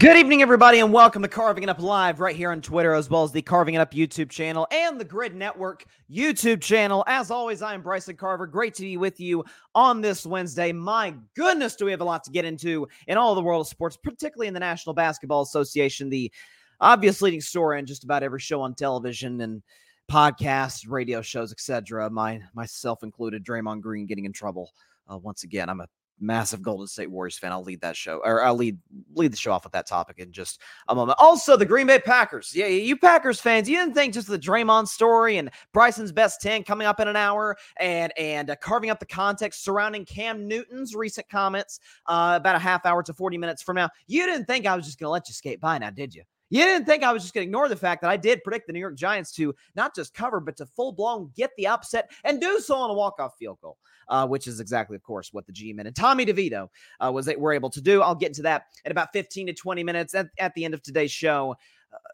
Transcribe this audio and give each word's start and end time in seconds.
Good 0.00 0.16
evening, 0.16 0.40
everybody, 0.40 0.78
and 0.78 0.94
welcome 0.94 1.20
to 1.20 1.28
Carving 1.28 1.62
It 1.62 1.68
Up 1.68 1.78
Live 1.78 2.20
right 2.20 2.34
here 2.34 2.52
on 2.52 2.62
Twitter, 2.62 2.94
as 2.94 3.10
well 3.10 3.22
as 3.22 3.32
the 3.32 3.42
Carving 3.42 3.74
It 3.74 3.80
Up 3.80 3.92
YouTube 3.92 4.30
channel 4.30 4.66
and 4.72 4.98
the 4.98 5.04
Gryd 5.04 5.34
Network 5.34 5.84
YouTube 6.10 6.62
channel. 6.62 7.04
As 7.06 7.30
always, 7.30 7.60
I 7.60 7.74
am 7.74 7.82
Bryson 7.82 8.16
Carver. 8.16 8.46
Great 8.46 8.72
to 8.76 8.82
be 8.82 8.96
with 8.96 9.20
you 9.20 9.44
on 9.74 10.00
this 10.00 10.24
Wednesday. 10.24 10.72
My 10.72 11.14
goodness, 11.36 11.76
do 11.76 11.84
we 11.84 11.90
have 11.90 12.00
a 12.00 12.04
lot 12.04 12.24
to 12.24 12.30
get 12.30 12.46
into 12.46 12.88
in 13.08 13.18
all 13.18 13.34
the 13.34 13.42
world 13.42 13.60
of 13.60 13.68
sports, 13.68 13.98
particularly 13.98 14.48
in 14.48 14.54
the 14.54 14.60
National 14.60 14.94
Basketball 14.94 15.42
Association, 15.42 16.08
the 16.08 16.32
obvious 16.80 17.20
leading 17.20 17.42
story 17.42 17.78
in 17.78 17.84
just 17.84 18.02
about 18.02 18.22
every 18.22 18.40
show 18.40 18.62
on 18.62 18.74
television 18.74 19.42
and 19.42 19.62
podcasts, 20.10 20.86
radio 20.88 21.20
shows, 21.20 21.52
etc. 21.52 22.08
My 22.08 22.40
myself 22.54 23.02
included, 23.02 23.44
Draymond 23.44 23.82
Green 23.82 24.06
getting 24.06 24.24
in 24.24 24.32
trouble. 24.32 24.70
Uh, 25.12 25.18
once 25.18 25.44
again, 25.44 25.68
I'm 25.68 25.82
a 25.82 25.88
massive 26.20 26.62
Golden 26.62 26.86
State 26.86 27.10
Warriors 27.10 27.38
fan. 27.38 27.52
I'll 27.52 27.62
lead 27.62 27.80
that 27.80 27.96
show, 27.96 28.20
or 28.24 28.42
I'll 28.42 28.56
lead 28.56 28.78
lead 29.14 29.32
the 29.32 29.36
show 29.36 29.52
off 29.52 29.64
with 29.64 29.72
that 29.72 29.86
topic 29.86 30.18
in 30.18 30.32
just 30.32 30.60
a 30.88 30.94
moment. 30.94 31.18
Also, 31.20 31.56
the 31.56 31.66
Green 31.66 31.86
Bay 31.86 31.98
Packers. 31.98 32.52
Yeah, 32.54 32.66
you 32.66 32.96
Packers 32.96 33.40
fans, 33.40 33.68
you 33.68 33.76
didn't 33.76 33.94
think 33.94 34.14
just 34.14 34.28
the 34.28 34.38
Draymond 34.38 34.88
story 34.88 35.38
and 35.38 35.50
Bryson's 35.72 36.12
best 36.12 36.40
ten 36.40 36.62
coming 36.62 36.86
up 36.86 37.00
in 37.00 37.08
an 37.08 37.16
hour, 37.16 37.56
and 37.78 38.12
and 38.16 38.50
uh, 38.50 38.56
carving 38.56 38.90
up 38.90 39.00
the 39.00 39.06
context 39.06 39.64
surrounding 39.64 40.04
Cam 40.04 40.46
Newton's 40.46 40.94
recent 40.94 41.28
comments 41.28 41.80
uh, 42.06 42.34
about 42.40 42.56
a 42.56 42.60
half 42.60 42.86
hour 42.86 43.02
to 43.02 43.14
forty 43.14 43.38
minutes 43.38 43.62
from 43.62 43.76
now. 43.76 43.88
You 44.06 44.26
didn't 44.26 44.46
think 44.46 44.66
I 44.66 44.76
was 44.76 44.86
just 44.86 44.98
going 44.98 45.08
to 45.08 45.12
let 45.12 45.28
you 45.28 45.34
skate 45.34 45.60
by 45.60 45.78
now, 45.78 45.90
did 45.90 46.14
you? 46.14 46.22
You 46.50 46.64
didn't 46.64 46.84
think 46.84 47.02
I 47.02 47.12
was 47.12 47.22
just 47.22 47.32
going 47.32 47.44
to 47.44 47.48
ignore 47.48 47.68
the 47.68 47.76
fact 47.76 48.02
that 48.02 48.10
I 48.10 48.16
did 48.16 48.42
predict 48.42 48.66
the 48.66 48.72
New 48.72 48.80
York 48.80 48.96
Giants 48.96 49.32
to 49.32 49.54
not 49.76 49.94
just 49.94 50.12
cover, 50.12 50.40
but 50.40 50.56
to 50.56 50.66
full 50.66 50.92
blown 50.92 51.30
get 51.36 51.50
the 51.56 51.68
upset 51.68 52.10
and 52.24 52.40
do 52.40 52.60
so 52.60 52.74
on 52.74 52.90
a 52.90 52.94
walk 52.94 53.20
off 53.20 53.36
field 53.38 53.58
goal, 53.62 53.78
uh, 54.08 54.26
which 54.26 54.46
is 54.46 54.60
exactly, 54.60 54.96
of 54.96 55.02
course, 55.02 55.32
what 55.32 55.46
the 55.46 55.52
G-Men 55.52 55.86
and 55.86 55.94
Tommy 55.94 56.26
DeVito 56.26 56.68
uh, 57.00 57.10
was 57.12 57.30
were 57.38 57.52
able 57.52 57.70
to 57.70 57.80
do. 57.80 58.02
I'll 58.02 58.14
get 58.16 58.28
into 58.28 58.42
that 58.42 58.64
in 58.84 58.90
about 58.90 59.12
15 59.12 59.46
to 59.46 59.52
20 59.52 59.84
minutes 59.84 60.14
at, 60.14 60.28
at 60.38 60.52
the 60.54 60.64
end 60.64 60.74
of 60.74 60.82
today's 60.82 61.12
show. 61.12 61.56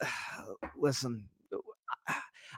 Uh, 0.03 0.07
listen, 0.77 1.25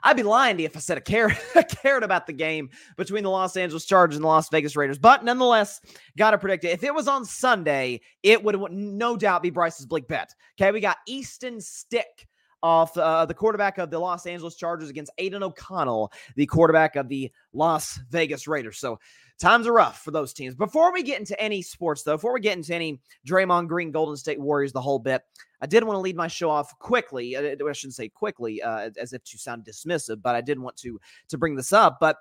I'd 0.03 0.17
be 0.17 0.23
lying 0.23 0.57
to 0.57 0.63
you 0.63 0.67
if 0.67 0.75
I 0.75 0.79
said 0.79 0.97
I 0.97 1.01
cared, 1.01 1.37
I 1.55 1.63
cared 1.63 2.03
about 2.03 2.27
the 2.27 2.33
game 2.33 2.69
between 2.97 3.23
the 3.23 3.29
Los 3.29 3.57
Angeles 3.57 3.85
Chargers 3.85 4.15
and 4.15 4.23
the 4.23 4.27
Las 4.27 4.49
Vegas 4.49 4.75
Raiders. 4.75 4.97
But 4.97 5.23
nonetheless, 5.23 5.81
got 6.17 6.31
to 6.31 6.37
predict 6.37 6.63
it. 6.63 6.71
If 6.71 6.83
it 6.83 6.93
was 6.93 7.07
on 7.07 7.25
Sunday, 7.25 8.01
it 8.23 8.43
would 8.43 8.57
no 8.71 9.17
doubt 9.17 9.43
be 9.43 9.49
Bryce's 9.49 9.85
bleak 9.85 10.07
bet. 10.07 10.33
Okay, 10.59 10.71
we 10.71 10.79
got 10.79 10.97
Easton 11.07 11.61
Stick 11.61 12.27
off 12.61 12.97
uh, 12.97 13.25
the 13.25 13.33
quarterback 13.33 13.77
of 13.77 13.89
the 13.89 13.99
Los 13.99 14.25
Angeles 14.25 14.55
Chargers 14.55 14.89
against 14.89 15.11
Aidan 15.17 15.43
O'Connell, 15.43 16.11
the 16.35 16.45
quarterback 16.45 16.95
of 16.95 17.07
the 17.07 17.31
Las 17.53 17.99
Vegas 18.09 18.47
Raiders. 18.47 18.77
So 18.77 18.99
times 19.39 19.67
are 19.67 19.73
rough 19.73 20.01
for 20.01 20.11
those 20.11 20.33
teams. 20.33 20.55
Before 20.55 20.91
we 20.91 21.03
get 21.03 21.19
into 21.19 21.39
any 21.41 21.61
sports, 21.61 22.03
though, 22.03 22.15
before 22.15 22.33
we 22.33 22.41
get 22.41 22.57
into 22.57 22.75
any 22.75 22.99
Draymond 23.27 23.67
Green, 23.67 23.91
Golden 23.91 24.17
State 24.17 24.39
Warriors, 24.39 24.73
the 24.73 24.81
whole 24.81 24.99
bit, 24.99 25.21
I 25.61 25.65
did 25.65 25.83
want 25.83 25.95
to 25.95 26.01
lead 26.01 26.15
my 26.15 26.27
show 26.27 26.49
off 26.49 26.77
quickly. 26.79 27.35
Uh, 27.35 27.41
I 27.41 27.71
shouldn't 27.73 27.95
say 27.95 28.09
quickly, 28.09 28.61
uh, 28.61 28.89
as 28.99 29.13
if 29.13 29.23
to 29.23 29.37
sound 29.37 29.65
dismissive, 29.65 30.21
but 30.21 30.35
I 30.35 30.41
did 30.41 30.59
want 30.59 30.77
to 30.77 30.99
to 31.29 31.37
bring 31.37 31.55
this 31.55 31.73
up. 31.73 31.97
But 31.99 32.17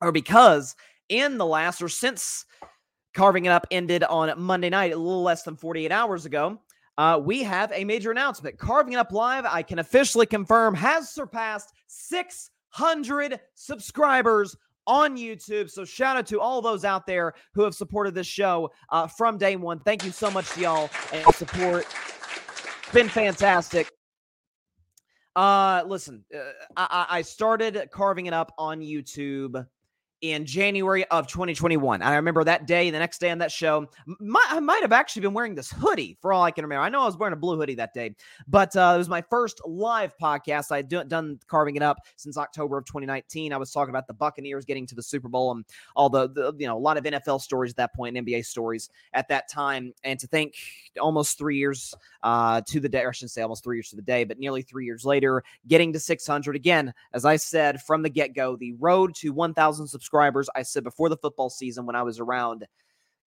or 0.00 0.12
because 0.12 0.74
in 1.08 1.38
the 1.38 1.46
last 1.46 1.80
or 1.80 1.88
since 1.88 2.44
carving 3.14 3.46
it 3.46 3.50
up 3.50 3.66
ended 3.70 4.04
on 4.04 4.38
Monday 4.40 4.68
night, 4.68 4.92
a 4.92 4.96
little 4.96 5.22
less 5.22 5.42
than 5.42 5.56
48 5.56 5.90
hours 5.90 6.26
ago. 6.26 6.60
Uh, 6.98 7.20
we 7.22 7.42
have 7.42 7.70
a 7.72 7.84
major 7.84 8.10
announcement. 8.10 8.58
Carving 8.58 8.94
It 8.94 8.96
Up 8.96 9.12
Live, 9.12 9.44
I 9.44 9.62
can 9.62 9.78
officially 9.78 10.26
confirm, 10.26 10.74
has 10.74 11.10
surpassed 11.10 11.72
600 11.88 13.40
subscribers 13.54 14.56
on 14.86 15.16
YouTube. 15.16 15.70
So 15.70 15.84
shout 15.84 16.16
out 16.16 16.26
to 16.28 16.40
all 16.40 16.62
those 16.62 16.84
out 16.84 17.06
there 17.06 17.34
who 17.54 17.62
have 17.62 17.74
supported 17.74 18.14
this 18.14 18.26
show 18.26 18.70
uh, 18.90 19.06
from 19.06 19.36
day 19.36 19.56
one. 19.56 19.80
Thank 19.80 20.04
you 20.04 20.10
so 20.10 20.30
much 20.30 20.48
to 20.50 20.60
y'all 20.60 20.90
and 21.12 21.34
support. 21.34 21.86
It's 22.82 22.92
been 22.92 23.08
fantastic. 23.08 23.90
Uh, 25.34 25.82
listen, 25.86 26.24
uh, 26.34 26.38
I, 26.76 27.06
I 27.10 27.22
started 27.22 27.88
carving 27.90 28.26
it 28.26 28.32
up 28.32 28.52
on 28.56 28.80
YouTube 28.80 29.66
in 30.22 30.46
January 30.46 31.04
of 31.06 31.26
2021. 31.26 32.00
I 32.00 32.16
remember 32.16 32.42
that 32.44 32.66
day, 32.66 32.90
the 32.90 32.98
next 32.98 33.18
day 33.18 33.30
on 33.30 33.38
that 33.38 33.52
show, 33.52 33.86
I 34.50 34.60
might 34.60 34.80
have 34.82 34.92
actually 34.92 35.22
been 35.22 35.34
wearing 35.34 35.54
this 35.54 35.70
hoodie 35.70 36.16
for 36.20 36.32
all 36.32 36.42
I 36.42 36.50
can 36.50 36.64
remember. 36.64 36.82
I 36.82 36.88
know 36.88 37.02
I 37.02 37.04
was 37.04 37.16
wearing 37.16 37.34
a 37.34 37.36
blue 37.36 37.58
hoodie 37.58 37.74
that 37.74 37.92
day, 37.92 38.14
but 38.48 38.74
uh, 38.76 38.92
it 38.94 38.98
was 38.98 39.08
my 39.08 39.22
first 39.28 39.60
live 39.66 40.14
podcast. 40.20 40.72
I 40.72 40.76
had 40.76 40.88
done 41.08 41.38
carving 41.48 41.76
it 41.76 41.82
up 41.82 41.98
since 42.16 42.38
October 42.38 42.78
of 42.78 42.86
2019. 42.86 43.52
I 43.52 43.56
was 43.56 43.70
talking 43.72 43.90
about 43.90 44.06
the 44.06 44.14
Buccaneers 44.14 44.64
getting 44.64 44.86
to 44.86 44.94
the 44.94 45.02
Super 45.02 45.28
Bowl 45.28 45.52
and 45.52 45.64
all 45.94 46.08
the, 46.08 46.28
the 46.28 46.54
you 46.58 46.66
know, 46.66 46.76
a 46.76 46.80
lot 46.80 46.96
of 46.96 47.04
NFL 47.04 47.40
stories 47.40 47.72
at 47.72 47.76
that 47.76 47.90
and 47.98 48.16
NBA 48.16 48.44
stories 48.46 48.90
at 49.12 49.28
that 49.28 49.48
time. 49.48 49.92
And 50.04 50.18
to 50.20 50.26
think 50.26 50.54
almost 50.98 51.38
three 51.38 51.58
years 51.58 51.94
uh, 52.22 52.62
to 52.68 52.80
the 52.80 52.88
day, 52.88 53.04
I 53.04 53.10
shouldn't 53.10 53.32
say 53.32 53.42
almost 53.42 53.64
three 53.64 53.76
years 53.76 53.90
to 53.90 53.96
the 53.96 54.02
day, 54.02 54.24
but 54.24 54.38
nearly 54.38 54.62
three 54.62 54.86
years 54.86 55.04
later, 55.04 55.42
getting 55.66 55.92
to 55.92 56.00
600 56.00 56.56
again, 56.56 56.92
as 57.12 57.24
I 57.24 57.36
said 57.36 57.82
from 57.82 58.02
the 58.02 58.10
get 58.10 58.34
go, 58.34 58.56
the 58.56 58.72
road 58.74 59.14
to 59.16 59.30
1,000 59.30 59.86
subscribers 59.86 60.05
subscribers. 60.06 60.48
I 60.54 60.62
said 60.62 60.84
before 60.84 61.08
the 61.08 61.16
football 61.16 61.50
season 61.50 61.84
when 61.84 61.96
I 61.96 62.02
was 62.02 62.20
around, 62.20 62.64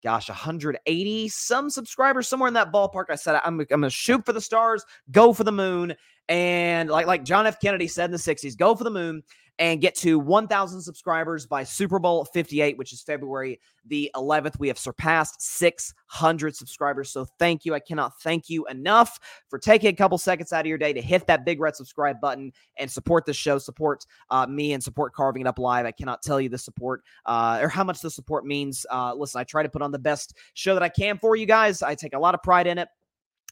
gosh, 0.05 0.28
180 0.28 1.28
some 1.28 1.71
subscribers, 1.71 2.28
somewhere 2.28 2.49
in 2.49 2.55
that 2.55 2.72
ballpark. 2.72 3.06
I 3.11 3.16
said 3.16 3.41
I'm, 3.44 3.61
I'm 3.71 3.83
to 3.83 3.91
shoot 3.91 4.25
for 4.25 4.33
the 4.33 4.41
stars, 4.41 4.84
go 5.11 5.33
for 5.33 5.43
the 5.43 5.53
moon, 5.53 5.94
and 6.28 6.89
like 6.89 7.06
like 7.06 7.25
John 7.25 7.47
F. 7.47 7.61
Kennedy 7.61 7.89
said 7.89 8.05
in 8.06 8.12
the 8.12 8.19
60s, 8.19 8.56
go 8.56 8.77
for 8.77 8.84
the 8.84 8.91
moon 8.91 9.22
and 9.58 9.80
get 9.80 9.94
to 9.96 10.19
1,000 10.19 10.80
subscribers 10.80 11.46
by 11.46 11.64
Super 11.64 11.98
Bowl 11.98 12.24
58, 12.24 12.78
which 12.78 12.92
is 12.92 13.02
February 13.02 13.60
the 13.86 14.10
11th. 14.14 14.58
We 14.58 14.69
have 14.69 14.78
surpassed 14.78 15.41
600 15.41 16.54
subscribers. 16.54 17.10
So 17.10 17.26
thank 17.38 17.64
you. 17.64 17.74
I 17.74 17.80
cannot 17.80 18.20
thank 18.20 18.48
you 18.48 18.66
enough 18.66 19.18
for 19.48 19.58
taking 19.58 19.88
a 19.88 19.97
couple 19.97 20.18
seconds 20.18 20.52
out 20.52 20.60
of 20.60 20.66
your 20.66 20.78
day 20.78 20.92
to 20.92 21.00
hit 21.00 21.26
that 21.26 21.44
big 21.44 21.60
red 21.60 21.74
subscribe 21.74 22.20
button 22.20 22.52
and 22.78 22.91
support 22.91 23.26
the 23.26 23.34
show, 23.34 23.58
support 23.58 24.04
uh, 24.30 24.47
me, 24.47 24.72
and 24.72 24.82
support 24.82 25.12
Carving 25.12 25.42
It 25.42 25.48
Up 25.48 25.58
Live. 25.58 25.86
I 25.86 25.92
cannot 25.92 26.22
tell 26.22 26.41
you 26.41 26.48
the 26.48 26.58
support 26.58 27.02
uh, 27.26 27.58
or 27.60 27.68
how 27.68 27.84
much 27.84 28.00
the 28.00 28.10
support 28.10 28.47
means. 28.47 28.86
Uh, 28.91 29.14
listen, 29.14 29.41
I 29.41 29.44
try 29.44 29.62
to 29.62 29.68
put 29.68 29.82
on 29.82 29.91
the 29.91 29.98
best 29.98 30.36
show 30.54 30.74
that 30.74 30.82
I 30.82 30.88
can 30.88 31.18
for 31.18 31.34
you 31.36 31.47
guys. 31.47 31.82
I 31.82 31.94
take 31.94 32.14
a 32.14 32.18
lot 32.18 32.34
of 32.34 32.42
pride 32.42 32.66
in 32.66 32.78
it. 32.78 32.88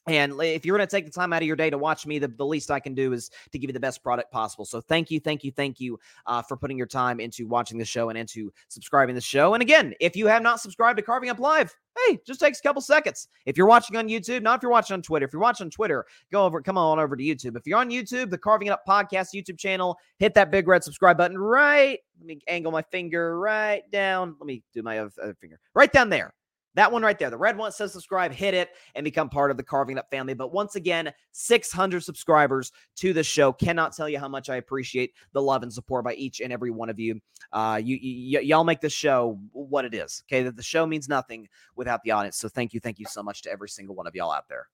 And 0.06 0.40
if 0.40 0.64
you're 0.64 0.76
going 0.76 0.86
to 0.86 0.90
take 0.90 1.04
the 1.04 1.10
time 1.10 1.32
out 1.32 1.42
of 1.42 1.46
your 1.48 1.56
day 1.56 1.68
to 1.68 1.78
watch 1.78 2.06
me, 2.06 2.20
the, 2.20 2.28
the 2.28 2.46
least 2.46 2.70
I 2.70 2.78
can 2.78 2.94
do 2.94 3.12
is 3.12 3.30
to 3.50 3.58
give 3.58 3.68
you 3.68 3.72
the 3.72 3.80
best 3.80 4.02
product 4.04 4.30
possible. 4.30 4.64
So 4.64 4.80
thank 4.80 5.10
you, 5.10 5.18
thank 5.18 5.42
you, 5.42 5.50
thank 5.50 5.80
you 5.80 5.98
uh, 6.26 6.42
for 6.42 6.56
putting 6.56 6.78
your 6.78 6.86
time 6.86 7.18
into 7.18 7.46
watching 7.46 7.76
the 7.76 7.84
show 7.84 8.08
and 8.08 8.16
into 8.16 8.52
subscribing 8.68 9.16
the 9.16 9.20
show. 9.20 9.54
And 9.54 9.62
again, 9.62 9.94
if 10.00 10.14
you 10.14 10.28
have 10.28 10.42
not 10.42 10.60
subscribed 10.60 10.98
to 10.98 11.02
Carving 11.02 11.28
Up 11.28 11.40
Live, 11.40 11.74
hey, 12.06 12.18
just 12.24 12.38
takes 12.38 12.60
a 12.60 12.62
couple 12.62 12.82
seconds. 12.82 13.26
If 13.46 13.56
you're 13.56 13.66
watching 13.66 13.96
on 13.96 14.08
YouTube, 14.08 14.42
not 14.42 14.58
if 14.58 14.62
you're 14.62 14.70
watching 14.70 14.94
on 14.94 15.02
Twitter. 15.02 15.26
If 15.26 15.32
you're 15.32 15.42
watching 15.42 15.64
on 15.64 15.70
Twitter, 15.70 16.06
go 16.30 16.44
over, 16.44 16.62
come 16.62 16.78
on 16.78 17.00
over 17.00 17.16
to 17.16 17.22
YouTube. 17.22 17.56
If 17.56 17.66
you're 17.66 17.78
on 17.78 17.90
YouTube, 17.90 18.30
the 18.30 18.38
Carving 18.38 18.68
It 18.68 18.70
Up 18.70 18.84
Podcast 18.88 19.34
YouTube 19.34 19.58
channel, 19.58 19.98
hit 20.18 20.34
that 20.34 20.52
big 20.52 20.68
red 20.68 20.84
subscribe 20.84 21.18
button 21.18 21.36
right. 21.36 21.98
Let 22.18 22.26
me 22.26 22.38
angle 22.46 22.70
my 22.70 22.82
finger 22.82 23.38
right 23.38 23.82
down. 23.90 24.36
Let 24.38 24.46
me 24.46 24.62
do 24.72 24.82
my 24.82 24.98
other 24.98 25.36
finger 25.40 25.58
right 25.74 25.92
down 25.92 26.10
there. 26.10 26.32
That 26.76 26.92
one 26.92 27.02
right 27.02 27.18
there. 27.18 27.30
The 27.30 27.38
red 27.38 27.56
one 27.56 27.72
says 27.72 27.92
subscribe, 27.92 28.32
hit 28.32 28.52
it, 28.52 28.68
and 28.94 29.02
become 29.02 29.30
part 29.30 29.50
of 29.50 29.56
the 29.56 29.62
Carving 29.62 29.96
Up 29.98 30.10
family. 30.10 30.34
But 30.34 30.52
once 30.52 30.76
again, 30.76 31.10
600 31.32 32.04
subscribers 32.04 32.70
to 32.96 33.14
the 33.14 33.24
show. 33.24 33.50
Cannot 33.50 33.96
tell 33.96 34.10
you 34.10 34.18
how 34.18 34.28
much 34.28 34.50
I 34.50 34.56
appreciate 34.56 35.14
the 35.32 35.40
love 35.40 35.62
and 35.62 35.72
support 35.72 36.04
by 36.04 36.12
each 36.14 36.40
and 36.40 36.52
every 36.52 36.70
one 36.70 36.90
of 36.90 37.00
you. 37.00 37.18
Uh, 37.50 37.80
you, 37.82 37.98
y- 38.36 38.42
y'all 38.42 38.62
make 38.62 38.82
the 38.82 38.90
show 38.90 39.40
what 39.52 39.86
it 39.86 39.94
is. 39.94 40.22
Okay, 40.26 40.42
that 40.42 40.54
the 40.54 40.62
show 40.62 40.86
means 40.86 41.08
nothing 41.08 41.48
without 41.76 42.02
the 42.04 42.10
audience. 42.10 42.36
So 42.36 42.48
thank 42.48 42.74
you, 42.74 42.80
thank 42.80 42.98
you 42.98 43.06
so 43.06 43.22
much 43.22 43.40
to 43.42 43.50
every 43.50 43.70
single 43.70 43.94
one 43.94 44.06
of 44.06 44.14
y'all 44.14 44.30
out 44.30 44.48
there. 44.48 44.68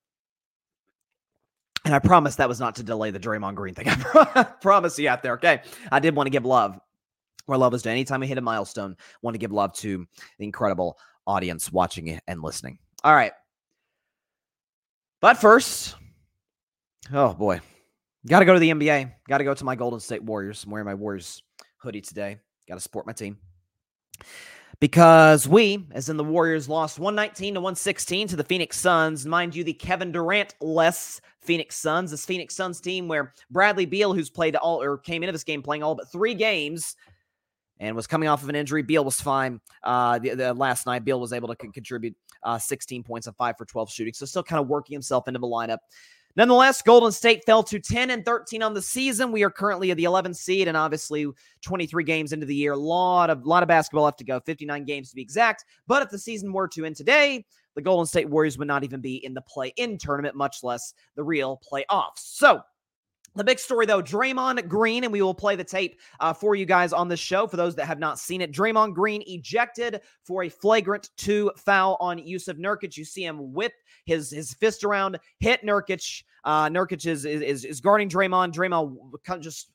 And 1.85 1.95
I 1.95 2.01
promise 2.01 2.35
that 2.37 2.49
was 2.49 2.59
not 2.59 2.75
to 2.77 2.83
delay 2.83 3.13
the 3.13 3.21
Draymond 3.21 3.55
Green 3.55 3.75
thing. 3.75 3.87
I 4.15 4.47
promise 4.61 4.99
you 4.99 5.09
out 5.09 5.23
there. 5.23 5.35
Okay, 5.35 5.63
I 5.93 6.01
did 6.01 6.17
want 6.17 6.27
to 6.27 6.31
give 6.31 6.45
love 6.45 6.81
where 7.47 7.59
love 7.59 7.75
is 7.75 7.83
due. 7.83 7.91
Anytime 7.91 8.23
I 8.23 8.27
hit 8.27 8.39
a 8.39 8.41
milestone, 8.41 8.97
want 9.21 9.35
to 9.35 9.39
give 9.39 9.53
love 9.53 9.73
to 9.75 10.07
the 10.39 10.45
incredible 10.45 10.99
audience 11.27 11.73
watching 11.73 12.21
and 12.27 12.43
listening. 12.43 12.79
All 13.05 13.15
right. 13.15 13.33
But 15.21 15.39
first, 15.39 15.95
oh 17.13 17.33
boy, 17.35 17.61
got 18.27 18.41
to 18.41 18.45
go 18.45 18.55
to 18.55 18.61
the 18.61 18.71
NBA. 18.71 19.13
Got 19.29 19.39
to 19.39 19.45
go 19.45 19.55
to 19.55 19.65
my 19.65 19.77
Golden 19.77 20.01
State 20.01 20.23
Warriors. 20.23 20.65
I'm 20.65 20.71
wearing 20.71 20.87
my 20.87 20.95
Warriors 20.95 21.43
hoodie 21.79 22.01
today. 22.01 22.39
Got 22.69 22.75
to 22.75 22.81
support 22.81 23.07
my 23.07 23.13
team. 23.13 23.39
Because 24.81 25.47
we, 25.47 25.87
as 25.93 26.09
in 26.09 26.17
the 26.17 26.25
Warriors, 26.25 26.69
lost 26.69 26.99
119 26.99 27.55
to 27.55 27.61
116 27.61 28.29
to 28.29 28.37
the 28.37 28.43
Phoenix 28.43 28.77
Suns. 28.77 29.25
Mind 29.25 29.55
you, 29.55 29.63
the 29.63 29.73
Kevin 29.73 30.11
Durant 30.11 30.57
less 30.61 31.21
Phoenix 31.41 31.77
Suns. 31.77 32.11
This 32.11 32.27
Phoenix 32.27 32.57
Suns 32.57 32.81
team 32.81 33.07
where 33.07 33.33
Bradley 33.49 33.87
Beal, 33.87 34.13
who's 34.13 34.29
played 34.29 34.57
all 34.57 34.83
or 34.83 34.99
came 34.99 35.23
into 35.23 35.33
this 35.33 35.45
game 35.45 35.63
playing 35.63 35.85
all 35.85 35.95
but 35.95 36.11
three 36.11 36.35
games, 36.35 36.97
and 37.83 37.97
was 37.97 38.07
coming 38.07 38.29
off 38.29 38.45
of 38.45 38.49
an 38.49 38.55
injury. 38.55 38.83
Beal 38.83 39.05
was 39.05 39.21
fine 39.21 39.61
uh, 39.83 40.19
the, 40.21 40.35
the, 40.35 40.55
last 40.55 40.87
night. 40.87 41.05
Beal 41.05 41.21
was 41.21 41.33
able 41.33 41.49
to 41.49 41.57
contribute 41.57 42.15
uh, 42.45 42.57
16 42.57 43.03
points 43.03 43.27
and 43.27 43.37
five 43.37 43.59
for 43.59 43.67
12 43.67 43.91
shooting, 43.91 44.15
so 44.15 44.25
still 44.25 44.43
kind 44.43 44.61
of 44.61 44.69
working 44.69 44.95
himself 44.95 45.27
into 45.27 45.41
the 45.41 45.47
lineup. 45.47 45.79
Nonetheless, 46.35 46.81
Golden 46.81 47.13
State 47.13 47.45
fell 47.45 47.63
to 47.65 47.79
10 47.79 48.09
and 48.09 48.25
13 48.25 48.63
on 48.63 48.73
the 48.73 48.81
season. 48.81 49.33
We 49.33 49.43
are 49.43 49.51
currently 49.51 49.91
at 49.91 49.99
the 49.99 50.05
11th 50.05 50.37
seed, 50.37 50.69
and 50.69 50.77
obviously 50.77 51.27
23 51.63 52.05
games 52.05 52.33
into 52.33 52.47
the 52.47 52.55
year. 52.55 52.73
A 52.73 52.77
lot 52.77 53.29
of 53.29 53.45
lot 53.45 53.63
of 53.63 53.69
basketball 53.69 54.05
left 54.05 54.19
to 54.19 54.25
go, 54.25 54.41
59 54.41 54.85
games 54.85 55.11
to 55.11 55.17
be 55.17 55.21
exact. 55.21 55.65
But 55.87 56.03
if 56.03 56.09
the 56.09 56.19
season 56.19 56.53
were 56.53 56.69
to 56.69 56.87
end 56.87 56.97
today, 56.97 57.45
the 57.75 57.83
Golden 57.83 58.07
State 58.07 58.31
Warriors 58.31 58.57
would 58.59 58.69
not 58.69 58.85
even 58.85 59.01
be 59.01 59.17
in 59.25 59.35
the 59.35 59.43
play 59.43 59.75
in 59.77 59.99
tournament, 59.99 60.37
much 60.37 60.63
less 60.63 60.95
the 61.17 61.25
real 61.25 61.61
playoffs. 61.71 62.19
So, 62.19 62.63
the 63.35 63.45
big 63.45 63.59
story, 63.59 63.87
though, 63.87 64.03
Draymond 64.03 64.69
Green, 64.69 65.05
and 65.05 65.13
we 65.13 65.23
will 65.23 65.35
play 65.35 65.57
the 65.57 65.65
tape 65.65 66.01
uh, 66.21 66.33
for 66.33 66.55
you 66.55 66.67
guys 66.67 66.93
on 66.93 67.09
this 67.09 67.21
show. 67.21 67.47
For 67.47 67.57
those 67.57 67.75
that 67.77 67.87
have 67.87 67.99
not 67.99 68.19
seen 68.19 68.41
it, 68.41 68.53
Draymond 68.53 68.95
Green 68.95 69.23
ejected 69.27 70.01
for 70.23 70.45
a 70.45 70.49
flagrant 70.49 71.11
two 71.17 71.51
foul 71.57 71.97
on 72.01 72.19
Jusuf 72.19 72.59
Nurkic. 72.59 72.97
You 72.97 73.05
see 73.05 73.25
him 73.25 73.53
whip 73.53 73.73
his 74.05 74.31
his 74.31 74.55
fist 74.55 74.85
around, 74.85 75.19
hit 75.39 75.63
Nurkic. 75.63 76.25
Uh, 76.45 76.69
Nurkic 76.69 77.07
is, 77.07 77.25
is 77.25 77.65
is 77.65 77.81
guarding 77.81 78.09
Draymond. 78.09 78.53
Draymond 78.53 79.41
just 79.41 79.71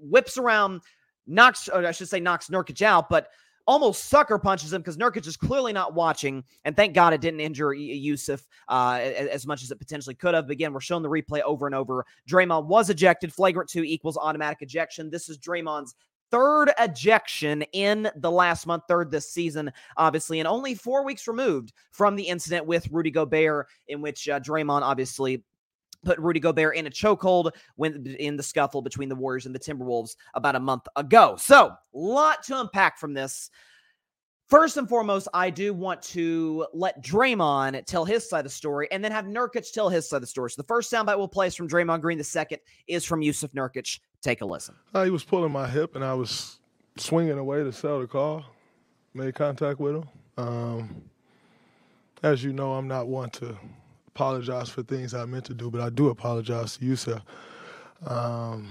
whips 0.00 0.38
around, 0.38 0.80
knocks, 1.26 1.68
I 1.68 1.90
should 1.92 2.08
say, 2.08 2.20
knocks 2.20 2.48
Nurkic 2.48 2.82
out, 2.82 3.08
but 3.08 3.28
almost 3.66 4.04
sucker 4.04 4.38
punches 4.38 4.72
him 4.72 4.80
because 4.80 4.96
Nurkic 4.96 5.26
is 5.26 5.36
clearly 5.36 5.72
not 5.72 5.94
watching. 5.94 6.44
And 6.64 6.76
thank 6.76 6.94
God 6.94 7.12
it 7.12 7.20
didn't 7.20 7.40
injure 7.40 7.70
Jusuf 7.70 8.42
uh, 8.68 9.00
as 9.02 9.46
much 9.46 9.62
as 9.62 9.70
it 9.70 9.78
potentially 9.78 10.14
could 10.14 10.34
have. 10.34 10.46
But 10.46 10.52
again, 10.52 10.72
we're 10.72 10.80
showing 10.80 11.02
the 11.02 11.08
replay 11.08 11.40
over 11.40 11.66
and 11.66 11.74
over. 11.74 12.04
Draymond 12.28 12.66
was 12.66 12.90
ejected. 12.90 13.32
Flagrant 13.32 13.68
two 13.68 13.84
equals 13.84 14.16
automatic 14.16 14.62
ejection. 14.62 15.10
This 15.10 15.28
is 15.28 15.38
Draymond's 15.38 15.94
third 16.30 16.72
ejection 16.80 17.62
in 17.72 18.10
the 18.16 18.30
last 18.30 18.66
month, 18.66 18.82
third 18.88 19.10
this 19.10 19.30
season, 19.30 19.72
obviously, 19.96 20.40
and 20.40 20.48
only 20.48 20.74
four 20.74 21.04
weeks 21.04 21.28
removed 21.28 21.72
from 21.92 22.16
the 22.16 22.24
incident 22.24 22.66
with 22.66 22.88
Rudy 22.90 23.10
Gobert, 23.10 23.68
in 23.88 24.00
which 24.00 24.28
uh, 24.28 24.40
Draymond 24.40 24.82
obviously 24.82 25.44
put 26.04 26.18
Rudy 26.18 26.40
Gobert 26.40 26.76
in 26.76 26.86
a 26.86 26.90
chokehold 26.90 27.50
when 27.76 28.06
in 28.18 28.36
the 28.36 28.42
scuffle 28.42 28.82
between 28.82 29.08
the 29.08 29.14
Warriors 29.14 29.46
and 29.46 29.54
the 29.54 29.58
Timberwolves 29.58 30.16
about 30.34 30.56
a 30.56 30.60
month 30.60 30.86
ago. 30.96 31.36
So, 31.38 31.74
lot 31.92 32.42
to 32.44 32.60
unpack 32.60 32.98
from 32.98 33.14
this. 33.14 33.50
First 34.48 34.76
and 34.76 34.86
foremost, 34.86 35.26
I 35.32 35.48
do 35.48 35.72
want 35.72 36.02
to 36.02 36.66
let 36.74 37.02
Draymond 37.02 37.86
tell 37.86 38.04
his 38.04 38.28
side 38.28 38.40
of 38.40 38.44
the 38.44 38.50
story 38.50 38.88
and 38.92 39.02
then 39.02 39.10
have 39.10 39.24
Nurkic 39.24 39.72
tell 39.72 39.88
his 39.88 40.08
side 40.08 40.18
of 40.18 40.22
the 40.22 40.26
story. 40.26 40.50
So 40.50 40.60
the 40.60 40.66
first 40.66 40.92
soundbite 40.92 41.16
we'll 41.16 41.28
play 41.28 41.46
is 41.46 41.54
from 41.54 41.66
Draymond 41.66 42.02
Green. 42.02 42.18
The 42.18 42.24
second 42.24 42.58
is 42.86 43.04
from 43.04 43.22
Jusuf 43.22 43.52
Nurkic. 43.54 44.00
Take 44.20 44.42
a 44.42 44.44
listen. 44.44 44.74
Uh, 44.92 45.04
he 45.04 45.10
was 45.10 45.24
pulling 45.24 45.50
my 45.50 45.66
hip 45.66 45.96
and 45.96 46.04
I 46.04 46.12
was 46.12 46.58
swinging 46.98 47.38
away 47.38 47.64
to 47.64 47.72
sell 47.72 48.00
the 48.00 48.06
call. 48.06 48.44
Made 49.14 49.34
contact 49.34 49.80
with 49.80 49.96
him. 49.96 50.08
Um, 50.36 51.02
as 52.22 52.44
you 52.44 52.52
know, 52.52 52.74
I'm 52.74 52.88
not 52.88 53.06
one 53.06 53.30
to 53.30 53.56
apologize 54.14 54.68
for 54.68 54.82
things 54.84 55.12
I 55.12 55.24
meant 55.24 55.44
to 55.46 55.54
do, 55.54 55.70
but 55.70 55.80
I 55.80 55.90
do 55.90 56.08
apologize 56.08 56.76
to 56.76 56.84
Jusuf, 56.84 57.20
um, 58.06 58.70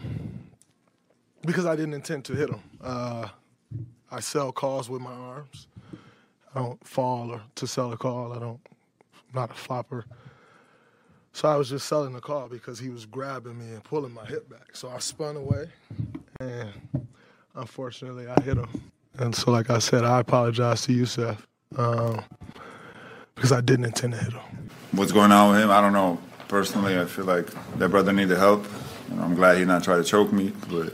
because 1.42 1.66
I 1.66 1.76
didn't 1.76 1.94
intend 1.94 2.24
to 2.26 2.34
hit 2.34 2.50
him. 2.50 2.62
Uh, 2.82 3.28
I 4.10 4.22
sell 4.22 4.54
calls 4.54 4.90
with 4.90 5.02
my 5.02 5.12
arms. 5.12 5.68
I 6.56 6.60
don't 6.60 6.88
fall 6.88 7.32
or 7.32 7.42
to 7.56 7.68
sell 7.68 7.92
a 7.92 7.98
call. 7.98 8.32
I 8.32 8.40
don't. 8.40 8.60
I'm 9.14 9.36
not 9.36 9.52
a 9.52 9.54
flopper. 9.54 10.06
So 11.34 11.50
I 11.50 11.58
was 11.58 11.68
just 11.68 11.88
selling 11.88 12.14
the 12.14 12.22
call 12.22 12.48
because 12.48 12.80
he 12.80 12.90
was 12.90 13.06
grabbing 13.06 13.58
me 13.58 13.74
and 13.74 13.84
pulling 13.84 14.14
my 14.14 14.26
hip 14.26 14.48
back. 14.50 14.76
So 14.76 14.88
I 14.88 15.00
spun 15.00 15.36
away, 15.36 15.66
and 16.40 16.70
unfortunately 17.56 18.28
I 18.28 18.42
hit 18.42 18.58
him. 18.58 18.70
And 19.18 19.36
so, 19.36 19.52
like 19.52 19.70
I 19.70 19.80
said, 19.80 20.06
I 20.06 20.20
apologize 20.22 20.84
to 20.84 20.94
Jusuf, 20.94 21.38
um, 21.78 22.24
because 23.36 23.52
I 23.52 23.62
didn't 23.62 23.86
intend 23.86 24.14
to 24.14 24.20
hit 24.20 24.34
him 24.34 24.64
what's 24.94 25.12
going 25.12 25.32
on 25.32 25.52
with 25.52 25.62
him, 25.62 25.72
I 25.72 25.82
don't 25.82 25.94
know. 25.94 26.20
Personally, 26.48 27.00
I 27.00 27.06
feel 27.06 27.26
like 27.26 27.48
that 27.78 27.90
brother 27.90 28.14
needed 28.14 28.38
help. 28.38 28.66
You 29.10 29.16
know, 29.16 29.24
I'm 29.24 29.36
glad 29.36 29.58
he 29.58 29.66
not 29.66 29.84
try 29.84 29.98
to 29.98 30.04
choke 30.04 30.32
me, 30.32 30.54
but 30.70 30.94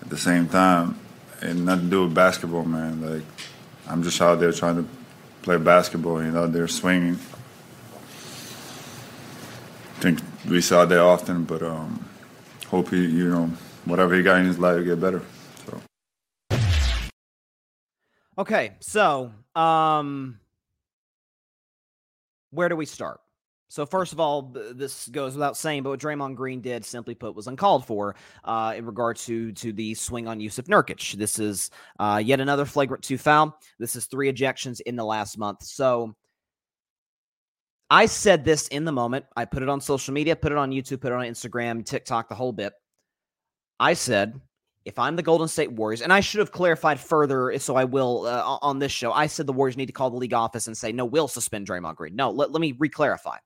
at 0.00 0.08
the 0.08 0.16
same 0.16 0.48
time, 0.48 0.98
it 1.42 1.54
nothing 1.54 1.84
to 1.84 1.90
do 1.90 2.04
with 2.04 2.14
basketball, 2.14 2.64
man. 2.64 3.00
Like, 3.00 3.22
I'm 3.86 4.02
just 4.02 4.20
out 4.20 4.40
there 4.40 4.52
trying 4.52 4.76
to 4.76 4.88
play 5.42 5.58
basketball, 5.58 6.22
you 6.22 6.30
know, 6.30 6.46
they're 6.46 6.68
swinging. 6.68 7.18
I 9.96 10.02
think 10.02 10.20
we 10.48 10.60
saw 10.62 10.84
that 10.86 10.98
often, 10.98 11.44
but 11.44 11.62
um, 11.62 12.08
hope 12.68 12.88
he, 12.88 13.04
you 13.04 13.28
know, 13.28 13.50
whatever 13.84 14.14
he 14.14 14.22
got 14.22 14.40
in 14.40 14.46
his 14.46 14.58
life, 14.58 14.82
get 14.84 15.00
better. 15.00 15.22
So. 15.66 15.80
Okay, 18.38 18.72
so 18.80 19.32
um, 19.54 20.40
where 22.50 22.68
do 22.68 22.76
we 22.76 22.86
start? 22.86 23.20
So 23.68 23.86
first 23.86 24.12
of 24.12 24.18
all, 24.18 24.52
this 24.74 25.06
goes 25.08 25.34
without 25.34 25.56
saying, 25.56 25.84
but 25.84 25.90
what 25.90 26.00
Draymond 26.00 26.34
Green 26.34 26.60
did, 26.60 26.84
simply 26.84 27.14
put, 27.14 27.36
was 27.36 27.46
uncalled 27.46 27.86
for 27.86 28.16
uh, 28.44 28.74
in 28.76 28.84
regard 28.84 29.16
to 29.18 29.52
to 29.52 29.72
the 29.72 29.94
swing 29.94 30.26
on 30.26 30.40
Jusuf 30.40 30.66
Nurkic. 30.66 31.12
This 31.12 31.38
is 31.38 31.70
uh, 32.00 32.20
yet 32.22 32.40
another 32.40 32.64
flagrant 32.64 33.04
two 33.04 33.16
foul. 33.16 33.56
This 33.78 33.94
is 33.94 34.06
three 34.06 34.32
ejections 34.32 34.80
in 34.80 34.96
the 34.96 35.04
last 35.04 35.38
month. 35.38 35.62
So 35.62 36.16
I 37.88 38.06
said 38.06 38.44
this 38.44 38.66
in 38.68 38.84
the 38.84 38.92
moment. 38.92 39.24
I 39.36 39.44
put 39.44 39.62
it 39.62 39.68
on 39.68 39.80
social 39.80 40.14
media, 40.14 40.34
put 40.34 40.50
it 40.50 40.58
on 40.58 40.72
YouTube, 40.72 41.00
put 41.00 41.12
it 41.12 41.16
on 41.16 41.24
Instagram, 41.24 41.86
TikTok, 41.86 42.28
the 42.28 42.34
whole 42.34 42.52
bit. 42.52 42.72
I 43.78 43.94
said 43.94 44.40
if 44.84 44.98
I'm 44.98 45.16
the 45.16 45.22
Golden 45.22 45.48
State 45.48 45.72
Warriors, 45.72 46.00
and 46.00 46.12
I 46.12 46.20
should 46.20 46.40
have 46.40 46.52
clarified 46.52 46.98
further, 46.98 47.58
so 47.58 47.76
I 47.76 47.84
will 47.84 48.26
uh, 48.26 48.58
on 48.62 48.78
this 48.78 48.92
show. 48.92 49.12
I 49.12 49.26
said 49.26 49.46
the 49.46 49.52
Warriors 49.52 49.76
need 49.76 49.86
to 49.86 49.92
call 49.92 50.10
the 50.10 50.16
league 50.16 50.34
office 50.34 50.66
and 50.66 50.76
say, 50.76 50.92
no, 50.92 51.04
we'll 51.04 51.28
suspend 51.28 51.66
Draymond 51.66 51.96
Green. 51.96 52.16
No, 52.16 52.30
let, 52.30 52.50
let 52.50 52.60
me 52.60 52.72
reclarify. 52.74 53.36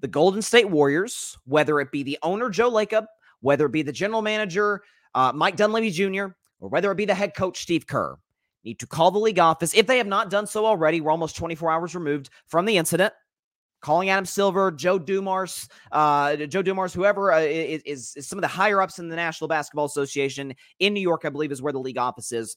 The 0.00 0.08
Golden 0.08 0.42
State 0.42 0.68
Warriors, 0.68 1.38
whether 1.44 1.80
it 1.80 1.90
be 1.90 2.02
the 2.02 2.18
owner, 2.22 2.50
Joe 2.50 2.70
Lacob, 2.70 3.06
whether 3.40 3.66
it 3.66 3.72
be 3.72 3.82
the 3.82 3.92
general 3.92 4.20
manager, 4.20 4.82
uh, 5.14 5.32
Mike 5.34 5.56
Dunleavy 5.56 5.90
Jr., 5.90 6.26
or 6.60 6.68
whether 6.68 6.90
it 6.90 6.96
be 6.96 7.04
the 7.04 7.14
head 7.14 7.34
coach, 7.34 7.62
Steve 7.62 7.86
Kerr, 7.86 8.16
need 8.64 8.78
to 8.78 8.86
call 8.86 9.10
the 9.10 9.18
league 9.18 9.38
office. 9.38 9.74
If 9.74 9.86
they 9.86 9.98
have 9.98 10.06
not 10.06 10.30
done 10.30 10.46
so 10.46 10.66
already, 10.66 11.00
we're 11.00 11.10
almost 11.10 11.36
24 11.36 11.70
hours 11.70 11.94
removed 11.94 12.30
from 12.46 12.66
the 12.66 12.76
incident 12.76 13.12
calling 13.82 14.08
Adam 14.08 14.24
Silver, 14.24 14.70
Joe 14.70 14.98
Dumars, 14.98 15.68
uh, 15.90 16.36
Joe 16.36 16.62
Dumars, 16.62 16.94
whoever 16.94 17.32
uh, 17.32 17.40
is, 17.40 18.14
is 18.16 18.26
some 18.26 18.38
of 18.38 18.42
the 18.42 18.48
higher 18.48 18.80
ups 18.80 18.98
in 18.98 19.08
the 19.08 19.16
National 19.16 19.48
Basketball 19.48 19.84
Association 19.84 20.54
in 20.78 20.94
New 20.94 21.00
York, 21.00 21.22
I 21.24 21.28
believe, 21.28 21.52
is 21.52 21.60
where 21.60 21.72
the 21.72 21.80
league 21.80 21.98
office 21.98 22.32
is. 22.32 22.56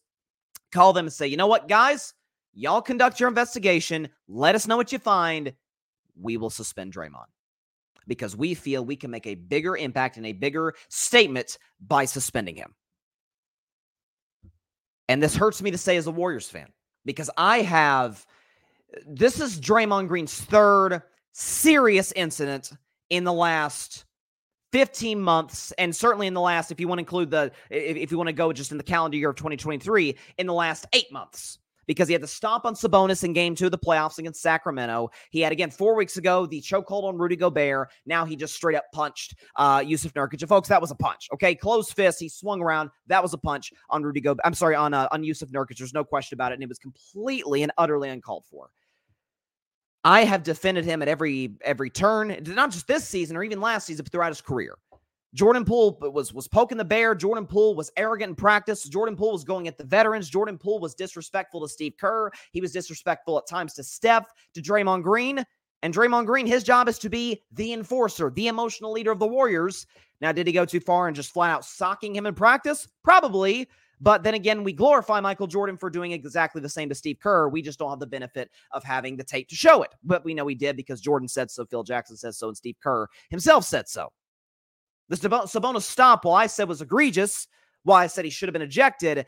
Call 0.72 0.94
them 0.94 1.08
and 1.08 1.14
say, 1.14 1.28
you 1.28 1.36
know 1.36 1.48
what, 1.48 1.68
guys, 1.68 2.14
y'all 2.54 2.82
conduct 2.82 3.20
your 3.20 3.28
investigation. 3.28 4.08
Let 4.28 4.56
us 4.56 4.68
know 4.68 4.78
what 4.78 4.92
you 4.92 5.00
find. 5.00 5.54
We 6.20 6.38
will 6.38 6.50
suspend 6.50 6.94
Draymond 6.94 7.26
because 8.08 8.36
we 8.36 8.54
feel 8.54 8.86
we 8.86 8.96
can 8.96 9.12
make 9.12 9.28
a 9.28 9.36
bigger 9.36 9.76
impact 9.76 10.18
and 10.18 10.26
a 10.26 10.32
bigger 10.32 10.76
statement 10.90 11.58
by 11.86 12.06
suspending 12.06 12.56
him. 12.56 12.76
And 15.10 15.22
this 15.22 15.36
hurts 15.36 15.62
me 15.62 15.72
to 15.72 15.78
say 15.78 15.98
as 15.98 16.08
a 16.08 16.12
Warriors 16.12 16.50
fan 16.50 16.68
because 17.04 17.30
I 17.38 17.62
have 17.62 18.26
this 19.06 19.40
is 19.40 19.60
Draymond 19.60 20.08
Green's 20.08 20.40
third 20.40 21.02
serious 21.38 22.14
incident 22.14 22.72
in 23.10 23.26
the 23.26 23.34
last 23.34 24.06
15 24.72 25.20
months 25.20 25.74
and 25.74 25.94
certainly 25.94 26.28
in 26.28 26.34
the 26.34 26.40
last 26.40 26.72
if 26.72 26.80
you 26.80 26.88
want 26.88 26.98
to 26.98 27.02
include 27.02 27.30
the 27.30 27.52
if, 27.70 27.98
if 27.98 28.12
you 28.12 28.18
want 28.18 28.30
to 28.30 28.34
go 28.34 28.54
just 28.54 28.72
in 28.72 28.78
the 28.78 28.84
calendar 28.84 29.18
year 29.18 29.32
of 29.32 29.36
2023 29.36 30.18
in 30.38 30.48
the 30.48 30.54
last 30.54 30.86
8 30.94 31.12
months 31.12 31.60
because 31.88 32.08
he 32.08 32.14
had 32.14 32.22
to 32.22 32.28
stop 32.28 32.66
on 32.66 32.74
Sabonis 32.74 33.26
in 33.26 33.34
game 33.34 33.54
two 33.54 33.66
of 33.66 33.72
the 33.72 33.78
playoffs 33.78 34.18
against 34.18 34.42
Sacramento. 34.42 35.12
He 35.30 35.42
had 35.42 35.52
again 35.52 35.70
four 35.70 35.94
weeks 35.94 36.16
ago 36.16 36.46
the 36.46 36.62
chokehold 36.62 37.04
on 37.04 37.18
Rudy 37.18 37.36
Gobert. 37.36 37.90
Now 38.06 38.24
he 38.24 38.38
just 38.38 38.56
straight 38.56 38.78
up 38.78 38.86
punched 38.94 39.36
uh, 39.58 39.80
Jusuf 39.80 40.14
Nurkic. 40.14 40.42
And 40.42 40.50
folks, 40.50 40.70
that 40.70 40.82
was 40.82 40.92
a 40.92 40.96
punch. 40.96 41.28
Okay, 41.34 41.54
closed 41.54 41.94
fist. 41.94 42.20
He 42.20 42.30
swung 42.30 42.62
around. 42.62 42.90
That 43.08 43.22
was 43.22 43.34
a 43.34 43.38
punch 43.38 43.74
on 43.90 44.04
Rudy 44.04 44.22
Gobert. 44.22 44.42
I'm 44.46 44.54
sorry 44.54 44.76
on 44.76 44.94
uh, 44.94 45.10
on 45.12 45.22
Jusuf 45.22 45.52
Nurkic. 45.52 45.78
There's 45.78 45.94
no 45.94 46.04
question 46.04 46.36
about 46.36 46.54
it, 46.54 46.56
and 46.56 46.64
it 46.64 46.70
was 46.70 46.80
completely 46.80 47.62
and 47.62 47.72
utterly 47.78 48.10
uncalled 48.10 48.46
for. 48.50 48.70
I 50.06 50.24
have 50.24 50.44
defended 50.44 50.86
him 50.86 51.02
at 51.02 51.08
every 51.08 51.58
every 51.62 51.90
turn, 51.90 52.38
not 52.46 52.70
just 52.72 52.88
this 52.88 53.08
season 53.08 53.36
or 53.36 53.44
even 53.44 53.60
last 53.60 53.88
season, 53.88 54.04
but 54.04 54.12
throughout 54.12 54.30
his 54.30 54.40
career. 54.40 54.76
Jordan 55.34 55.66
Poole 55.66 55.98
was 56.00 56.32
was 56.32 56.48
poking 56.48 56.78
the 56.78 56.86
bear. 56.86 57.16
Jordan 57.16 57.48
Poole 57.48 57.76
was 57.76 57.92
arrogant 57.98 58.30
in 58.30 58.36
practice. 58.36 58.84
Jordan 58.84 59.16
Poole 59.16 59.34
was 59.34 59.44
going 59.44 59.68
at 59.68 59.80
the 59.80 59.84
veterans. 59.84 60.30
Jordan 60.30 60.60
Poole 60.60 60.80
was 60.80 60.94
disrespectful 60.94 61.60
to 61.62 61.68
Steve 61.68 61.96
Kerr. 62.00 62.32
He 62.52 62.62
was 62.62 62.72
disrespectful 62.72 63.38
at 63.40 63.48
times 63.48 63.74
to 63.74 63.84
Steph, 63.84 64.32
to 64.54 64.62
Draymond 64.62 65.02
Green. 65.02 65.44
And 65.82 65.94
Draymond 65.94 66.28
Green, 66.28 66.46
his 66.46 66.64
job 66.64 66.88
is 66.88 67.00
to 67.00 67.10
be 67.10 67.44
the 67.52 67.74
enforcer, 67.74 68.30
the 68.30 68.48
emotional 68.48 68.92
leader 68.92 69.12
of 69.12 69.20
the 69.20 69.28
Warriors. 69.28 69.88
Now, 70.22 70.32
did 70.32 70.48
he 70.48 70.54
go 70.54 70.66
too 70.66 70.80
far 70.80 71.08
and 71.08 71.16
just 71.16 71.34
flat 71.34 71.50
out 71.50 71.66
socking 71.66 72.16
him 72.16 72.28
in 72.28 72.36
practice? 72.36 72.88
Probably. 73.04 73.68
But 74.02 74.24
then 74.24 74.34
again, 74.34 74.64
we 74.64 74.74
glorify 74.74 75.20
Michael 75.20 75.48
Jordan 75.48 75.78
for 75.78 75.90
doing 75.90 76.12
exactly 76.12 76.62
the 76.62 76.70
same 76.70 76.90
to 76.90 76.96
Steve 76.96 77.20
Kerr. 77.22 77.50
We 77.50 77.62
just 77.62 77.80
don't 77.80 77.90
have 77.90 78.00
the 78.00 78.08
benefit 78.08 78.52
of 78.72 78.84
having 78.84 79.16
the 79.16 79.24
tape 79.24 79.48
to 79.50 79.56
show 79.56 79.84
it. 79.84 79.94
But 80.04 80.26
we 80.26 80.34
know 80.34 80.48
he 80.48 80.56
did 80.56 80.76
because 80.76 81.02
Jordan 81.02 81.28
said 81.28 81.50
so, 81.50 81.66
Phil 81.66 81.84
Jackson 81.84 82.18
says 82.18 82.38
so, 82.38 82.48
and 82.48 82.58
Steve 82.58 82.76
Kerr 82.84 83.08
himself 83.30 83.64
said 83.66 83.88
so. 83.88 84.12
The 85.08 85.16
Sabonis 85.18 85.84
stop, 85.84 86.26
while 86.26 86.36
I 86.36 86.48
said 86.48 86.68
was 86.68 86.82
egregious, 86.82 87.48
why 87.84 88.04
I 88.04 88.08
said 88.08 88.26
he 88.26 88.32
should 88.32 88.50
have 88.50 88.54
been 88.54 88.62
ejected, 88.64 89.26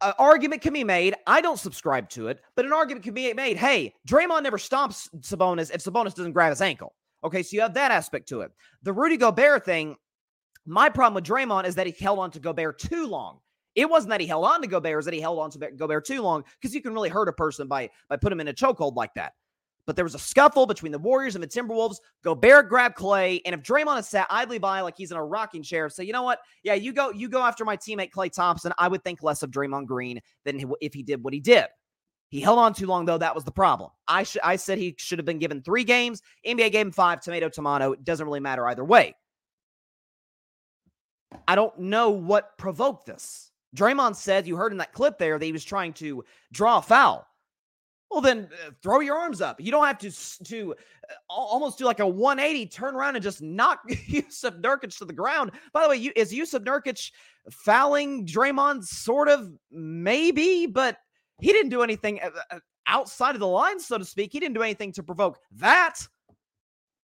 an 0.00 0.12
argument 0.18 0.62
can 0.62 0.74
be 0.74 0.84
made. 0.84 1.14
I 1.26 1.40
don't 1.40 1.58
subscribe 1.58 2.08
to 2.10 2.28
it, 2.28 2.40
but 2.54 2.64
an 2.64 2.72
argument 2.72 3.04
can 3.04 3.14
be 3.14 3.32
made. 3.32 3.56
Hey, 3.56 3.94
Draymond 4.06 4.42
never 4.42 4.58
stops 4.58 5.08
Sabonis 5.20 5.74
if 5.74 5.82
Sabonis 5.82 6.14
doesn't 6.14 6.32
grab 6.32 6.50
his 6.50 6.60
ankle. 6.60 6.94
Okay, 7.24 7.42
so 7.42 7.56
you 7.56 7.62
have 7.62 7.74
that 7.74 7.90
aspect 7.90 8.28
to 8.28 8.42
it. 8.42 8.52
The 8.82 8.92
Rudy 8.92 9.16
Gobert 9.16 9.64
thing, 9.64 9.96
my 10.66 10.88
problem 10.88 11.14
with 11.14 11.24
Draymond 11.24 11.64
is 11.64 11.74
that 11.74 11.86
he 11.86 12.04
held 12.04 12.18
on 12.18 12.30
to 12.32 12.38
Gobert 12.38 12.78
too 12.78 13.06
long 13.06 13.40
It 13.78 13.88
wasn't 13.88 14.10
that 14.10 14.20
he 14.20 14.26
held 14.26 14.44
on 14.44 14.60
to 14.60 14.66
Gobert, 14.66 14.92
it 14.92 14.96
was 14.96 15.04
that 15.04 15.14
he 15.14 15.20
held 15.20 15.38
on 15.38 15.52
to 15.52 15.70
Gobert 15.70 16.04
too 16.04 16.20
long 16.20 16.42
because 16.60 16.74
you 16.74 16.82
can 16.82 16.92
really 16.92 17.08
hurt 17.08 17.28
a 17.28 17.32
person 17.32 17.68
by 17.68 17.88
by 18.08 18.16
putting 18.16 18.36
him 18.36 18.40
in 18.40 18.48
a 18.48 18.52
chokehold 18.52 18.96
like 18.96 19.14
that. 19.14 19.34
But 19.86 19.94
there 19.94 20.04
was 20.04 20.16
a 20.16 20.18
scuffle 20.18 20.66
between 20.66 20.90
the 20.90 20.98
Warriors 20.98 21.36
and 21.36 21.44
the 21.44 21.46
Timberwolves. 21.46 21.98
Gobert 22.24 22.68
grabbed 22.68 22.96
Klay, 22.96 23.40
and 23.46 23.54
if 23.54 23.62
Draymond 23.62 23.94
had 23.94 24.04
sat 24.04 24.26
idly 24.30 24.58
by 24.58 24.80
like 24.80 24.96
he's 24.96 25.12
in 25.12 25.16
a 25.16 25.24
rocking 25.24 25.62
chair, 25.62 25.88
say, 25.88 26.02
you 26.02 26.12
know 26.12 26.24
what? 26.24 26.40
Yeah, 26.64 26.74
you 26.74 26.92
go, 26.92 27.12
you 27.12 27.28
go 27.28 27.40
after 27.40 27.64
my 27.64 27.76
teammate 27.76 28.10
Klay 28.10 28.32
Thompson. 28.32 28.72
I 28.78 28.88
would 28.88 29.04
think 29.04 29.22
less 29.22 29.44
of 29.44 29.52
Draymond 29.52 29.86
Green 29.86 30.20
than 30.44 30.74
if 30.80 30.92
he 30.92 31.04
did 31.04 31.22
what 31.22 31.32
he 31.32 31.38
did. 31.38 31.66
He 32.30 32.40
held 32.40 32.58
on 32.58 32.74
too 32.74 32.86
long, 32.86 33.04
though. 33.04 33.16
That 33.16 33.36
was 33.36 33.44
the 33.44 33.52
problem. 33.52 33.90
I 34.08 34.24
sh- 34.24 34.38
I 34.42 34.56
said 34.56 34.78
he 34.78 34.96
should 34.98 35.20
have 35.20 35.24
been 35.24 35.38
given 35.38 35.62
three 35.62 35.84
games. 35.84 36.20
NBA 36.44 36.74
him 36.74 36.90
five. 36.90 37.20
Tomato, 37.20 37.48
tomato. 37.48 37.92
It 37.92 38.02
doesn't 38.02 38.26
really 38.26 38.40
matter 38.40 38.66
either 38.66 38.84
way. 38.84 39.14
I 41.46 41.54
don't 41.54 41.78
know 41.78 42.10
what 42.10 42.58
provoked 42.58 43.06
this. 43.06 43.47
Draymond 43.76 44.16
said, 44.16 44.46
you 44.46 44.56
heard 44.56 44.72
in 44.72 44.78
that 44.78 44.92
clip 44.92 45.18
there, 45.18 45.38
that 45.38 45.44
he 45.44 45.52
was 45.52 45.64
trying 45.64 45.92
to 45.94 46.24
draw 46.52 46.78
a 46.78 46.82
foul. 46.82 47.26
Well, 48.10 48.22
then 48.22 48.48
uh, 48.66 48.70
throw 48.82 49.00
your 49.00 49.18
arms 49.18 49.42
up. 49.42 49.60
You 49.60 49.70
don't 49.70 49.86
have 49.86 49.98
to 49.98 50.44
to 50.44 50.74
uh, 51.10 51.14
almost 51.28 51.76
do 51.76 51.84
like 51.84 52.00
a 52.00 52.06
180, 52.06 52.66
turn 52.66 52.94
around 52.94 53.16
and 53.16 53.22
just 53.22 53.42
knock 53.42 53.80
Jusuf 53.88 54.60
Nurkic 54.62 54.96
to 54.98 55.04
the 55.04 55.12
ground. 55.12 55.52
By 55.74 55.82
the 55.82 55.90
way, 55.90 55.96
you, 55.96 56.12
is 56.16 56.32
Jusuf 56.32 56.64
Nurkic 56.64 57.10
fouling 57.50 58.26
Draymond? 58.26 58.84
Sort 58.84 59.28
of, 59.28 59.52
maybe, 59.70 60.66
but 60.66 60.96
he 61.40 61.52
didn't 61.52 61.68
do 61.68 61.82
anything 61.82 62.20
uh, 62.22 62.58
outside 62.86 63.34
of 63.34 63.40
the 63.40 63.46
line, 63.46 63.78
so 63.78 63.98
to 63.98 64.04
speak. 64.04 64.32
He 64.32 64.40
didn't 64.40 64.54
do 64.54 64.62
anything 64.62 64.92
to 64.92 65.02
provoke 65.02 65.38
that. 65.56 65.96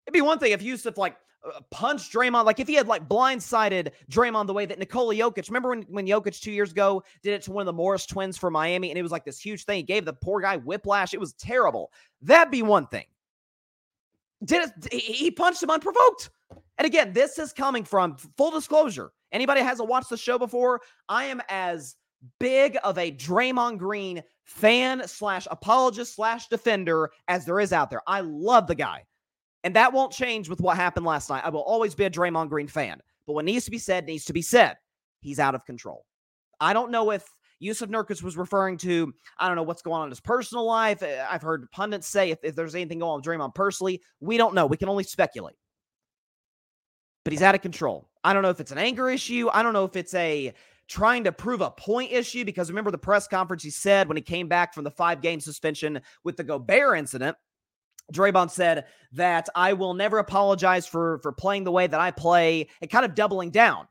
It'd 0.05 0.13
be 0.13 0.21
one 0.21 0.37
thing 0.37 0.51
if 0.51 0.61
Jusuf 0.61 0.97
like 0.97 1.15
uh, 1.45 1.59
punched 1.71 2.13
Draymond, 2.13 2.45
like 2.45 2.59
if 2.59 2.67
he 2.67 2.73
had 2.75 2.87
like 2.87 3.07
blindsided 3.07 3.91
Draymond 4.09 4.47
the 4.47 4.53
way 4.53 4.65
that 4.65 4.79
Nikola 4.79 5.15
Jokic. 5.15 5.47
Remember 5.49 5.69
when 5.69 5.81
when 5.83 6.07
Jokic 6.07 6.39
two 6.39 6.51
years 6.51 6.71
ago 6.71 7.03
did 7.21 7.33
it 7.33 7.41
to 7.43 7.51
one 7.51 7.61
of 7.61 7.65
the 7.65 7.73
Morris 7.73 8.05
twins 8.05 8.37
for 8.37 8.49
Miami, 8.49 8.89
and 8.89 8.97
it 8.97 9.01
was 9.01 9.11
like 9.11 9.25
this 9.25 9.39
huge 9.39 9.65
thing. 9.65 9.77
He 9.77 9.83
gave 9.83 10.05
the 10.05 10.13
poor 10.13 10.41
guy 10.41 10.57
whiplash. 10.57 11.13
It 11.13 11.19
was 11.19 11.33
terrible. 11.33 11.91
That'd 12.21 12.51
be 12.51 12.61
one 12.61 12.87
thing. 12.87 13.05
Did 14.43 14.69
it? 14.69 14.93
He 14.93 15.31
punched 15.31 15.63
him 15.63 15.69
unprovoked. 15.69 16.29
And 16.77 16.85
again, 16.85 17.13
this 17.13 17.37
is 17.37 17.53
coming 17.53 17.83
from 17.83 18.17
full 18.37 18.51
disclosure. 18.51 19.11
Anybody 19.31 19.61
hasn't 19.61 19.89
watched 19.89 20.09
the 20.09 20.17
show 20.17 20.37
before, 20.37 20.81
I 21.09 21.25
am 21.25 21.41
as 21.49 21.95
big 22.39 22.77
of 22.83 22.97
a 22.97 23.11
Draymond 23.11 23.77
Green 23.77 24.23
fan 24.43 25.07
slash 25.07 25.47
apologist 25.49 26.15
slash 26.15 26.47
defender 26.47 27.11
as 27.27 27.45
there 27.45 27.59
is 27.59 27.73
out 27.73 27.89
there. 27.89 28.01
I 28.07 28.21
love 28.21 28.67
the 28.67 28.75
guy. 28.75 29.03
And 29.63 29.75
that 29.75 29.93
won't 29.93 30.11
change 30.11 30.49
with 30.49 30.59
what 30.59 30.75
happened 30.75 31.05
last 31.05 31.29
night. 31.29 31.43
I 31.45 31.49
will 31.49 31.61
always 31.61 31.95
be 31.95 32.03
a 32.03 32.09
Draymond 32.09 32.49
Green 32.49 32.67
fan. 32.67 32.99
But 33.25 33.33
what 33.33 33.45
needs 33.45 33.65
to 33.65 33.71
be 33.71 33.77
said 33.77 34.05
needs 34.05 34.25
to 34.25 34.33
be 34.33 34.41
said. 34.41 34.75
He's 35.21 35.39
out 35.39 35.55
of 35.55 35.65
control. 35.65 36.05
I 36.59 36.73
don't 36.73 36.91
know 36.91 37.11
if 37.11 37.25
Jusuf 37.61 37.87
Nurkic 37.87 38.21
was 38.21 38.35
referring 38.35 38.77
to, 38.79 39.13
I 39.39 39.47
don't 39.47 39.55
know 39.55 39.63
what's 39.63 39.81
going 39.81 40.01
on 40.01 40.07
in 40.07 40.11
his 40.11 40.19
personal 40.19 40.65
life. 40.65 41.01
Uh, 41.01 41.25
I've 41.29 41.41
heard 41.41 41.71
pundits 41.71 42.07
say 42.07 42.31
if, 42.31 42.39
if 42.43 42.55
there's 42.55 42.75
anything 42.75 42.99
going 42.99 43.11
on 43.11 43.17
with 43.19 43.25
Draymond 43.25 43.55
personally, 43.55 44.01
we 44.19 44.37
don't 44.37 44.53
know. 44.53 44.65
We 44.65 44.77
can 44.77 44.89
only 44.89 45.03
speculate. 45.03 45.55
But 47.23 47.31
he's 47.31 47.41
out 47.41 47.55
of 47.55 47.61
control. 47.61 48.09
I 48.23 48.33
don't 48.33 48.41
know 48.41 48.49
if 48.49 48.59
it's 48.59 48.73
an 48.73 48.77
anger 48.77 49.09
issue. 49.09 49.49
I 49.53 49.63
don't 49.63 49.73
know 49.73 49.85
if 49.85 49.95
it's 49.95 50.13
a 50.13 50.53
trying 50.89 51.23
to 51.23 51.31
prove 51.31 51.61
a 51.61 51.71
point 51.71 52.11
issue 52.11 52.43
because 52.43 52.69
remember 52.69 52.91
the 52.91 52.97
press 52.97 53.27
conference 53.27 53.63
he 53.63 53.69
said 53.69 54.09
when 54.09 54.17
he 54.17 54.21
came 54.21 54.49
back 54.49 54.73
from 54.73 54.83
the 54.83 54.91
five 54.91 55.21
game 55.21 55.39
suspension 55.39 56.01
with 56.25 56.35
the 56.35 56.43
Gobert 56.43 56.97
incident. 56.97 57.37
Draymond 58.11 58.51
said 58.51 58.85
that 59.13 59.47
I 59.55 59.73
will 59.73 59.93
never 59.93 60.17
apologize 60.17 60.85
for 60.85 61.19
for 61.19 61.31
playing 61.31 61.63
the 61.63 61.71
way 61.71 61.87
that 61.87 61.99
I 61.99 62.11
play 62.11 62.67
and 62.81 62.89
kind 62.89 63.05
of 63.05 63.15
doubling 63.15 63.51
down. 63.51 63.87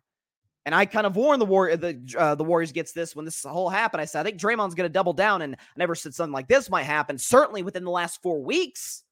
And 0.64 0.74
I 0.74 0.86
kind 0.86 1.06
of 1.06 1.16
warned 1.16 1.40
the 1.40 1.46
war 1.46 1.74
the 1.76 2.00
uh, 2.16 2.34
the 2.34 2.44
Warriors 2.44 2.72
gets 2.72 2.92
this 2.92 3.16
when 3.16 3.24
this 3.24 3.42
whole 3.42 3.68
happened. 3.68 4.00
I 4.00 4.04
said 4.04 4.20
I 4.20 4.22
think 4.24 4.40
Draymond's 4.40 4.74
going 4.74 4.88
to 4.88 4.92
double 4.92 5.12
down, 5.12 5.42
and 5.42 5.54
I 5.54 5.58
never 5.76 5.94
said 5.94 6.14
something 6.14 6.32
like 6.32 6.48
this 6.48 6.70
might 6.70 6.84
happen. 6.84 7.18
Certainly 7.18 7.62
within 7.62 7.84
the 7.84 7.90
last 7.90 8.22
four 8.22 8.42
weeks, 8.42 9.02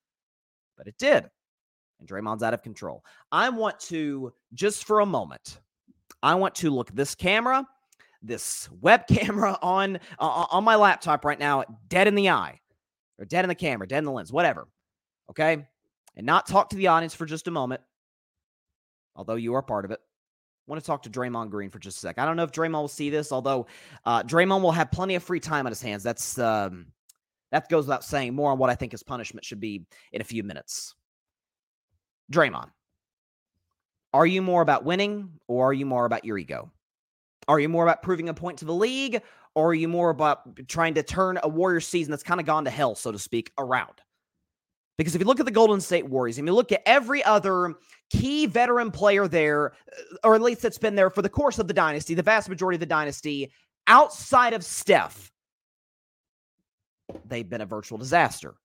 but 0.77 0.87
it 0.87 0.97
did. 0.99 1.29
And 1.99 2.09
Draymond's 2.09 2.43
out 2.43 2.55
of 2.55 2.63
control. 2.63 3.05
I 3.33 3.49
want 3.49 3.81
to 3.81 4.33
just 4.55 4.85
for 4.85 5.01
a 5.01 5.07
moment, 5.07 5.61
I 6.23 6.35
want 6.37 6.55
to 6.57 6.71
look 6.71 6.91
this 6.93 7.15
camera, 7.15 7.67
this 8.23 8.69
web 8.81 9.07
camera 9.09 9.59
on 9.61 9.99
uh, 10.19 10.47
on 10.51 10.63
my 10.63 10.77
laptop 10.77 11.25
right 11.25 11.39
now, 11.39 11.65
dead 11.89 12.07
in 12.07 12.15
the 12.15 12.31
eye, 12.31 12.61
or 13.19 13.25
dead 13.25 13.45
in 13.45 13.49
the 13.49 13.57
camera, 13.57 13.89
dead 13.89 13.99
in 13.99 14.05
the 14.05 14.13
lens, 14.13 14.33
whatever 14.33 14.69
okay? 15.31 15.67
And 16.17 16.27
not 16.27 16.47
talk 16.47 16.71
to 16.71 16.77
the 16.77 16.89
audience 16.89 17.15
for 17.15 17.27
just 17.27 17.49
a 17.49 17.51
moment, 17.51 17.81
although 19.17 19.37
you 19.37 19.55
are 19.55 19.63
part 19.63 19.85
of 19.85 19.91
it. 19.91 20.01
I 20.01 20.71
want 20.71 20.83
to 20.83 20.87
talk 20.87 21.03
to 21.05 21.11
Draymond 21.11 21.51
Green 21.51 21.71
for 21.71 21.79
just 21.79 21.97
a 21.99 22.01
sec. 22.01 22.19
I 22.19 22.25
don't 22.25 22.37
know 22.37 22.45
if 22.45 22.53
Draymond 22.53 22.81
will 22.81 22.89
see 22.89 23.11
this, 23.11 23.33
although 23.33 23.67
uh, 24.05 24.23
Draymond 24.23 24.63
will 24.63 24.73
have 24.73 24.91
plenty 24.91 25.15
of 25.15 25.23
free 25.23 25.41
time 25.41 25.67
on 25.67 25.73
his 25.73 25.83
hands. 25.83 26.03
That's 26.03 26.39
um, 26.39 26.87
that 27.51 27.69
goes 27.69 27.87
without 27.87 28.05
saying. 28.05 28.35
More 28.35 28.53
on 28.53 28.59
what 28.59 28.71
I 28.71 28.75
think 28.75 28.93
his 28.93 29.03
punishment 29.03 29.45
should 29.45 29.61
be 29.61 29.85
in 30.13 30.21
a 30.21 30.25
few 30.25 30.45
minutes. 30.45 30.95
Draymond, 32.33 32.71
are 34.13 34.27
you 34.27 34.43
more 34.43 34.63
about 34.63 34.85
winning 34.85 35.31
or 35.49 35.71
are 35.71 35.73
you 35.73 35.87
more 35.87 36.05
about 36.05 36.25
your 36.25 36.39
ego? 36.39 36.71
Are 37.49 37.59
you 37.59 37.69
more 37.69 37.83
about 37.83 38.03
proving 38.03 38.29
a 38.29 38.35
point 38.35 38.59
to 38.59 38.65
the 38.65 38.75
league 38.75 39.23
or 39.57 39.71
are 39.71 39.75
you 39.75 39.89
more 39.89 40.11
about 40.11 40.69
trying 40.69 40.95
to 40.95 41.03
turn 41.03 41.41
a 41.43 41.49
Warriors 41.49 41.87
season 41.87 42.13
that's 42.13 42.23
kind 42.23 42.39
of 42.39 42.47
gone 42.47 42.65
to 42.65 42.71
hell, 42.71 42.95
so 42.95 43.11
to 43.11 43.19
speak, 43.19 43.51
around? 43.59 44.01
Because 45.01 45.15
if 45.15 45.21
you 45.23 45.27
look 45.27 45.41
at 45.41 45.47
the 45.47 45.51
Golden 45.51 45.81
State 45.81 46.07
Warriors 46.07 46.37
and 46.37 46.47
you 46.47 46.53
look 46.53 46.73
at 46.73 46.83
every 46.85 47.25
other 47.25 47.73
key 48.11 48.45
veteran 48.45 48.91
player 48.91 49.27
there, 49.27 49.73
uh, 49.73 50.17
or 50.25 50.35
at 50.35 50.43
least 50.43 50.61
that's 50.61 50.77
been 50.77 50.95
there 50.95 51.09
for 51.09 51.23
the 51.23 51.29
course 51.31 51.59
of 51.59 51.67
the 51.67 51.73
dynasty, 51.73 52.13
the 52.13 52.23
vast 52.23 52.51
majority 52.51 52.77
of 52.77 52.81
the 52.81 52.87
dynasty, 52.87 53.51
outside 53.87 54.53
of 54.53 54.63
Steph, 54.63 55.33
they've 57.25 57.49
been 57.49 57.63
a 57.63 57.67
virtual 57.67 57.97
disaster. 57.97 58.57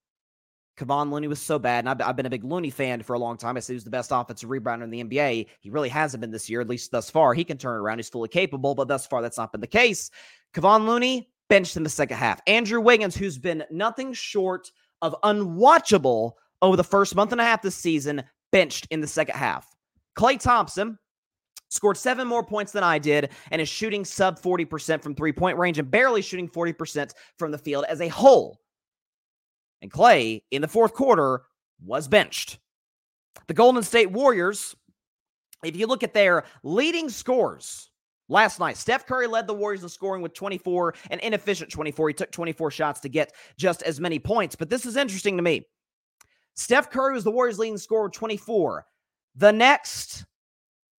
Kevon 0.78 1.10
Looney 1.10 1.26
was 1.26 1.40
so 1.40 1.58
bad, 1.58 1.86
and 1.86 1.88
I've, 1.88 2.06
I've, 2.06 2.16
been 2.16 2.26
a 2.26 2.30
big 2.30 2.44
Looney 2.44 2.68
fan 2.68 3.02
for 3.02 3.14
a 3.14 3.18
long 3.18 3.38
time. 3.38 3.56
I 3.56 3.60
say 3.60 3.72
he 3.72 3.76
was 3.76 3.84
the 3.84 3.88
best 3.90 4.10
offensive 4.12 4.50
rebounder 4.50 4.84
in 4.84 4.90
the 4.90 5.04
NBA. 5.04 5.46
He 5.60 5.70
really 5.70 5.88
hasn't 5.88 6.20
been 6.20 6.30
this 6.30 6.50
year, 6.50 6.60
at 6.60 6.68
least 6.68 6.90
thus 6.90 7.08
far. 7.08 7.32
He 7.32 7.44
can 7.44 7.56
turn 7.56 7.80
around. 7.80 7.96
He's 7.96 8.10
fully 8.10 8.28
capable, 8.28 8.74
but 8.74 8.88
thus 8.88 9.06
far, 9.06 9.22
that's 9.22 9.38
not 9.38 9.52
been 9.52 9.62
the 9.62 9.66
case. 9.66 10.10
Kevon 10.52 10.86
Looney 10.86 11.30
benched 11.48 11.78
in 11.78 11.82
the 11.82 11.88
second 11.88 12.18
half. 12.18 12.42
Andrew 12.46 12.82
Wiggins, 12.82 13.16
who's 13.16 13.38
been 13.38 13.64
nothing 13.70 14.12
short– 14.12 14.70
of 15.02 15.14
unwatchable 15.22 16.32
over 16.62 16.76
the 16.76 16.84
first 16.84 17.14
month 17.14 17.32
and 17.32 17.40
a 17.40 17.44
half 17.44 17.62
this 17.62 17.74
season, 17.74 18.22
benched 18.52 18.86
in 18.90 19.00
the 19.00 19.06
second 19.06 19.36
half. 19.36 19.66
Klay 20.18 20.40
Thompson 20.40 20.98
scored 21.68 21.96
seven 21.96 22.26
more 22.26 22.44
points 22.44 22.72
than 22.72 22.82
I 22.82 22.98
did 22.98 23.30
and 23.50 23.60
is 23.60 23.68
shooting 23.68 24.04
sub 24.04 24.40
40% 24.40 25.02
from 25.02 25.14
three 25.14 25.32
point 25.32 25.58
range 25.58 25.78
and 25.78 25.90
barely 25.90 26.22
shooting 26.22 26.48
40% 26.48 27.12
from 27.38 27.50
the 27.50 27.58
field 27.58 27.84
as 27.88 28.00
a 28.00 28.08
whole. 28.08 28.60
And 29.82 29.90
Klay 29.90 30.42
in 30.50 30.62
the 30.62 30.68
fourth 30.68 30.94
quarter 30.94 31.42
was 31.84 32.08
benched. 32.08 32.58
The 33.46 33.54
Golden 33.54 33.82
State 33.82 34.10
Warriors, 34.10 34.74
if 35.62 35.76
you 35.76 35.86
look 35.86 36.02
at 36.02 36.14
their 36.14 36.44
leading 36.62 37.10
scores 37.10 37.90
Last 38.28 38.58
night, 38.58 38.76
Steph 38.76 39.06
Curry 39.06 39.28
led 39.28 39.46
the 39.46 39.54
Warriors 39.54 39.82
in 39.82 39.88
scoring 39.88 40.20
with 40.20 40.34
24, 40.34 40.94
an 41.10 41.20
inefficient 41.20 41.70
24. 41.70 42.08
He 42.08 42.14
took 42.14 42.32
24 42.32 42.70
shots 42.72 43.00
to 43.00 43.08
get 43.08 43.32
just 43.56 43.82
as 43.82 44.00
many 44.00 44.18
points. 44.18 44.56
But 44.56 44.68
this 44.68 44.84
is 44.84 44.96
interesting 44.96 45.36
to 45.36 45.42
me. 45.42 45.66
Steph 46.54 46.90
Curry 46.90 47.14
was 47.14 47.24
the 47.24 47.30
Warriors' 47.30 47.58
leading 47.58 47.78
scorer 47.78 48.04
with 48.04 48.12
24. 48.12 48.84
The 49.36 49.52
next, 49.52 50.24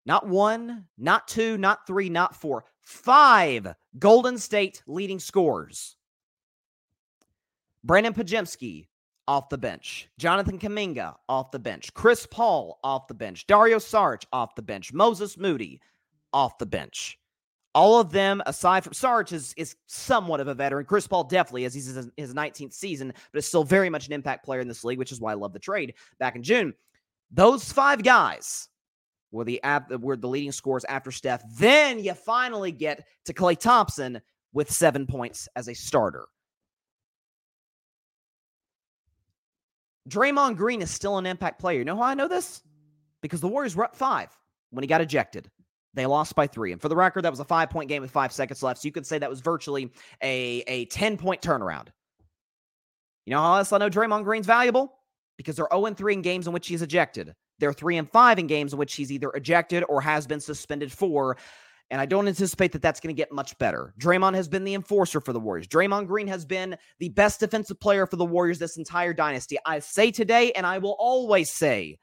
not 0.04 0.28
one, 0.28 0.84
not 0.98 1.26
two, 1.26 1.58
not 1.58 1.86
three, 1.86 2.08
not 2.08 2.36
four, 2.36 2.64
five 2.82 3.74
Golden 3.98 4.38
State 4.38 4.82
leading 4.86 5.18
scorers. 5.18 5.96
Brandin 7.84 8.14
Podziemski 8.14 8.86
off 9.26 9.48
the 9.48 9.58
bench. 9.58 10.08
Jonathan 10.18 10.58
Kuminga 10.58 11.14
off 11.28 11.50
the 11.50 11.58
bench. 11.58 11.92
Chris 11.94 12.26
Paul 12.30 12.78
off 12.84 13.08
the 13.08 13.14
bench. 13.14 13.46
Dario 13.46 13.78
Saric 13.78 14.24
off 14.32 14.54
the 14.54 14.62
bench. 14.62 14.92
Moses 14.92 15.36
Moody 15.36 15.80
off 16.36 16.58
the 16.58 16.66
bench. 16.66 17.18
All 17.74 17.98
of 17.98 18.12
them, 18.12 18.42
aside 18.46 18.84
from 18.84 18.92
Sarge, 18.92 19.32
is, 19.32 19.54
is 19.56 19.74
somewhat 19.86 20.40
of 20.40 20.48
a 20.48 20.54
veteran. 20.54 20.84
Chris 20.84 21.06
Paul 21.06 21.24
definitely 21.24 21.64
is. 21.64 21.72
He's 21.72 21.86
his, 21.86 22.10
his 22.16 22.34
19th 22.34 22.74
season, 22.74 23.12
but 23.32 23.38
is 23.38 23.46
still 23.46 23.64
very 23.64 23.88
much 23.88 24.06
an 24.06 24.12
impact 24.12 24.44
player 24.44 24.60
in 24.60 24.68
this 24.68 24.84
league, 24.84 24.98
which 24.98 25.12
is 25.12 25.20
why 25.20 25.32
I 25.32 25.34
love 25.34 25.54
the 25.54 25.58
trade 25.58 25.94
back 26.18 26.36
in 26.36 26.42
June. 26.42 26.74
Those 27.30 27.72
five 27.72 28.02
guys 28.02 28.68
were 29.32 29.44
the 29.44 29.60
were 30.00 30.16
the 30.16 30.28
leading 30.28 30.52
scorers 30.52 30.84
after 30.84 31.10
Steph. 31.10 31.42
Then 31.58 31.98
you 31.98 32.14
finally 32.14 32.70
get 32.70 33.04
to 33.24 33.34
Klay 33.34 33.58
Thompson 33.58 34.20
with 34.52 34.70
seven 34.70 35.06
points 35.06 35.48
as 35.56 35.68
a 35.68 35.74
starter. 35.74 36.26
Draymond 40.08 40.56
Green 40.56 40.82
is 40.82 40.90
still 40.90 41.18
an 41.18 41.26
impact 41.26 41.60
player. 41.60 41.78
You 41.78 41.84
know 41.84 41.96
how 41.96 42.02
I 42.02 42.14
know 42.14 42.28
this? 42.28 42.62
Because 43.22 43.40
the 43.40 43.48
Warriors 43.48 43.74
were 43.74 43.84
up 43.84 43.96
five 43.96 44.28
when 44.70 44.82
he 44.82 44.86
got 44.86 45.00
ejected. 45.00 45.50
They 45.96 46.06
lost 46.06 46.34
by 46.34 46.46
three. 46.46 46.72
And 46.72 46.80
for 46.80 46.88
the 46.88 46.94
record, 46.94 47.22
that 47.22 47.32
was 47.32 47.40
a 47.40 47.44
five 47.44 47.70
point 47.70 47.88
game 47.88 48.02
with 48.02 48.10
five 48.10 48.30
seconds 48.30 48.62
left. 48.62 48.82
So 48.82 48.86
you 48.86 48.92
could 48.92 49.06
say 49.06 49.18
that 49.18 49.30
was 49.30 49.40
virtually 49.40 49.90
a, 50.22 50.62
a 50.68 50.84
10 50.84 51.16
point 51.16 51.40
turnaround. 51.40 51.88
You 53.24 53.32
know 53.32 53.40
how 53.40 53.56
else 53.56 53.72
I 53.72 53.78
know 53.78 53.90
Draymond 53.90 54.24
Green's 54.24 54.46
valuable? 54.46 54.92
Because 55.38 55.56
they're 55.56 55.68
0 55.72 55.94
3 55.94 56.14
in 56.14 56.22
games 56.22 56.46
in 56.46 56.52
which 56.52 56.68
he's 56.68 56.82
ejected. 56.82 57.34
They're 57.58 57.72
3 57.72 57.96
and 57.96 58.10
5 58.10 58.38
in 58.38 58.46
games 58.46 58.74
in 58.74 58.78
which 58.78 58.94
he's 58.94 59.10
either 59.10 59.30
ejected 59.30 59.84
or 59.88 60.02
has 60.02 60.26
been 60.26 60.40
suspended 60.40 60.92
for. 60.92 61.38
And 61.90 62.00
I 62.00 62.06
don't 62.06 62.28
anticipate 62.28 62.72
that 62.72 62.82
that's 62.82 63.00
going 63.00 63.14
to 63.14 63.18
get 63.18 63.32
much 63.32 63.56
better. 63.58 63.94
Draymond 63.98 64.34
has 64.34 64.48
been 64.48 64.64
the 64.64 64.74
enforcer 64.74 65.20
for 65.20 65.32
the 65.32 65.40
Warriors. 65.40 65.68
Draymond 65.68 66.08
Green 66.08 66.26
has 66.26 66.44
been 66.44 66.76
the 66.98 67.08
best 67.10 67.40
defensive 67.40 67.80
player 67.80 68.06
for 68.06 68.16
the 68.16 68.24
Warriors 68.24 68.58
this 68.58 68.76
entire 68.76 69.14
dynasty. 69.14 69.56
I 69.64 69.78
say 69.78 70.10
today, 70.10 70.52
and 70.52 70.66
I 70.66 70.78
will 70.78 70.96
always 70.98 71.50
say, 71.50 71.98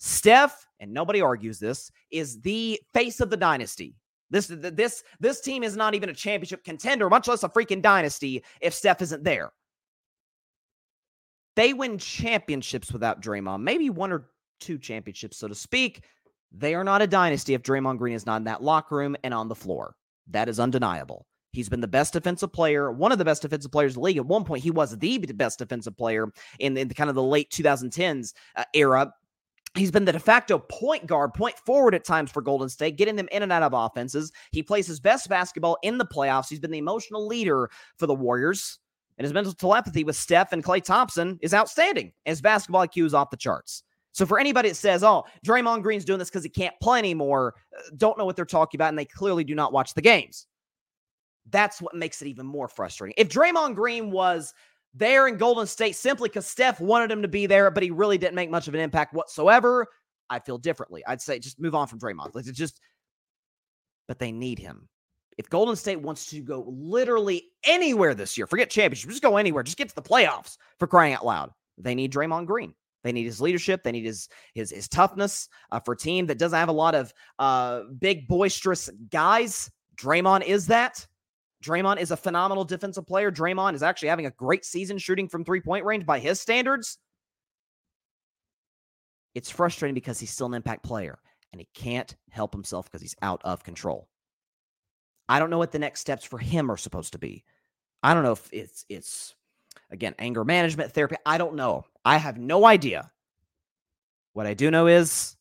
Steph, 0.00 0.66
and 0.80 0.92
nobody 0.92 1.20
argues 1.20 1.58
this, 1.58 1.90
is 2.10 2.40
the 2.40 2.80
face 2.94 3.20
of 3.20 3.30
the 3.30 3.36
dynasty. 3.36 3.94
This 4.30 4.46
this 4.48 5.02
this 5.18 5.40
team 5.40 5.62
is 5.62 5.76
not 5.76 5.94
even 5.94 6.08
a 6.08 6.14
championship 6.14 6.64
contender, 6.64 7.10
much 7.10 7.28
less 7.28 7.42
a 7.42 7.48
freaking 7.48 7.82
dynasty 7.82 8.42
if 8.60 8.72
Steph 8.72 9.02
isn't 9.02 9.24
there. 9.24 9.52
They 11.56 11.74
win 11.74 11.98
championships 11.98 12.92
without 12.92 13.20
Draymond, 13.20 13.62
maybe 13.62 13.90
one 13.90 14.12
or 14.12 14.30
two 14.60 14.78
championships, 14.78 15.36
so 15.36 15.48
to 15.48 15.54
speak. 15.54 16.04
They 16.52 16.74
are 16.74 16.84
not 16.84 17.02
a 17.02 17.06
dynasty 17.06 17.54
if 17.54 17.62
Draymond 17.62 17.98
Green 17.98 18.14
is 18.14 18.26
not 18.26 18.38
in 18.38 18.44
that 18.44 18.62
locker 18.62 18.96
room 18.96 19.16
and 19.22 19.34
on 19.34 19.48
the 19.48 19.54
floor. 19.54 19.94
That 20.28 20.48
is 20.48 20.58
undeniable. 20.58 21.26
He's 21.52 21.68
been 21.68 21.80
the 21.80 21.88
best 21.88 22.12
defensive 22.12 22.52
player, 22.52 22.92
one 22.92 23.10
of 23.10 23.18
the 23.18 23.24
best 23.24 23.42
defensive 23.42 23.72
players 23.72 23.94
in 23.94 24.00
the 24.00 24.04
league. 24.04 24.16
At 24.16 24.26
one 24.26 24.44
point, 24.44 24.62
he 24.62 24.70
was 24.70 24.96
the 24.96 25.18
best 25.18 25.58
defensive 25.58 25.96
player 25.96 26.28
in, 26.60 26.76
in 26.76 26.86
the 26.86 26.94
kind 26.94 27.10
of 27.10 27.16
the 27.16 27.22
late 27.22 27.50
2010s 27.50 28.32
uh, 28.56 28.64
era. 28.72 29.12
He's 29.74 29.92
been 29.92 30.04
the 30.04 30.12
de 30.12 30.18
facto 30.18 30.58
point 30.58 31.06
guard, 31.06 31.32
point 31.32 31.56
forward 31.64 31.94
at 31.94 32.04
times 32.04 32.32
for 32.32 32.42
Golden 32.42 32.68
State, 32.68 32.96
getting 32.96 33.14
them 33.14 33.28
in 33.30 33.42
and 33.42 33.52
out 33.52 33.62
of 33.62 33.72
offenses. 33.72 34.32
He 34.50 34.62
plays 34.62 34.86
his 34.86 34.98
best 34.98 35.28
basketball 35.28 35.78
in 35.82 35.98
the 35.98 36.04
playoffs. 36.06 36.48
He's 36.48 36.58
been 36.58 36.72
the 36.72 36.78
emotional 36.78 37.26
leader 37.26 37.70
for 37.96 38.06
the 38.06 38.14
Warriors. 38.14 38.78
And 39.16 39.24
his 39.24 39.34
mental 39.34 39.52
telepathy 39.52 40.02
with 40.02 40.16
Steph 40.16 40.52
and 40.52 40.64
Klay 40.64 40.82
Thompson 40.82 41.38
is 41.42 41.54
outstanding. 41.54 42.12
His 42.24 42.40
basketball 42.40 42.86
IQ 42.86 43.04
is 43.04 43.14
off 43.14 43.30
the 43.30 43.36
charts. 43.36 43.84
So 44.12 44.26
for 44.26 44.40
anybody 44.40 44.70
that 44.70 44.76
says, 44.76 45.04
"Oh, 45.04 45.24
Draymond 45.46 45.82
Green's 45.82 46.04
doing 46.04 46.18
this 46.18 46.30
because 46.30 46.42
he 46.42 46.48
can't 46.48 46.74
play 46.80 46.98
anymore," 46.98 47.54
uh, 47.76 47.82
don't 47.96 48.18
know 48.18 48.24
what 48.24 48.34
they're 48.34 48.44
talking 48.44 48.78
about, 48.78 48.88
and 48.88 48.98
they 48.98 49.04
clearly 49.04 49.44
do 49.44 49.54
not 49.54 49.72
watch 49.72 49.94
the 49.94 50.02
games. 50.02 50.46
That's 51.50 51.80
what 51.80 51.94
makes 51.94 52.22
it 52.22 52.28
even 52.28 52.46
more 52.46 52.66
frustrating. 52.66 53.14
If 53.16 53.28
Draymond 53.28 53.74
Green 53.74 54.10
was 54.10 54.52
there 54.94 55.28
in 55.28 55.36
Golden 55.36 55.66
State 55.66 55.96
simply 55.96 56.28
because 56.28 56.46
Steph 56.46 56.80
wanted 56.80 57.10
him 57.10 57.22
to 57.22 57.28
be 57.28 57.46
there, 57.46 57.70
but 57.70 57.82
he 57.82 57.90
really 57.90 58.18
didn't 58.18 58.34
make 58.34 58.50
much 58.50 58.68
of 58.68 58.74
an 58.74 58.80
impact 58.80 59.14
whatsoever, 59.14 59.86
I 60.28 60.38
feel 60.38 60.58
differently. 60.58 61.02
I'd 61.06 61.20
say 61.20 61.38
just 61.38 61.60
move 61.60 61.74
on 61.74 61.86
from 61.86 61.98
Draymond. 61.98 62.34
Like 62.34 62.44
just, 62.46 62.80
but 64.08 64.18
they 64.18 64.32
need 64.32 64.58
him. 64.58 64.88
If 65.38 65.48
Golden 65.48 65.76
State 65.76 66.00
wants 66.00 66.26
to 66.30 66.40
go 66.40 66.66
literally 66.68 67.44
anywhere 67.64 68.14
this 68.14 68.36
year, 68.36 68.46
forget 68.46 68.68
championship, 68.68 69.10
just 69.10 69.22
go 69.22 69.36
anywhere, 69.36 69.62
just 69.62 69.78
get 69.78 69.88
to 69.88 69.94
the 69.94 70.02
playoffs 70.02 70.58
for 70.78 70.86
crying 70.86 71.14
out 71.14 71.24
loud. 71.24 71.50
They 71.78 71.94
need 71.94 72.12
Draymond 72.12 72.46
Green. 72.46 72.74
They 73.02 73.12
need 73.12 73.24
his 73.24 73.40
leadership. 73.40 73.82
They 73.82 73.92
need 73.92 74.04
his 74.04 74.28
his 74.54 74.70
his 74.70 74.88
toughness 74.88 75.48
uh, 75.70 75.80
for 75.80 75.92
a 75.92 75.96
team 75.96 76.26
that 76.26 76.38
doesn't 76.38 76.58
have 76.58 76.68
a 76.68 76.72
lot 76.72 76.94
of 76.94 77.12
uh, 77.38 77.82
big 77.98 78.28
boisterous 78.28 78.90
guys. 79.10 79.70
Draymond 79.96 80.44
is 80.44 80.66
that. 80.66 81.06
Draymond 81.64 81.98
is 81.98 82.10
a 82.10 82.16
phenomenal 82.16 82.64
defensive 82.64 83.06
player. 83.06 83.30
Draymond 83.30 83.74
is 83.74 83.82
actually 83.82 84.08
having 84.08 84.26
a 84.26 84.30
great 84.30 84.64
season 84.64 84.98
shooting 84.98 85.28
from 85.28 85.44
three 85.44 85.60
point 85.60 85.84
range 85.84 86.06
by 86.06 86.18
his 86.18 86.40
standards. 86.40 86.98
It's 89.34 89.50
frustrating 89.50 89.94
because 89.94 90.18
he's 90.18 90.30
still 90.30 90.46
an 90.46 90.54
impact 90.54 90.82
player 90.82 91.18
and 91.52 91.60
he 91.60 91.68
can't 91.74 92.16
help 92.30 92.52
himself 92.52 92.86
because 92.86 93.02
he's 93.02 93.16
out 93.22 93.40
of 93.44 93.62
control. 93.62 94.08
I 95.28 95.38
don't 95.38 95.50
know 95.50 95.58
what 95.58 95.72
the 95.72 95.78
next 95.78 96.00
steps 96.00 96.24
for 96.24 96.38
him 96.38 96.70
are 96.70 96.76
supposed 96.76 97.12
to 97.12 97.18
be. 97.18 97.44
I 98.02 98.14
don't 98.14 98.24
know 98.24 98.32
if 98.32 98.48
it's 98.52 98.84
it's 98.88 99.34
again 99.90 100.14
anger 100.18 100.44
management 100.44 100.92
therapy. 100.92 101.16
I 101.26 101.38
don't 101.38 101.54
know. 101.54 101.84
I 102.04 102.16
have 102.16 102.38
no 102.38 102.64
idea. 102.64 103.10
What 104.32 104.46
I 104.46 104.54
do 104.54 104.70
know 104.70 104.86
is 104.86 105.36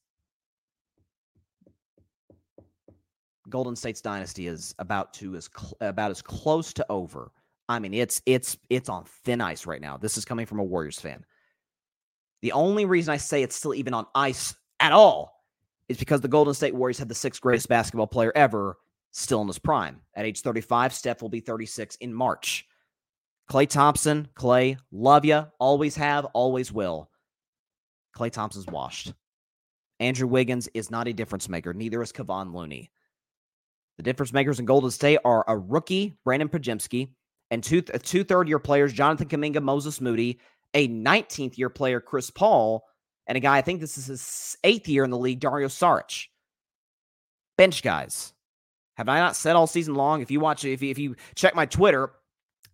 Golden 3.50 3.75
State's 3.75 4.01
dynasty 4.01 4.48
is 4.48 4.74
about 4.79 5.13
to 5.15 5.36
as 5.36 5.50
cl- 5.56 5.77
about 5.82 6.12
as 6.12 6.22
close 6.22 6.74
to 6.74 6.86
over. 6.89 7.32
I 7.67 7.80
mean, 7.80 7.93
it's 7.93 8.21
it's 8.26 8.58
it's 8.69 8.89
on 8.89 9.06
thin 9.24 9.41
ice 9.41 9.65
right 9.65 9.82
now. 9.82 9.97
This 9.97 10.17
is 10.17 10.26
coming 10.26 10.45
from 10.45 10.60
a 10.60 10.63
Warriors 10.63 11.00
fan. 11.00 11.26
The 12.41 12.52
only 12.54 12.86
reason 12.86 13.13
I 13.13 13.17
say 13.17 13.43
it's 13.43 13.56
still 13.56 13.74
even 13.74 13.93
on 13.93 14.06
ice 14.15 14.56
at 14.80 14.91
all 14.91 15.43
is 15.89 15.97
because 15.97 16.21
the 16.21 16.28
Golden 16.28 16.54
State 16.54 16.76
Warriors 16.76 17.00
had 17.00 17.10
the 17.10 17.15
sixth 17.15 17.41
greatest 17.41 17.67
basketball 17.67 18.08
player 18.08 18.32
ever 18.36 18.78
still 19.12 19.41
in 19.41 19.47
his 19.47 19.60
prime. 19.60 20.02
At 20.15 20.26
age 20.26 20.41
35, 20.41 20.93
Steph 20.93 21.21
will 21.21 21.30
be 21.30 21.39
36 21.39 21.95
in 21.97 22.13
March. 22.13 22.65
Klay 23.52 23.67
Thompson, 23.67 24.28
Klay, 24.36 24.78
love 24.91 25.26
you, 25.26 25.45
always 25.60 25.95
have, 25.95 26.26
always 26.26 26.71
will. 26.71 27.10
Klay 28.15 28.32
Thompson's 28.32 28.67
washed. 28.67 29.13
Andrew 30.00 30.28
Wiggins 30.28 30.69
is 30.74 30.91
not 30.91 31.08
a 31.08 31.13
difference 31.13 31.50
maker. 31.50 31.74
Neither 31.74 32.02
is 32.02 32.12
Kevon 32.12 32.54
Looney. 32.54 32.91
The 34.00 34.04
difference 34.04 34.32
makers 34.32 34.62
in 34.62 34.66
Golden 34.66 34.92
State 34.92 35.20
are 35.26 35.44
a 35.46 35.58
rookie, 35.58 36.18
Brandin 36.26 36.50
Podziemski, 36.50 37.10
and 37.52 37.62
two, 37.62 37.82
two 37.82 38.24
third 38.24 38.48
year 38.48 38.58
players, 38.58 38.94
Jonathan 38.94 39.28
Kuminga, 39.28 39.62
Moses 39.62 40.00
Moody, 40.00 40.40
a 40.74 40.88
19th 40.88 41.58
year 41.58 41.70
player, 41.70 42.00
Chris 42.00 42.30
Paul, 42.30 42.86
and 43.28 43.36
a 43.36 43.42
guy, 43.42 43.58
I 43.58 43.62
think 43.62 43.82
this 43.82 43.98
is 43.98 44.06
his 44.06 44.58
eighth 44.64 44.88
year 44.88 45.04
in 45.04 45.10
the 45.10 45.18
league, 45.18 45.42
Dario 45.42 45.68
Saric. 45.68 46.28
Bench 47.58 47.84
guys. 47.84 48.32
Have 48.96 49.10
I 49.10 49.20
not 49.20 49.36
said 49.36 49.58
all 49.58 49.68
season 49.68 49.96
long? 49.96 50.22
If 50.22 50.32
you 50.32 50.40
watch, 50.40 50.64
if 50.64 50.82
you, 50.82 50.92
if 50.92 50.98
you 50.98 51.18
check 51.36 51.54
my 51.54 51.66
Twitter, 51.66 52.14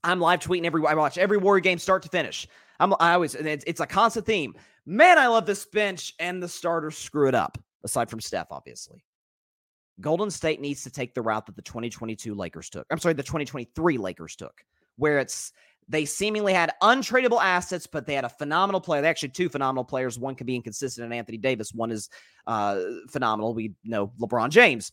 I'm 0.04 0.20
live 0.20 0.42
tweeting 0.42 0.66
every, 0.66 0.86
I 0.86 0.94
watch 0.94 1.18
every 1.18 1.38
Warrior 1.38 1.62
game 1.62 1.80
start 1.80 2.04
to 2.04 2.10
finish. 2.10 2.48
I'm, 2.80 2.94
I 3.00 3.14
always, 3.14 3.34
it's, 3.34 3.64
it's 3.66 3.80
a 3.80 3.88
constant 3.88 4.28
theme. 4.28 4.54
Man, 4.86 5.18
I 5.18 5.26
love 5.26 5.48
this 5.48 5.66
bench, 5.66 6.14
and 6.20 6.44
the 6.44 6.48
starters 6.48 6.96
screw 6.96 7.28
it 7.28 7.34
up, 7.34 7.58
aside 7.84 8.12
from 8.12 8.22
Steph, 8.22 8.52
obviously. 8.52 9.04
Golden 10.02 10.30
State 10.30 10.60
needs 10.60 10.84
to 10.84 10.90
take 10.90 11.14
the 11.14 11.22
route 11.22 11.46
that 11.46 11.56
the 11.56 11.62
2022 11.62 12.34
Lakers 12.34 12.70
took. 12.70 12.86
I'm 12.90 13.00
sorry, 13.00 13.14
the 13.14 13.24
2023 13.24 13.98
Lakers 13.98 14.36
took, 14.36 14.64
where 14.98 15.20
it's 15.20 15.54
they 15.88 16.06
seemingly 16.06 16.54
had 16.54 16.74
untradeable 16.82 17.42
assets, 17.42 17.86
but 17.88 18.08
they 18.08 18.16
had 18.16 18.26
a 18.26 18.30
phenomenal 18.30 18.82
player. 18.82 19.02
They 19.02 19.08
actually 19.08 19.30
two 19.30 19.50
phenomenal 19.50 19.84
players. 19.84 20.18
One 20.18 20.36
can 20.36 20.48
be 20.48 20.56
inconsistent, 20.56 21.06
and 21.06 21.14
Anthony 21.14 21.38
Davis. 21.38 21.74
One 21.74 21.92
is 21.92 22.10
uh, 22.48 22.82
phenomenal. 23.10 23.54
We 23.54 23.74
know 23.84 24.12
LeBron 24.20 24.50
James. 24.50 24.92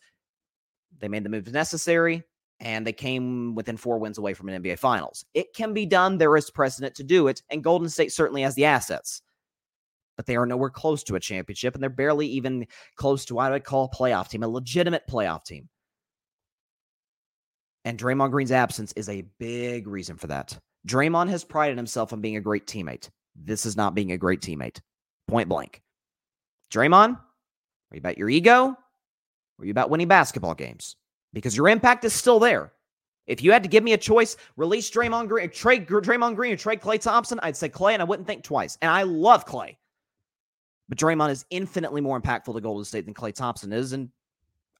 They 0.98 1.08
made 1.08 1.24
the 1.24 1.30
moves 1.30 1.50
necessary, 1.50 2.22
and 2.60 2.86
they 2.86 2.92
came 2.92 3.54
within 3.54 3.78
four 3.78 3.98
wins 3.98 4.18
away 4.18 4.34
from 4.34 4.50
an 4.50 4.62
NBA 4.62 4.78
Finals. 4.78 5.24
It 5.32 5.54
can 5.54 5.72
be 5.72 5.86
done. 5.86 6.18
There 6.18 6.36
is 6.36 6.50
precedent 6.50 6.94
to 6.96 7.04
do 7.04 7.28
it, 7.28 7.42
and 7.50 7.64
Golden 7.64 7.88
State 7.88 8.12
certainly 8.12 8.42
has 8.42 8.54
the 8.54 8.66
assets 8.66 9.22
but 10.22 10.28
they 10.28 10.36
are 10.36 10.46
nowhere 10.46 10.70
close 10.70 11.02
to 11.02 11.16
a 11.16 11.20
championship, 11.20 11.74
and 11.74 11.82
they're 11.82 11.90
barely 11.90 12.28
even 12.28 12.64
close 12.94 13.24
to 13.24 13.34
what 13.34 13.46
I 13.46 13.50
would 13.50 13.64
call 13.64 13.90
a 13.92 13.96
playoff 13.96 14.28
team, 14.28 14.44
a 14.44 14.48
legitimate 14.48 15.02
playoff 15.10 15.44
team. 15.44 15.68
And 17.84 17.98
Draymond 17.98 18.30
Green's 18.30 18.52
absence 18.52 18.92
is 18.92 19.08
a 19.08 19.24
big 19.40 19.88
reason 19.88 20.16
for 20.16 20.28
that. 20.28 20.56
Draymond 20.86 21.28
has 21.30 21.42
prided 21.42 21.76
himself 21.76 22.12
on 22.12 22.20
being 22.20 22.36
a 22.36 22.40
great 22.40 22.68
teammate. 22.68 23.10
This 23.34 23.66
is 23.66 23.76
not 23.76 23.96
being 23.96 24.12
a 24.12 24.16
great 24.16 24.40
teammate. 24.40 24.78
Point 25.26 25.48
blank. 25.48 25.82
Draymond, 26.72 27.16
are 27.16 27.94
you 27.94 27.98
about 27.98 28.16
your 28.16 28.30
ego? 28.30 28.66
Or 28.66 28.76
are 29.62 29.64
you 29.64 29.72
about 29.72 29.90
winning 29.90 30.06
basketball 30.06 30.54
games? 30.54 30.94
Because 31.32 31.56
your 31.56 31.68
impact 31.68 32.04
is 32.04 32.12
still 32.12 32.38
there. 32.38 32.70
If 33.26 33.42
you 33.42 33.50
had 33.50 33.64
to 33.64 33.68
give 33.68 33.82
me 33.82 33.94
a 33.94 33.98
choice, 33.98 34.36
release 34.56 34.88
Draymond 34.88 35.26
Green, 35.26 35.50
trade 35.50 35.88
Draymond 35.88 36.36
Green, 36.36 36.52
or 36.52 36.56
trade 36.56 36.80
Klay 36.80 37.00
Thompson, 37.00 37.40
I'd 37.42 37.56
say 37.56 37.68
Klay, 37.68 37.94
and 37.94 38.02
I 38.02 38.04
wouldn't 38.04 38.28
think 38.28 38.44
twice. 38.44 38.78
And 38.82 38.88
I 38.88 39.02
love 39.02 39.46
Klay. 39.46 39.76
But 40.88 40.98
Draymond 40.98 41.30
is 41.30 41.46
infinitely 41.50 42.00
more 42.00 42.20
impactful 42.20 42.54
to 42.54 42.60
Golden 42.60 42.84
State 42.84 43.06
than 43.06 43.14
Klay 43.14 43.34
Thompson 43.34 43.72
is, 43.72 43.92
and 43.92 44.10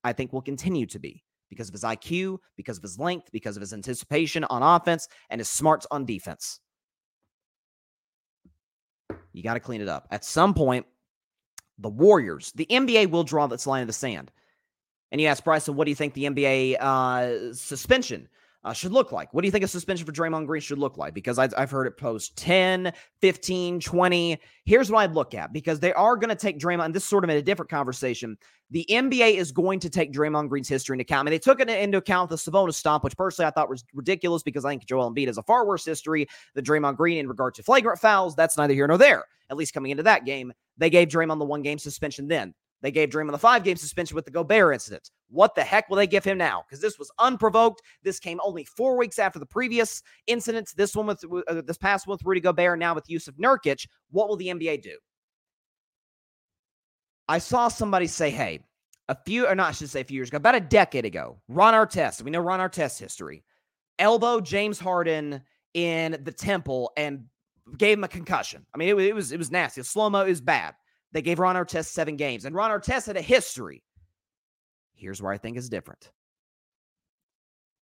I 0.05 0.12
think 0.12 0.33
will 0.33 0.43
continue 0.43 0.87
to 0.87 0.99
be 0.99 1.23
because 1.49 1.69
of 1.69 1.75
his 1.75 1.85
IQ, 1.85 2.38
because 2.57 2.77
of 2.77 2.83
his 2.83 2.99
length, 2.99 3.31
because 3.31 3.57
of 3.57 3.61
his 3.61 3.73
anticipation 3.73 4.45
on 4.45 4.62
offense, 4.62 5.09
and 5.31 5.38
his 5.38 5.49
smarts 5.49 5.87
on 5.91 6.05
defense. 6.05 6.61
You 9.33 9.43
got 9.43 9.55
to 9.55 9.61
clean 9.61 9.81
it 9.81 9.88
up. 9.88 10.09
At 10.11 10.25
some 10.25 10.55
point, 10.55 10.87
the 11.79 11.88
Warriors, 11.88 12.53
the 12.55 12.67
NBA 12.67 13.11
will 13.11 13.25
draw 13.25 13.47
this 13.47 13.67
line 13.67 13.83
in 13.83 13.87
the 13.87 13.93
sand. 13.93 14.31
And 15.11 15.21
you 15.21 15.27
ask 15.27 15.45
Bryson, 15.45 15.77
what 15.77 15.85
do 15.85 15.91
you 15.91 15.95
think 15.95 16.15
the 16.15 16.25
NBA 16.25 16.81
uh, 16.81 17.55
suspension 17.55 18.29
uh, 18.64 18.72
should 18.72 18.92
look 18.92 19.11
like. 19.11 19.33
What 19.35 19.42
do 19.42 19.48
you 19.48 19.53
think 19.53 19.64
a 19.64 19.68
suspension 19.68 20.07
for 20.07 20.12
Draymond 20.12 20.46
Green 20.46 20.61
should 20.61 20.79
look 20.79 20.96
like? 20.96 21.14
Because 21.14 21.38
I've, 21.38 21.53
I've 21.57 21.70
heard 21.70 21.87
it 21.87 21.96
post 21.96 22.37
10, 22.38 22.92
15, 23.20 23.81
20. 23.81 24.38
Here's 24.64 24.90
what 24.90 25.01
I'd 25.01 25.14
look 25.14 25.35
at 25.35 25.53
because 25.53 25.81
they 25.81 25.92
are 25.94 26.16
going 26.16 26.29
to 26.29 26.37
take 26.37 26.59
Draymond, 26.59 26.87
and 26.87 26.94
this 26.94 27.03
is 27.03 27.09
sort 27.09 27.25
of 27.25 27.31
in 27.31 27.37
a 27.37 27.42
different 27.42 27.70
conversation. 27.70 28.37
The 28.70 28.87
NBA 28.88 29.35
is 29.35 29.51
going 29.53 29.81
to 29.81 29.90
take 29.90 30.12
Draymond 30.12 30.48
Green's 30.48 30.68
history 30.68 30.94
into 30.94 31.03
account. 31.03 31.27
I 31.27 31.31
mean, 31.31 31.35
they 31.35 31.38
took 31.40 31.61
it 31.61 31.68
into 31.68 31.98
account 31.98 32.31
the 32.31 32.37
Sabonis 32.37 32.75
stomp, 32.75 33.05
which 33.05 33.16
personally 33.16 33.48
I 33.48 33.51
thought 33.51 33.68
was 33.68 33.85
ridiculous 33.92 34.42
because 34.42 34.64
I 34.64 34.70
think 34.70 34.87
Joel 34.87 35.12
Embiid 35.12 35.27
has 35.27 35.38
a 35.38 35.42
far 35.42 35.66
worse 35.66 35.85
history 35.85 36.27
than 36.55 36.64
Draymond 36.64 36.96
Green 36.96 37.18
in 37.18 37.29
regard 37.29 37.55
to 37.55 37.62
flagrant 37.62 37.98
fouls. 37.98 38.37
That's 38.37 38.57
neither 38.57 38.75
here 38.75 38.87
nor 38.87 38.98
there. 38.98 39.25
At 39.51 39.57
least 39.57 39.75
coming 39.75 39.90
into 39.90 40.05
that 40.05 40.25
game, 40.25 40.53
they 40.79 40.88
gave 40.88 41.09
Draymond 41.09 41.38
the 41.38 41.44
one 41.44 41.62
game 41.62 41.79
suspension 41.79 42.29
then. 42.29 42.55
They 42.83 42.90
gave 42.90 43.11
Draymond 43.11 43.31
the 43.31 43.38
five 43.38 43.64
game 43.64 43.77
suspension 43.77 44.16
with 44.16 44.25
the 44.25 44.31
Gobert 44.31 44.75
incident. 44.75 45.11
What 45.31 45.55
the 45.55 45.62
heck 45.62 45.88
will 45.88 45.97
they 45.97 46.07
give 46.07 46.25
him 46.25 46.37
now? 46.37 46.64
Because 46.66 46.83
this 46.83 46.99
was 46.99 47.11
unprovoked. 47.18 47.81
This 48.03 48.18
came 48.18 48.40
only 48.45 48.64
four 48.64 48.99
weeks 48.99 49.18
after 49.18 49.38
the 49.38 49.47
previous 49.47 50.03
incidents. 50.27 50.75
This 50.75 50.95
one 50.95 51.07
with 51.07 51.25
uh, 51.49 51.62
this 51.64 51.79
past 51.79 52.07
one 52.07 52.14
with 52.16 52.25
Rudy 52.25 52.40
Gobert, 52.40 52.79
now 52.79 52.95
with 52.95 53.07
Jusuf 53.07 53.38
Nurkic. 53.38 53.87
What 54.11 54.29
will 54.29 54.37
the 54.37 54.49
NBA 54.49 54.83
do? 54.83 54.99
I 57.29 57.38
saw 57.38 57.68
somebody 57.68 58.09
say, 58.09 58.31
hey, 58.31 58.61
a 59.09 59.16
few, 59.25 59.47
or 59.47 59.55
not, 59.55 59.68
I 59.68 59.73
should 59.73 59.88
say 59.88 60.01
a 60.01 60.05
few 60.05 60.16
years 60.16 60.29
ago, 60.29 60.37
about 60.37 60.55
a 60.55 60.61
decade 60.61 61.05
ago, 61.05 61.40
Ron 61.49 61.75
Artest, 61.75 62.23
we 62.23 62.31
know 62.31 62.40
Ron 62.40 62.61
Artest 62.61 62.99
history, 62.99 63.45
elbow 63.99 64.40
James 64.40 64.79
Harden 64.79 65.40
in 65.75 66.18
the 66.25 66.33
temple 66.33 66.92
and 66.97 67.25
gave 67.79 67.99
him 67.99 68.05
a 68.05 68.09
concussion. 68.09 68.66
I 68.75 68.79
mean, 68.79 68.88
it, 68.88 68.99
it 68.99 69.14
was 69.14 69.33
it 69.33 69.38
was 69.38 69.51
nasty. 69.51 69.83
Slow 69.83 70.11
mo 70.11 70.23
is 70.23 70.40
bad. 70.40 70.75
They 71.12 71.22
gave 71.22 71.38
Ron 71.38 71.57
Artest 71.57 71.87
seven 71.87 72.16
games, 72.16 72.44
and 72.44 72.55
Ron 72.55 72.70
Artest 72.70 73.07
had 73.07 73.16
a 73.16 73.22
history. 73.22 73.83
Here's 74.94 75.20
where 75.20 75.33
I 75.33 75.38
think 75.38 75.57
is 75.57 75.68
different. 75.68 76.11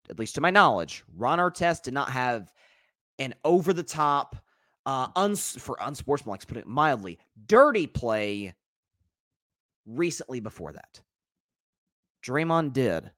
At 0.09 0.19
least 0.19 0.37
to 0.37 0.41
my 0.41 0.51
knowledge, 0.51 1.03
Ron 1.17 1.39
Artest 1.39 1.83
did 1.83 1.95
not 1.95 2.11
have 2.11 2.53
an 3.19 3.35
over 3.45 3.73
the 3.73 3.83
top, 3.83 4.37
uh, 4.85 5.09
uns- 5.17 5.57
for 5.57 5.77
unsportsmanlike, 5.81 6.41
to 6.41 6.47
put 6.47 6.59
it 6.59 6.67
mildly, 6.67 7.19
dirty 7.47 7.87
play 7.87 8.55
recently 9.87 10.41
before 10.41 10.73
that. 10.73 11.01
Draymond 12.23 12.73
did. 12.73 13.11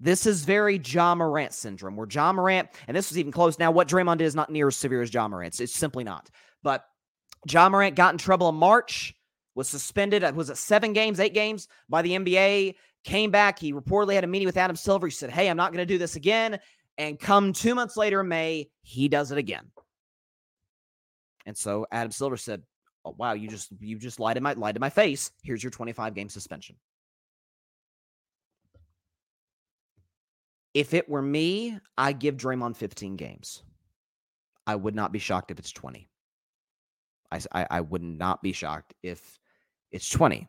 This 0.00 0.26
is 0.26 0.44
very 0.44 0.78
Ja 0.78 1.14
Morant 1.14 1.52
syndrome, 1.52 1.96
where 1.96 2.08
Ja 2.10 2.32
Morant, 2.32 2.68
and 2.88 2.96
this 2.96 3.10
was 3.10 3.18
even 3.18 3.30
close. 3.32 3.58
Now, 3.58 3.70
what 3.70 3.88
Draymond 3.88 4.18
did 4.18 4.24
is 4.24 4.34
not 4.34 4.50
near 4.50 4.68
as 4.68 4.76
severe 4.76 5.02
as 5.02 5.14
Ja 5.14 5.28
Morant's. 5.28 5.60
It's 5.60 5.74
simply 5.74 6.02
not. 6.02 6.30
But 6.62 6.84
Ja 7.48 7.68
Morant 7.68 7.94
got 7.94 8.14
in 8.14 8.18
trouble 8.18 8.48
in 8.48 8.56
March, 8.56 9.14
was 9.54 9.68
suspended. 9.68 10.24
Uh, 10.24 10.32
was 10.34 10.50
it 10.50 10.56
seven 10.56 10.92
games, 10.92 11.20
eight 11.20 11.34
games 11.34 11.68
by 11.88 12.02
the 12.02 12.12
NBA? 12.12 12.74
Came 13.04 13.30
back. 13.30 13.58
He 13.58 13.72
reportedly 13.72 14.14
had 14.14 14.24
a 14.24 14.28
meeting 14.28 14.46
with 14.46 14.56
Adam 14.56 14.76
Silver. 14.76 15.06
He 15.06 15.12
said, 15.12 15.30
Hey, 15.30 15.48
I'm 15.48 15.56
not 15.56 15.72
going 15.72 15.86
to 15.86 15.92
do 15.92 15.98
this 15.98 16.16
again. 16.16 16.58
And 16.96 17.18
come 17.18 17.52
two 17.52 17.74
months 17.74 17.96
later 17.96 18.20
in 18.20 18.28
May, 18.28 18.68
he 18.82 19.08
does 19.08 19.32
it 19.32 19.38
again. 19.38 19.70
And 21.46 21.56
so 21.56 21.86
Adam 21.90 22.12
Silver 22.12 22.36
said, 22.36 22.62
oh, 23.04 23.14
wow, 23.18 23.32
you 23.32 23.48
just 23.48 23.70
you 23.80 23.98
just 23.98 24.20
lied 24.20 24.36
to 24.36 24.40
my 24.40 24.54
lied 24.54 24.74
to 24.74 24.80
my 24.80 24.90
face. 24.90 25.30
Here's 25.42 25.62
your 25.62 25.70
25 25.70 26.14
game 26.14 26.28
suspension. 26.28 26.76
If 30.72 30.92
it 30.94 31.08
were 31.08 31.22
me, 31.22 31.78
I 31.96 32.12
give 32.12 32.36
Draymond 32.36 32.76
15 32.76 33.16
games. 33.16 33.62
I 34.66 34.74
would 34.74 34.94
not 34.94 35.12
be 35.12 35.20
shocked 35.20 35.50
if 35.50 35.58
it's 35.58 35.70
20. 35.70 36.08
I, 37.30 37.40
I, 37.52 37.66
I 37.70 37.80
would 37.80 38.02
not 38.02 38.42
be 38.42 38.52
shocked 38.52 38.94
if 39.02 39.38
it's 39.94 40.10
20. 40.10 40.48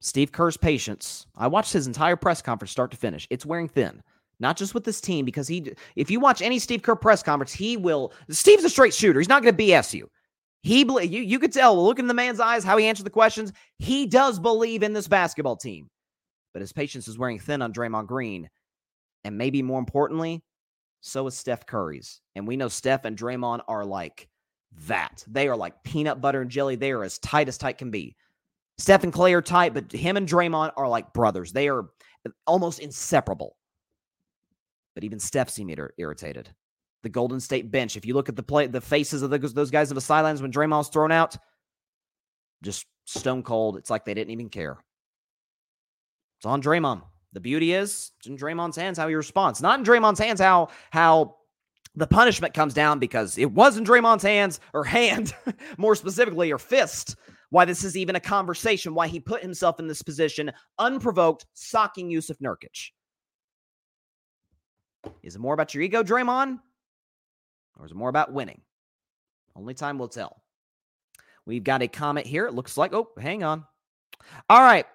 Steve 0.00 0.30
Kerr's 0.30 0.56
patience. 0.56 1.26
I 1.36 1.48
watched 1.48 1.72
his 1.72 1.88
entire 1.88 2.16
press 2.16 2.40
conference 2.40 2.70
start 2.70 2.92
to 2.92 2.96
finish. 2.96 3.26
It's 3.30 3.44
wearing 3.44 3.68
thin. 3.68 4.00
Not 4.38 4.56
just 4.56 4.74
with 4.74 4.84
this 4.84 5.00
team, 5.00 5.24
because 5.24 5.48
he 5.48 5.72
if 5.96 6.10
you 6.10 6.18
watch 6.18 6.40
any 6.40 6.58
Steve 6.58 6.82
Kerr 6.82 6.96
press 6.96 7.22
conference, 7.22 7.52
he 7.52 7.76
will 7.76 8.12
Steve's 8.30 8.64
a 8.64 8.70
straight 8.70 8.94
shooter. 8.94 9.20
He's 9.20 9.28
not 9.28 9.42
going 9.42 9.56
to 9.56 9.62
BS 9.62 9.92
you. 9.92 10.08
He 10.62 10.80
you 10.80 11.22
you 11.22 11.38
could 11.38 11.52
tell 11.52 11.84
look 11.84 11.98
in 11.98 12.06
the 12.06 12.14
man's 12.14 12.40
eyes 12.40 12.64
how 12.64 12.76
he 12.76 12.86
answered 12.86 13.06
the 13.06 13.10
questions. 13.10 13.52
He 13.78 14.06
does 14.06 14.38
believe 14.38 14.82
in 14.82 14.92
this 14.92 15.08
basketball 15.08 15.56
team. 15.56 15.88
But 16.52 16.62
his 16.62 16.72
patience 16.72 17.08
is 17.08 17.18
wearing 17.18 17.38
thin 17.38 17.62
on 17.62 17.72
Draymond 17.72 18.06
Green. 18.06 18.48
And 19.24 19.38
maybe 19.38 19.62
more 19.62 19.78
importantly, 19.78 20.42
so 21.00 21.26
is 21.26 21.36
Steph 21.36 21.66
Curry's. 21.66 22.20
And 22.34 22.46
we 22.46 22.56
know 22.56 22.68
Steph 22.68 23.04
and 23.04 23.16
Draymond 23.16 23.62
are 23.68 23.84
like 23.84 24.28
that. 24.86 25.24
They 25.26 25.48
are 25.48 25.56
like 25.56 25.82
peanut 25.84 26.20
butter 26.20 26.40
and 26.40 26.50
jelly. 26.50 26.76
They 26.76 26.92
are 26.92 27.04
as 27.04 27.18
tight 27.18 27.48
as 27.48 27.58
tight 27.58 27.78
can 27.78 27.90
be. 27.90 28.16
Steph 28.78 29.04
and 29.04 29.12
Klay 29.12 29.32
are 29.34 29.42
tight, 29.42 29.74
but 29.74 29.92
him 29.92 30.16
and 30.16 30.28
Draymond 30.28 30.72
are 30.76 30.88
like 30.88 31.12
brothers. 31.12 31.52
They 31.52 31.68
are 31.68 31.86
almost 32.46 32.80
inseparable. 32.80 33.56
But 34.94 35.04
even 35.04 35.18
Steph 35.18 35.50
seemed 35.50 35.78
irritated. 35.98 36.50
The 37.02 37.08
Golden 37.08 37.40
State 37.40 37.70
bench, 37.70 37.96
if 37.96 38.06
you 38.06 38.14
look 38.14 38.28
at 38.28 38.36
the 38.36 38.42
play, 38.42 38.66
the 38.66 38.80
faces 38.80 39.22
of 39.22 39.30
the, 39.30 39.38
those 39.38 39.70
guys 39.70 39.90
on 39.90 39.94
the 39.94 40.00
sidelines 40.00 40.40
when 40.40 40.52
Draymond's 40.52 40.88
thrown 40.88 41.12
out, 41.12 41.36
just 42.62 42.86
stone 43.06 43.42
cold. 43.42 43.76
It's 43.76 43.90
like 43.90 44.04
they 44.04 44.14
didn't 44.14 44.30
even 44.30 44.48
care. 44.48 44.78
It's 46.38 46.46
on 46.46 46.62
Draymond. 46.62 47.02
The 47.32 47.40
beauty 47.40 47.72
is 47.72 48.12
it's 48.18 48.26
in 48.26 48.36
Draymond's 48.36 48.76
hands 48.76 48.98
how 48.98 49.08
he 49.08 49.14
responds. 49.14 49.62
Not 49.62 49.78
in 49.78 49.84
Draymond's 49.84 50.18
hands 50.18 50.40
how 50.40 50.68
how 50.90 51.36
the 51.94 52.06
punishment 52.06 52.54
comes 52.54 52.74
down 52.74 52.98
because 52.98 53.36
it 53.38 53.50
was 53.52 53.76
in 53.76 53.84
Draymond's 53.84 54.22
hands 54.22 54.60
or 54.72 54.84
hand, 54.84 55.34
more 55.76 55.94
specifically, 55.94 56.50
or 56.50 56.58
fist. 56.58 57.16
Why 57.50 57.66
this 57.66 57.84
is 57.84 57.96
even 57.98 58.16
a 58.16 58.20
conversation, 58.20 58.94
why 58.94 59.08
he 59.08 59.20
put 59.20 59.42
himself 59.42 59.78
in 59.78 59.86
this 59.86 60.00
position 60.00 60.50
unprovoked, 60.78 61.44
socking 61.52 62.10
Jusuf 62.10 62.38
Nurkic. 62.40 62.92
Is 65.22 65.34
it 65.34 65.40
more 65.40 65.52
about 65.52 65.74
your 65.74 65.82
ego, 65.82 66.02
Draymond? 66.02 66.60
Or 67.78 67.84
is 67.84 67.92
it 67.92 67.96
more 67.96 68.08
about 68.08 68.32
winning? 68.32 68.62
Only 69.54 69.74
time 69.74 69.98
will 69.98 70.08
tell. 70.08 70.42
We've 71.44 71.64
got 71.64 71.82
a 71.82 71.88
comment 71.88 72.26
here. 72.26 72.46
It 72.46 72.54
looks 72.54 72.76
like, 72.76 72.94
oh, 72.94 73.10
hang 73.18 73.42
on. 73.42 73.64
All 74.48 74.62
right. 74.62 74.86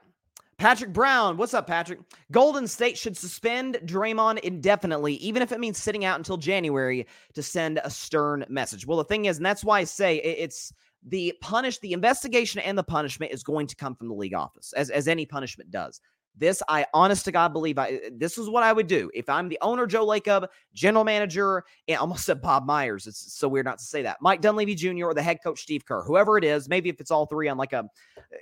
Patrick 0.57 0.91
Brown, 0.91 1.37
what's 1.37 1.53
up, 1.53 1.67
Patrick? 1.67 1.99
Golden 2.31 2.67
State 2.67 2.97
should 2.97 3.15
suspend 3.15 3.79
Draymond 3.85 4.39
indefinitely, 4.39 5.13
even 5.15 5.43
if 5.43 5.51
it 5.51 5.59
means 5.59 5.77
sitting 5.77 6.03
out 6.03 6.17
until 6.17 6.35
January 6.35 7.05
to 7.35 7.43
send 7.43 7.79
a 7.83 7.91
stern 7.91 8.43
message. 8.49 8.87
Well, 8.87 8.97
the 8.97 9.03
thing 9.03 9.25
is, 9.25 9.37
and 9.37 9.45
that's 9.45 9.63
why 9.63 9.79
I 9.79 9.83
say 9.83 10.17
it's 10.17 10.73
the 11.03 11.35
punish, 11.41 11.77
the 11.77 11.93
investigation 11.93 12.59
and 12.61 12.75
the 12.75 12.83
punishment 12.83 13.31
is 13.31 13.43
going 13.43 13.67
to 13.67 13.75
come 13.75 13.95
from 13.95 14.07
the 14.07 14.15
league 14.15 14.33
office, 14.33 14.73
as, 14.73 14.89
as 14.89 15.07
any 15.07 15.27
punishment 15.27 15.69
does. 15.69 16.01
This, 16.35 16.63
I 16.67 16.87
honest 16.91 17.25
to 17.25 17.31
God 17.31 17.53
believe, 17.53 17.77
I 17.77 17.99
this 18.11 18.39
is 18.39 18.49
what 18.49 18.63
I 18.63 18.73
would 18.73 18.87
do 18.87 19.11
if 19.13 19.29
I'm 19.29 19.49
the 19.49 19.59
owner, 19.61 19.85
Joe 19.85 20.07
Lacob, 20.07 20.47
general 20.73 21.03
manager, 21.03 21.65
and 21.87 21.99
almost 21.99 22.25
said 22.25 22.41
Bob 22.41 22.65
Myers. 22.65 23.05
It's 23.05 23.33
so 23.33 23.47
weird 23.47 23.65
not 23.65 23.77
to 23.77 23.85
say 23.85 24.01
that. 24.03 24.17
Mike 24.21 24.41
Dunleavy 24.41 24.73
Jr. 24.73 25.05
or 25.05 25.13
the 25.13 25.21
head 25.21 25.37
coach 25.43 25.61
Steve 25.61 25.85
Kerr, 25.85 26.03
whoever 26.03 26.35
it 26.37 26.43
is. 26.43 26.67
Maybe 26.67 26.89
if 26.89 26.99
it's 26.99 27.11
all 27.11 27.27
three 27.27 27.47
on 27.47 27.57
like 27.57 27.73
a, 27.73 27.87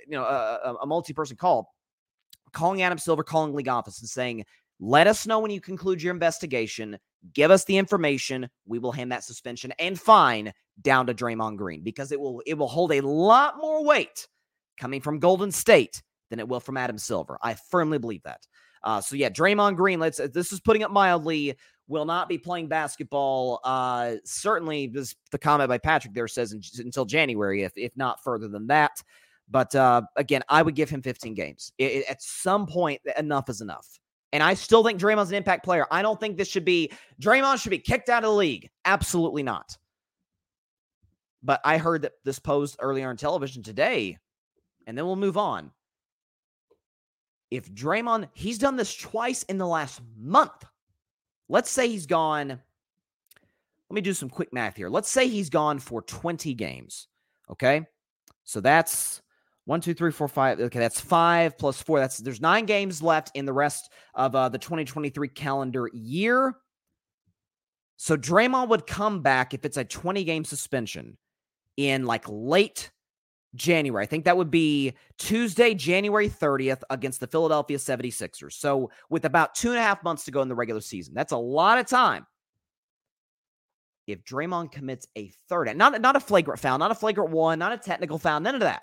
you 0.06 0.12
know, 0.12 0.24
a, 0.24 0.76
a 0.82 0.86
multi-person 0.86 1.36
call 1.36 1.75
calling 2.52 2.82
Adam 2.82 2.98
Silver, 2.98 3.22
calling 3.22 3.54
league 3.54 3.68
office 3.68 4.00
and 4.00 4.08
saying, 4.08 4.44
let 4.78 5.06
us 5.06 5.26
know 5.26 5.38
when 5.38 5.50
you 5.50 5.60
conclude 5.60 6.02
your 6.02 6.12
investigation. 6.12 6.98
Give 7.32 7.50
us 7.50 7.64
the 7.64 7.78
information. 7.78 8.48
We 8.66 8.78
will 8.78 8.92
hand 8.92 9.10
that 9.12 9.24
suspension 9.24 9.72
and 9.78 9.98
fine 9.98 10.52
down 10.82 11.06
to 11.06 11.14
Draymond 11.14 11.56
Green 11.56 11.82
because 11.82 12.12
it 12.12 12.20
will 12.20 12.42
it 12.46 12.54
will 12.54 12.68
hold 12.68 12.92
a 12.92 13.00
lot 13.00 13.56
more 13.58 13.84
weight 13.84 14.28
coming 14.78 15.00
from 15.00 15.18
Golden 15.18 15.50
State 15.50 16.02
than 16.30 16.38
it 16.38 16.48
will 16.48 16.60
from 16.60 16.76
Adam 16.76 16.98
Silver. 16.98 17.38
I 17.42 17.54
firmly 17.54 17.98
believe 17.98 18.22
that. 18.24 18.46
Uh, 18.82 19.00
so 19.00 19.16
yeah, 19.16 19.30
Draymond 19.30 19.76
Green. 19.76 19.98
Let's. 19.98 20.20
This 20.32 20.52
is 20.52 20.60
putting 20.60 20.82
it 20.82 20.90
mildly. 20.90 21.56
Will 21.88 22.04
not 22.04 22.28
be 22.28 22.36
playing 22.36 22.68
basketball. 22.68 23.60
Uh, 23.64 24.16
certainly, 24.24 24.88
this 24.88 25.14
the 25.30 25.38
comment 25.38 25.68
by 25.68 25.78
Patrick 25.78 26.14
there 26.14 26.28
says 26.28 26.52
in, 26.52 26.60
until 26.78 27.04
January, 27.04 27.62
if 27.62 27.72
if 27.76 27.96
not 27.96 28.22
further 28.22 28.48
than 28.48 28.66
that. 28.66 29.02
But 29.48 29.74
uh, 29.74 30.02
again, 30.16 30.42
I 30.48 30.62
would 30.62 30.74
give 30.74 30.90
him 30.90 31.02
15 31.02 31.34
games. 31.34 31.72
It, 31.78 31.84
it, 31.84 32.06
at 32.08 32.22
some 32.22 32.66
point, 32.66 33.00
enough 33.16 33.48
is 33.48 33.60
enough. 33.60 33.86
And 34.32 34.42
I 34.42 34.54
still 34.54 34.82
think 34.82 35.00
Draymond's 35.00 35.30
an 35.30 35.36
impact 35.36 35.64
player. 35.64 35.86
I 35.90 36.02
don't 36.02 36.18
think 36.18 36.36
this 36.36 36.48
should 36.48 36.64
be 36.64 36.90
Draymond 37.22 37.62
should 37.62 37.70
be 37.70 37.78
kicked 37.78 38.08
out 38.08 38.24
of 38.24 38.30
the 38.30 38.36
league. 38.36 38.68
Absolutely 38.84 39.42
not. 39.42 39.76
But 41.42 41.60
I 41.64 41.78
heard 41.78 42.02
that 42.02 42.12
this 42.24 42.38
posed 42.38 42.76
earlier 42.80 43.08
on 43.08 43.16
television 43.16 43.62
today, 43.62 44.18
and 44.86 44.98
then 44.98 45.06
we'll 45.06 45.16
move 45.16 45.36
on. 45.36 45.70
If 47.52 47.72
Draymond, 47.72 48.28
he's 48.32 48.58
done 48.58 48.76
this 48.76 48.94
twice 48.94 49.44
in 49.44 49.58
the 49.58 49.66
last 49.66 50.00
month. 50.18 50.64
Let's 51.48 51.70
say 51.70 51.88
he's 51.88 52.06
gone. 52.06 52.48
Let 52.48 53.94
me 53.94 54.00
do 54.00 54.12
some 54.12 54.28
quick 54.28 54.52
math 54.52 54.74
here. 54.74 54.88
Let's 54.88 55.10
say 55.10 55.28
he's 55.28 55.48
gone 55.48 55.78
for 55.78 56.02
20 56.02 56.54
games. 56.54 57.06
Okay. 57.48 57.86
So 58.42 58.60
that's 58.60 59.22
one, 59.66 59.80
two, 59.80 59.94
three, 59.94 60.12
four, 60.12 60.28
five. 60.28 60.60
Okay, 60.60 60.78
that's 60.78 61.00
five 61.00 61.58
plus 61.58 61.82
four. 61.82 61.98
That's 61.98 62.18
there's 62.18 62.40
nine 62.40 62.66
games 62.66 63.02
left 63.02 63.32
in 63.34 63.44
the 63.44 63.52
rest 63.52 63.92
of 64.14 64.34
uh, 64.34 64.48
the 64.48 64.58
2023 64.58 65.28
calendar 65.28 65.90
year. 65.92 66.54
So 67.96 68.16
Draymond 68.16 68.68
would 68.68 68.86
come 68.86 69.22
back 69.22 69.54
if 69.54 69.64
it's 69.64 69.76
a 69.76 69.84
20 69.84 70.22
game 70.24 70.44
suspension 70.44 71.18
in 71.76 72.04
like 72.04 72.24
late 72.28 72.92
January. 73.56 74.04
I 74.04 74.06
think 74.06 74.24
that 74.26 74.36
would 74.36 74.52
be 74.52 74.94
Tuesday, 75.18 75.74
January 75.74 76.28
30th 76.28 76.82
against 76.88 77.18
the 77.18 77.26
Philadelphia 77.26 77.78
76ers. 77.78 78.52
So 78.52 78.90
with 79.10 79.24
about 79.24 79.56
two 79.56 79.70
and 79.70 79.78
a 79.78 79.82
half 79.82 80.04
months 80.04 80.24
to 80.26 80.30
go 80.30 80.42
in 80.42 80.48
the 80.48 80.54
regular 80.54 80.80
season, 80.80 81.12
that's 81.12 81.32
a 81.32 81.36
lot 81.36 81.78
of 81.78 81.86
time. 81.86 82.24
If 84.06 84.22
Draymond 84.22 84.70
commits 84.70 85.08
a 85.16 85.32
third, 85.48 85.76
not, 85.76 86.00
not 86.00 86.14
a 86.14 86.20
flagrant 86.20 86.60
foul, 86.60 86.78
not 86.78 86.92
a 86.92 86.94
flagrant 86.94 87.30
one, 87.30 87.58
not 87.58 87.72
a 87.72 87.78
technical 87.78 88.18
foul, 88.18 88.38
none 88.38 88.54
of 88.54 88.60
that 88.60 88.82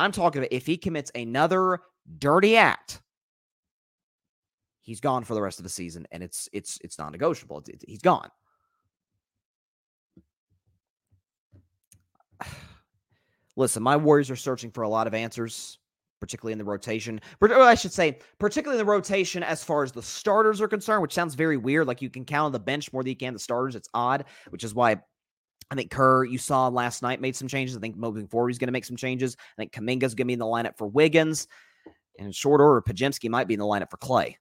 I'm 0.00 0.12
talking 0.12 0.40
about 0.40 0.52
if 0.52 0.66
he 0.66 0.76
commits 0.78 1.10
another 1.14 1.80
dirty 2.18 2.56
act, 2.56 3.02
he's 4.80 5.00
gone 5.00 5.24
for 5.24 5.34
the 5.34 5.42
rest 5.42 5.58
of 5.58 5.62
the 5.62 5.68
season, 5.68 6.06
and 6.10 6.22
it's 6.22 6.48
it's 6.52 6.78
it's 6.82 6.98
non-negotiable. 6.98 7.62
He's 7.86 8.00
gone. 8.00 8.30
Listen, 13.56 13.82
my 13.82 13.96
Warriors 13.96 14.30
are 14.30 14.36
searching 14.36 14.70
for 14.70 14.82
a 14.82 14.88
lot 14.88 15.06
of 15.06 15.12
answers, 15.12 15.78
particularly 16.18 16.52
in 16.52 16.58
the 16.58 16.64
rotation. 16.64 17.20
Or 17.42 17.52
I 17.60 17.74
should 17.74 17.92
say, 17.92 18.20
particularly 18.38 18.80
in 18.80 18.86
the 18.86 18.90
rotation 18.90 19.42
as 19.42 19.62
far 19.62 19.82
as 19.82 19.92
the 19.92 20.02
starters 20.02 20.62
are 20.62 20.68
concerned, 20.68 21.02
which 21.02 21.12
sounds 21.12 21.34
very 21.34 21.58
weird. 21.58 21.86
Like 21.86 22.00
you 22.00 22.08
can 22.08 22.24
count 22.24 22.46
on 22.46 22.52
the 22.52 22.58
bench 22.58 22.90
more 22.92 23.02
than 23.02 23.10
you 23.10 23.16
can 23.16 23.34
the 23.34 23.38
starters. 23.38 23.76
It's 23.76 23.88
odd, 23.92 24.24
which 24.48 24.64
is 24.64 24.74
why 24.74 24.96
I 25.70 25.76
think 25.76 25.90
Kerr, 25.90 26.24
you 26.24 26.38
saw 26.38 26.68
last 26.68 27.02
night, 27.02 27.20
made 27.20 27.36
some 27.36 27.48
changes. 27.48 27.76
I 27.76 27.80
think 27.80 27.96
moving 27.96 28.26
forward, 28.26 28.48
he's 28.48 28.58
going 28.58 28.68
to 28.68 28.72
make 28.72 28.84
some 28.84 28.96
changes. 28.96 29.36
I 29.38 29.62
think 29.62 29.72
Kuminga's 29.72 30.14
going 30.14 30.24
to 30.24 30.24
be 30.24 30.32
in 30.32 30.38
the 30.38 30.46
lineup 30.46 30.76
for 30.76 30.86
Wiggins. 30.86 31.46
And 32.18 32.26
in 32.26 32.32
short 32.32 32.60
order, 32.60 32.82
Podziemski 32.82 33.30
might 33.30 33.46
be 33.46 33.54
in 33.54 33.60
the 33.60 33.66
lineup 33.66 33.90
for 33.90 33.96
Klay. 33.96 34.34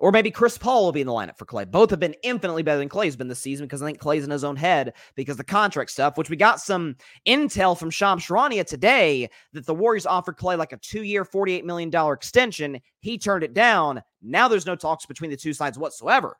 Or 0.00 0.10
maybe 0.10 0.30
Chris 0.30 0.58
Paul 0.58 0.84
will 0.84 0.92
be 0.92 1.00
in 1.00 1.06
the 1.06 1.12
lineup 1.12 1.38
for 1.38 1.46
Klay. 1.46 1.70
Both 1.70 1.90
have 1.90 2.00
been 2.00 2.16
infinitely 2.24 2.64
better 2.64 2.78
than 2.78 2.88
Klay's 2.88 3.16
been 3.16 3.28
this 3.28 3.38
season 3.38 3.64
because 3.64 3.80
I 3.80 3.86
think 3.86 4.00
Klay's 4.00 4.24
in 4.24 4.30
his 4.30 4.42
own 4.42 4.56
head 4.56 4.92
because 5.14 5.36
the 5.36 5.44
contract 5.44 5.92
stuff, 5.92 6.18
which 6.18 6.28
we 6.28 6.36
got 6.36 6.60
some 6.60 6.96
intel 7.26 7.78
from 7.78 7.90
Shams 7.90 8.24
Charania 8.24 8.66
today 8.66 9.30
that 9.52 9.66
the 9.66 9.74
Warriors 9.74 10.04
offered 10.04 10.36
Klay 10.36 10.58
like 10.58 10.72
a 10.72 10.78
two 10.78 11.04
year, 11.04 11.24
$48 11.24 11.64
million 11.64 12.12
extension. 12.12 12.80
He 13.00 13.18
turned 13.18 13.44
it 13.44 13.54
down. 13.54 14.02
Now 14.20 14.48
there's 14.48 14.66
no 14.66 14.74
talks 14.74 15.06
between 15.06 15.30
the 15.30 15.36
two 15.36 15.52
sides 15.52 15.78
whatsoever. 15.78 16.36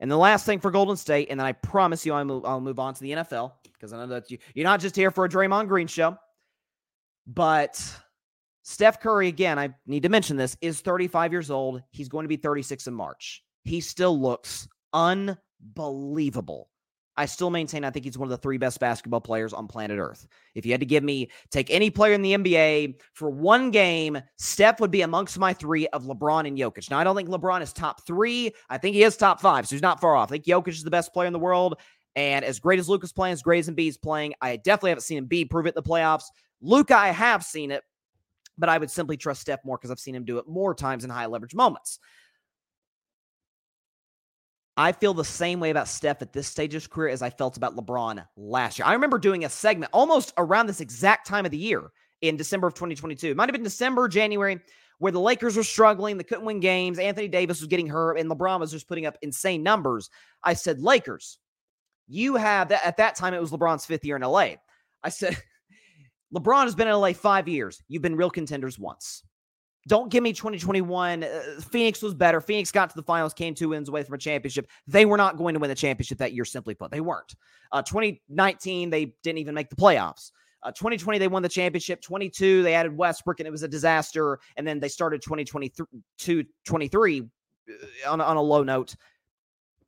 And 0.00 0.10
the 0.10 0.16
last 0.16 0.44
thing 0.44 0.60
for 0.60 0.70
Golden 0.70 0.96
State, 0.96 1.28
and 1.30 1.40
then 1.40 1.46
I 1.46 1.52
promise 1.52 2.04
you 2.04 2.12
I'll 2.12 2.24
move, 2.24 2.44
I'll 2.44 2.60
move 2.60 2.78
on 2.78 2.94
to 2.94 3.00
the 3.00 3.12
NFL 3.12 3.52
because 3.72 3.92
I 3.92 3.98
know 3.98 4.06
that 4.08 4.30
you, 4.30 4.38
you're 4.54 4.64
not 4.64 4.80
just 4.80 4.94
here 4.94 5.10
for 5.10 5.24
a 5.24 5.28
Draymond 5.28 5.68
Green 5.68 5.86
show. 5.86 6.16
But 7.26 7.82
Steph 8.62 9.00
Curry, 9.00 9.28
again, 9.28 9.58
I 9.58 9.74
need 9.86 10.02
to 10.02 10.08
mention 10.08 10.36
this, 10.36 10.56
is 10.60 10.80
35 10.80 11.32
years 11.32 11.50
old. 11.50 11.82
He's 11.90 12.08
going 12.08 12.24
to 12.24 12.28
be 12.28 12.36
36 12.36 12.86
in 12.86 12.94
March. 12.94 13.42
He 13.64 13.80
still 13.80 14.20
looks 14.20 14.68
unbelievable. 14.92 16.68
I 17.16 17.26
still 17.26 17.50
maintain 17.50 17.84
I 17.84 17.90
think 17.90 18.04
he's 18.04 18.18
one 18.18 18.26
of 18.26 18.30
the 18.30 18.36
three 18.36 18.58
best 18.58 18.78
basketball 18.78 19.20
players 19.20 19.52
on 19.52 19.66
planet 19.66 19.98
Earth. 19.98 20.26
If 20.54 20.66
you 20.66 20.72
had 20.72 20.80
to 20.80 20.86
give 20.86 21.02
me, 21.02 21.30
take 21.50 21.70
any 21.70 21.90
player 21.90 22.12
in 22.12 22.22
the 22.22 22.34
NBA 22.34 23.00
for 23.14 23.30
one 23.30 23.70
game, 23.70 24.20
Steph 24.36 24.80
would 24.80 24.90
be 24.90 25.02
amongst 25.02 25.38
my 25.38 25.52
three 25.52 25.86
of 25.88 26.04
LeBron 26.04 26.46
and 26.46 26.58
Jokic. 26.58 26.90
Now, 26.90 26.98
I 26.98 27.04
don't 27.04 27.16
think 27.16 27.28
LeBron 27.28 27.62
is 27.62 27.72
top 27.72 28.06
three. 28.06 28.52
I 28.68 28.78
think 28.78 28.94
he 28.94 29.02
is 29.02 29.16
top 29.16 29.40
five, 29.40 29.66
so 29.66 29.74
he's 29.74 29.82
not 29.82 30.00
far 30.00 30.14
off. 30.14 30.30
I 30.30 30.32
think 30.32 30.44
Jokic 30.44 30.68
is 30.68 30.84
the 30.84 30.90
best 30.90 31.12
player 31.12 31.26
in 31.26 31.32
the 31.32 31.38
world. 31.38 31.78
And 32.16 32.44
as 32.44 32.58
great 32.58 32.78
as 32.78 32.88
Luka's 32.88 33.12
playing, 33.12 33.34
as 33.34 33.42
great 33.42 33.60
as 33.60 33.68
Embiid's 33.68 33.98
playing, 33.98 34.34
I 34.40 34.56
definitely 34.56 34.90
haven't 34.90 35.02
seen 35.02 35.18
him 35.18 35.28
Embiid 35.28 35.50
prove 35.50 35.66
it 35.66 35.76
in 35.76 35.82
the 35.82 35.88
playoffs. 35.88 36.24
Luka, 36.62 36.96
I 36.96 37.08
have 37.08 37.44
seen 37.44 37.70
it, 37.70 37.82
but 38.56 38.70
I 38.70 38.78
would 38.78 38.90
simply 38.90 39.16
trust 39.18 39.42
Steph 39.42 39.64
more 39.64 39.76
because 39.76 39.90
I've 39.90 40.00
seen 40.00 40.14
him 40.14 40.24
do 40.24 40.38
it 40.38 40.48
more 40.48 40.74
times 40.74 41.04
in 41.04 41.10
high 41.10 41.26
leverage 41.26 41.54
moments. 41.54 41.98
I 44.76 44.92
feel 44.92 45.14
the 45.14 45.24
same 45.24 45.58
way 45.58 45.70
about 45.70 45.88
Steph 45.88 46.20
at 46.20 46.32
this 46.32 46.46
stage 46.46 46.74
of 46.74 46.82
his 46.82 46.86
career 46.86 47.08
as 47.08 47.22
I 47.22 47.30
felt 47.30 47.56
about 47.56 47.76
LeBron 47.76 48.26
last 48.36 48.78
year. 48.78 48.86
I 48.86 48.92
remember 48.92 49.18
doing 49.18 49.44
a 49.44 49.48
segment 49.48 49.90
almost 49.92 50.34
around 50.36 50.66
this 50.66 50.80
exact 50.82 51.26
time 51.26 51.46
of 51.46 51.50
the 51.50 51.56
year 51.56 51.90
in 52.20 52.36
December 52.36 52.66
of 52.66 52.74
2022. 52.74 53.28
It 53.30 53.36
might 53.36 53.48
have 53.48 53.54
been 53.54 53.62
December, 53.62 54.06
January, 54.06 54.60
where 54.98 55.12
the 55.12 55.20
Lakers 55.20 55.56
were 55.56 55.62
struggling. 55.62 56.18
They 56.18 56.24
couldn't 56.24 56.44
win 56.44 56.60
games. 56.60 56.98
Anthony 56.98 57.28
Davis 57.28 57.60
was 57.60 57.68
getting 57.68 57.86
hurt, 57.86 58.18
and 58.18 58.30
LeBron 58.30 58.60
was 58.60 58.70
just 58.70 58.86
putting 58.88 59.06
up 59.06 59.16
insane 59.22 59.62
numbers. 59.62 60.10
I 60.42 60.52
said, 60.52 60.80
Lakers, 60.80 61.38
you 62.06 62.36
have 62.36 62.68
that 62.68 62.84
at 62.84 62.98
that 62.98 63.14
time, 63.14 63.32
it 63.32 63.40
was 63.40 63.52
LeBron's 63.52 63.86
fifth 63.86 64.04
year 64.04 64.16
in 64.16 64.22
LA. 64.22 64.56
I 65.02 65.08
said, 65.08 65.42
LeBron 66.34 66.64
has 66.64 66.74
been 66.74 66.88
in 66.88 66.94
LA 66.94 67.12
five 67.12 67.48
years. 67.48 67.82
You've 67.88 68.02
been 68.02 68.16
real 68.16 68.30
contenders 68.30 68.78
once. 68.78 69.22
Don't 69.86 70.10
give 70.10 70.22
me 70.22 70.32
2021. 70.32 71.22
Uh, 71.22 71.42
Phoenix 71.70 72.02
was 72.02 72.14
better. 72.14 72.40
Phoenix 72.40 72.72
got 72.72 72.90
to 72.90 72.96
the 72.96 73.02
finals, 73.02 73.32
came 73.32 73.54
two 73.54 73.68
wins 73.68 73.88
away 73.88 74.02
from 74.02 74.14
a 74.14 74.18
championship. 74.18 74.68
They 74.86 75.06
were 75.06 75.16
not 75.16 75.36
going 75.36 75.54
to 75.54 75.60
win 75.60 75.68
the 75.68 75.76
championship 75.76 76.18
that 76.18 76.32
year, 76.32 76.44
simply 76.44 76.74
put. 76.74 76.90
They 76.90 77.00
weren't. 77.00 77.34
Uh, 77.70 77.82
2019, 77.82 78.90
they 78.90 79.14
didn't 79.22 79.38
even 79.38 79.54
make 79.54 79.70
the 79.70 79.76
playoffs. 79.76 80.32
Uh, 80.62 80.72
2020, 80.72 81.18
they 81.18 81.28
won 81.28 81.42
the 81.42 81.48
championship. 81.48 82.00
22, 82.02 82.64
they 82.64 82.74
added 82.74 82.96
Westbrook, 82.96 83.38
and 83.38 83.46
it 83.46 83.52
was 83.52 83.62
a 83.62 83.68
disaster. 83.68 84.40
And 84.56 84.66
then 84.66 84.80
they 84.80 84.88
started 84.88 85.22
2022, 85.22 86.44
23 86.64 87.20
uh, 87.20 88.10
on, 88.10 88.20
on 88.20 88.36
a 88.36 88.42
low 88.42 88.64
note. 88.64 88.96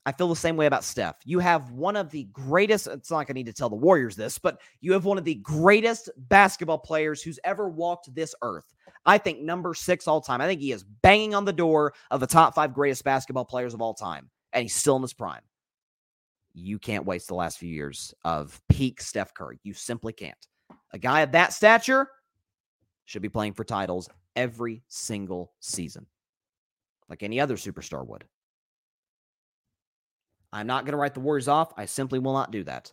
I 0.07 0.13
feel 0.13 0.29
the 0.29 0.37
same 0.37 0.57
way 0.57 0.67
about 0.67 0.85
Steph. 0.85 1.17
You 1.25 1.39
have 1.41 1.73
one 1.73 1.95
of 1.95 2.11
the 2.11 2.25
greatest, 2.33 2.87
it's 2.87 3.11
not 3.11 3.19
like 3.19 3.31
I 3.31 3.35
need 3.35 3.45
to 3.47 3.53
tell 3.53 3.69
the 3.69 3.77
Warriors 3.77 4.17
this, 4.17 4.39
but 4.39 4.61
you 4.81 4.93
have 4.95 5.05
one 5.05 5.19
of 5.19 5.25
the 5.25 5.35
greatest 5.35 6.09
basketball 6.17 6.79
players 6.79 7.21
who's 7.21 7.39
ever 7.45 7.69
walked 7.69 8.15
this 8.15 8.35
earth. 8.41 8.75
I 9.09 9.17
think 9.17 9.41
number 9.41 9.73
six 9.73 10.07
all 10.07 10.21
time. 10.21 10.43
I 10.43 10.47
think 10.47 10.61
he 10.61 10.71
is 10.71 10.85
banging 10.85 11.35
on 11.35 11.47
the 11.47 11.53
door 11.53 11.95
of 12.11 12.21
the 12.21 12.27
top 12.27 12.55
five 12.55 12.75
greatest 12.75 13.05
basketball 13.05 13.47
players 13.47 13.73
of 13.73 13.81
all 13.81 13.95
time, 13.95 14.29
and 14.53 14.63
he's 14.63 14.75
still 14.75 14.97
in 14.97 15.03
his 15.03 15.15
prime. 15.15 15.41
You 16.53 16.79
can't 16.79 17.07
waste 17.07 17.27
the 17.27 17.35
last 17.35 17.57
few 17.57 17.71
years 17.71 18.13
of 18.27 18.61
peak 18.69 19.01
Steph 19.01 19.33
Curry. 19.33 19.61
You 19.63 19.73
simply 19.73 20.13
can't. 20.13 20.37
A 20.93 20.99
guy 20.99 21.23
of 21.23 21.33
that 21.33 21.55
stature 21.55 22.07
should 23.07 23.23
be 23.23 23.31
playing 23.31 23.55
for 23.55 23.65
titles 23.65 24.11
every 24.37 24.83
single 24.89 25.53
season, 25.59 26.05
like 27.09 27.23
any 27.23 27.41
other 27.41 27.57
superstar 27.57 28.07
would. 28.07 28.27
I'm 30.53 30.67
not 30.67 30.85
going 30.85 30.93
to 30.93 30.99
write 30.99 31.15
the 31.15 31.21
Warriors 31.21 31.49
off. 31.49 31.73
I 31.79 31.87
simply 31.87 32.19
will 32.19 32.35
not 32.35 32.51
do 32.51 32.63
that. 32.65 32.93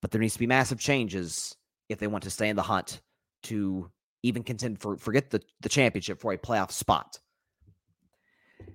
But 0.00 0.12
there 0.12 0.20
needs 0.20 0.32
to 0.32 0.38
be 0.38 0.46
massive 0.46 0.80
changes 0.80 1.54
if 1.90 1.98
they 1.98 2.06
want 2.06 2.24
to 2.24 2.30
stay 2.30 2.48
in 2.48 2.56
the 2.56 2.62
hunt 2.62 3.02
to 3.44 3.90
even 4.22 4.42
contend 4.42 4.80
for 4.80 4.96
forget 4.96 5.30
the, 5.30 5.42
the 5.60 5.68
championship 5.68 6.20
for 6.20 6.32
a 6.32 6.38
playoff 6.38 6.70
spot. 6.70 7.18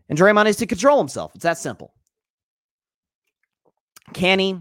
And 0.10 0.18
Draymond 0.18 0.46
needs 0.46 0.58
to 0.58 0.66
control 0.66 0.98
himself. 0.98 1.34
It's 1.36 1.44
that 1.44 1.58
simple. 1.58 1.94
Can 4.14 4.40
he? 4.40 4.58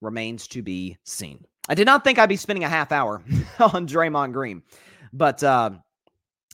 Remains 0.00 0.48
to 0.48 0.62
be 0.62 0.96
seen. 1.04 1.44
I 1.68 1.74
did 1.74 1.86
not 1.86 2.04
think 2.04 2.18
I'd 2.18 2.28
be 2.28 2.36
spending 2.36 2.64
a 2.64 2.68
half 2.68 2.90
hour 2.90 3.22
on 3.60 3.86
Draymond 3.86 4.32
Green, 4.32 4.62
but 5.12 5.42
uh, 5.44 5.70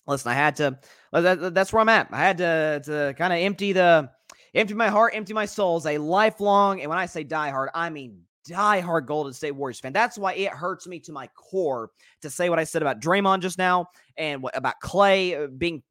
listen, 0.06 0.30
I 0.30 0.34
had 0.34 0.56
to. 0.56 0.78
That's 1.12 1.72
where 1.72 1.80
I'm 1.80 1.88
at. 1.88 2.08
I 2.10 2.18
had 2.18 2.38
to 2.38 2.82
to 2.84 3.14
kind 3.16 3.32
of 3.32 3.38
empty 3.38 3.72
the 3.72 4.10
empty 4.54 4.74
my 4.74 4.88
heart, 4.88 5.14
empty 5.14 5.32
my 5.32 5.46
soul 5.46 5.76
as 5.76 5.86
a 5.86 5.98
lifelong, 5.98 6.80
and 6.80 6.90
when 6.90 6.98
I 6.98 7.06
say 7.06 7.22
die 7.22 7.50
hard, 7.50 7.70
I 7.72 7.88
mean 7.88 8.25
die 8.48 8.80
hard 8.80 9.06
Golden 9.06 9.32
State 9.32 9.52
Warriors 9.52 9.80
fan. 9.80 9.92
That's 9.92 10.18
why 10.18 10.34
it 10.34 10.50
hurts 10.50 10.86
me 10.86 10.98
to 11.00 11.12
my 11.12 11.28
core 11.28 11.90
to 12.22 12.30
say 12.30 12.48
what 12.48 12.58
I 12.58 12.64
said 12.64 12.82
about 12.82 13.00
Draymond 13.00 13.40
just 13.40 13.58
now 13.58 13.88
and 14.16 14.42
what, 14.42 14.56
about 14.56 14.74
Klay 14.82 15.44
uh, 15.44 15.46
being 15.48 15.82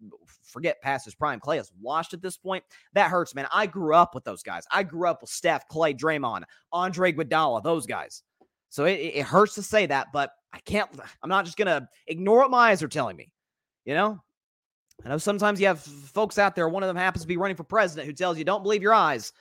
forget 0.44 0.82
past 0.82 1.06
his 1.06 1.16
prime. 1.16 1.40
Klay 1.40 1.60
is 1.60 1.72
washed 1.82 2.14
at 2.14 2.22
this 2.22 2.38
point. 2.38 2.64
That 2.94 3.12
hurts, 3.12 3.36
man. 3.36 3.48
I 3.52 3.66
grew 3.66 3.94
up 3.94 4.16
with 4.16 4.24
those 4.24 4.42
guys. 4.42 4.66
I 4.72 4.84
grew 4.84 5.08
up 5.08 5.22
with 5.22 5.30
Steph, 5.30 5.68
Klay, 5.68 5.98
Draymond, 5.98 6.44
Andre 6.72 7.12
Iguodala, 7.12 7.62
those 7.64 7.86
guys. 7.86 8.24
So 8.70 8.86
it, 8.86 8.94
it 8.94 9.26
hurts 9.26 9.56
to 9.56 9.64
say 9.64 9.86
that, 9.86 10.08
but 10.14 10.32
I 10.54 10.60
can't. 10.60 10.90
I'm 11.22 11.30
not 11.30 11.46
just 11.46 11.58
gonna 11.58 11.88
ignore 12.08 12.40
what 12.40 12.52
my 12.52 12.70
eyes 12.70 12.84
are 12.84 12.88
telling 12.88 13.18
me. 13.18 13.32
You 13.86 13.94
know, 13.94 14.20
I 15.04 15.10
know 15.10 15.18
sometimes 15.18 15.60
you 15.60 15.68
have 15.68 15.82
folks 15.82 16.38
out 16.38 16.56
there, 16.56 16.70
one 16.70 16.84
of 16.84 16.88
them 16.88 16.96
happens 16.96 17.24
to 17.24 17.28
be 17.28 17.38
running 17.38 17.58
for 17.58 17.64
president, 17.64 18.08
who 18.08 18.14
tells 18.14 18.38
you, 18.38 18.46
don't 18.46 18.64
believe 18.64 18.82
your 18.82 18.94
eyes. 18.94 19.34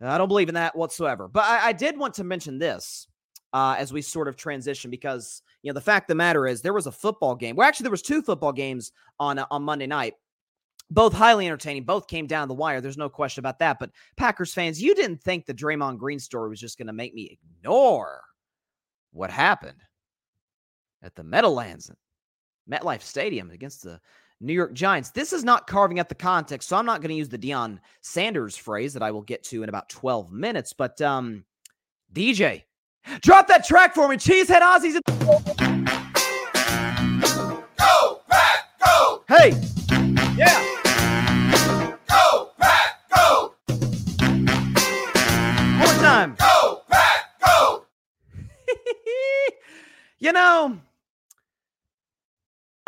I 0.00 0.18
don't 0.18 0.28
believe 0.28 0.48
in 0.48 0.54
that 0.54 0.76
whatsoever. 0.76 1.28
But 1.28 1.44
I, 1.44 1.68
I 1.68 1.72
did 1.72 1.98
want 1.98 2.14
to 2.14 2.24
mention 2.24 2.58
this 2.58 3.08
uh, 3.52 3.74
as 3.78 3.92
we 3.92 4.02
sort 4.02 4.28
of 4.28 4.36
transition 4.36 4.90
because, 4.90 5.42
you 5.62 5.70
know, 5.70 5.74
the 5.74 5.80
fact 5.80 6.04
of 6.04 6.08
the 6.08 6.14
matter 6.16 6.46
is 6.46 6.62
there 6.62 6.72
was 6.74 6.86
a 6.86 6.92
football 6.92 7.34
game. 7.34 7.56
Well, 7.56 7.66
actually, 7.66 7.84
there 7.84 7.90
was 7.90 8.02
two 8.02 8.22
football 8.22 8.52
games 8.52 8.92
on, 9.18 9.38
uh, 9.38 9.46
on 9.50 9.62
Monday 9.62 9.86
night. 9.86 10.14
Both 10.90 11.12
highly 11.12 11.46
entertaining. 11.46 11.84
Both 11.84 12.06
came 12.06 12.26
down 12.26 12.48
the 12.48 12.54
wire. 12.54 12.80
There's 12.80 12.96
no 12.96 13.10
question 13.10 13.40
about 13.40 13.58
that. 13.58 13.78
But 13.78 13.90
Packers 14.16 14.54
fans, 14.54 14.80
you 14.80 14.94
didn't 14.94 15.22
think 15.22 15.44
the 15.44 15.52
Draymond 15.52 15.98
Green 15.98 16.18
story 16.18 16.48
was 16.48 16.60
just 16.60 16.78
going 16.78 16.86
to 16.86 16.94
make 16.94 17.12
me 17.12 17.38
ignore 17.60 18.22
what 19.12 19.30
happened 19.30 19.82
at 21.02 21.14
the 21.14 21.24
Meadowlands, 21.24 21.90
MetLife 22.70 23.02
Stadium 23.02 23.50
against 23.50 23.82
the 23.82 24.00
New 24.40 24.52
York 24.52 24.72
Giants. 24.72 25.10
This 25.10 25.32
is 25.32 25.42
not 25.42 25.66
carving 25.66 25.98
out 25.98 26.08
the 26.08 26.14
context, 26.14 26.68
so 26.68 26.76
I'm 26.76 26.86
not 26.86 27.00
going 27.00 27.10
to 27.10 27.16
use 27.16 27.28
the 27.28 27.38
Deion 27.38 27.78
Sanders 28.02 28.56
phrase 28.56 28.94
that 28.94 29.02
I 29.02 29.10
will 29.10 29.22
get 29.22 29.42
to 29.44 29.62
in 29.62 29.68
about 29.68 29.88
12 29.88 30.32
minutes. 30.32 30.72
But 30.72 31.00
um, 31.00 31.44
DJ, 32.12 32.62
drop 33.20 33.48
that 33.48 33.66
track 33.66 33.94
for 33.94 34.08
me. 34.08 34.16
Cheesehead 34.16 34.60
Ozzy's. 34.60 34.94
In- 34.96 35.84
go, 37.76 38.20
Pack, 38.28 38.58
go! 38.84 39.24
Hey, 39.28 39.50
yeah. 40.36 40.64
Go, 42.08 42.50
Pack, 42.58 43.10
go! 43.14 43.54
More 45.78 45.94
time. 46.00 46.36
Go, 46.38 46.82
Pack, 46.88 47.40
go! 47.44 47.84
you 50.20 50.32
know, 50.32 50.78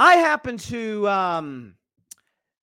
I 0.00 0.14
happen 0.14 0.56
to 0.56 1.06
um 1.08 1.74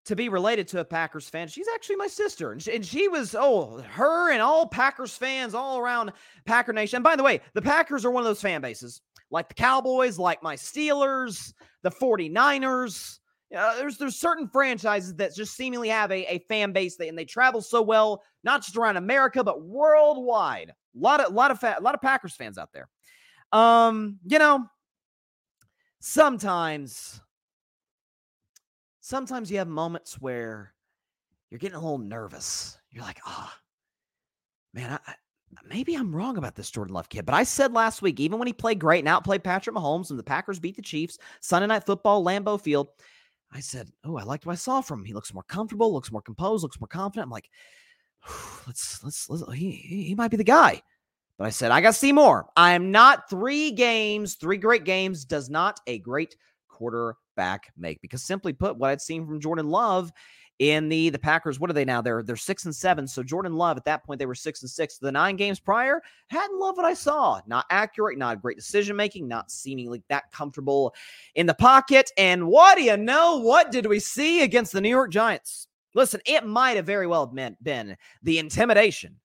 to 0.05 0.15
be 0.15 0.27
related 0.27 0.67
to 0.69 0.79
a 0.79 0.85
Packers 0.85 1.29
fan. 1.29 1.47
She's 1.47 1.67
actually 1.75 1.97
my 1.97 2.07
sister, 2.07 2.51
and 2.51 2.63
she, 2.63 2.75
and 2.75 2.83
she 2.83 3.07
was 3.07 3.35
oh 3.37 3.83
her 3.91 4.31
and 4.31 4.41
all 4.41 4.65
Packers 4.65 5.15
fans 5.15 5.53
all 5.53 5.77
around 5.77 6.13
Packer 6.45 6.73
Nation. 6.73 6.97
And 6.97 7.03
by 7.03 7.15
the 7.15 7.21
way, 7.21 7.41
the 7.53 7.61
Packers 7.61 8.05
are 8.05 8.11
one 8.11 8.23
of 8.23 8.27
those 8.27 8.41
fan 8.41 8.59
bases, 8.59 9.01
like 9.29 9.49
the 9.49 9.53
Cowboys, 9.53 10.17
like 10.17 10.41
my 10.41 10.55
Steelers, 10.55 11.53
the 11.83 11.91
49ers. 11.91 13.19
Uh, 13.55 13.75
there's 13.75 13.99
there's 13.99 14.15
certain 14.15 14.47
franchises 14.47 15.13
that 15.13 15.35
just 15.35 15.55
seemingly 15.55 15.89
have 15.89 16.11
a, 16.11 16.33
a 16.33 16.39
fan 16.49 16.71
base, 16.71 16.97
that, 16.97 17.07
and 17.07 17.17
they 17.17 17.23
travel 17.23 17.61
so 17.61 17.83
well, 17.83 18.23
not 18.43 18.63
just 18.63 18.77
around 18.77 18.97
America 18.97 19.43
but 19.43 19.61
worldwide. 19.61 20.71
A 20.71 20.99
lot 20.99 21.19
of 21.19 21.31
lot 21.35 21.51
of 21.51 21.59
fa- 21.59 21.77
lot 21.81 21.93
of 21.93 22.01
Packers 22.01 22.35
fans 22.35 22.57
out 22.57 22.73
there. 22.73 22.89
Um, 23.51 24.17
you 24.25 24.39
know, 24.39 24.65
sometimes 25.99 27.21
sometimes 29.07 29.49
you 29.49 29.57
have 29.57 29.69
moments 29.69 30.15
where 30.15 30.73
you're 31.49 31.59
getting 31.59 31.77
a 31.77 31.81
little 31.81 31.97
nervous. 31.97 32.77
You're 32.91 33.05
like, 33.05 33.21
ah, 33.25 33.55
oh, 33.55 33.61
man, 34.73 34.99
I, 35.07 35.13
maybe 35.65 35.95
I'm 35.95 36.13
wrong 36.13 36.37
about 36.37 36.55
this 36.55 36.69
Jordan 36.69 36.93
Love 36.93 37.07
kid, 37.07 37.25
but 37.25 37.33
I 37.33 37.43
said 37.43 37.71
last 37.71 38.01
week, 38.01 38.19
even 38.19 38.37
when 38.37 38.47
he 38.47 38.53
played 38.53 38.79
great 38.79 38.99
and 38.99 39.07
outplayed 39.07 39.45
Patrick 39.45 39.75
Mahomes 39.75 40.09
and 40.09 40.19
the 40.19 40.23
Packers 40.23 40.59
beat 40.59 40.75
the 40.75 40.81
Chiefs, 40.81 41.17
Sunday 41.39 41.67
night 41.67 41.85
football, 41.85 42.23
Lambeau 42.23 42.59
Field, 42.59 42.89
I 43.53 43.61
said, 43.61 43.89
Oh, 44.03 44.17
I 44.17 44.23
liked 44.23 44.45
what 44.45 44.51
I 44.51 44.57
saw 44.57 44.81
from 44.81 44.99
him. 44.99 45.05
He 45.05 45.13
looks 45.13 45.33
more 45.33 45.43
comfortable, 45.43 45.93
looks 45.93 46.11
more 46.11 46.21
composed, 46.21 46.63
looks 46.63 46.81
more 46.81 46.89
confident. 46.89 47.27
I'm 47.27 47.31
like, 47.31 47.49
let's, 48.67 49.01
let's, 49.05 49.29
let's 49.29 49.53
he, 49.53 49.71
he 49.71 50.15
might 50.15 50.31
be 50.31 50.37
the 50.37 50.43
guy. 50.43 50.81
But 51.37 51.45
I 51.45 51.51
said, 51.51 51.71
I 51.71 51.79
got 51.79 51.93
to 51.93 51.99
see 51.99 52.11
more. 52.11 52.47
I 52.57 52.73
am 52.73 52.91
not 52.91 53.29
three 53.29 53.71
games, 53.71 54.35
three 54.35 54.57
great 54.57 54.83
games 54.83 55.23
does 55.23 55.49
not 55.49 55.79
a 55.87 55.99
great 55.99 56.35
quarterback 56.67 57.21
make. 57.77 58.01
Because 58.01 58.23
simply 58.23 58.53
put, 58.53 58.77
what 58.77 58.89
I'd 58.89 59.01
seen 59.01 59.25
from 59.25 59.39
Jordan 59.39 59.69
Love 59.69 60.11
in 60.59 60.89
the 60.89 61.09
the 61.09 61.19
Packers. 61.19 61.59
What 61.59 61.69
are 61.69 61.73
they 61.73 61.85
now? 61.85 62.01
They're 62.01 62.23
they're 62.23 62.35
six 62.35 62.65
and 62.65 62.75
seven. 62.75 63.07
So 63.07 63.23
Jordan 63.23 63.53
Love 63.53 63.77
at 63.77 63.85
that 63.85 64.03
point 64.03 64.19
they 64.19 64.25
were 64.25 64.35
six 64.35 64.61
and 64.61 64.69
six. 64.69 64.97
The 64.97 65.11
nine 65.11 65.35
games 65.35 65.59
prior 65.59 66.01
hadn't 66.29 66.59
loved 66.59 66.77
what 66.77 66.85
I 66.85 66.93
saw. 66.93 67.39
Not 67.47 67.65
accurate, 67.69 68.17
not 68.17 68.41
great 68.41 68.57
decision 68.57 68.95
making, 68.95 69.27
not 69.27 69.51
seemingly 69.51 70.01
that 70.09 70.31
comfortable 70.31 70.93
in 71.35 71.45
the 71.45 71.53
pocket. 71.53 72.11
And 72.17 72.47
what 72.47 72.77
do 72.77 72.83
you 72.83 72.97
know? 72.97 73.37
What 73.37 73.71
did 73.71 73.85
we 73.85 73.99
see 73.99 74.41
against 74.41 74.71
the 74.71 74.81
New 74.81 74.89
York 74.89 75.11
Giants? 75.11 75.67
Listen, 75.93 76.21
it 76.25 76.45
might 76.45 76.75
have 76.75 76.85
very 76.85 77.07
well 77.07 77.27
been 77.27 77.97
the 78.23 78.39
intimidation 78.39 79.15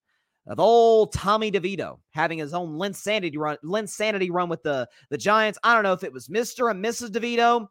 of 0.46 0.58
old 0.58 1.12
Tommy 1.12 1.52
DeVito 1.52 1.98
having 2.10 2.38
his 2.38 2.52
own 2.52 2.74
Linsanity 2.76 3.36
run, 3.36 3.56
Linsanity 3.64 4.30
run 4.30 4.48
with 4.48 4.62
the 4.62 4.88
the 5.10 5.18
Giants. 5.18 5.58
I 5.62 5.74
don't 5.74 5.84
know 5.84 5.92
if 5.92 6.04
it 6.04 6.12
was 6.12 6.28
Mister 6.28 6.68
and 6.68 6.84
Mrs. 6.84 7.10
DeVito. 7.10 7.62
Uh, 7.62 7.66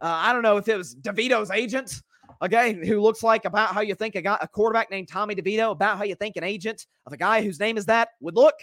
I 0.00 0.32
don't 0.32 0.42
know 0.42 0.56
if 0.56 0.68
it 0.68 0.76
was 0.76 0.96
DeVito's 0.96 1.50
agent 1.50 2.02
okay, 2.42 2.74
who 2.86 3.00
looks 3.00 3.22
like 3.22 3.44
about 3.44 3.70
how 3.70 3.80
you 3.80 3.94
think 3.94 4.14
a 4.14 4.22
guy, 4.22 4.38
a 4.40 4.48
quarterback 4.48 4.90
named 4.90 5.08
Tommy 5.08 5.34
DeVito, 5.34 5.70
about 5.70 5.98
how 5.98 6.04
you 6.04 6.14
think 6.14 6.36
an 6.36 6.44
agent 6.44 6.86
of 7.06 7.12
a 7.12 7.16
guy 7.16 7.42
whose 7.42 7.60
name 7.60 7.76
is 7.76 7.86
that 7.86 8.10
would 8.20 8.34
look. 8.34 8.54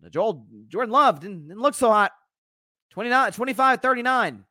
But 0.00 0.12
Joel 0.12 0.46
Jordan 0.68 0.92
Love 0.92 1.20
didn't, 1.20 1.48
didn't 1.48 1.62
look 1.62 1.74
so 1.74 1.90
hot. 1.90 2.12
29, 2.90 3.32
25, 3.32 3.80
39, 3.80 4.44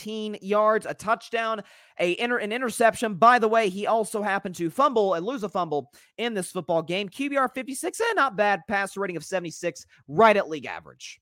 218 0.00 0.38
yards, 0.42 0.86
a 0.86 0.94
touchdown, 0.94 1.62
a 1.98 2.18
inter, 2.20 2.38
an 2.38 2.52
interception. 2.52 3.14
By 3.14 3.38
the 3.38 3.48
way, 3.48 3.68
he 3.68 3.86
also 3.86 4.22
happened 4.22 4.54
to 4.56 4.70
fumble 4.70 5.14
and 5.14 5.24
lose 5.24 5.42
a 5.42 5.48
fumble 5.48 5.92
in 6.18 6.34
this 6.34 6.50
football 6.50 6.82
game. 6.82 7.08
QBR 7.08 7.52
56, 7.54 8.00
and 8.00 8.08
eh, 8.10 8.12
not 8.14 8.36
bad. 8.36 8.60
Passer 8.68 9.00
rating 9.00 9.16
of 9.16 9.24
76, 9.24 9.84
right 10.08 10.36
at 10.36 10.48
league 10.48 10.66
average. 10.66 11.20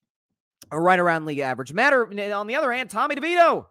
Or 0.70 0.82
right 0.82 0.98
around 0.98 1.24
league 1.24 1.38
average. 1.38 1.72
Matter 1.72 2.06
on 2.34 2.46
the 2.46 2.56
other 2.56 2.72
hand, 2.72 2.90
Tommy 2.90 3.14
DeVito 3.14 3.66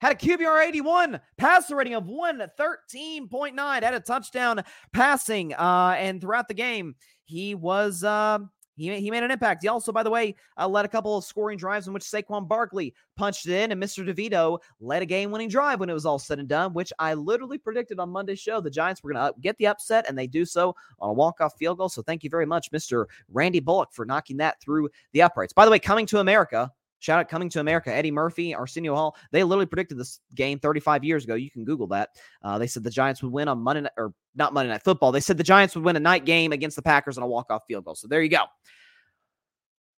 had 0.00 0.12
a 0.12 0.14
QBR 0.14 0.68
81, 0.68 1.20
passer 1.36 1.76
rating 1.76 1.94
of 1.94 2.04
113.9, 2.04 3.82
had 3.82 3.94
a 3.94 4.00
touchdown 4.00 4.62
passing. 4.92 5.54
Uh, 5.54 5.94
and 5.98 6.20
throughout 6.20 6.48
the 6.48 6.54
game, 6.54 6.94
he 7.24 7.54
was 7.54 8.04
uh, 8.04 8.38
he, 8.78 9.00
he 9.00 9.10
made 9.10 9.22
an 9.22 9.30
impact. 9.30 9.62
He 9.62 9.68
also, 9.68 9.92
by 9.92 10.02
the 10.02 10.10
way, 10.10 10.34
uh, 10.56 10.68
led 10.68 10.84
a 10.84 10.88
couple 10.88 11.16
of 11.16 11.24
scoring 11.24 11.58
drives 11.58 11.86
in 11.86 11.92
which 11.92 12.04
Saquon 12.04 12.46
Barkley 12.46 12.94
punched 13.16 13.46
it 13.46 13.52
in, 13.52 13.72
and 13.72 13.82
Mr. 13.82 14.08
DeVito 14.08 14.58
led 14.80 15.02
a 15.02 15.06
game-winning 15.06 15.48
drive 15.48 15.80
when 15.80 15.90
it 15.90 15.94
was 15.94 16.06
all 16.06 16.18
said 16.18 16.38
and 16.38 16.48
done, 16.48 16.72
which 16.72 16.92
I 16.98 17.14
literally 17.14 17.58
predicted 17.58 17.98
on 17.98 18.10
Monday's 18.10 18.38
show. 18.38 18.60
The 18.60 18.70
Giants 18.70 19.02
were 19.02 19.12
going 19.12 19.32
to 19.32 19.40
get 19.40 19.58
the 19.58 19.66
upset, 19.66 20.06
and 20.08 20.16
they 20.16 20.26
do 20.26 20.44
so 20.44 20.74
on 21.00 21.10
a 21.10 21.12
walk-off 21.12 21.54
field 21.58 21.78
goal. 21.78 21.88
So 21.88 22.02
thank 22.02 22.22
you 22.22 22.30
very 22.30 22.46
much, 22.46 22.70
Mr. 22.70 23.06
Randy 23.30 23.60
Bullock, 23.60 23.92
for 23.92 24.04
knocking 24.04 24.36
that 24.38 24.60
through 24.60 24.88
the 25.12 25.22
uprights. 25.22 25.52
By 25.52 25.64
the 25.64 25.70
way, 25.70 25.78
coming 25.78 26.06
to 26.06 26.20
America, 26.20 26.70
Shout 27.00 27.20
out 27.20 27.28
coming 27.28 27.48
to 27.50 27.60
America. 27.60 27.94
Eddie 27.94 28.10
Murphy, 28.10 28.54
Arsenio 28.54 28.94
Hall. 28.94 29.16
They 29.30 29.44
literally 29.44 29.66
predicted 29.66 29.98
this 29.98 30.20
game 30.34 30.58
35 30.58 31.04
years 31.04 31.24
ago. 31.24 31.34
You 31.34 31.50
can 31.50 31.64
Google 31.64 31.86
that. 31.88 32.10
Uh, 32.42 32.58
they 32.58 32.66
said 32.66 32.82
the 32.82 32.90
Giants 32.90 33.22
would 33.22 33.32
win 33.32 33.48
on 33.48 33.58
Monday 33.58 33.82
night, 33.82 33.92
or 33.96 34.12
not 34.34 34.52
Monday 34.52 34.70
Night 34.70 34.82
Football. 34.82 35.12
They 35.12 35.20
said 35.20 35.36
the 35.36 35.44
Giants 35.44 35.74
would 35.76 35.84
win 35.84 35.96
a 35.96 36.00
night 36.00 36.24
game 36.24 36.52
against 36.52 36.76
the 36.76 36.82
Packers 36.82 37.16
on 37.16 37.24
a 37.24 37.28
walk-off 37.28 37.62
field 37.68 37.84
goal. 37.84 37.94
So 37.94 38.08
there 38.08 38.22
you 38.22 38.28
go. 38.28 38.44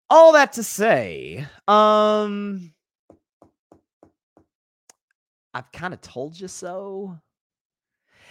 All 0.10 0.34
that 0.34 0.54
to 0.54 0.64
say, 0.64 1.46
um, 1.68 2.74
I've 5.54 5.72
kind 5.72 5.94
of 5.94 6.02
told 6.02 6.40
you 6.40 6.48
so. 6.48 7.18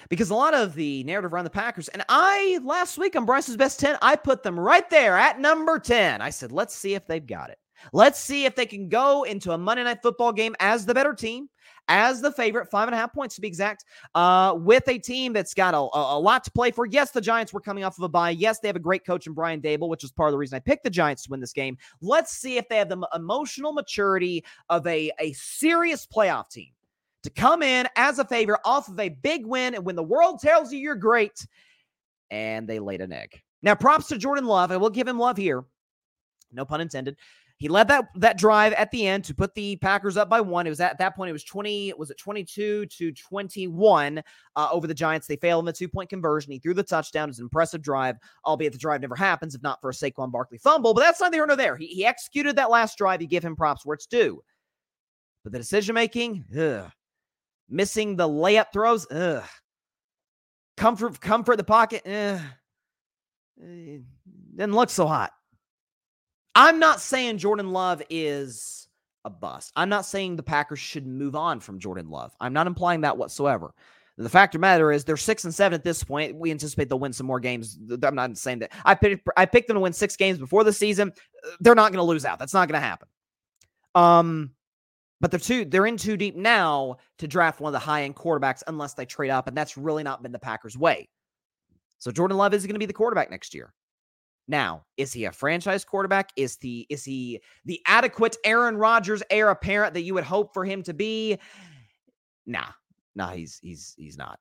Because 0.08 0.30
a 0.30 0.34
lot 0.34 0.54
of 0.54 0.74
the 0.74 1.04
narrative 1.04 1.32
around 1.32 1.44
the 1.44 1.50
Packers, 1.50 1.88
and 1.88 2.04
I 2.08 2.60
last 2.62 2.98
week 2.98 3.16
on 3.16 3.26
Bryce's 3.26 3.56
best 3.56 3.80
10, 3.80 3.98
I 4.00 4.16
put 4.16 4.42
them 4.42 4.58
right 4.58 4.88
there 4.90 5.18
at 5.18 5.40
number 5.40 5.78
10. 5.78 6.22
I 6.22 6.30
said, 6.30 6.52
let's 6.52 6.74
see 6.74 6.94
if 6.94 7.06
they've 7.06 7.26
got 7.26 7.50
it. 7.50 7.58
Let's 7.92 8.18
see 8.18 8.44
if 8.44 8.54
they 8.54 8.66
can 8.66 8.88
go 8.88 9.24
into 9.24 9.52
a 9.52 9.58
Monday 9.58 9.84
night 9.84 10.02
football 10.02 10.32
game 10.32 10.54
as 10.60 10.86
the 10.86 10.94
better 10.94 11.14
team, 11.14 11.48
as 11.88 12.20
the 12.20 12.32
favorite, 12.32 12.70
five 12.70 12.88
and 12.88 12.94
a 12.94 12.98
half 12.98 13.12
points 13.12 13.34
to 13.36 13.40
be 13.40 13.48
exact, 13.48 13.84
uh, 14.14 14.54
with 14.56 14.86
a 14.88 14.98
team 14.98 15.32
that's 15.32 15.54
got 15.54 15.74
a, 15.74 15.78
a, 15.78 16.18
lot 16.18 16.44
to 16.44 16.50
play 16.50 16.70
for. 16.70 16.86
Yes, 16.86 17.10
the 17.10 17.20
Giants 17.20 17.52
were 17.52 17.60
coming 17.60 17.84
off 17.84 17.98
of 17.98 18.04
a 18.04 18.08
bye. 18.08 18.30
Yes, 18.30 18.60
they 18.60 18.68
have 18.68 18.76
a 18.76 18.80
great 18.80 19.04
coach 19.06 19.26
in 19.26 19.32
Brian 19.32 19.60
Daboll, 19.60 19.88
which 19.88 20.04
is 20.04 20.12
part 20.12 20.28
of 20.28 20.32
the 20.32 20.38
reason 20.38 20.56
I 20.56 20.60
picked 20.60 20.84
the 20.84 20.90
Giants 20.90 21.24
to 21.24 21.30
win 21.30 21.40
this 21.40 21.52
game. 21.52 21.78
Let's 22.00 22.32
see 22.32 22.58
if 22.58 22.68
they 22.68 22.76
have 22.76 22.88
the 22.88 23.08
emotional 23.14 23.72
maturity 23.72 24.44
of 24.68 24.86
a, 24.86 25.10
a 25.18 25.32
serious 25.32 26.06
playoff 26.06 26.50
team 26.50 26.68
to 27.22 27.30
come 27.30 27.62
in 27.62 27.88
as 27.96 28.18
a 28.18 28.24
favorite 28.24 28.60
off 28.64 28.88
of 28.88 28.98
a 29.00 29.08
big 29.08 29.46
win. 29.46 29.74
And 29.74 29.84
when 29.84 29.96
the 29.96 30.02
world 30.02 30.40
tells 30.40 30.72
you 30.72 30.78
you're 30.78 30.94
great, 30.94 31.46
and 32.30 32.68
they 32.68 32.78
laid 32.78 33.00
an 33.00 33.12
egg. 33.12 33.40
Now, 33.62 33.74
props 33.74 34.08
to 34.08 34.18
Jordan 34.18 34.44
Love. 34.44 34.70
I 34.70 34.76
will 34.76 34.90
give 34.90 35.08
him 35.08 35.18
love 35.18 35.36
here. 35.36 35.64
No 36.52 36.64
pun 36.64 36.80
intended. 36.80 37.16
He 37.58 37.68
led 37.68 37.88
that 37.88 38.08
that 38.14 38.38
drive 38.38 38.72
at 38.74 38.92
the 38.92 39.04
end 39.04 39.24
to 39.24 39.34
put 39.34 39.52
the 39.54 39.74
Packers 39.76 40.16
up 40.16 40.28
by 40.28 40.40
one. 40.40 40.66
It 40.66 40.70
was 40.70 40.80
at, 40.80 40.92
at 40.92 40.98
that 40.98 41.16
point 41.16 41.28
it 41.28 41.32
was 41.32 41.42
20 41.42 41.92
was 41.98 42.10
it 42.10 42.16
22 42.16 42.86
to 42.86 43.12
21 43.12 44.22
uh, 44.54 44.68
over 44.70 44.86
the 44.86 44.94
Giants. 44.94 45.26
They 45.26 45.36
failed 45.36 45.62
in 45.62 45.66
the 45.66 45.72
two-point 45.72 46.08
conversion. 46.08 46.52
He 46.52 46.60
threw 46.60 46.72
the 46.72 46.84
touchdown. 46.84 47.28
It's 47.28 47.38
an 47.38 47.44
impressive 47.44 47.82
drive, 47.82 48.16
albeit 48.46 48.72
the 48.72 48.78
drive 48.78 49.00
never 49.00 49.16
happens 49.16 49.56
if 49.56 49.62
not 49.62 49.80
for 49.80 49.90
a 49.90 49.92
Saquon 49.92 50.30
Barkley 50.30 50.58
fumble, 50.58 50.94
but 50.94 51.00
that's 51.00 51.20
not 51.20 51.32
the 51.32 51.38
nor 51.38 51.56
there. 51.56 51.76
He, 51.76 51.88
he 51.88 52.06
executed 52.06 52.54
that 52.56 52.70
last 52.70 52.96
drive. 52.96 53.20
You 53.20 53.26
give 53.26 53.44
him 53.44 53.56
props 53.56 53.84
where 53.84 53.94
it's 53.94 54.06
due. 54.06 54.40
But 55.42 55.52
the 55.52 55.58
decision 55.58 55.94
making, 55.94 56.44
missing 57.68 58.14
the 58.14 58.28
layup 58.28 58.66
throws, 58.72 59.04
ugh. 59.10 59.42
comfort 60.76 61.20
comfort 61.20 61.56
the 61.56 61.64
pocket, 61.64 62.02
ugh. 62.06 62.40
Eh, 63.60 63.98
didn't 64.54 64.74
look 64.74 64.90
so 64.90 65.08
hot. 65.08 65.32
I'm 66.54 66.78
not 66.78 67.00
saying 67.00 67.38
Jordan 67.38 67.72
Love 67.72 68.02
is 68.10 68.88
a 69.24 69.30
bust. 69.30 69.72
I'm 69.76 69.88
not 69.88 70.06
saying 70.06 70.36
the 70.36 70.42
Packers 70.42 70.78
should 70.78 71.06
move 71.06 71.36
on 71.36 71.60
from 71.60 71.78
Jordan 71.78 72.10
Love. 72.10 72.34
I'm 72.40 72.52
not 72.52 72.66
implying 72.66 73.02
that 73.02 73.16
whatsoever. 73.16 73.74
The 74.16 74.28
fact 74.28 74.54
of 74.54 74.60
the 74.60 74.62
matter 74.62 74.90
is 74.90 75.04
they're 75.04 75.16
six 75.16 75.44
and 75.44 75.54
seven 75.54 75.74
at 75.76 75.84
this 75.84 76.02
point. 76.02 76.34
We 76.34 76.50
anticipate 76.50 76.88
they'll 76.88 76.98
win 76.98 77.12
some 77.12 77.28
more 77.28 77.38
games. 77.38 77.78
I'm 78.02 78.16
not 78.16 78.36
saying 78.36 78.58
that 78.60 78.72
I 78.84 78.96
picked 78.96 79.28
I 79.36 79.46
picked 79.46 79.68
them 79.68 79.76
to 79.76 79.80
win 79.80 79.92
six 79.92 80.16
games 80.16 80.38
before 80.38 80.64
the 80.64 80.72
season. 80.72 81.12
They're 81.60 81.76
not 81.76 81.92
going 81.92 82.04
to 82.04 82.10
lose 82.10 82.24
out. 82.24 82.40
That's 82.40 82.54
not 82.54 82.66
going 82.66 82.80
to 82.80 82.86
happen. 82.86 83.06
Um, 83.94 84.50
but 85.20 85.30
they're 85.30 85.38
too 85.38 85.64
they're 85.64 85.86
in 85.86 85.96
too 85.96 86.16
deep 86.16 86.34
now 86.34 86.96
to 87.18 87.28
draft 87.28 87.60
one 87.60 87.70
of 87.70 87.80
the 87.80 87.84
high 87.84 88.02
end 88.02 88.16
quarterbacks 88.16 88.64
unless 88.66 88.94
they 88.94 89.06
trade 89.06 89.30
up, 89.30 89.46
and 89.46 89.56
that's 89.56 89.76
really 89.76 90.02
not 90.02 90.20
been 90.20 90.32
the 90.32 90.38
Packers' 90.40 90.76
way. 90.76 91.08
So 91.98 92.10
Jordan 92.10 92.36
Love 92.36 92.54
is 92.54 92.64
going 92.66 92.74
to 92.74 92.80
be 92.80 92.86
the 92.86 92.92
quarterback 92.92 93.30
next 93.30 93.54
year. 93.54 93.72
Now, 94.48 94.84
is 94.96 95.12
he 95.12 95.26
a 95.26 95.32
franchise 95.32 95.84
quarterback? 95.84 96.30
Is 96.36 96.56
the 96.56 96.86
is 96.88 97.04
he 97.04 97.40
the 97.66 97.80
adequate 97.86 98.36
Aaron 98.44 98.76
Rodgers 98.76 99.22
heir 99.30 99.50
apparent 99.50 99.92
that 99.94 100.02
you 100.02 100.14
would 100.14 100.24
hope 100.24 100.54
for 100.54 100.64
him 100.64 100.82
to 100.84 100.94
be? 100.94 101.38
Nah, 102.46 102.68
nah, 103.14 103.32
he's 103.32 103.58
he's 103.62 103.94
he's 103.98 104.16
not. 104.16 104.38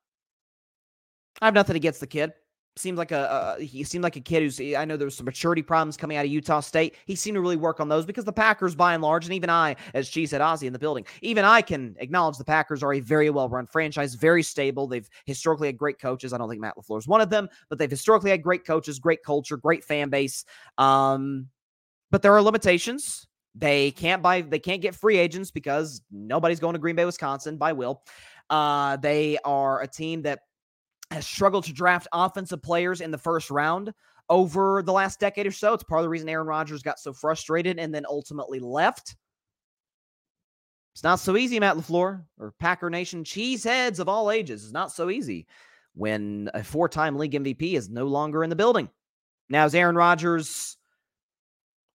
I 1.42 1.44
have 1.44 1.54
nothing 1.54 1.76
against 1.76 2.00
the 2.00 2.06
kid 2.06 2.32
seemed 2.78 2.98
like 2.98 3.12
a, 3.12 3.56
a, 3.58 3.62
he 3.62 3.84
seemed 3.84 4.04
like 4.04 4.16
a 4.16 4.20
kid 4.20 4.42
who's 4.42 4.60
I 4.60 4.84
know 4.84 4.96
there 4.96 5.06
was 5.06 5.16
some 5.16 5.26
maturity 5.26 5.62
problems 5.62 5.96
coming 5.96 6.16
out 6.16 6.24
of 6.24 6.30
Utah 6.30 6.60
State. 6.60 6.96
He 7.06 7.14
seemed 7.14 7.34
to 7.34 7.40
really 7.40 7.56
work 7.56 7.80
on 7.80 7.88
those 7.88 8.06
because 8.06 8.24
the 8.24 8.32
Packers, 8.32 8.74
by 8.74 8.94
and 8.94 9.02
large, 9.02 9.24
and 9.24 9.34
even 9.34 9.50
I, 9.50 9.76
as 9.94 10.08
Cheesehead, 10.08 10.40
Ozzy 10.40 10.66
in 10.66 10.72
the 10.72 10.78
building, 10.78 11.04
even 11.22 11.44
I 11.44 11.62
can 11.62 11.96
acknowledge 11.98 12.38
the 12.38 12.44
Packers 12.44 12.82
are 12.82 12.94
a 12.94 13.00
very 13.00 13.30
well 13.30 13.48
run 13.48 13.66
franchise, 13.66 14.14
very 14.14 14.42
stable. 14.42 14.86
They've 14.86 15.08
historically 15.24 15.68
had 15.68 15.76
great 15.76 16.00
coaches. 16.00 16.32
I 16.32 16.38
don't 16.38 16.48
think 16.48 16.60
Matt 16.60 16.76
LaFleur 16.76 16.98
is 16.98 17.08
one 17.08 17.20
of 17.20 17.30
them, 17.30 17.48
but 17.68 17.78
they've 17.78 17.90
historically 17.90 18.30
had 18.30 18.42
great 18.42 18.64
coaches, 18.64 18.98
great 18.98 19.22
culture, 19.22 19.56
great 19.56 19.84
fan 19.84 20.08
base. 20.08 20.44
Um, 20.78 21.48
but 22.10 22.22
there 22.22 22.32
are 22.32 22.42
limitations. 22.42 23.26
They 23.54 23.90
can't 23.90 24.22
buy, 24.22 24.42
they 24.42 24.60
can't 24.60 24.80
get 24.80 24.94
free 24.94 25.18
agents 25.18 25.50
because 25.50 26.02
nobody's 26.10 26.60
going 26.60 26.74
to 26.74 26.78
Green 26.78 26.96
Bay, 26.96 27.04
Wisconsin 27.04 27.56
by 27.56 27.72
will. 27.72 28.02
Uh, 28.48 28.96
they 28.96 29.38
are 29.44 29.82
a 29.82 29.86
team 29.88 30.22
that 30.22 30.40
has 31.10 31.26
struggled 31.26 31.64
to 31.64 31.72
draft 31.72 32.08
offensive 32.12 32.62
players 32.62 33.00
in 33.00 33.10
the 33.10 33.18
first 33.18 33.50
round 33.50 33.92
over 34.28 34.82
the 34.82 34.92
last 34.92 35.20
decade 35.20 35.46
or 35.46 35.52
so. 35.52 35.74
It's 35.74 35.84
part 35.84 36.00
of 36.00 36.04
the 36.04 36.08
reason 36.08 36.28
Aaron 36.28 36.46
Rodgers 36.46 36.82
got 36.82 36.98
so 36.98 37.12
frustrated 37.12 37.78
and 37.78 37.94
then 37.94 38.04
ultimately 38.08 38.60
left. 38.60 39.16
It's 40.94 41.04
not 41.04 41.20
so 41.20 41.36
easy, 41.36 41.60
Matt 41.60 41.76
LaFleur 41.76 42.24
or 42.38 42.54
Packer 42.58 42.90
Nation 42.90 43.24
cheeseheads 43.24 44.00
of 44.00 44.08
all 44.08 44.30
ages. 44.30 44.64
It's 44.64 44.72
not 44.72 44.92
so 44.92 45.10
easy 45.10 45.46
when 45.94 46.50
a 46.54 46.62
four 46.62 46.88
time 46.88 47.16
league 47.16 47.32
MVP 47.32 47.74
is 47.74 47.88
no 47.88 48.06
longer 48.06 48.42
in 48.42 48.50
the 48.50 48.56
building. 48.56 48.90
Now, 49.48 49.64
is 49.64 49.74
Aaron 49.74 49.96
Rodgers 49.96 50.76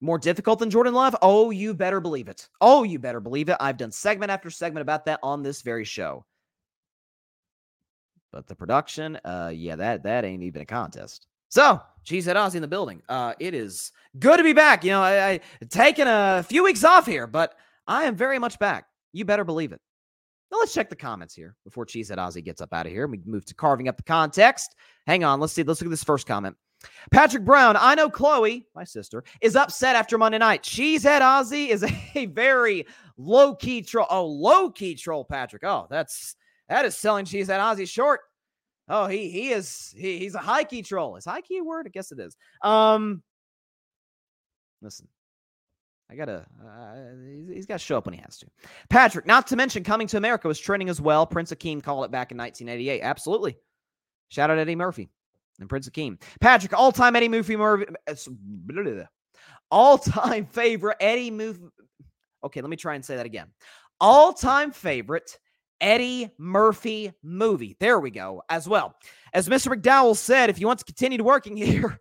more 0.01 0.17
difficult 0.17 0.59
than 0.59 0.69
Jordan 0.69 0.93
Love? 0.93 1.15
Oh, 1.21 1.51
you 1.51 1.73
better 1.73 1.99
believe 1.99 2.27
it. 2.27 2.47
Oh, 2.61 2.83
you 2.83 2.97
better 2.97 3.19
believe 3.19 3.49
it. 3.49 3.57
I've 3.59 3.77
done 3.77 3.91
segment 3.91 4.31
after 4.31 4.49
segment 4.49 4.81
about 4.81 5.05
that 5.05 5.19
on 5.21 5.43
this 5.43 5.61
very 5.61 5.85
show. 5.85 6.25
But 8.33 8.47
the 8.47 8.55
production, 8.55 9.17
uh, 9.23 9.51
yeah, 9.53 9.75
that 9.77 10.03
that 10.03 10.25
ain't 10.25 10.43
even 10.43 10.63
a 10.63 10.65
contest. 10.65 11.27
So, 11.49 11.79
Cheesehead 12.03 12.35
Ozzy 12.35 12.55
in 12.55 12.63
the 12.63 12.67
building. 12.67 13.01
Uh, 13.07 13.35
it 13.39 13.53
is 13.53 13.91
good 14.17 14.37
to 14.37 14.43
be 14.43 14.53
back. 14.53 14.83
You 14.83 14.91
know, 14.91 15.01
I, 15.03 15.29
I 15.29 15.39
taken 15.69 16.07
a 16.07 16.43
few 16.43 16.63
weeks 16.63 16.83
off 16.83 17.05
here, 17.05 17.27
but 17.27 17.53
I 17.87 18.05
am 18.05 18.15
very 18.15 18.39
much 18.39 18.57
back. 18.57 18.85
You 19.13 19.23
better 19.23 19.43
believe 19.43 19.71
it. 19.71 19.79
Now 20.51 20.57
let's 20.57 20.73
check 20.73 20.89
the 20.89 20.95
comments 20.95 21.35
here 21.35 21.55
before 21.63 21.85
Cheesehead 21.85 22.17
Ozzy 22.17 22.43
gets 22.43 22.59
up 22.59 22.73
out 22.73 22.87
of 22.87 22.91
here. 22.91 23.07
We 23.07 23.21
move 23.25 23.45
to 23.45 23.55
carving 23.55 23.87
up 23.87 23.97
the 23.97 24.03
context. 24.03 24.75
Hang 25.05 25.23
on, 25.23 25.39
let's 25.39 25.53
see. 25.53 25.63
Let's 25.63 25.79
look 25.79 25.87
at 25.87 25.91
this 25.91 26.03
first 26.03 26.27
comment. 26.27 26.55
Patrick 27.11 27.45
Brown, 27.45 27.77
I 27.77 27.95
know 27.95 28.09
Chloe, 28.09 28.65
my 28.75 28.83
sister, 28.83 29.23
is 29.39 29.55
upset 29.55 29.95
after 29.95 30.17
Monday 30.17 30.39
night. 30.39 30.63
Cheesehead 30.63 31.21
Ozzy 31.21 31.69
is 31.69 31.83
a 32.15 32.25
very 32.25 32.85
low 33.17 33.55
key 33.55 33.83
troll. 33.83 34.07
Oh, 34.09 34.25
low 34.25 34.69
key 34.71 34.95
troll, 34.95 35.23
Patrick. 35.23 35.63
Oh, 35.63 35.87
that's 35.89 36.35
that 36.69 36.85
is 36.85 36.97
selling 36.97 37.25
Cheesehead 37.25 37.59
Ozzy 37.59 37.87
short. 37.87 38.21
Oh, 38.89 39.07
he 39.07 39.29
he 39.29 39.49
is 39.49 39.93
he, 39.97 40.19
he's 40.19 40.35
a 40.35 40.39
high 40.39 40.63
key 40.63 40.81
troll. 40.81 41.15
Is 41.15 41.25
high 41.25 41.41
key 41.41 41.59
a 41.59 41.63
word? 41.63 41.85
I 41.87 41.89
guess 41.89 42.11
it 42.11 42.19
is. 42.19 42.35
Um, 42.61 43.23
listen, 44.81 45.07
I 46.09 46.15
gotta. 46.15 46.45
Uh, 46.63 46.95
he's, 47.25 47.49
he's 47.49 47.65
got 47.65 47.75
to 47.75 47.79
show 47.79 47.97
up 47.97 48.05
when 48.05 48.13
he 48.13 48.21
has 48.21 48.37
to. 48.39 48.47
Patrick, 48.89 49.25
not 49.25 49.47
to 49.47 49.55
mention, 49.55 49.83
coming 49.83 50.07
to 50.07 50.17
America 50.17 50.47
was 50.47 50.59
trending 50.59 50.89
as 50.89 50.99
well. 50.99 51.25
Prince 51.25 51.51
Akeem 51.51 51.81
called 51.81 52.05
it 52.05 52.11
back 52.11 52.31
in 52.31 52.37
1988. 52.37 53.01
Absolutely. 53.01 53.57
Shout 54.29 54.49
out 54.49 54.57
Eddie 54.57 54.75
Murphy 54.75 55.09
and 55.59 55.69
Prince 55.69 55.87
Akeem. 55.89 56.21
Patrick, 56.41 56.73
all 56.73 56.91
time 56.91 57.15
Eddie 57.15 57.29
Murphy. 57.29 57.55
All 59.71 59.97
time 59.97 60.45
favorite 60.51 60.97
Eddie 60.99 61.31
Murphy. 61.31 61.61
Okay, 62.43 62.61
let 62.61 62.69
me 62.69 62.75
try 62.75 62.95
and 62.95 63.05
say 63.05 63.15
that 63.15 63.25
again. 63.25 63.47
All 64.01 64.33
time 64.33 64.71
favorite 64.71 65.39
Eddie 65.83 66.31
Murphy 66.37 67.11
movie. 67.21 67.75
There 67.79 67.99
we 67.99 68.09
go, 68.09 68.41
as 68.49 68.69
well. 68.69 68.95
As 69.33 69.49
Mr. 69.49 69.75
McDowell 69.75 70.15
said, 70.15 70.49
if 70.49 70.57
you 70.57 70.65
want 70.65 70.79
to 70.79 70.85
continue 70.85 71.21
working 71.21 71.57
here, 71.57 71.99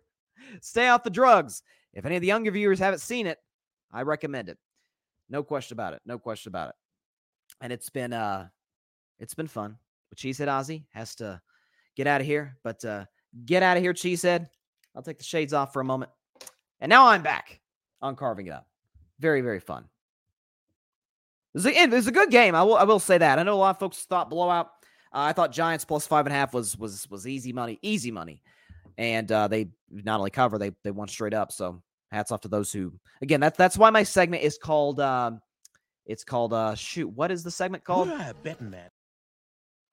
stay 0.61 0.87
off 0.87 1.03
the 1.03 1.09
drugs. 1.09 1.61
If 1.93 2.05
any 2.05 2.15
of 2.15 2.21
the 2.21 2.27
younger 2.27 2.49
viewers 2.49 2.79
haven't 2.79 2.99
seen 2.99 3.27
it, 3.27 3.37
I 3.91 4.03
recommend 4.03 4.47
it. 4.47 4.57
No 5.29 5.43
question 5.43 5.75
about 5.75 5.93
it. 5.93 6.01
No 6.05 6.17
question 6.17 6.49
about 6.49 6.69
it. 6.69 6.75
And 7.59 7.73
it's 7.73 7.89
been 7.89 8.13
uh 8.13 8.47
it's 9.19 9.35
been 9.35 9.47
fun. 9.47 9.77
But 10.09 10.17
Cheesehead 10.17 10.47
Ozzy 10.47 10.85
has 10.93 11.15
to 11.15 11.41
get 11.95 12.07
out 12.07 12.21
of 12.21 12.27
here. 12.27 12.57
But 12.63 12.83
uh 12.85 13.05
get 13.45 13.63
out 13.63 13.77
of 13.77 13.83
here, 13.83 13.93
Cheesehead. 13.93 14.47
I'll 14.95 15.03
take 15.03 15.17
the 15.17 15.23
shades 15.23 15.53
off 15.53 15.73
for 15.73 15.81
a 15.81 15.85
moment. 15.85 16.11
And 16.79 16.89
now 16.89 17.07
I'm 17.07 17.21
back 17.21 17.59
on 18.01 18.15
carving 18.15 18.47
it 18.47 18.53
up. 18.53 18.67
Very, 19.19 19.41
very 19.41 19.59
fun. 19.59 19.85
This 21.53 21.65
is 21.65 21.71
a, 21.71 21.81
it 21.83 21.91
was 21.91 22.07
a 22.07 22.11
good 22.11 22.29
game. 22.31 22.55
I 22.55 22.63
will 22.63 22.75
I 22.75 22.83
will 22.83 22.99
say 22.99 23.17
that. 23.17 23.39
I 23.39 23.43
know 23.43 23.55
a 23.55 23.57
lot 23.57 23.71
of 23.71 23.79
folks 23.79 23.99
thought 24.03 24.29
blowout. 24.29 24.67
Uh, 25.13 25.29
I 25.29 25.33
thought 25.33 25.51
Giants 25.51 25.85
plus 25.85 26.07
five 26.07 26.25
and 26.25 26.33
a 26.33 26.37
half 26.37 26.53
was 26.53 26.77
was 26.77 27.09
was 27.09 27.27
easy 27.27 27.53
money, 27.53 27.79
easy 27.81 28.11
money, 28.11 28.41
and 28.97 29.31
uh, 29.31 29.47
they 29.47 29.69
not 29.91 30.19
only 30.19 30.31
cover 30.31 30.57
they 30.57 30.71
they 30.83 30.91
won 30.91 31.07
straight 31.07 31.33
up. 31.33 31.51
So 31.51 31.81
hats 32.13 32.31
off 32.31 32.41
to 32.41 32.47
those 32.47 32.71
who 32.71 32.93
again 33.21 33.39
that's 33.39 33.57
that's 33.57 33.77
why 33.77 33.89
my 33.89 34.03
segment 34.03 34.43
is 34.43 34.57
called 34.57 34.99
um 34.99 35.41
it's 36.05 36.23
called 36.23 36.53
uh 36.53 36.75
shoot 36.75 37.07
what 37.07 37.31
is 37.31 37.43
the 37.43 37.51
segment 37.51 37.83
called 37.83 38.07
a 38.07 38.35
betting 38.43 38.69
man. 38.69 38.89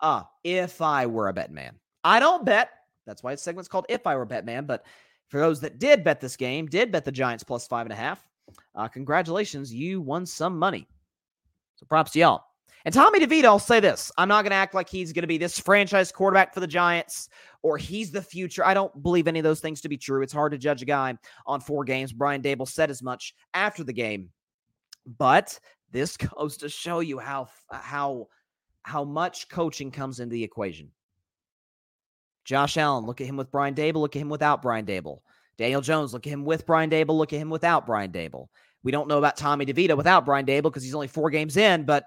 ah 0.00 0.28
if 0.44 0.80
i 0.82 1.06
were 1.06 1.28
a 1.28 1.32
bet 1.32 1.50
man 1.50 1.74
i 2.04 2.20
don't 2.20 2.44
bet 2.44 2.70
that's 3.06 3.22
why 3.22 3.32
the 3.32 3.38
segment's 3.40 3.68
called 3.68 3.86
if 3.88 4.06
i 4.06 4.14
were 4.14 4.22
a 4.22 4.26
bet 4.26 4.44
man 4.44 4.66
but 4.66 4.84
for 5.28 5.40
those 5.40 5.60
that 5.60 5.78
did 5.78 6.04
bet 6.04 6.20
this 6.20 6.36
game 6.36 6.66
did 6.66 6.92
bet 6.92 7.04
the 7.04 7.12
giants 7.12 7.42
plus 7.42 7.66
five 7.66 7.86
and 7.86 7.92
a 7.92 7.96
half 7.96 8.28
uh 8.74 8.86
congratulations 8.86 9.72
you 9.72 10.00
won 10.00 10.26
some 10.26 10.58
money 10.58 10.86
so 11.80 11.86
props 11.86 12.12
to 12.12 12.18
y'all 12.18 12.44
and 12.84 12.94
Tommy 12.94 13.20
DeVito, 13.20 13.44
I'll 13.44 13.58
say 13.58 13.80
this. 13.80 14.10
I'm 14.16 14.28
not 14.28 14.42
going 14.42 14.50
to 14.50 14.56
act 14.56 14.74
like 14.74 14.88
he's 14.88 15.12
going 15.12 15.22
to 15.22 15.28
be 15.28 15.38
this 15.38 15.58
franchise 15.58 16.10
quarterback 16.10 16.54
for 16.54 16.60
the 16.60 16.66
Giants 16.66 17.28
or 17.62 17.76
he's 17.76 18.10
the 18.10 18.22
future. 18.22 18.64
I 18.64 18.72
don't 18.72 19.02
believe 19.02 19.28
any 19.28 19.38
of 19.38 19.42
those 19.42 19.60
things 19.60 19.82
to 19.82 19.88
be 19.88 19.98
true. 19.98 20.22
It's 20.22 20.32
hard 20.32 20.52
to 20.52 20.58
judge 20.58 20.80
a 20.80 20.86
guy 20.86 21.16
on 21.46 21.60
four 21.60 21.84
games. 21.84 22.12
Brian 22.12 22.40
Daboll 22.40 22.68
said 22.68 22.90
as 22.90 23.02
much 23.02 23.34
after 23.52 23.84
the 23.84 23.92
game. 23.92 24.30
But 25.18 25.58
this 25.90 26.16
goes 26.16 26.56
to 26.58 26.68
show 26.68 27.00
you 27.00 27.18
how 27.18 27.48
how 27.70 28.28
how 28.82 29.04
much 29.04 29.48
coaching 29.50 29.90
comes 29.90 30.20
into 30.20 30.32
the 30.32 30.44
equation. 30.44 30.90
Josh 32.46 32.78
Allen, 32.78 33.04
look 33.04 33.20
at 33.20 33.26
him 33.26 33.36
with 33.36 33.50
Brian 33.50 33.74
Daboll, 33.74 34.00
look 34.00 34.16
at 34.16 34.22
him 34.22 34.30
without 34.30 34.62
Brian 34.62 34.86
Daboll. 34.86 35.20
Daniel 35.58 35.82
Jones, 35.82 36.14
look 36.14 36.26
at 36.26 36.32
him 36.32 36.46
with 36.46 36.64
Brian 36.64 36.88
Daboll, 36.88 37.18
look 37.18 37.34
at 37.34 37.38
him 37.38 37.50
without 37.50 37.84
Brian 37.84 38.10
Daboll. 38.10 38.46
We 38.82 38.92
don't 38.92 39.08
know 39.08 39.18
about 39.18 39.36
Tommy 39.36 39.66
DeVito 39.66 39.96
without 39.96 40.24
Brian 40.24 40.46
Daboll 40.46 40.64
because 40.64 40.82
he's 40.82 40.94
only 40.94 41.08
four 41.08 41.30
games 41.30 41.56
in, 41.56 41.84
but 41.84 42.04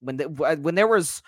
when 0.00 0.16
the, 0.16 0.28
when 0.28 0.74
there 0.74 0.86
was 0.86 1.22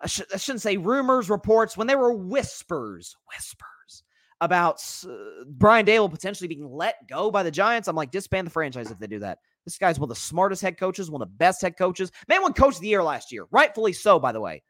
I, 0.00 0.06
sh- 0.06 0.22
I, 0.32 0.36
shouldn't 0.36 0.62
say 0.62 0.76
rumors, 0.76 1.30
reports, 1.30 1.76
when 1.76 1.86
there 1.86 1.98
were 1.98 2.12
whispers, 2.12 3.16
whispers 3.28 4.02
about 4.40 4.82
uh, 5.08 5.44
Brian 5.46 5.86
Daboll 5.86 6.10
potentially 6.10 6.48
being 6.48 6.68
let 6.68 6.96
go 7.08 7.30
by 7.30 7.42
the 7.42 7.50
Giants, 7.50 7.88
I'm 7.88 7.96
like, 7.96 8.10
disband 8.10 8.46
the 8.46 8.50
franchise 8.50 8.90
if 8.90 8.98
they 8.98 9.06
do 9.06 9.20
that. 9.20 9.38
This 9.64 9.78
guy's 9.78 9.98
one 9.98 10.10
of 10.10 10.14
the 10.14 10.20
smartest 10.20 10.60
head 10.60 10.78
coaches, 10.78 11.10
one 11.10 11.22
of 11.22 11.28
the 11.28 11.34
best 11.36 11.62
head 11.62 11.78
coaches. 11.78 12.12
Man, 12.28 12.42
won 12.42 12.52
coach 12.52 12.74
of 12.74 12.80
the 12.82 12.88
year 12.88 13.02
last 13.02 13.32
year, 13.32 13.46
rightfully 13.50 13.92
so, 13.92 14.18
by 14.18 14.32
the 14.32 14.40
way. 14.40 14.62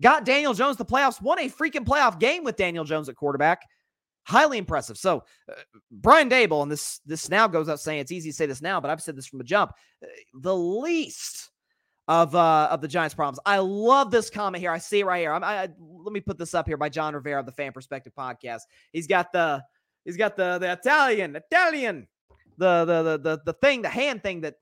Got 0.00 0.24
Daniel 0.24 0.54
Jones 0.54 0.76
the 0.76 0.84
playoffs, 0.84 1.20
won 1.20 1.40
a 1.40 1.48
freaking 1.48 1.84
playoff 1.84 2.20
game 2.20 2.44
with 2.44 2.56
Daniel 2.56 2.84
Jones 2.84 3.08
at 3.08 3.16
quarterback. 3.16 3.62
Highly 4.28 4.58
impressive. 4.58 4.98
So, 4.98 5.24
uh, 5.50 5.54
Brian 5.90 6.28
Daboll, 6.28 6.62
and 6.62 6.70
this 6.70 7.00
this 7.06 7.30
now 7.30 7.48
goes 7.48 7.66
out 7.66 7.80
saying 7.80 8.00
it's 8.00 8.12
easy 8.12 8.28
to 8.28 8.36
say 8.36 8.44
this 8.44 8.60
now, 8.60 8.78
but 8.78 8.90
I've 8.90 9.00
said 9.00 9.16
this 9.16 9.26
from 9.26 9.38
the 9.38 9.44
jump. 9.44 9.72
Uh, 10.02 10.08
the 10.34 10.54
least 10.54 11.50
of 12.08 12.34
uh 12.34 12.68
of 12.70 12.82
the 12.82 12.88
Giants' 12.88 13.14
problems. 13.14 13.38
I 13.46 13.56
love 13.58 14.10
this 14.10 14.28
comment 14.28 14.60
here. 14.60 14.70
I 14.70 14.76
see 14.76 15.00
it 15.00 15.06
right 15.06 15.20
here. 15.20 15.32
I'm, 15.32 15.42
I, 15.42 15.70
let 15.78 16.12
me 16.12 16.20
put 16.20 16.36
this 16.36 16.52
up 16.52 16.66
here 16.66 16.76
by 16.76 16.90
John 16.90 17.14
Rivera 17.14 17.40
of 17.40 17.46
the 17.46 17.52
Fan 17.52 17.72
Perspective 17.72 18.12
podcast. 18.18 18.60
He's 18.92 19.06
got 19.06 19.32
the 19.32 19.62
he's 20.04 20.18
got 20.18 20.36
the 20.36 20.58
the 20.58 20.72
Italian 20.72 21.34
Italian 21.34 22.06
the 22.58 22.84
the 22.84 23.02
the 23.02 23.18
the, 23.18 23.42
the 23.46 23.52
thing 23.54 23.80
the 23.80 23.88
hand 23.88 24.22
thing 24.22 24.42
that 24.42 24.56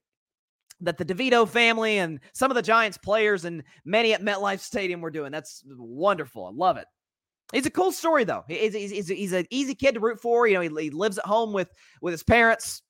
that 0.80 0.96
the 0.96 1.04
DeVito 1.04 1.48
family 1.48 1.98
and 1.98 2.20
some 2.34 2.52
of 2.52 2.54
the 2.54 2.62
Giants 2.62 2.98
players 2.98 3.44
and 3.44 3.64
many 3.84 4.14
at 4.14 4.22
MetLife 4.22 4.60
Stadium 4.60 5.00
were 5.00 5.10
doing. 5.10 5.32
That's 5.32 5.64
wonderful. 5.66 6.46
I 6.46 6.50
love 6.54 6.76
it. 6.76 6.86
He's 7.52 7.66
a 7.66 7.70
cool 7.70 7.92
story 7.92 8.24
though. 8.24 8.44
He's, 8.48 8.74
he's, 8.74 9.08
he's 9.08 9.32
an 9.32 9.46
easy 9.50 9.74
kid 9.74 9.94
to 9.94 10.00
root 10.00 10.20
for. 10.20 10.46
You 10.46 10.54
know, 10.54 10.60
he, 10.62 10.84
he 10.84 10.90
lives 10.90 11.18
at 11.18 11.26
home 11.26 11.52
with 11.52 11.70
with 12.00 12.12
his 12.12 12.22
parents, 12.22 12.82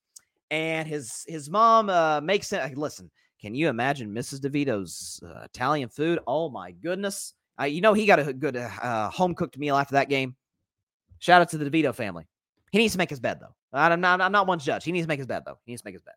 and 0.50 0.88
his 0.88 1.24
his 1.28 1.50
mom 1.50 1.90
uh, 1.90 2.20
makes 2.20 2.50
him 2.50 2.72
listen. 2.74 3.10
Can 3.40 3.54
you 3.54 3.68
imagine 3.68 4.14
Mrs. 4.14 4.40
DeVito's 4.40 5.20
uh, 5.22 5.44
Italian 5.44 5.88
food? 5.90 6.20
Oh 6.26 6.48
my 6.48 6.72
goodness! 6.72 7.34
Uh, 7.60 7.64
you 7.64 7.82
know 7.82 7.92
he 7.92 8.06
got 8.06 8.18
a 8.18 8.32
good 8.32 8.56
uh, 8.56 9.10
home 9.10 9.34
cooked 9.34 9.58
meal 9.58 9.76
after 9.76 9.94
that 9.94 10.08
game. 10.08 10.34
Shout 11.18 11.42
out 11.42 11.50
to 11.50 11.58
the 11.58 11.68
DeVito 11.70 11.94
family. 11.94 12.26
He 12.72 12.78
needs 12.78 12.92
to 12.92 12.98
make 12.98 13.10
his 13.10 13.20
bed 13.20 13.40
though. 13.40 13.54
I'm 13.72 14.00
not. 14.00 14.22
I'm 14.22 14.32
not 14.32 14.46
one 14.46 14.58
judge. 14.58 14.84
He 14.84 14.92
needs 14.92 15.04
to 15.04 15.08
make 15.08 15.18
his 15.18 15.26
bed 15.26 15.42
though. 15.44 15.58
He 15.64 15.72
needs 15.72 15.82
to 15.82 15.86
make 15.86 15.94
his 15.94 16.02
bed. 16.02 16.14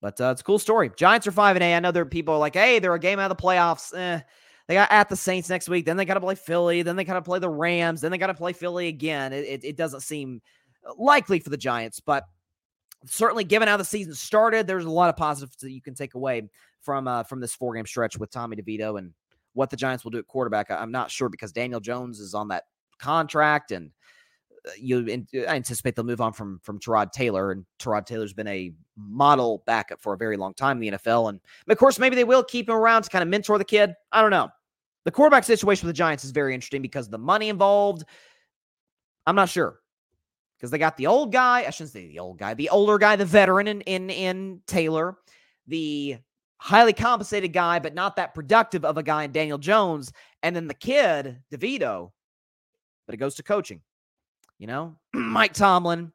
But 0.00 0.20
uh, 0.20 0.30
it's 0.30 0.40
a 0.40 0.44
cool 0.44 0.58
story. 0.58 0.90
Giants 0.96 1.26
are 1.26 1.32
five 1.32 1.56
and 1.56 1.62
A. 1.62 1.74
I 1.74 1.80
know 1.80 1.92
there 1.92 2.02
are 2.02 2.06
people 2.06 2.38
like, 2.38 2.54
hey, 2.54 2.78
they're 2.78 2.94
a 2.94 2.98
game 2.98 3.18
out 3.18 3.30
of 3.30 3.36
the 3.36 3.42
playoffs. 3.42 3.94
Eh, 3.94 4.20
they 4.70 4.76
got 4.76 4.92
at 4.92 5.08
the 5.08 5.16
Saints 5.16 5.48
next 5.48 5.68
week. 5.68 5.84
Then 5.84 5.96
they 5.96 6.04
got 6.04 6.14
to 6.14 6.20
play 6.20 6.36
Philly. 6.36 6.82
Then 6.82 6.94
they 6.94 7.02
got 7.02 7.14
to 7.14 7.22
play 7.22 7.40
the 7.40 7.48
Rams. 7.48 8.02
Then 8.02 8.12
they 8.12 8.18
got 8.18 8.28
to 8.28 8.34
play 8.34 8.52
Philly 8.52 8.86
again. 8.86 9.32
It, 9.32 9.44
it, 9.44 9.64
it 9.64 9.76
doesn't 9.76 10.02
seem 10.02 10.40
likely 10.96 11.40
for 11.40 11.50
the 11.50 11.56
Giants, 11.56 11.98
but 11.98 12.22
certainly 13.04 13.42
given 13.42 13.66
how 13.66 13.76
the 13.76 13.84
season 13.84 14.14
started, 14.14 14.68
there's 14.68 14.84
a 14.84 14.90
lot 14.90 15.08
of 15.08 15.16
positives 15.16 15.56
that 15.56 15.72
you 15.72 15.82
can 15.82 15.94
take 15.94 16.14
away 16.14 16.48
from 16.82 17.08
uh, 17.08 17.24
from 17.24 17.40
this 17.40 17.52
four 17.52 17.74
game 17.74 17.84
stretch 17.84 18.16
with 18.16 18.30
Tommy 18.30 18.56
DeVito 18.56 18.96
and 18.96 19.12
what 19.54 19.70
the 19.70 19.76
Giants 19.76 20.04
will 20.04 20.12
do 20.12 20.18
at 20.18 20.28
quarterback. 20.28 20.70
I'm 20.70 20.92
not 20.92 21.10
sure 21.10 21.28
because 21.28 21.50
Daniel 21.50 21.80
Jones 21.80 22.20
is 22.20 22.32
on 22.32 22.46
that 22.48 22.62
contract, 23.00 23.72
and 23.72 23.90
uh, 24.68 24.70
you 24.78 25.26
I 25.48 25.56
anticipate 25.56 25.96
they'll 25.96 26.04
move 26.04 26.20
on 26.20 26.32
from 26.32 26.60
from 26.62 26.78
Tyrod 26.78 27.10
Taylor, 27.10 27.50
and 27.50 27.64
Tyrod 27.80 28.06
Taylor's 28.06 28.34
been 28.34 28.46
a 28.46 28.70
model 28.96 29.64
backup 29.66 30.00
for 30.00 30.12
a 30.12 30.16
very 30.16 30.36
long 30.36 30.54
time 30.54 30.80
in 30.80 30.92
the 30.92 30.98
NFL, 30.98 31.30
and 31.30 31.40
of 31.68 31.76
course 31.76 31.98
maybe 31.98 32.14
they 32.14 32.22
will 32.22 32.44
keep 32.44 32.68
him 32.68 32.76
around 32.76 33.02
to 33.02 33.10
kind 33.10 33.24
of 33.24 33.28
mentor 33.28 33.58
the 33.58 33.64
kid. 33.64 33.94
I 34.12 34.22
don't 34.22 34.30
know. 34.30 34.48
The 35.04 35.10
quarterback 35.10 35.44
situation 35.44 35.86
with 35.86 35.94
the 35.94 35.98
Giants 35.98 36.24
is 36.24 36.30
very 36.30 36.54
interesting 36.54 36.82
because 36.82 37.08
the 37.08 37.18
money 37.18 37.48
involved. 37.48 38.04
I'm 39.26 39.36
not 39.36 39.48
sure 39.48 39.80
because 40.56 40.70
they 40.70 40.78
got 40.78 40.96
the 40.96 41.06
old 41.06 41.32
guy. 41.32 41.64
I 41.66 41.70
shouldn't 41.70 41.92
say 41.92 42.08
the 42.08 42.18
old 42.18 42.38
guy, 42.38 42.54
the 42.54 42.68
older 42.68 42.98
guy, 42.98 43.16
the 43.16 43.24
veteran 43.24 43.66
in 43.66 43.80
in 43.82 44.10
in 44.10 44.60
Taylor, 44.66 45.16
the 45.66 46.18
highly 46.58 46.92
compensated 46.92 47.52
guy, 47.52 47.78
but 47.78 47.94
not 47.94 48.16
that 48.16 48.34
productive 48.34 48.84
of 48.84 48.98
a 48.98 49.02
guy 49.02 49.24
in 49.24 49.32
Daniel 49.32 49.58
Jones, 49.58 50.12
and 50.42 50.54
then 50.54 50.68
the 50.68 50.74
kid 50.74 51.38
DeVito. 51.52 52.12
But 53.06 53.14
it 53.14 53.18
goes 53.18 53.36
to 53.36 53.42
coaching. 53.42 53.80
You 54.58 54.66
know, 54.66 54.96
Mike 55.14 55.54
Tomlin, 55.54 56.12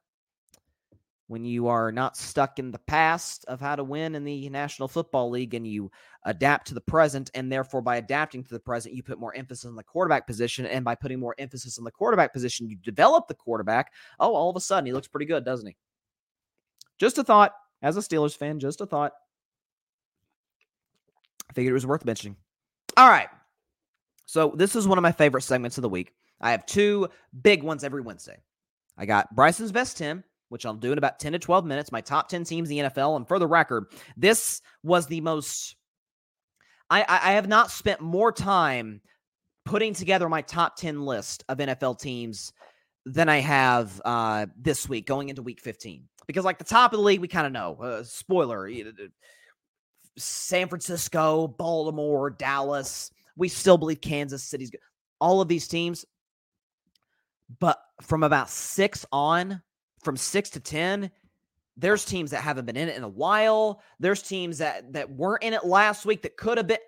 when 1.28 1.44
you 1.44 1.66
are 1.66 1.90
not 1.90 2.16
stuck 2.16 2.58
in 2.58 2.70
the 2.70 2.78
past 2.78 3.44
of 3.48 3.60
how 3.60 3.74
to 3.74 3.82
win 3.82 4.14
in 4.14 4.22
the 4.22 4.48
National 4.48 4.86
Football 4.86 5.30
League 5.30 5.54
and 5.54 5.66
you 5.66 5.90
adapt 6.24 6.68
to 6.68 6.74
the 6.74 6.80
present, 6.80 7.30
and 7.34 7.50
therefore 7.50 7.82
by 7.82 7.96
adapting 7.96 8.44
to 8.44 8.54
the 8.54 8.60
present, 8.60 8.94
you 8.94 9.02
put 9.02 9.18
more 9.18 9.34
emphasis 9.34 9.64
on 9.64 9.74
the 9.74 9.82
quarterback 9.82 10.26
position. 10.26 10.66
And 10.66 10.84
by 10.84 10.94
putting 10.94 11.18
more 11.18 11.34
emphasis 11.38 11.78
on 11.78 11.84
the 11.84 11.90
quarterback 11.90 12.32
position, 12.32 12.68
you 12.68 12.76
develop 12.76 13.26
the 13.26 13.34
quarterback. 13.34 13.92
Oh, 14.20 14.34
all 14.34 14.50
of 14.50 14.56
a 14.56 14.60
sudden 14.60 14.86
he 14.86 14.92
looks 14.92 15.08
pretty 15.08 15.26
good, 15.26 15.44
doesn't 15.44 15.66
he? 15.66 15.76
Just 16.98 17.18
a 17.18 17.24
thought. 17.24 17.52
As 17.82 17.96
a 17.96 18.00
Steelers 18.00 18.36
fan, 18.36 18.58
just 18.58 18.80
a 18.80 18.86
thought. 18.86 19.12
I 21.50 21.52
figured 21.52 21.72
it 21.72 21.74
was 21.74 21.86
worth 21.86 22.04
mentioning. 22.04 22.36
All 22.96 23.08
right. 23.08 23.28
So 24.24 24.54
this 24.56 24.74
is 24.74 24.88
one 24.88 24.98
of 24.98 25.02
my 25.02 25.12
favorite 25.12 25.42
segments 25.42 25.78
of 25.78 25.82
the 25.82 25.88
week. 25.88 26.12
I 26.40 26.50
have 26.52 26.66
two 26.66 27.08
big 27.42 27.62
ones 27.62 27.84
every 27.84 28.00
Wednesday. 28.00 28.38
I 28.96 29.06
got 29.06 29.34
Bryson's 29.34 29.72
best 29.72 29.98
10, 29.98 30.24
which 30.48 30.64
I'll 30.66 30.74
do 30.74 30.92
in 30.92 30.98
about 30.98 31.18
10 31.18 31.32
to 31.32 31.38
12 31.38 31.64
minutes, 31.64 31.92
my 31.92 32.00
top 32.00 32.28
10 32.28 32.44
teams 32.44 32.70
in 32.70 32.76
the 32.76 32.90
NFL. 32.90 33.16
And 33.16 33.26
for 33.26 33.38
the 33.38 33.46
record, 33.46 33.86
this 34.16 34.62
was 34.82 35.06
the 35.06 35.20
most 35.20 35.76
I, 36.90 37.04
I 37.08 37.32
have 37.32 37.48
not 37.48 37.70
spent 37.70 38.00
more 38.00 38.30
time 38.30 39.00
putting 39.64 39.92
together 39.92 40.28
my 40.28 40.42
top 40.42 40.76
10 40.76 41.02
list 41.02 41.44
of 41.48 41.58
NFL 41.58 42.00
teams 42.00 42.52
than 43.04 43.28
I 43.28 43.38
have 43.38 44.00
uh, 44.04 44.46
this 44.56 44.88
week 44.88 45.06
going 45.06 45.28
into 45.28 45.42
week 45.42 45.60
15. 45.60 46.04
Because, 46.26 46.44
like, 46.44 46.58
the 46.58 46.64
top 46.64 46.92
of 46.92 46.98
the 46.98 47.04
league, 47.04 47.20
we 47.20 47.28
kind 47.28 47.46
of 47.46 47.52
know. 47.52 47.76
Uh, 47.80 48.02
spoiler 48.02 48.70
San 50.18 50.68
Francisco, 50.68 51.46
Baltimore, 51.46 52.30
Dallas. 52.30 53.10
We 53.36 53.48
still 53.48 53.78
believe 53.78 54.00
Kansas 54.00 54.42
City's 54.42 54.70
good. 54.70 54.80
All 55.20 55.40
of 55.40 55.48
these 55.48 55.68
teams. 55.68 56.04
But 57.60 57.78
from 58.02 58.22
about 58.22 58.50
six 58.50 59.06
on, 59.12 59.62
from 60.02 60.16
six 60.16 60.50
to 60.50 60.60
10, 60.60 61.10
there's 61.76 62.04
teams 62.04 62.30
that 62.30 62.42
haven't 62.42 62.64
been 62.64 62.76
in 62.76 62.88
it 62.88 62.96
in 62.96 63.02
a 63.02 63.08
while. 63.08 63.82
There's 64.00 64.22
teams 64.22 64.58
that 64.58 64.92
that 64.92 65.10
weren't 65.10 65.42
in 65.42 65.52
it 65.52 65.64
last 65.64 66.06
week 66.06 66.22
that 66.22 66.36
could 66.36 66.58
have 66.58 66.66
been. 66.66 66.78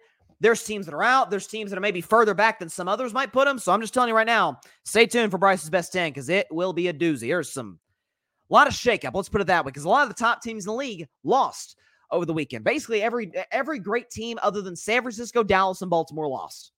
There's 0.40 0.62
teams 0.62 0.86
that 0.86 0.94
are 0.94 1.02
out. 1.02 1.30
There's 1.30 1.48
teams 1.48 1.70
that 1.70 1.76
are 1.76 1.80
maybe 1.80 2.00
further 2.00 2.32
back 2.32 2.60
than 2.60 2.68
some 2.68 2.88
others 2.88 3.12
might 3.12 3.32
put 3.32 3.46
them. 3.46 3.58
So 3.58 3.72
I'm 3.72 3.80
just 3.80 3.92
telling 3.92 4.08
you 4.08 4.14
right 4.14 4.26
now, 4.26 4.60
stay 4.84 5.04
tuned 5.04 5.32
for 5.32 5.38
Bryce's 5.38 5.68
best 5.68 5.92
10 5.92 6.10
because 6.10 6.28
it 6.28 6.46
will 6.50 6.72
be 6.72 6.88
a 6.88 6.94
doozy. 6.94 7.28
There's 7.28 7.52
some 7.52 7.80
a 8.48 8.54
lot 8.54 8.66
of 8.66 8.72
shakeup. 8.72 9.14
Let's 9.14 9.28
put 9.28 9.40
it 9.40 9.48
that 9.48 9.64
way. 9.64 9.70
Because 9.70 9.84
a 9.84 9.88
lot 9.88 10.02
of 10.02 10.08
the 10.08 10.14
top 10.14 10.42
teams 10.42 10.64
in 10.64 10.70
the 10.70 10.76
league 10.76 11.08
lost 11.24 11.76
over 12.10 12.24
the 12.24 12.32
weekend. 12.32 12.64
Basically, 12.64 13.02
every 13.02 13.30
every 13.52 13.78
great 13.78 14.10
team 14.10 14.38
other 14.42 14.62
than 14.62 14.76
San 14.76 15.02
Francisco, 15.02 15.42
Dallas, 15.42 15.82
and 15.82 15.90
Baltimore 15.90 16.28
lost. 16.28 16.72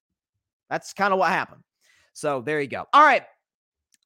That's 0.68 0.92
kind 0.92 1.12
of 1.12 1.18
what 1.18 1.30
happened. 1.30 1.62
So 2.12 2.40
there 2.40 2.60
you 2.60 2.68
go. 2.68 2.86
All 2.92 3.02
right. 3.02 3.24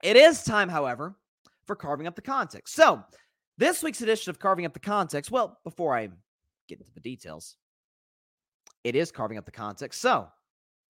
It 0.02 0.16
is 0.16 0.42
time, 0.42 0.68
however, 0.68 1.14
for 1.66 1.76
carving 1.76 2.06
up 2.06 2.16
the 2.16 2.22
context. 2.22 2.74
So 2.74 3.02
this 3.58 3.82
week's 3.82 4.00
edition 4.00 4.30
of 4.30 4.38
Carving 4.38 4.66
Up 4.66 4.72
the 4.72 4.80
Context, 4.80 5.30
well, 5.30 5.58
before 5.64 5.96
I 5.96 6.08
get 6.68 6.80
into 6.80 6.92
the 6.92 7.00
details, 7.00 7.56
it 8.82 8.96
is 8.96 9.12
carving 9.12 9.38
up 9.38 9.44
the 9.44 9.52
context. 9.52 10.00
So, 10.00 10.28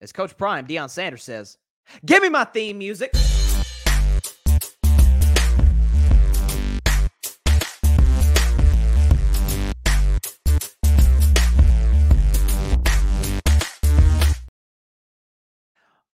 as 0.00 0.12
Coach 0.12 0.36
Prime, 0.36 0.66
Deion 0.66 0.90
Sanders 0.90 1.22
says, 1.22 1.58
give 2.04 2.22
me 2.22 2.28
my 2.28 2.44
theme 2.44 2.78
music. 2.78 3.12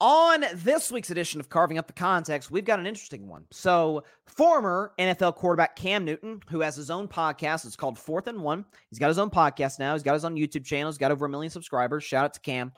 On 0.04 0.44
this 0.56 0.92
week's 0.92 1.08
edition 1.08 1.40
of 1.40 1.48
Carving 1.48 1.78
Up 1.78 1.86
the 1.86 1.94
Context, 1.94 2.50
we've 2.50 2.66
got 2.66 2.78
an 2.78 2.86
interesting 2.86 3.26
one. 3.26 3.46
So, 3.50 4.04
former 4.26 4.92
NFL 4.98 5.34
quarterback 5.34 5.76
Cam 5.76 6.04
Newton, 6.04 6.42
who 6.50 6.60
has 6.60 6.76
his 6.76 6.90
own 6.90 7.08
podcast, 7.08 7.64
it's 7.64 7.74
called 7.74 7.98
Fourth 7.98 8.26
and 8.26 8.42
One. 8.42 8.66
He's 8.90 8.98
got 8.98 9.08
his 9.08 9.18
own 9.18 9.30
podcast 9.30 9.78
now. 9.78 9.94
He's 9.94 10.02
got 10.02 10.12
his 10.12 10.26
own 10.26 10.34
YouTube 10.34 10.66
channel. 10.66 10.92
He's 10.92 10.98
got 10.98 11.10
over 11.10 11.24
a 11.24 11.28
million 11.30 11.48
subscribers. 11.48 12.04
Shout 12.04 12.26
out 12.26 12.34
to 12.34 12.40
Cam. 12.40 12.70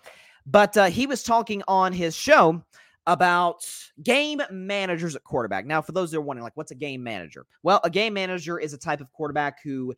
But 0.46 0.76
uh, 0.76 0.84
he 0.84 1.08
was 1.08 1.24
talking 1.24 1.64
on 1.66 1.92
his 1.92 2.14
show 2.14 2.62
about 3.08 3.68
game 4.04 4.40
managers 4.52 5.16
at 5.16 5.24
quarterback. 5.24 5.66
Now, 5.66 5.82
for 5.82 5.90
those 5.90 6.12
that 6.12 6.18
are 6.18 6.20
wondering, 6.20 6.44
like, 6.44 6.56
what's 6.56 6.70
a 6.70 6.76
game 6.76 7.02
manager? 7.02 7.44
Well, 7.64 7.80
a 7.82 7.90
game 7.90 8.14
manager 8.14 8.60
is 8.60 8.72
a 8.72 8.78
type 8.78 9.00
of 9.00 9.10
quarterback 9.10 9.64
who 9.64 9.96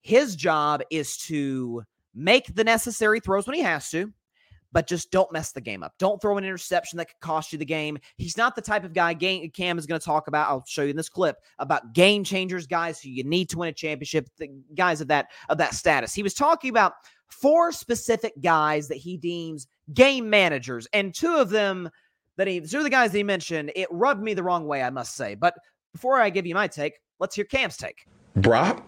his 0.00 0.34
job 0.34 0.80
is 0.90 1.18
to 1.26 1.82
make 2.14 2.54
the 2.54 2.64
necessary 2.64 3.20
throws 3.20 3.46
when 3.46 3.56
he 3.56 3.62
has 3.62 3.90
to 3.90 4.14
but 4.72 4.86
just 4.86 5.10
don't 5.10 5.30
mess 5.32 5.52
the 5.52 5.60
game 5.60 5.82
up. 5.82 5.92
Don't 5.98 6.20
throw 6.20 6.38
an 6.38 6.44
interception 6.44 6.96
that 6.98 7.06
could 7.06 7.20
cost 7.20 7.52
you 7.52 7.58
the 7.58 7.64
game. 7.64 7.98
He's 8.16 8.36
not 8.36 8.54
the 8.54 8.62
type 8.62 8.84
of 8.84 8.92
guy 8.92 9.14
game, 9.14 9.50
Cam 9.50 9.78
is 9.78 9.86
going 9.86 10.00
to 10.00 10.04
talk 10.04 10.28
about. 10.28 10.48
I'll 10.48 10.64
show 10.66 10.82
you 10.82 10.90
in 10.90 10.96
this 10.96 11.08
clip 11.08 11.36
about 11.58 11.92
game 11.92 12.24
changers, 12.24 12.66
guys 12.66 13.00
who 13.00 13.10
you 13.10 13.24
need 13.24 13.48
to 13.50 13.58
win 13.58 13.68
a 13.68 13.72
championship, 13.72 14.28
guys 14.74 15.00
of 15.00 15.08
that 15.08 15.28
of 15.48 15.58
that 15.58 15.74
status. 15.74 16.14
He 16.14 16.22
was 16.22 16.34
talking 16.34 16.70
about 16.70 16.94
four 17.28 17.72
specific 17.72 18.32
guys 18.40 18.88
that 18.88 18.98
he 18.98 19.16
deems 19.16 19.66
game 19.94 20.30
managers, 20.30 20.86
and 20.92 21.14
two 21.14 21.36
of 21.36 21.50
them 21.50 21.90
that 22.36 22.46
he 22.46 22.60
two 22.60 22.78
of 22.78 22.84
the 22.84 22.90
guys 22.90 23.12
that 23.12 23.18
he 23.18 23.24
mentioned, 23.24 23.72
it 23.74 23.88
rubbed 23.90 24.22
me 24.22 24.34
the 24.34 24.42
wrong 24.42 24.66
way, 24.66 24.82
I 24.82 24.90
must 24.90 25.14
say. 25.16 25.34
But 25.34 25.54
before 25.92 26.20
I 26.20 26.30
give 26.30 26.46
you 26.46 26.54
my 26.54 26.68
take, 26.68 26.94
let's 27.18 27.34
hear 27.34 27.44
Cam's 27.44 27.76
take. 27.76 28.06
Brock 28.36 28.84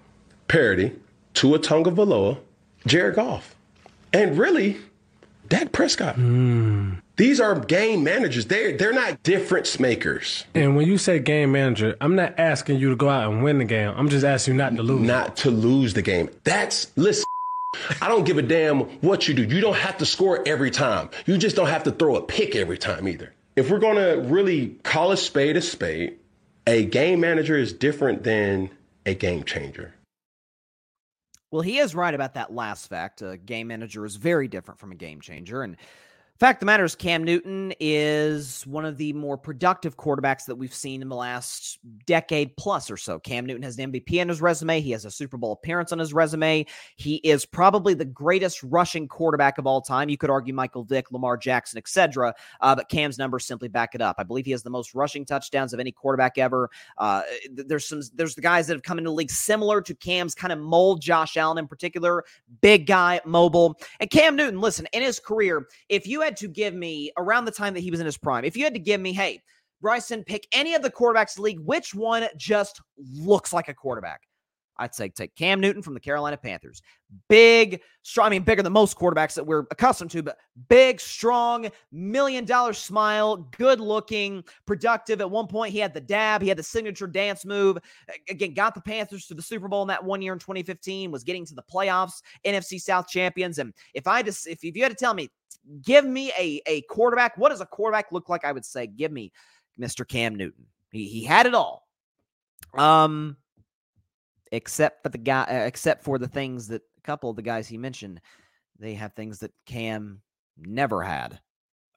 Purdy, 0.48 0.92
Tua 1.34 1.58
Tagovailoa, 1.58 2.38
Jared 2.86 3.16
Goff, 3.16 3.56
and 4.12 4.38
really 4.38 4.78
Dak 5.52 5.70
Prescott. 5.70 6.16
Mm. 6.16 7.02
These 7.18 7.38
are 7.38 7.60
game 7.60 8.02
managers. 8.02 8.46
They're 8.46 8.74
they're 8.74 8.94
not 8.94 9.22
difference 9.22 9.78
makers. 9.78 10.46
And 10.54 10.76
when 10.76 10.88
you 10.88 10.96
say 10.96 11.18
game 11.18 11.52
manager, 11.52 11.94
I'm 12.00 12.16
not 12.16 12.38
asking 12.38 12.78
you 12.78 12.88
to 12.88 12.96
go 12.96 13.10
out 13.10 13.30
and 13.30 13.44
win 13.44 13.58
the 13.58 13.66
game. 13.66 13.92
I'm 13.94 14.08
just 14.08 14.24
asking 14.24 14.54
you 14.54 14.58
not 14.58 14.74
to 14.76 14.82
lose. 14.82 15.06
Not 15.06 15.36
to 15.36 15.50
lose 15.50 15.92
the 15.92 16.00
game. 16.00 16.30
That's 16.44 16.90
listen. 16.96 17.26
I 18.00 18.08
don't 18.08 18.24
give 18.24 18.38
a 18.38 18.42
damn 18.42 18.80
what 19.02 19.28
you 19.28 19.34
do. 19.34 19.42
You 19.42 19.60
don't 19.60 19.76
have 19.76 19.98
to 19.98 20.06
score 20.06 20.42
every 20.48 20.70
time. 20.70 21.10
You 21.26 21.36
just 21.36 21.54
don't 21.54 21.68
have 21.68 21.84
to 21.84 21.90
throw 21.90 22.16
a 22.16 22.22
pick 22.22 22.56
every 22.56 22.78
time 22.78 23.06
either. 23.06 23.34
If 23.54 23.68
we're 23.68 23.78
gonna 23.78 24.20
really 24.20 24.68
call 24.84 25.12
a 25.12 25.18
spade 25.18 25.58
a 25.58 25.60
spade, 25.60 26.16
a 26.66 26.86
game 26.86 27.20
manager 27.20 27.58
is 27.58 27.74
different 27.74 28.22
than 28.22 28.70
a 29.04 29.12
game 29.12 29.44
changer. 29.44 29.92
Well, 31.52 31.60
he 31.62 31.78
is 31.78 31.94
right 31.94 32.14
about 32.14 32.34
that 32.34 32.52
last 32.52 32.88
fact. 32.88 33.20
A 33.20 33.36
game 33.36 33.68
manager 33.68 34.06
is 34.06 34.16
very 34.16 34.48
different 34.48 34.80
from 34.80 34.90
a 34.90 34.96
game 34.96 35.20
changer. 35.20 35.62
And 35.62 35.76
Fact 36.42 36.58
the 36.58 36.66
matter 36.66 36.82
is, 36.82 36.96
Cam 36.96 37.22
Newton 37.22 37.72
is 37.78 38.66
one 38.66 38.84
of 38.84 38.96
the 38.96 39.12
more 39.12 39.38
productive 39.38 39.96
quarterbacks 39.96 40.44
that 40.46 40.56
we've 40.56 40.74
seen 40.74 41.00
in 41.00 41.08
the 41.08 41.14
last 41.14 41.78
decade 42.04 42.56
plus 42.56 42.90
or 42.90 42.96
so. 42.96 43.20
Cam 43.20 43.46
Newton 43.46 43.62
has 43.62 43.78
an 43.78 43.92
MVP 43.92 44.20
on 44.20 44.28
his 44.28 44.42
resume. 44.42 44.80
He 44.80 44.90
has 44.90 45.04
a 45.04 45.10
Super 45.12 45.36
Bowl 45.36 45.52
appearance 45.52 45.92
on 45.92 46.00
his 46.00 46.12
resume. 46.12 46.66
He 46.96 47.18
is 47.18 47.46
probably 47.46 47.94
the 47.94 48.04
greatest 48.04 48.60
rushing 48.64 49.06
quarterback 49.06 49.58
of 49.58 49.68
all 49.68 49.80
time. 49.80 50.08
You 50.08 50.18
could 50.18 50.30
argue 50.30 50.52
Michael 50.52 50.82
Vick, 50.82 51.12
Lamar 51.12 51.36
Jackson, 51.36 51.78
etc. 51.78 52.34
Uh, 52.60 52.74
but 52.74 52.88
Cam's 52.88 53.18
numbers 53.18 53.44
simply 53.44 53.68
back 53.68 53.94
it 53.94 54.02
up. 54.02 54.16
I 54.18 54.24
believe 54.24 54.44
he 54.44 54.50
has 54.50 54.64
the 54.64 54.70
most 54.70 54.96
rushing 54.96 55.24
touchdowns 55.24 55.72
of 55.72 55.78
any 55.78 55.92
quarterback 55.92 56.38
ever. 56.38 56.70
Uh, 56.98 57.22
there's 57.52 57.86
some 57.86 58.02
there's 58.16 58.34
the 58.34 58.42
guys 58.42 58.66
that 58.66 58.74
have 58.74 58.82
come 58.82 58.98
into 58.98 59.10
the 59.10 59.14
league 59.14 59.30
similar 59.30 59.80
to 59.80 59.94
Cam's 59.94 60.34
kind 60.34 60.52
of 60.52 60.58
mold. 60.58 61.02
Josh 61.02 61.36
Allen 61.36 61.58
in 61.58 61.68
particular, 61.68 62.24
big 62.62 62.88
guy, 62.88 63.20
mobile, 63.24 63.78
and 64.00 64.10
Cam 64.10 64.34
Newton. 64.34 64.60
Listen, 64.60 64.88
in 64.92 65.02
his 65.02 65.20
career, 65.20 65.68
if 65.88 66.04
you 66.04 66.20
had 66.20 66.31
to 66.38 66.48
give 66.48 66.74
me 66.74 67.12
around 67.16 67.44
the 67.44 67.50
time 67.50 67.74
that 67.74 67.80
he 67.80 67.90
was 67.90 68.00
in 68.00 68.06
his 68.06 68.18
prime, 68.18 68.44
if 68.44 68.56
you 68.56 68.64
had 68.64 68.74
to 68.74 68.80
give 68.80 69.00
me, 69.00 69.12
hey, 69.12 69.40
Bryson, 69.80 70.24
pick 70.24 70.46
any 70.52 70.74
of 70.74 70.82
the 70.82 70.90
quarterbacks 70.90 71.38
league, 71.38 71.60
which 71.60 71.94
one 71.94 72.26
just 72.36 72.80
looks 72.96 73.52
like 73.52 73.68
a 73.68 73.74
quarterback? 73.74 74.22
I'd 74.78 74.94
say 74.94 75.08
take 75.10 75.34
Cam 75.34 75.60
Newton 75.60 75.82
from 75.82 75.94
the 75.94 76.00
Carolina 76.00 76.36
Panthers. 76.36 76.82
Big, 77.28 77.82
strong, 78.02 78.28
I 78.28 78.30
mean, 78.30 78.42
bigger 78.42 78.62
than 78.62 78.72
most 78.72 78.98
quarterbacks 78.98 79.34
that 79.34 79.46
we're 79.46 79.66
accustomed 79.70 80.10
to, 80.12 80.22
but 80.22 80.38
big, 80.68 80.98
strong, 80.98 81.68
million 81.92 82.44
dollar 82.44 82.72
smile, 82.72 83.48
good 83.56 83.80
looking, 83.80 84.42
productive. 84.66 85.20
At 85.20 85.30
one 85.30 85.46
point, 85.46 85.72
he 85.72 85.78
had 85.78 85.92
the 85.92 86.00
dab, 86.00 86.42
he 86.42 86.48
had 86.48 86.56
the 86.56 86.62
signature 86.62 87.06
dance 87.06 87.44
move. 87.44 87.78
Again, 88.28 88.54
got 88.54 88.74
the 88.74 88.80
Panthers 88.80 89.26
to 89.26 89.34
the 89.34 89.42
Super 89.42 89.68
Bowl 89.68 89.82
in 89.82 89.88
that 89.88 90.02
one 90.02 90.22
year 90.22 90.32
in 90.32 90.38
2015, 90.38 91.10
was 91.10 91.22
getting 91.22 91.44
to 91.46 91.54
the 91.54 91.62
playoffs, 91.62 92.22
NFC 92.44 92.80
South 92.80 93.08
champions. 93.08 93.58
And 93.58 93.74
if 93.94 94.06
I 94.06 94.22
just, 94.22 94.46
if 94.46 94.64
you 94.64 94.82
had 94.82 94.90
to 94.90 94.96
tell 94.96 95.14
me, 95.14 95.28
give 95.82 96.04
me 96.04 96.32
a, 96.38 96.60
a 96.66 96.82
quarterback, 96.82 97.36
what 97.36 97.50
does 97.50 97.60
a 97.60 97.66
quarterback 97.66 98.12
look 98.12 98.28
like? 98.28 98.44
I 98.44 98.52
would 98.52 98.64
say, 98.64 98.86
give 98.86 99.12
me 99.12 99.32
Mr. 99.78 100.06
Cam 100.06 100.34
Newton. 100.34 100.66
He, 100.90 101.08
he 101.08 101.24
had 101.24 101.46
it 101.46 101.54
all. 101.54 101.86
Um, 102.76 103.36
except 104.50 105.02
for 105.02 105.08
the 105.08 105.18
guy, 105.18 105.42
uh, 105.42 105.66
except 105.66 106.04
for 106.04 106.18
the 106.18 106.28
things 106.28 106.68
that 106.68 106.82
a 106.98 107.00
couple 107.02 107.30
of 107.30 107.36
the 107.36 107.42
guys 107.42 107.68
he 107.68 107.78
mentioned, 107.78 108.20
they 108.78 108.94
have 108.94 109.14
things 109.14 109.40
that 109.40 109.52
Cam 109.66 110.22
never 110.58 111.02
had. 111.02 111.40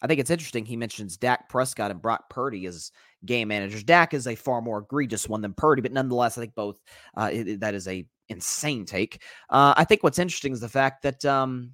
I 0.01 0.07
think 0.07 0.20
it's 0.20 0.30
interesting. 0.30 0.66
He 0.66 0.78
mentions 0.78 1.18
Dak 1.18 1.49
Prescott 1.49 1.91
and 1.91 2.01
Brock 2.01 2.30
Purdy 2.30 2.66
as 2.66 2.91
game 3.26 3.47
managers. 3.47 3.84
Dak 3.84 4.13
is 4.13 4.28
a 4.28 4.36
far 4.36 4.61
more 4.61 4.80
egregious 4.80 5.28
one 5.28 5.41
than 5.41 5.53
Purdy, 5.53 5.82
but 5.82 5.93
nonetheless, 5.93 6.38
I 6.38 6.41
think 6.41 6.55
both. 6.55 6.80
Uh, 7.16 7.30
it, 7.32 7.59
that 7.61 7.74
is 7.74 7.88
a 7.88 8.05
insane 8.30 8.86
take. 8.86 9.22
Uh, 9.49 9.74
I 9.76 9.84
think 9.84 10.03
what's 10.03 10.20
interesting 10.20 10.53
is 10.53 10.59
the 10.59 10.70
fact 10.70 11.03
that 11.03 11.24
um, 11.26 11.72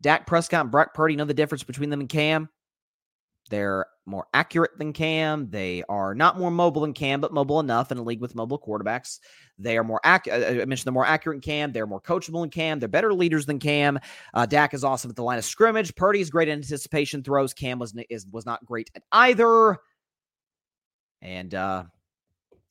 Dak 0.00 0.26
Prescott 0.26 0.62
and 0.62 0.70
Brock 0.70 0.94
Purdy 0.94 1.16
know 1.16 1.24
the 1.24 1.34
difference 1.34 1.62
between 1.62 1.90
them 1.90 2.00
and 2.00 2.08
Cam. 2.08 2.48
They're 3.50 3.86
more 4.06 4.26
accurate 4.32 4.78
than 4.78 4.92
Cam. 4.92 5.50
They 5.50 5.82
are 5.88 6.14
not 6.14 6.38
more 6.38 6.50
mobile 6.50 6.82
than 6.82 6.92
Cam, 6.92 7.20
but 7.20 7.32
mobile 7.32 7.60
enough 7.60 7.90
in 7.90 7.98
a 7.98 8.02
league 8.02 8.20
with 8.20 8.34
mobile 8.34 8.60
quarterbacks. 8.60 9.18
They 9.58 9.76
are 9.76 9.84
more 9.84 10.00
accurate. 10.04 10.60
I 10.60 10.64
mentioned 10.64 10.86
they're 10.86 10.92
more 10.92 11.06
accurate 11.06 11.36
than 11.36 11.42
Cam. 11.42 11.72
They're 11.72 11.86
more 11.86 12.00
coachable 12.00 12.42
than 12.42 12.50
Cam. 12.50 12.78
They're 12.78 12.88
better 12.88 13.12
leaders 13.12 13.46
than 13.46 13.58
Cam. 13.58 13.98
Uh, 14.32 14.46
Dak 14.46 14.72
is 14.72 14.84
awesome 14.84 15.10
at 15.10 15.16
the 15.16 15.24
line 15.24 15.38
of 15.38 15.44
scrimmage. 15.44 15.94
Purdy's 15.96 16.30
great 16.30 16.48
at 16.48 16.52
anticipation 16.52 17.22
throws. 17.22 17.52
Cam 17.52 17.78
was 17.78 17.94
is, 18.08 18.26
was 18.30 18.46
not 18.46 18.64
great 18.64 18.90
at 18.94 19.02
either. 19.10 19.78
And 21.22 21.54
uh, 21.54 21.84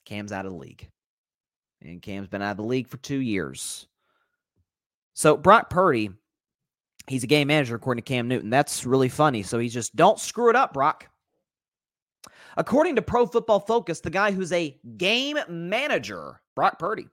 Cam's 0.06 0.32
out 0.32 0.46
of 0.46 0.54
the 0.54 0.58
league. 0.58 0.90
And 1.82 2.02
Cam's 2.02 2.28
been 2.28 2.42
out 2.42 2.52
of 2.52 2.58
the 2.58 2.64
league 2.64 2.88
for 2.88 2.98
two 2.98 3.20
years. 3.20 3.88
So 5.14 5.36
Brock 5.38 5.70
Purdy 5.70 6.12
He's 7.10 7.24
a 7.24 7.28
game 7.28 7.48
manager, 7.48 7.76
according 7.76 8.04
to 8.04 8.08
Cam 8.08 8.28
Newton. 8.28 8.50
That's 8.50 8.86
really 8.86 9.10
funny. 9.10 9.42
So 9.44 9.58
he's 9.58 9.74
just, 9.74 9.96
don't 9.96 10.20
screw 10.20 10.50
it 10.50 10.56
up, 10.56 10.74
Brock. 10.74 11.10
According 12.56 12.96
to 12.98 13.02
Pro 13.02 13.26
Football 13.26 13.62
Focus, 13.62 14.00
the 14.00 14.10
guy 14.10 14.32
who's 14.32 14.52
a 14.52 14.78
game 14.98 15.40
manager, 15.48 16.42
Brock 16.56 16.78
Purdy, 16.78 17.08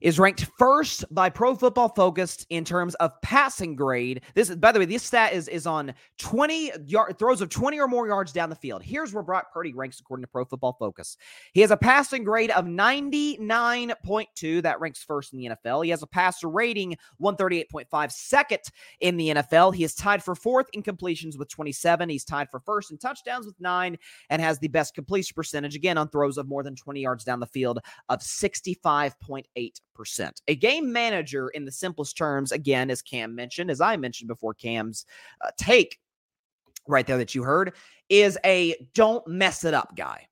is 0.00 0.18
ranked 0.18 0.46
first 0.58 1.04
by 1.14 1.28
Pro 1.28 1.54
Football 1.54 1.90
Focus 1.90 2.46
in 2.50 2.64
terms 2.64 2.94
of 2.96 3.12
passing 3.22 3.76
grade. 3.76 4.22
This 4.34 4.50
is, 4.50 4.56
by 4.56 4.72
the 4.72 4.78
way, 4.78 4.86
this 4.86 5.02
stat 5.02 5.32
is 5.32 5.48
is 5.48 5.66
on 5.66 5.92
20 6.18 6.72
yard 6.86 7.18
throws 7.18 7.40
of 7.40 7.48
20 7.50 7.78
or 7.78 7.88
more 7.88 8.08
yards 8.08 8.32
down 8.32 8.50
the 8.50 8.56
field. 8.56 8.82
Here's 8.82 9.12
where 9.12 9.22
Brock 9.22 9.52
Purdy 9.52 9.72
ranks 9.74 10.00
according 10.00 10.24
to 10.24 10.28
Pro 10.28 10.44
Football 10.44 10.76
Focus. 10.78 11.16
He 11.52 11.60
has 11.60 11.70
a 11.70 11.76
passing 11.76 12.24
grade 12.24 12.50
of 12.50 12.64
99.2. 12.64 14.62
That 14.62 14.80
ranks 14.80 15.02
first 15.02 15.32
in 15.32 15.38
the 15.38 15.50
NFL. 15.50 15.84
He 15.84 15.90
has 15.90 16.02
a 16.02 16.06
passer 16.06 16.48
rating 16.48 16.96
138.5, 17.20 18.12
second 18.12 18.60
in 19.00 19.16
the 19.16 19.28
NFL. 19.28 19.74
He 19.74 19.84
is 19.84 19.94
tied 19.94 20.22
for 20.22 20.34
fourth 20.34 20.68
in 20.72 20.82
completions 20.82 21.36
with 21.36 21.48
27. 21.48 22.08
He's 22.08 22.24
tied 22.24 22.50
for 22.50 22.60
first 22.60 22.90
in 22.90 22.98
touchdowns 22.98 23.46
with 23.46 23.60
nine 23.60 23.98
and 24.30 24.40
has 24.40 24.58
the 24.58 24.68
best 24.68 24.94
completion 24.94 25.34
percentage 25.34 25.76
again 25.76 25.98
on 25.98 26.08
throws 26.08 26.38
of 26.38 26.48
more 26.48 26.62
than 26.62 26.74
20 26.74 27.00
yards 27.00 27.24
down 27.24 27.40
the 27.40 27.46
field 27.46 27.78
of 28.08 28.20
65.8 28.20 29.44
percent 29.54 29.80
A 30.48 30.54
game 30.54 30.92
manager, 30.92 31.48
in 31.50 31.64
the 31.64 31.72
simplest 31.72 32.16
terms, 32.16 32.52
again, 32.52 32.90
as 32.90 33.02
Cam 33.02 33.34
mentioned, 33.34 33.70
as 33.70 33.80
I 33.80 33.96
mentioned 33.96 34.28
before, 34.28 34.54
Cam's 34.54 35.04
uh, 35.44 35.50
take 35.56 35.98
right 36.88 37.06
there 37.06 37.18
that 37.18 37.34
you 37.34 37.42
heard, 37.42 37.74
is 38.08 38.38
a 38.44 38.74
don't 38.94 39.26
mess 39.26 39.64
it 39.64 39.74
up 39.74 39.94
guy. 39.96 40.26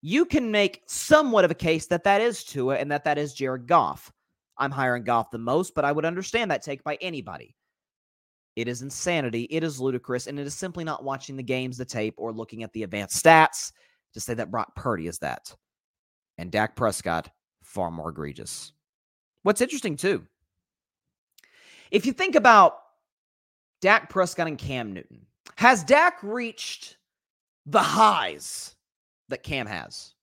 You 0.00 0.24
can 0.24 0.50
make 0.50 0.82
somewhat 0.86 1.44
of 1.44 1.50
a 1.50 1.54
case 1.54 1.86
that 1.86 2.04
that 2.04 2.20
is 2.20 2.44
Tua 2.44 2.76
and 2.76 2.90
that 2.92 3.04
that 3.04 3.18
is 3.18 3.34
Jared 3.34 3.66
Goff. 3.66 4.12
I'm 4.58 4.70
hiring 4.70 5.04
Goff 5.04 5.30
the 5.30 5.38
most, 5.38 5.74
but 5.74 5.84
I 5.84 5.92
would 5.92 6.04
understand 6.04 6.50
that 6.50 6.62
take 6.62 6.84
by 6.84 6.96
anybody. 7.00 7.56
It 8.56 8.68
is 8.68 8.82
insanity. 8.82 9.44
It 9.50 9.64
is 9.64 9.80
ludicrous. 9.80 10.26
And 10.26 10.38
it 10.38 10.46
is 10.46 10.54
simply 10.54 10.84
not 10.84 11.04
watching 11.04 11.36
the 11.36 11.42
games, 11.42 11.76
the 11.76 11.84
tape, 11.84 12.14
or 12.18 12.32
looking 12.32 12.62
at 12.62 12.72
the 12.72 12.84
advanced 12.84 13.22
stats 13.22 13.72
to 14.12 14.20
say 14.20 14.34
that 14.34 14.50
Brock 14.50 14.76
Purdy 14.76 15.08
is 15.08 15.18
that. 15.18 15.54
And 16.38 16.50
Dak 16.50 16.76
Prescott 16.76 17.30
far 17.74 17.90
more 17.90 18.10
egregious. 18.10 18.72
What's 19.42 19.60
interesting, 19.60 19.96
too, 19.96 20.24
if 21.90 22.06
you 22.06 22.12
think 22.12 22.36
about 22.36 22.78
Dak 23.82 24.08
Prescott 24.08 24.46
and 24.46 24.56
Cam 24.56 24.94
Newton, 24.94 25.26
has 25.56 25.84
Dak 25.84 26.18
reached 26.22 26.96
the 27.66 27.80
highs 27.80 28.76
that 29.28 29.42
Cam 29.42 29.66
has? 29.66 30.14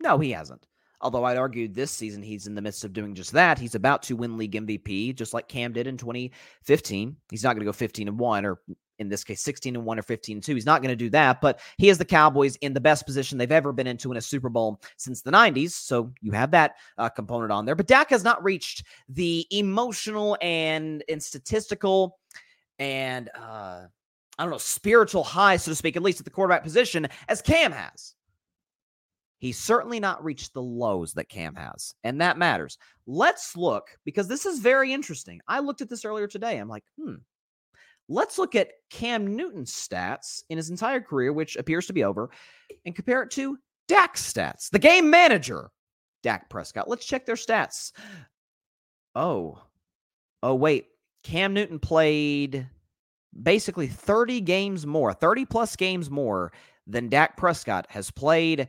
No, 0.00 0.18
he 0.18 0.30
hasn't. 0.30 0.66
Although 1.00 1.24
I'd 1.24 1.36
argue 1.36 1.68
this 1.68 1.90
season 1.90 2.22
he's 2.22 2.46
in 2.46 2.54
the 2.54 2.62
midst 2.62 2.84
of 2.84 2.92
doing 2.92 3.14
just 3.14 3.32
that. 3.32 3.58
He's 3.58 3.74
about 3.74 4.02
to 4.04 4.16
win 4.16 4.36
league 4.36 4.52
MVP, 4.52 5.14
just 5.14 5.32
like 5.32 5.48
Cam 5.48 5.72
did 5.72 5.86
in 5.86 5.96
2015. 5.96 7.16
He's 7.30 7.42
not 7.42 7.54
going 7.54 7.60
to 7.60 7.66
go 7.66 7.72
15 7.72 8.08
and 8.08 8.18
1 8.18 8.44
or 8.44 8.60
in 8.98 9.08
this 9.08 9.24
case 9.24 9.40
16 9.40 9.76
and 9.76 9.84
1 9.84 9.98
or 9.98 10.02
15 10.02 10.36
and 10.36 10.42
2. 10.42 10.54
He's 10.54 10.66
not 10.66 10.82
going 10.82 10.92
to 10.92 10.96
do 10.96 11.10
that, 11.10 11.40
but 11.40 11.60
he 11.76 11.88
has 11.88 11.98
the 11.98 12.04
Cowboys 12.04 12.56
in 12.56 12.72
the 12.72 12.80
best 12.80 13.06
position 13.06 13.38
they've 13.38 13.50
ever 13.52 13.72
been 13.72 13.86
into 13.86 14.10
in 14.10 14.18
a 14.18 14.22
Super 14.22 14.48
Bowl 14.48 14.80
since 14.96 15.22
the 15.22 15.30
90s. 15.30 15.70
So 15.70 16.12
you 16.20 16.32
have 16.32 16.50
that 16.52 16.76
uh, 16.98 17.08
component 17.08 17.52
on 17.52 17.64
there. 17.64 17.74
But 17.74 17.86
Dak 17.86 18.10
has 18.10 18.24
not 18.24 18.42
reached 18.42 18.84
the 19.08 19.46
emotional 19.50 20.36
and 20.40 21.04
and 21.08 21.22
statistical 21.22 22.18
and 22.78 23.30
uh 23.38 23.82
I 24.38 24.44
don't 24.44 24.52
know, 24.52 24.58
spiritual 24.58 25.24
high, 25.24 25.56
so 25.56 25.72
to 25.72 25.74
speak, 25.74 25.96
at 25.96 26.02
least 26.02 26.20
at 26.20 26.24
the 26.24 26.30
quarterback 26.30 26.62
position, 26.62 27.08
as 27.28 27.42
Cam 27.42 27.72
has. 27.72 28.14
He's 29.38 29.58
certainly 29.58 29.98
not 29.98 30.22
reached 30.24 30.54
the 30.54 30.62
lows 30.62 31.12
that 31.14 31.28
Cam 31.28 31.54
has, 31.56 31.94
and 32.04 32.20
that 32.20 32.38
matters. 32.38 32.78
Let's 33.06 33.56
look 33.56 33.88
because 34.04 34.28
this 34.28 34.46
is 34.46 34.60
very 34.60 34.92
interesting. 34.92 35.40
I 35.48 35.58
looked 35.60 35.80
at 35.80 35.88
this 35.88 36.04
earlier 36.04 36.26
today. 36.28 36.58
I'm 36.58 36.68
like, 36.68 36.84
hmm, 37.00 37.14
Let's 38.08 38.38
look 38.38 38.54
at 38.54 38.70
Cam 38.90 39.36
Newton's 39.36 39.72
stats 39.72 40.42
in 40.48 40.56
his 40.56 40.70
entire 40.70 41.00
career, 41.00 41.32
which 41.32 41.56
appears 41.56 41.86
to 41.86 41.92
be 41.92 42.04
over, 42.04 42.30
and 42.86 42.94
compare 42.94 43.22
it 43.22 43.30
to 43.32 43.58
Dak's 43.86 44.32
stats, 44.32 44.70
the 44.70 44.78
game 44.78 45.10
manager, 45.10 45.70
Dak 46.22 46.48
Prescott. 46.48 46.88
Let's 46.88 47.06
check 47.06 47.26
their 47.26 47.34
stats. 47.36 47.92
Oh, 49.14 49.60
oh, 50.42 50.54
wait. 50.54 50.86
Cam 51.22 51.52
Newton 51.52 51.78
played 51.78 52.66
basically 53.42 53.86
30 53.86 54.40
games 54.40 54.86
more, 54.86 55.12
30 55.12 55.44
plus 55.44 55.76
games 55.76 56.10
more 56.10 56.52
than 56.86 57.08
Dak 57.08 57.36
Prescott 57.36 57.86
has 57.90 58.10
played 58.10 58.68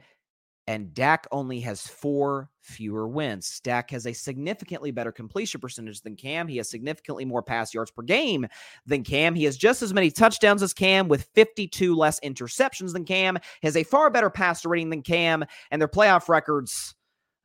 and 0.70 0.93
Dak 0.93 1.26
only 1.32 1.59
has 1.61 1.88
four 1.88 2.47
fewer 2.61 3.07
wins. 3.07 3.59
Dak 3.63 3.89
has 3.89 4.05
a 4.05 4.13
significantly 4.13 4.91
better 4.91 5.11
completion 5.11 5.59
percentage 5.59 6.01
than 6.01 6.15
Cam. 6.15 6.47
He 6.47 6.57
has 6.57 6.70
significantly 6.70 7.26
more 7.26 7.41
pass 7.41 7.74
yards 7.74 7.89
per 7.89 8.03
game 8.03 8.45
than 8.86 9.03
Cam. 9.03 9.34
He 9.34 9.45
has 9.45 9.57
just 9.57 9.82
as 9.82 9.95
many 9.95 10.11
touchdowns 10.11 10.61
as 10.61 10.72
Cam 10.72 11.07
with 11.07 11.28
52 11.34 11.95
less 11.95 12.20
interceptions 12.20 12.93
than 12.93 13.03
Cam. 13.03 13.39
He 13.61 13.67
has 13.67 13.76
a 13.76 13.84
far 13.84 14.11
better 14.11 14.30
passer 14.30 14.70
rating 14.70 14.91
than 14.91 15.01
Cam, 15.01 15.43
and 15.72 15.82
their 15.82 15.88
playoff 15.88 16.30
records. 16.30 16.93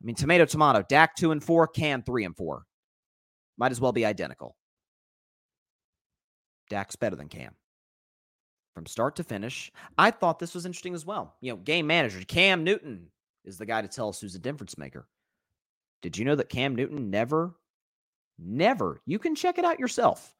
I 0.03 0.05
mean, 0.05 0.15
tomato, 0.15 0.45
tomato. 0.45 0.83
Dak 0.87 1.15
two 1.15 1.31
and 1.31 1.43
four, 1.43 1.67
Cam 1.67 2.03
three 2.03 2.25
and 2.25 2.37
four. 2.37 2.61
Might 3.57 3.71
as 3.71 3.81
well 3.81 3.91
be 3.91 4.05
identical. 4.05 4.55
Dak's 6.69 6.95
better 6.95 7.15
than 7.15 7.29
Cam 7.29 7.55
from 8.75 8.85
start 8.85 9.15
to 9.15 9.23
finish. 9.23 9.71
I 9.97 10.11
thought 10.11 10.37
this 10.37 10.53
was 10.53 10.67
interesting 10.67 10.93
as 10.93 11.07
well. 11.07 11.33
You 11.41 11.53
know, 11.53 11.57
game 11.57 11.87
manager 11.87 12.21
Cam 12.27 12.63
Newton 12.63 13.07
is 13.45 13.57
the 13.57 13.65
guy 13.65 13.81
to 13.81 13.87
tell 13.87 14.09
us 14.09 14.19
who's 14.19 14.35
a 14.35 14.39
difference 14.39 14.77
maker. 14.77 15.07
Did 16.01 16.17
you 16.17 16.25
know 16.25 16.35
that 16.35 16.49
Cam 16.49 16.75
Newton 16.75 17.09
never, 17.09 17.55
never, 18.37 19.01
you 19.05 19.17
can 19.19 19.35
check 19.35 19.57
it 19.57 19.65
out 19.65 19.79
yourself, 19.79 20.35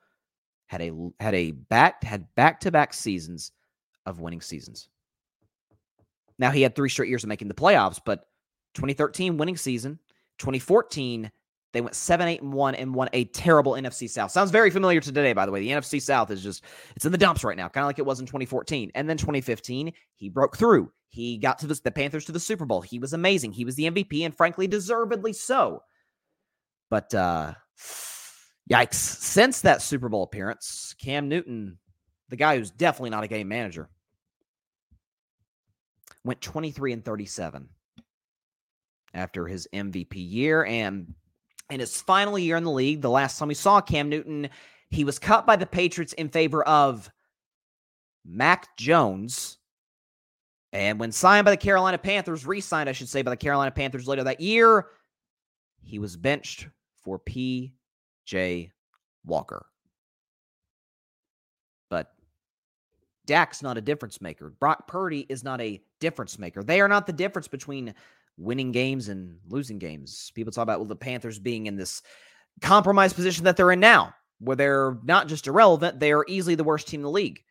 had 0.68 0.82
a 0.82 0.92
had 1.20 1.34
a 1.34 1.52
back 1.52 2.04
had 2.04 2.28
back 2.36 2.60
to 2.62 2.72
back 2.72 2.94
seasons 2.94 3.52
of 4.06 4.20
winning 4.20 4.42
seasons. 4.42 4.90
Now 6.38 6.52
he 6.52 6.62
had 6.62 6.76
three 6.76 6.90
straight 6.90 7.10
years 7.10 7.24
of 7.24 7.30
making 7.30 7.48
the 7.48 7.54
playoffs, 7.54 8.00
but 8.04 8.28
2013 8.74 9.38
winning 9.38 9.58
season, 9.58 10.00
2014 10.40 11.32
they 11.76 11.82
went 11.82 11.96
7 11.96 12.28
8 12.28 12.42
and 12.42 12.54
1 12.54 12.76
and 12.76 12.96
won 12.96 13.10
a 13.12 13.26
terrible 13.26 13.74
NFC 13.74 14.10
South. 14.10 14.32
Sounds 14.32 14.50
very 14.50 14.70
familiar 14.70 15.02
to 15.02 15.08
today, 15.08 15.34
by 15.34 15.46
the 15.46 15.52
way. 15.52 15.60
The 15.60 15.70
NFC 15.70 16.02
South 16.02 16.32
is 16.32 16.42
just, 16.42 16.64
it's 16.96 17.06
in 17.06 17.12
the 17.12 17.18
dumps 17.18 17.44
right 17.44 17.58
now, 17.58 17.68
kind 17.68 17.84
of 17.84 17.88
like 17.88 18.00
it 18.00 18.06
was 18.06 18.22
in 18.22 18.26
2014. 18.26 18.92
And 18.96 19.10
then 19.10 19.18
2015, 19.18 19.92
he 20.16 20.30
broke 20.30 20.56
through. 20.56 20.92
He 21.10 21.38
got 21.38 21.60
to 21.60 21.68
the, 21.68 21.80
the 21.84 21.92
Panthers 21.92 22.24
to 22.26 22.32
the 22.32 22.40
Super 22.40 22.66
Bowl. 22.66 22.82
He 22.82 22.98
was 22.98 23.12
amazing. 23.12 23.52
He 23.52 23.66
was 23.66 23.76
the 23.76 23.92
MVP, 23.92 24.26
and 24.26 24.36
frankly, 24.36 24.68
deservedly 24.68 25.34
so. 25.34 25.84
But 26.90 27.14
uh 27.14 27.56
yikes. 28.72 28.94
Since 28.94 29.62
that 29.62 29.82
Super 29.82 30.10
Bowl 30.10 30.24
appearance, 30.24 30.96
Cam 30.98 31.28
Newton, 31.28 31.78
the 32.30 32.38
guy 32.38 32.58
who's 32.58 32.72
definitely 32.72 33.10
not 33.10 33.24
a 33.24 33.28
game 33.28 33.48
manager, 33.48 33.90
went 36.24 36.42
23 36.42 36.94
and 36.94 37.06
37 37.06 37.70
after 39.14 39.48
his 39.48 39.68
MVP 39.74 40.14
year. 40.16 40.66
And 40.66 41.14
in 41.70 41.80
his 41.80 42.02
final 42.02 42.38
year 42.38 42.58
in 42.58 42.64
the 42.64 42.72
league, 42.72 43.02
the 43.02 43.10
last 43.10 43.40
time 43.40 43.48
we 43.48 43.54
saw 43.54 43.82
Cam 43.82 44.10
Newton, 44.10 44.50
he 44.90 45.04
was 45.04 45.20
cut 45.20 45.46
by 45.46 45.56
the 45.56 45.66
Patriots 45.66 46.14
in 46.14 46.30
favor 46.30 46.64
of 46.64 47.10
Mac 48.26 48.76
Jones. 48.78 49.58
And 50.74 51.00
when 51.00 51.12
signed 51.12 51.46
by 51.46 51.52
the 51.52 51.58
Carolina 51.58 51.98
Panthers, 51.98 52.46
re 52.46 52.62
signed, 52.62 52.90
I 52.90 52.92
should 52.92 53.10
say, 53.10 53.22
by 53.22 53.32
the 53.32 53.38
Carolina 53.38 53.72
Panthers 53.72 54.08
later 54.08 54.24
that 54.26 54.42
year, 54.42 54.88
he 55.82 56.00
was 56.00 56.18
benched 56.18 56.68
for 57.02 57.20
P.J. 57.20 58.72
Walker. 59.26 59.66
But 61.90 62.14
Dak's 63.26 63.64
not 63.64 63.78
a 63.78 63.82
difference 63.82 64.22
maker. 64.22 64.50
Brock 64.50 64.88
Purdy 64.88 65.26
is 65.30 65.44
not 65.44 65.62
a 65.62 65.82
difference 66.00 66.38
maker. 66.38 66.64
They 66.64 66.82
are 66.82 66.88
not 66.88 67.08
the 67.08 67.14
difference 67.14 67.48
between 67.48 67.94
winning 68.38 68.72
games 68.72 69.10
and 69.10 69.38
losing 69.48 69.80
games. 69.80 70.32
People 70.36 70.52
talk 70.52 70.64
about 70.64 70.80
well, 70.80 70.88
the 70.88 70.96
Panthers 70.96 71.40
being 71.40 71.68
in 71.68 71.76
this 71.76 72.02
compromised 72.62 73.16
position 73.16 73.46
that 73.46 73.58
they're 73.58 73.72
in 73.72 73.80
now, 73.80 74.14
where 74.40 74.56
they're 74.56 74.98
not 75.04 75.28
just 75.28 75.48
irrelevant, 75.48 76.00
they 76.00 76.12
are 76.12 76.26
easily 76.28 76.56
the 76.56 76.64
worst 76.64 76.88
team 76.88 77.02
in 77.02 77.06
the 77.06 77.10
league. 77.10 77.42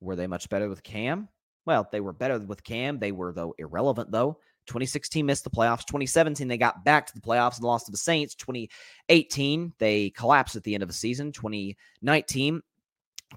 Were 0.00 0.16
they 0.16 0.26
much 0.26 0.48
better 0.48 0.68
with 0.68 0.82
Cam? 0.82 1.28
Well, 1.66 1.88
they 1.90 2.00
were 2.00 2.12
better 2.12 2.38
with 2.38 2.64
Cam. 2.64 2.98
They 2.98 3.12
were, 3.12 3.32
though, 3.32 3.54
irrelevant, 3.58 4.10
though. 4.10 4.38
2016 4.66 5.24
missed 5.24 5.44
the 5.44 5.50
playoffs. 5.50 5.86
2017, 5.86 6.46
they 6.46 6.58
got 6.58 6.84
back 6.84 7.06
to 7.06 7.14
the 7.14 7.20
playoffs 7.20 7.56
and 7.56 7.64
lost 7.64 7.86
to 7.86 7.92
the 7.92 7.98
Saints. 7.98 8.34
2018, 8.36 9.72
they 9.78 10.10
collapsed 10.10 10.56
at 10.56 10.62
the 10.62 10.74
end 10.74 10.82
of 10.82 10.88
the 10.88 10.94
season. 10.94 11.32
2019, 11.32 12.62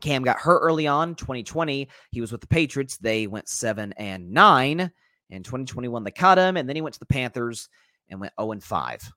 Cam 0.02 0.24
got 0.24 0.40
hurt 0.40 0.60
early 0.60 0.88
on. 0.88 1.16
2020, 1.16 1.90
he 2.12 2.22
was 2.22 2.32
with 2.32 2.42
the 2.42 2.48
Patriots. 2.48 2.98
They 2.98 3.28
went 3.28 3.50
seven 3.50 3.94
and 3.94 4.32
nine. 4.32 4.92
In 5.32 5.44
2021, 5.44 6.04
they 6.04 6.12
cut 6.12 6.38
him, 6.38 6.58
and 6.58 6.68
then 6.68 6.76
he 6.76 6.82
went 6.82 6.94
to 6.94 7.00
the 7.00 7.06
Panthers 7.06 7.70
and 8.10 8.20
went 8.20 8.34
0 8.40 8.52
and 8.52 8.64
5. 8.64 9.14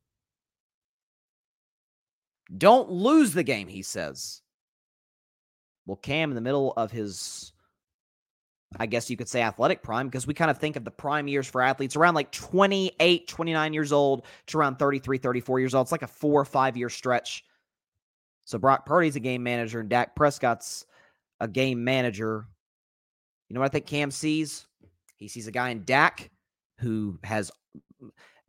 Don't 2.56 2.90
lose 2.90 3.32
the 3.32 3.42
game, 3.42 3.68
he 3.68 3.82
says. 3.82 4.40
Well, 5.86 5.96
Cam, 5.96 6.30
in 6.30 6.34
the 6.34 6.40
middle 6.40 6.72
of 6.76 6.90
his, 6.92 7.52
I 8.78 8.86
guess 8.86 9.10
you 9.10 9.16
could 9.16 9.28
say 9.28 9.42
athletic 9.42 9.82
prime, 9.82 10.06
because 10.06 10.26
we 10.26 10.34
kind 10.34 10.50
of 10.50 10.58
think 10.58 10.76
of 10.76 10.84
the 10.84 10.90
prime 10.90 11.26
years 11.26 11.48
for 11.48 11.60
athletes 11.60 11.96
around 11.96 12.14
like 12.14 12.30
28, 12.30 13.26
29 13.26 13.72
years 13.72 13.92
old 13.92 14.24
to 14.46 14.58
around 14.58 14.78
33, 14.78 15.18
34 15.18 15.60
years 15.60 15.74
old. 15.74 15.86
It's 15.86 15.92
like 15.92 16.02
a 16.02 16.06
four 16.06 16.40
or 16.40 16.44
five 16.44 16.76
year 16.76 16.88
stretch. 16.88 17.44
So 18.44 18.58
Brock 18.58 18.86
Purdy's 18.86 19.16
a 19.16 19.20
game 19.20 19.42
manager 19.42 19.80
and 19.80 19.88
Dak 19.88 20.14
Prescott's 20.14 20.86
a 21.40 21.48
game 21.48 21.82
manager. 21.82 22.46
You 23.48 23.54
know 23.54 23.60
what 23.60 23.66
I 23.66 23.70
think 23.70 23.86
Cam 23.86 24.10
sees? 24.10 24.66
He 25.24 25.28
sees 25.28 25.46
a 25.46 25.52
guy 25.52 25.70
in 25.70 25.84
Dak 25.86 26.30
who 26.80 27.18
has 27.24 27.50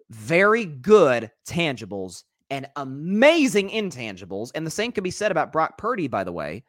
very 0.09 0.65
good 0.65 1.31
tangibles 1.47 2.23
and 2.49 2.67
amazing 2.75 3.69
intangibles. 3.69 4.51
And 4.53 4.67
the 4.67 4.71
same 4.71 4.91
can 4.91 5.01
be 5.01 5.09
said 5.09 5.31
about 5.31 5.53
Brock 5.53 5.77
Purdy, 5.77 6.09
by 6.09 6.25
the 6.25 6.33
way. 6.33 6.65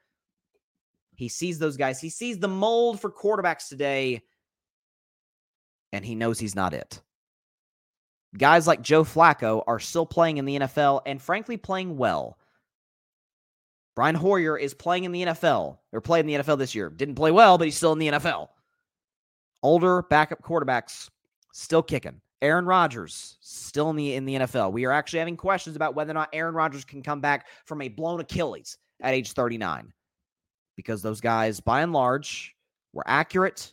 He 1.16 1.28
sees 1.28 1.59
those 1.59 1.76
guys. 1.76 2.00
He 2.00 2.09
sees 2.09 2.38
the 2.38 2.46
mold 2.46 3.00
for 3.00 3.11
quarterbacks 3.11 3.66
today, 3.66 4.22
and 5.92 6.04
he 6.04 6.14
knows 6.14 6.38
he's 6.38 6.54
not 6.54 6.72
it. 6.72 7.02
Guys 8.38 8.68
like 8.68 8.82
Joe 8.82 9.02
Flacco 9.02 9.64
are 9.66 9.80
still 9.80 10.07
playing 10.07 10.36
in 10.36 10.44
the 10.44 10.61
NFL 10.61 11.00
and, 11.04 11.20
frankly, 11.20 11.57
playing 11.57 11.96
well. 11.96 12.38
Brian 13.96 14.14
Hoyer 14.14 14.57
is 14.57 14.72
playing 14.72 15.02
in 15.02 15.11
the 15.11 15.24
NFL 15.24 15.78
or 15.92 16.00
played 16.00 16.20
in 16.20 16.26
the 16.26 16.44
NFL 16.44 16.59
this 16.59 16.76
year. 16.76 16.90
Didn't 16.90 17.16
play 17.16 17.32
well, 17.32 17.59
but 17.59 17.64
he's 17.64 17.76
still 17.76 17.92
in 17.92 17.98
the 17.98 18.09
NFL. 18.09 18.50
Older 19.66 20.02
backup 20.02 20.40
quarterbacks 20.42 21.10
still 21.52 21.82
kicking. 21.82 22.20
Aaron 22.40 22.66
Rodgers 22.66 23.36
still 23.40 23.90
in 23.90 23.96
the 23.96 24.14
in 24.14 24.24
the 24.24 24.34
NFL. 24.36 24.70
We 24.70 24.84
are 24.84 24.92
actually 24.92 25.18
having 25.18 25.36
questions 25.36 25.74
about 25.74 25.96
whether 25.96 26.12
or 26.12 26.14
not 26.14 26.28
Aaron 26.32 26.54
Rodgers 26.54 26.84
can 26.84 27.02
come 27.02 27.20
back 27.20 27.48
from 27.64 27.82
a 27.82 27.88
blown 27.88 28.20
Achilles 28.20 28.78
at 29.00 29.12
age 29.12 29.32
39 29.32 29.92
because 30.76 31.02
those 31.02 31.20
guys 31.20 31.58
by 31.58 31.82
and 31.82 31.92
large 31.92 32.54
were 32.92 33.02
accurate, 33.08 33.72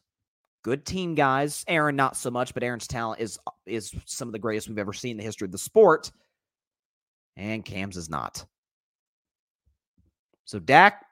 good 0.63 0.83
team 0.83 1.13
guys. 1.13 1.63
Aaron 1.67 1.95
not 1.95 2.17
so 2.17 2.31
much, 2.31 2.55
but 2.55 2.63
Aaron's 2.63 2.87
talent 2.87 3.21
is 3.21 3.37
is 3.67 3.93
some 4.05 4.27
of 4.27 4.31
the 4.31 4.39
greatest 4.39 4.67
we've 4.67 4.79
ever 4.79 4.93
seen 4.93 5.11
in 5.11 5.17
the 5.17 5.23
history 5.23 5.45
of 5.45 5.51
the 5.51 5.59
sport. 5.59 6.11
And 7.37 7.63
Cam's 7.63 7.97
is 7.97 8.09
not. 8.09 8.43
So 10.45 10.57
Dak, 10.57 11.05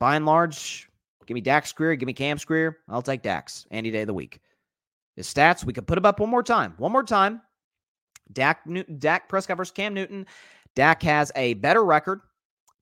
by 0.00 0.16
and 0.16 0.26
large, 0.26 0.87
give 1.28 1.34
me 1.34 1.40
Dak's 1.42 1.72
career, 1.72 1.94
give 1.94 2.06
me 2.06 2.14
Cam's 2.14 2.44
career. 2.44 2.78
I'll 2.88 3.02
take 3.02 3.22
Dak's 3.22 3.66
any 3.70 3.90
day 3.90 4.00
of 4.00 4.06
the 4.06 4.14
week. 4.14 4.40
His 5.14 5.32
stats, 5.32 5.62
we 5.62 5.74
could 5.74 5.86
put 5.86 5.98
him 5.98 6.06
up 6.06 6.20
one 6.20 6.30
more 6.30 6.42
time. 6.42 6.74
One 6.78 6.90
more 6.90 7.04
time. 7.04 7.42
Dak 8.32 8.66
Newton, 8.66 8.98
Dak 8.98 9.28
Prescott 9.28 9.58
versus 9.58 9.72
Cam 9.72 9.92
Newton. 9.92 10.26
Dak 10.74 11.02
has 11.02 11.30
a 11.36 11.54
better 11.54 11.84
record. 11.84 12.20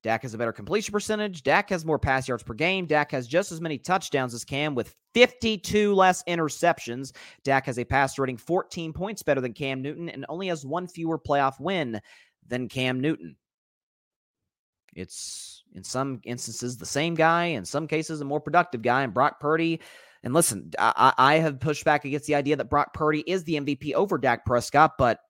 Dak 0.03 0.23
has 0.23 0.35
a 0.35 0.39
better 0.39 0.53
completion 0.53 0.93
percentage. 0.93 1.43
Dak 1.43 1.69
has 1.71 1.85
more 1.85 1.99
pass 1.99 2.29
yards 2.29 2.45
per 2.45 2.55
game. 2.55 2.87
Dak 2.87 3.11
has 3.11 3.27
just 3.27 3.51
as 3.51 3.61
many 3.61 3.79
touchdowns 3.79 4.35
as 4.35 4.45
Cam 4.45 4.75
with 4.75 4.95
52 5.15 5.95
less 5.95 6.23
interceptions. 6.25 7.13
Dak 7.43 7.67
has 7.67 7.79
a 7.79 7.85
pass 7.85 8.17
rating 8.19 8.37
14 8.37 8.93
points 8.93 9.23
better 9.23 9.41
than 9.41 9.53
Cam 9.53 9.83
Newton 9.83 10.09
and 10.09 10.25
only 10.29 10.47
has 10.47 10.65
one 10.65 10.87
fewer 10.87 11.19
playoff 11.19 11.59
win 11.59 12.01
than 12.47 12.69
Cam 12.69 13.01
Newton. 13.01 13.37
It's 14.95 15.56
in 15.77 15.85
some 15.85 16.21
instances 16.25 16.77
the 16.77 16.87
same 16.87 17.15
guy, 17.15 17.45
in 17.45 17.65
some 17.65 17.87
cases 17.87 18.21
a 18.21 18.25
more 18.25 18.41
productive 18.41 18.83
guy. 18.83 19.03
And 19.03 19.15
Brock 19.15 19.39
Purdy, 19.39 19.81
and 20.25 20.35
listen, 20.35 20.73
I, 20.79 21.13
I 21.17 21.35
have 21.37 21.61
pushed 21.61 21.85
back 21.85 22.05
against 22.05 22.27
the 22.27 22.35
idea 22.35 22.57
that 22.57 22.71
Brock 22.71 22.95
Purdy 22.95 23.21
is 23.27 23.45
the 23.45 23.61
MVP 23.61 23.93
over 23.93 24.19
Dak 24.19 24.45
Prescott, 24.45 24.93
but 24.99 25.21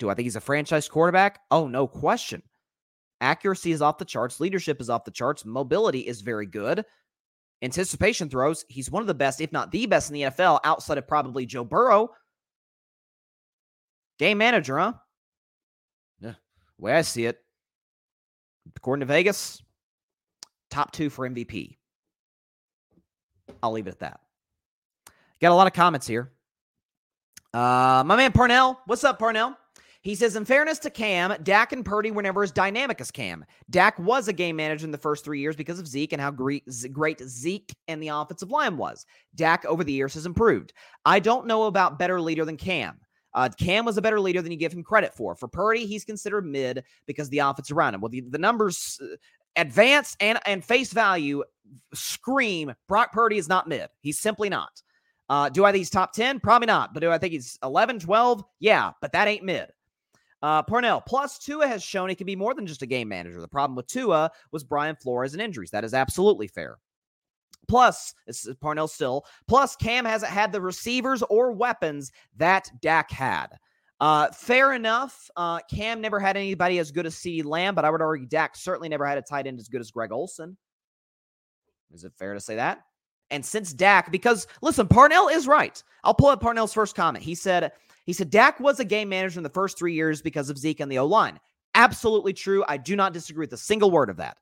do 0.00 0.10
I 0.10 0.14
think 0.14 0.24
he's 0.24 0.36
a 0.36 0.40
franchise 0.40 0.88
quarterback? 0.88 1.40
Oh, 1.50 1.68
no 1.68 1.86
question. 1.86 2.42
Accuracy 3.20 3.70
is 3.70 3.80
off 3.80 3.98
the 3.98 4.04
charts, 4.04 4.40
leadership 4.40 4.80
is 4.80 4.90
off 4.90 5.04
the 5.04 5.12
charts, 5.12 5.44
mobility 5.44 6.00
is 6.00 6.20
very 6.20 6.46
good. 6.46 6.84
Anticipation 7.62 8.28
throws, 8.28 8.64
he's 8.68 8.90
one 8.90 9.02
of 9.02 9.06
the 9.06 9.14
best, 9.14 9.40
if 9.40 9.52
not 9.52 9.70
the 9.70 9.86
best 9.86 10.10
in 10.10 10.14
the 10.14 10.22
NFL, 10.22 10.60
outside 10.64 10.98
of 10.98 11.06
probably 11.06 11.46
Joe 11.46 11.64
Burrow. 11.64 12.10
Game 14.18 14.38
manager, 14.38 14.76
huh? 14.76 14.92
Yeah, 16.20 16.34
way 16.78 16.92
I 16.94 17.02
see 17.02 17.26
it. 17.26 17.38
According 18.76 19.00
to 19.00 19.06
Vegas, 19.06 19.62
top 20.70 20.92
two 20.92 21.10
for 21.10 21.28
MVP. 21.28 21.76
I'll 23.62 23.72
leave 23.72 23.86
it 23.86 23.90
at 23.90 24.00
that. 24.00 24.20
Got 25.40 25.52
a 25.52 25.54
lot 25.54 25.66
of 25.66 25.72
comments 25.72 26.06
here. 26.06 26.32
Uh, 27.52 28.02
my 28.04 28.16
man 28.16 28.32
Parnell, 28.32 28.80
what's 28.86 29.04
up, 29.04 29.18
Parnell? 29.18 29.56
He 30.04 30.14
says, 30.14 30.36
in 30.36 30.44
fairness 30.44 30.78
to 30.80 30.90
Cam, 30.90 31.34
Dak 31.42 31.72
and 31.72 31.82
Purdy 31.82 32.10
were 32.10 32.20
never 32.20 32.42
as 32.42 32.52
dynamic 32.52 33.00
as 33.00 33.10
Cam. 33.10 33.42
Dak 33.70 33.98
was 33.98 34.28
a 34.28 34.34
game 34.34 34.54
manager 34.54 34.84
in 34.84 34.90
the 34.90 34.98
first 34.98 35.24
three 35.24 35.40
years 35.40 35.56
because 35.56 35.78
of 35.78 35.86
Zeke 35.86 36.12
and 36.12 36.20
how 36.20 36.30
great, 36.30 36.62
Zeke 36.70 37.74
and 37.88 38.02
the 38.02 38.08
offensive 38.08 38.50
line 38.50 38.76
was. 38.76 39.06
Dak 39.34 39.64
over 39.64 39.82
the 39.82 39.94
years 39.94 40.12
has 40.12 40.26
improved. 40.26 40.74
I 41.06 41.20
don't 41.20 41.46
know 41.46 41.64
about 41.64 41.98
better 41.98 42.20
leader 42.20 42.44
than 42.44 42.58
Cam. 42.58 43.00
Uh, 43.32 43.48
Cam 43.58 43.86
was 43.86 43.96
a 43.96 44.02
better 44.02 44.20
leader 44.20 44.42
than 44.42 44.52
you 44.52 44.58
give 44.58 44.74
him 44.74 44.82
credit 44.82 45.14
for. 45.14 45.34
For 45.34 45.48
Purdy, 45.48 45.86
he's 45.86 46.04
considered 46.04 46.44
mid 46.44 46.84
because 47.06 47.30
the 47.30 47.38
offense 47.38 47.70
around 47.70 47.94
him. 47.94 48.02
Well, 48.02 48.10
the, 48.10 48.20
the 48.20 48.38
numbers, 48.38 49.00
uh, 49.56 49.60
advance 49.60 50.16
and 50.20 50.38
and 50.46 50.64
face 50.64 50.92
value, 50.92 51.42
scream 51.92 52.74
Brock 52.88 53.12
Purdy 53.12 53.38
is 53.38 53.48
not 53.48 53.68
mid. 53.68 53.88
He's 54.00 54.18
simply 54.18 54.48
not. 54.48 54.82
Uh, 55.28 55.48
do 55.48 55.64
I 55.64 55.72
think 55.72 55.80
he's 55.80 55.90
top 55.90 56.12
10? 56.12 56.40
Probably 56.40 56.66
not. 56.66 56.92
But 56.92 57.00
do 57.00 57.10
I 57.10 57.18
think 57.18 57.32
he's 57.32 57.58
11, 57.62 58.00
12? 58.00 58.44
Yeah, 58.60 58.92
but 59.00 59.12
that 59.12 59.28
ain't 59.28 59.42
mid. 59.42 59.68
Uh, 60.42 60.62
Parnell, 60.62 61.00
plus 61.00 61.38
Tua 61.38 61.66
has 61.66 61.82
shown 61.82 62.10
he 62.10 62.14
can 62.14 62.26
be 62.26 62.36
more 62.36 62.52
than 62.52 62.66
just 62.66 62.82
a 62.82 62.86
game 62.86 63.08
manager. 63.08 63.40
The 63.40 63.48
problem 63.48 63.76
with 63.76 63.86
Tua 63.86 64.30
was 64.52 64.62
Brian 64.62 64.94
Flores 64.96 65.32
and 65.32 65.40
injuries. 65.40 65.70
That 65.70 65.84
is 65.84 65.94
absolutely 65.94 66.48
fair. 66.48 66.76
Plus, 67.66 68.12
this 68.26 68.46
is 68.46 68.54
Parnell 68.56 68.88
still. 68.88 69.24
Plus, 69.48 69.74
Cam 69.76 70.04
hasn't 70.04 70.30
had 70.30 70.52
the 70.52 70.60
receivers 70.60 71.22
or 71.30 71.52
weapons 71.52 72.12
that 72.36 72.70
Dak 72.82 73.10
had. 73.10 73.58
Uh, 74.04 74.30
fair 74.32 74.74
enough. 74.74 75.30
Uh, 75.34 75.60
Cam 75.70 76.02
never 76.02 76.20
had 76.20 76.36
anybody 76.36 76.78
as 76.78 76.90
good 76.90 77.06
as 77.06 77.14
CeeDee 77.14 77.42
Lamb, 77.42 77.74
but 77.74 77.86
I 77.86 77.90
would 77.90 78.02
argue 78.02 78.26
Dak 78.26 78.54
certainly 78.54 78.90
never 78.90 79.06
had 79.06 79.16
a 79.16 79.22
tight 79.22 79.46
end 79.46 79.58
as 79.58 79.68
good 79.68 79.80
as 79.80 79.90
Greg 79.90 80.12
Olsen. 80.12 80.58
Is 81.90 82.04
it 82.04 82.12
fair 82.18 82.34
to 82.34 82.40
say 82.40 82.56
that? 82.56 82.80
And 83.30 83.42
since 83.42 83.72
Dak, 83.72 84.12
because 84.12 84.46
listen, 84.60 84.88
Parnell 84.88 85.28
is 85.28 85.46
right. 85.46 85.82
I'll 86.02 86.12
pull 86.12 86.28
up 86.28 86.42
Parnell's 86.42 86.74
first 86.74 86.94
comment. 86.94 87.24
He 87.24 87.34
said, 87.34 87.72
he 88.04 88.12
said 88.12 88.28
Dak 88.28 88.60
was 88.60 88.78
a 88.78 88.84
game 88.84 89.08
manager 89.08 89.38
in 89.38 89.42
the 89.42 89.48
first 89.48 89.78
three 89.78 89.94
years 89.94 90.20
because 90.20 90.50
of 90.50 90.58
Zeke 90.58 90.80
and 90.80 90.92
the 90.92 90.98
O 90.98 91.06
line. 91.06 91.40
Absolutely 91.74 92.34
true. 92.34 92.62
I 92.68 92.76
do 92.76 92.96
not 92.96 93.14
disagree 93.14 93.44
with 93.44 93.54
a 93.54 93.56
single 93.56 93.90
word 93.90 94.10
of 94.10 94.18
that. 94.18 94.36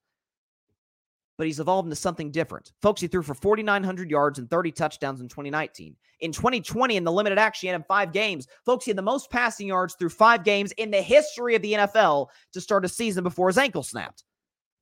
But 1.38 1.46
he's 1.46 1.60
evolved 1.60 1.86
into 1.86 1.96
something 1.96 2.30
different. 2.30 2.72
Folks, 2.82 3.00
he 3.00 3.06
threw 3.06 3.22
for 3.22 3.34
4,900 3.34 4.10
yards 4.10 4.38
and 4.38 4.48
30 4.50 4.72
touchdowns 4.72 5.20
in 5.20 5.28
2019. 5.28 5.96
In 6.20 6.30
2020, 6.30 6.96
in 6.96 7.04
the 7.04 7.12
limited 7.12 7.38
action, 7.38 7.68
he 7.68 7.72
had 7.72 7.86
five 7.86 8.12
games. 8.12 8.46
Folks, 8.64 8.84
he 8.84 8.90
had 8.90 8.98
the 8.98 9.02
most 9.02 9.30
passing 9.30 9.66
yards 9.66 9.94
through 9.94 10.10
five 10.10 10.44
games 10.44 10.72
in 10.72 10.90
the 10.90 11.02
history 11.02 11.56
of 11.56 11.62
the 11.62 11.72
NFL 11.72 12.28
to 12.52 12.60
start 12.60 12.84
a 12.84 12.88
season 12.88 13.24
before 13.24 13.48
his 13.48 13.58
ankle 13.58 13.82
snapped. 13.82 14.24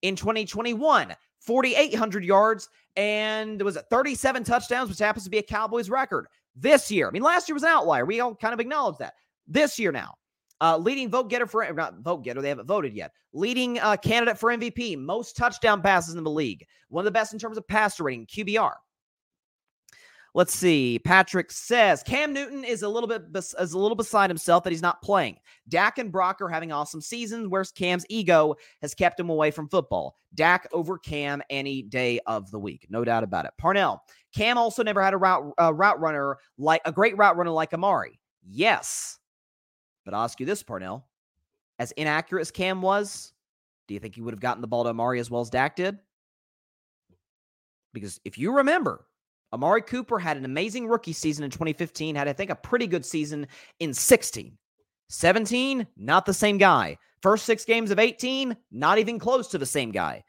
In 0.02 0.16
2021, 0.16 1.14
4,800 1.40 2.24
yards 2.24 2.68
and 2.96 3.62
was 3.62 3.76
it 3.76 3.86
37 3.90 4.44
touchdowns, 4.44 4.90
which 4.90 4.98
happens 4.98 5.24
to 5.24 5.30
be 5.30 5.38
a 5.38 5.42
Cowboys 5.42 5.88
record 5.88 6.26
this 6.54 6.90
year. 6.90 7.08
I 7.08 7.10
mean, 7.10 7.22
last 7.22 7.48
year 7.48 7.54
was 7.54 7.62
an 7.62 7.70
outlier. 7.70 8.04
We 8.04 8.20
all 8.20 8.34
kind 8.34 8.54
of 8.54 8.60
acknowledge 8.60 8.98
that. 8.98 9.14
This 9.46 9.78
year 9.78 9.92
now, 9.92 10.14
uh, 10.60 10.76
leading 10.76 11.10
vote 11.10 11.30
getter 11.30 11.46
for 11.46 11.70
not 11.72 12.00
vote 12.00 12.24
getter, 12.24 12.42
they 12.42 12.48
haven't 12.48 12.66
voted 12.66 12.94
yet. 12.94 13.12
Leading 13.32 13.78
uh, 13.78 13.96
candidate 13.96 14.38
for 14.38 14.50
MVP, 14.50 14.98
most 14.98 15.36
touchdown 15.36 15.80
passes 15.82 16.14
in 16.14 16.24
the 16.24 16.30
league, 16.30 16.66
one 16.88 17.02
of 17.02 17.06
the 17.06 17.10
best 17.10 17.32
in 17.32 17.38
terms 17.38 17.56
of 17.56 17.66
passer 17.66 18.04
rating, 18.04 18.26
QBR. 18.26 18.72
Let's 20.32 20.54
see. 20.54 21.00
Patrick 21.00 21.50
says 21.50 22.04
Cam 22.04 22.32
Newton 22.32 22.62
is 22.62 22.82
a 22.82 22.88
little 22.88 23.08
bit 23.08 23.32
bes- 23.32 23.54
is 23.58 23.72
a 23.72 23.78
little 23.78 23.96
beside 23.96 24.30
himself 24.30 24.62
that 24.62 24.70
he's 24.70 24.82
not 24.82 25.02
playing. 25.02 25.36
Dak 25.68 25.98
and 25.98 26.12
Brock 26.12 26.40
are 26.40 26.48
having 26.48 26.70
awesome 26.70 27.00
seasons, 27.00 27.48
whereas 27.48 27.72
Cam's 27.72 28.06
ego 28.08 28.54
has 28.80 28.94
kept 28.94 29.18
him 29.18 29.28
away 29.28 29.50
from 29.50 29.68
football. 29.68 30.16
Dak 30.34 30.68
over 30.72 30.98
Cam 30.98 31.42
any 31.50 31.82
day 31.82 32.20
of 32.26 32.48
the 32.52 32.60
week, 32.60 32.86
no 32.90 33.04
doubt 33.04 33.24
about 33.24 33.44
it. 33.44 33.52
Parnell. 33.58 34.02
Cam 34.32 34.56
also 34.56 34.84
never 34.84 35.02
had 35.02 35.14
a 35.14 35.16
route 35.16 35.52
route 35.58 36.00
runner 36.00 36.36
like 36.58 36.82
a 36.84 36.92
great 36.92 37.16
route 37.16 37.36
runner 37.36 37.50
like 37.50 37.74
Amari. 37.74 38.20
Yes, 38.48 39.18
but 40.10 40.16
I'll 40.16 40.24
ask 40.24 40.40
you 40.40 40.46
this, 40.46 40.62
Parnell: 40.64 41.06
as 41.78 41.92
inaccurate 41.92 42.40
as 42.40 42.50
Cam 42.50 42.82
was, 42.82 43.32
do 43.86 43.94
you 43.94 44.00
think 44.00 44.16
he 44.16 44.22
would 44.22 44.34
have 44.34 44.40
gotten 44.40 44.60
the 44.60 44.66
ball 44.66 44.82
to 44.82 44.90
Amari 44.90 45.20
as 45.20 45.30
well 45.30 45.40
as 45.40 45.50
Dak 45.50 45.76
did? 45.76 45.98
Because 47.92 48.20
if 48.24 48.36
you 48.36 48.52
remember, 48.52 49.06
Amari 49.52 49.82
Cooper 49.82 50.18
had 50.18 50.36
an 50.36 50.44
amazing 50.44 50.88
rookie 50.88 51.12
season 51.12 51.44
in 51.44 51.50
2015, 51.50 52.16
had, 52.16 52.26
I 52.26 52.32
think, 52.32 52.50
a 52.50 52.56
pretty 52.56 52.88
good 52.88 53.04
season 53.04 53.46
in 53.78 53.94
16. 53.94 54.56
17, 55.10 55.86
not 55.96 56.26
the 56.26 56.34
same 56.34 56.58
guy. 56.58 56.96
First 57.22 57.44
six 57.44 57.64
games 57.64 57.92
of 57.92 57.98
18, 57.98 58.56
not 58.72 58.98
even 58.98 59.18
close 59.18 59.46
to 59.48 59.58
the 59.58 59.66
same 59.66 59.92
guy. 59.92 60.24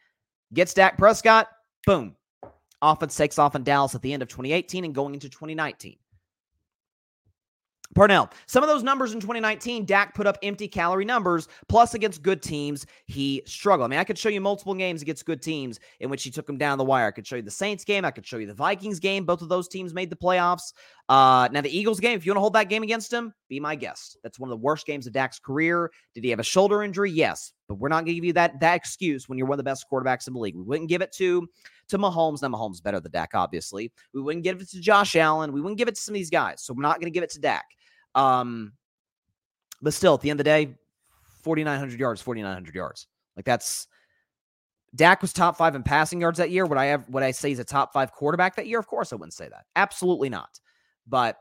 Gets 0.53 0.73
Dak 0.75 0.97
Prescott, 0.97 1.47
boom. 1.87 2.15
Offense 2.83 3.15
takes 3.15 3.39
off 3.39 3.55
in 3.55 3.63
Dallas 3.63 3.95
at 3.95 4.01
the 4.01 4.13
end 4.13 4.21
of 4.21 4.29
2018 4.29 4.85
and 4.85 4.93
going 4.93 5.13
into 5.13 5.29
2019. 5.29 5.97
Parnell, 7.93 8.29
some 8.45 8.63
of 8.63 8.69
those 8.69 8.83
numbers 8.83 9.13
in 9.13 9.19
2019, 9.19 9.85
Dak 9.85 10.15
put 10.15 10.25
up 10.25 10.37
empty 10.43 10.67
calorie 10.67 11.03
numbers. 11.03 11.47
Plus, 11.67 11.93
against 11.93 12.21
good 12.21 12.41
teams, 12.41 12.85
he 13.05 13.41
struggled. 13.45 13.85
I 13.85 13.89
mean, 13.89 13.99
I 13.99 14.03
could 14.03 14.17
show 14.17 14.29
you 14.29 14.39
multiple 14.39 14.73
games 14.73 15.01
against 15.01 15.25
good 15.25 15.41
teams 15.41 15.79
in 15.99 16.09
which 16.09 16.23
he 16.23 16.31
took 16.31 16.47
them 16.47 16.57
down 16.57 16.77
the 16.77 16.85
wire. 16.85 17.07
I 17.07 17.11
could 17.11 17.27
show 17.27 17.35
you 17.35 17.41
the 17.41 17.51
Saints 17.51 17.83
game. 17.83 18.05
I 18.05 18.11
could 18.11 18.25
show 18.25 18.37
you 18.37 18.47
the 18.47 18.53
Vikings 18.53 18.99
game. 18.99 19.25
Both 19.25 19.41
of 19.41 19.49
those 19.49 19.67
teams 19.67 19.93
made 19.93 20.09
the 20.09 20.15
playoffs. 20.15 20.73
Uh, 21.09 21.49
now 21.51 21.59
the 21.59 21.77
Eagles 21.77 21.99
game, 21.99 22.15
if 22.15 22.25
you 22.25 22.31
want 22.31 22.37
to 22.37 22.41
hold 22.41 22.53
that 22.53 22.69
game 22.69 22.83
against 22.83 23.11
him, 23.11 23.33
be 23.49 23.59
my 23.59 23.75
guest. 23.75 24.17
That's 24.23 24.39
one 24.39 24.49
of 24.49 24.51
the 24.51 24.63
worst 24.63 24.85
games 24.85 25.07
of 25.07 25.13
Dak's 25.13 25.39
career. 25.39 25.91
Did 26.15 26.23
he 26.23 26.29
have 26.29 26.39
a 26.39 26.43
shoulder 26.43 26.83
injury? 26.83 27.11
Yes, 27.11 27.51
but 27.67 27.75
we're 27.75 27.89
not 27.89 28.05
going 28.05 28.07
to 28.07 28.13
give 28.13 28.23
you 28.23 28.33
that 28.33 28.59
that 28.61 28.75
excuse 28.75 29.27
when 29.27 29.37
you're 29.37 29.47
one 29.47 29.55
of 29.55 29.57
the 29.57 29.69
best 29.69 29.85
quarterbacks 29.91 30.27
in 30.27 30.33
the 30.33 30.39
league. 30.39 30.55
We 30.55 30.63
wouldn't 30.63 30.89
give 30.89 31.01
it 31.01 31.11
to 31.13 31.45
to 31.89 31.97
Mahomes. 31.97 32.41
Now 32.41 32.47
Mahomes 32.47 32.81
better 32.81 33.01
than 33.01 33.11
Dak, 33.11 33.31
obviously. 33.33 33.91
We 34.13 34.21
wouldn't 34.21 34.43
give 34.45 34.61
it 34.61 34.69
to 34.69 34.79
Josh 34.79 35.17
Allen. 35.17 35.51
We 35.51 35.59
wouldn't 35.59 35.77
give 35.77 35.89
it 35.89 35.95
to 35.95 36.01
some 36.01 36.13
of 36.13 36.17
these 36.17 36.29
guys. 36.29 36.61
So 36.61 36.73
we're 36.73 36.81
not 36.81 37.01
going 37.01 37.11
to 37.11 37.13
give 37.13 37.23
it 37.23 37.31
to 37.31 37.39
Dak. 37.39 37.65
Um, 38.15 38.73
but 39.81 39.93
still, 39.93 40.13
at 40.13 40.21
the 40.21 40.29
end 40.29 40.39
of 40.39 40.43
the 40.45 40.49
day, 40.49 40.75
4,900 41.43 41.99
yards, 41.99 42.21
4,900 42.21 42.75
yards. 42.75 43.07
Like 43.35 43.45
that's 43.45 43.87
Dak 44.93 45.21
was 45.21 45.33
top 45.33 45.57
five 45.57 45.75
in 45.75 45.83
passing 45.83 46.21
yards 46.21 46.37
that 46.37 46.51
year. 46.51 46.65
Would 46.65 46.77
I 46.77 46.85
have 46.85 47.07
would 47.09 47.23
I 47.23 47.31
say 47.31 47.49
he's 47.49 47.59
a 47.59 47.63
top 47.63 47.93
five 47.93 48.11
quarterback 48.11 48.55
that 48.55 48.67
year? 48.67 48.79
Of 48.79 48.87
course 48.87 49.13
I 49.13 49.15
wouldn't 49.15 49.33
say 49.33 49.47
that. 49.49 49.65
Absolutely 49.75 50.29
not. 50.29 50.59
But 51.07 51.37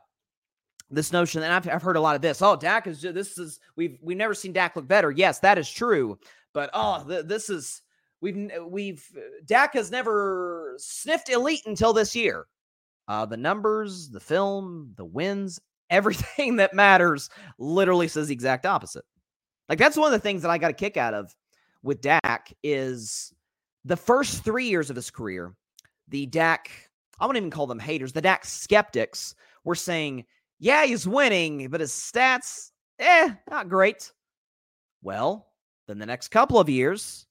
this 0.89 1.11
notion, 1.11 1.43
and 1.43 1.53
I've, 1.53 1.67
I've 1.67 1.81
heard 1.81 1.95
a 1.95 2.01
lot 2.01 2.15
of 2.15 2.21
this. 2.21 2.41
Oh, 2.41 2.55
Dak 2.55 2.87
is 2.87 3.01
this 3.01 3.37
is 3.37 3.59
we've 3.75 3.97
we've 4.01 4.17
never 4.17 4.33
seen 4.33 4.53
Dak 4.53 4.75
look 4.75 4.87
better. 4.87 5.11
Yes, 5.11 5.39
that 5.39 5.57
is 5.57 5.69
true. 5.69 6.17
But 6.53 6.69
oh, 6.73 7.03
th- 7.07 7.25
this 7.25 7.49
is 7.49 7.81
we've 8.21 8.51
we've 8.65 9.05
Dak 9.45 9.73
has 9.73 9.91
never 9.91 10.75
sniffed 10.77 11.29
elite 11.29 11.65
until 11.65 11.93
this 11.93 12.15
year. 12.15 12.45
Uh, 13.07 13.25
the 13.25 13.37
numbers, 13.37 14.09
the 14.09 14.19
film, 14.19 14.93
the 14.95 15.03
wins, 15.03 15.59
everything 15.91 16.55
that 16.57 16.73
matters 16.73 17.29
literally 17.59 18.07
says 18.07 18.27
the 18.27 18.33
exact 18.33 18.65
opposite. 18.65 19.05
Like 19.69 19.77
that's 19.77 19.97
one 19.97 20.07
of 20.07 20.13
the 20.13 20.19
things 20.23 20.41
that 20.41 20.51
I 20.51 20.57
got 20.57 20.71
a 20.71 20.73
kick 20.73 20.97
out 20.97 21.13
of 21.13 21.35
with 21.83 22.01
Dak 22.01 22.53
is 22.63 23.33
the 23.85 23.97
first 23.97 24.43
three 24.43 24.67
years 24.67 24.89
of 24.89 24.95
his 24.95 25.11
career, 25.11 25.55
the 26.07 26.25
Dak, 26.25 26.69
I 27.19 27.25
won't 27.25 27.37
even 27.37 27.51
call 27.51 27.67
them 27.67 27.79
haters, 27.79 28.13
the 28.13 28.21
Dak 28.21 28.45
skeptics 28.45 29.35
were 29.63 29.75
saying, 29.75 30.25
yeah, 30.59 30.85
he's 30.85 31.07
winning, 31.07 31.69
but 31.69 31.81
his 31.81 31.91
stats, 31.91 32.71
eh, 32.99 33.29
not 33.49 33.69
great. 33.69 34.11
Well, 35.01 35.47
then 35.87 35.97
the 35.97 36.05
next 36.05 36.27
couple 36.27 36.59
of 36.59 36.69
years, 36.69 37.25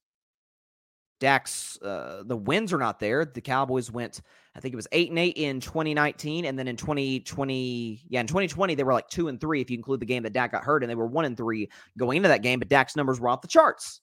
Dak's 1.20 1.80
uh, 1.82 2.22
the 2.24 2.36
wins 2.36 2.72
are 2.72 2.78
not 2.78 2.98
there. 2.98 3.24
The 3.24 3.40
Cowboys 3.40 3.90
went, 3.90 4.22
I 4.56 4.60
think 4.60 4.72
it 4.72 4.76
was 4.76 4.88
eight 4.90 5.10
and 5.10 5.18
eight 5.18 5.36
in 5.36 5.60
2019, 5.60 6.46
and 6.46 6.58
then 6.58 6.66
in 6.66 6.76
2020, 6.76 8.02
yeah, 8.08 8.20
in 8.20 8.26
2020 8.26 8.74
they 8.74 8.82
were 8.82 8.94
like 8.94 9.08
two 9.08 9.28
and 9.28 9.40
three 9.40 9.60
if 9.60 9.70
you 9.70 9.76
include 9.76 10.00
the 10.00 10.06
game 10.06 10.22
that 10.24 10.32
Dak 10.32 10.52
got 10.52 10.64
hurt, 10.64 10.82
and 10.82 10.90
they 10.90 10.96
were 10.96 11.06
one 11.06 11.26
and 11.26 11.36
three 11.36 11.70
going 11.98 12.16
into 12.16 12.28
that 12.28 12.42
game. 12.42 12.58
But 12.58 12.68
Dak's 12.68 12.96
numbers 12.96 13.20
were 13.20 13.28
off 13.28 13.42
the 13.42 13.48
charts. 13.48 14.00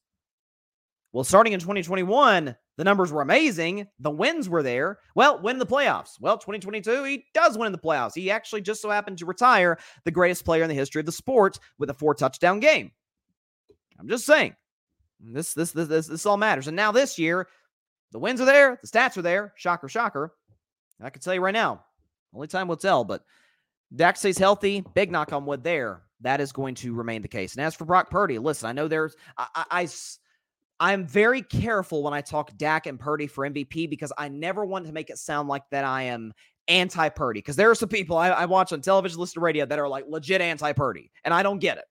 Well, 1.12 1.24
starting 1.24 1.54
in 1.54 1.60
2021, 1.60 2.56
the 2.78 2.84
numbers 2.84 3.12
were 3.12 3.22
amazing. 3.22 3.88
The 4.00 4.12
wins 4.12 4.48
were 4.48 4.62
there. 4.62 5.00
Well, 5.16 5.42
win 5.42 5.58
the 5.58 5.66
playoffs. 5.66 6.20
Well, 6.20 6.38
2022, 6.38 7.04
he 7.06 7.26
does 7.34 7.58
win 7.58 7.66
in 7.66 7.72
the 7.72 7.80
playoffs. 7.80 8.14
He 8.14 8.30
actually 8.30 8.62
just 8.62 8.82
so 8.82 8.90
happened 8.92 9.18
to 9.18 9.26
retire 9.26 9.80
the 10.04 10.12
greatest 10.12 10.46
player 10.46 10.62
in 10.62 10.70
the 10.70 10.76
history 10.76 11.00
of 11.00 11.08
the 11.08 11.12
sport 11.12 11.58
with 11.80 11.90
a 11.90 11.94
four 11.94 12.14
touchdown 12.14 12.60
game. 12.60 12.92
I'm 14.00 14.08
just 14.08 14.26
saying. 14.26 14.56
This, 15.20 15.54
this, 15.54 15.72
this, 15.72 15.88
this, 15.88 16.08
this 16.08 16.26
all 16.26 16.38
matters. 16.38 16.68
And 16.68 16.76
now 16.76 16.92
this 16.92 17.18
year, 17.18 17.48
the 18.12 18.20
wins 18.20 18.40
are 18.42 18.46
there, 18.46 18.80
the 18.82 18.88
stats 18.88 19.18
are 19.18 19.22
there. 19.22 19.54
Shocker, 19.56 19.90
shocker. 19.90 20.34
I 21.02 21.10
can 21.10 21.22
tell 21.22 21.34
you 21.34 21.42
right 21.42 21.54
now, 21.54 21.84
only 22.34 22.48
time 22.48 22.68
will 22.68 22.78
tell, 22.78 23.04
but 23.04 23.24
Dak 23.96 24.18
stays 24.18 24.38
healthy. 24.38 24.84
Big 24.94 25.12
knock 25.12 25.34
on 25.34 25.46
wood 25.46 25.64
there. 25.64 26.04
That 26.22 26.42
is 26.42 26.52
going 26.52 26.76
to 26.76 26.94
remain 26.94 27.22
the 27.22 27.28
case. 27.28 27.56
And 27.56 27.64
as 27.64 27.76
for 27.76 27.86
Brock 27.86 28.10
Purdy, 28.10 28.40
listen, 28.40 28.68
I 28.68 28.72
know 28.72 28.88
there's, 28.88 29.16
I, 29.38 29.48
I, 29.56 29.66
I 29.72 29.88
I'm 30.80 31.08
very 31.08 31.42
careful 31.42 32.04
when 32.04 32.14
I 32.14 32.22
talk 32.22 32.56
Dak 32.58 32.86
and 32.86 33.00
Purdy 33.00 33.28
for 33.28 33.48
MVP 33.48 33.90
because 33.90 34.14
I 34.18 34.28
never 34.28 34.66
want 34.66 34.86
to 34.86 34.92
make 34.92 35.10
it 35.10 35.18
sound 35.18 35.48
like 35.48 35.64
that 35.72 35.84
I 35.84 36.04
am 36.04 36.34
anti 36.68 37.10
Purdy. 37.10 37.40
Because 37.40 37.56
there 37.56 37.70
are 37.70 37.76
some 37.76 37.90
people 37.90 38.18
I, 38.18 38.30
I, 38.30 38.46
watch 38.46 38.74
on 38.74 38.82
television, 38.82 39.20
listen 39.20 39.36
to 39.36 39.40
radio 39.40 39.66
that 39.66 39.80
are 39.80 39.88
like 39.88 40.06
legit 40.08 40.42
anti 40.42 40.72
Purdy, 40.74 41.12
and 41.24 41.34
I 41.34 41.42
don't 41.44 41.60
get 41.60 41.78
it. 41.78 41.86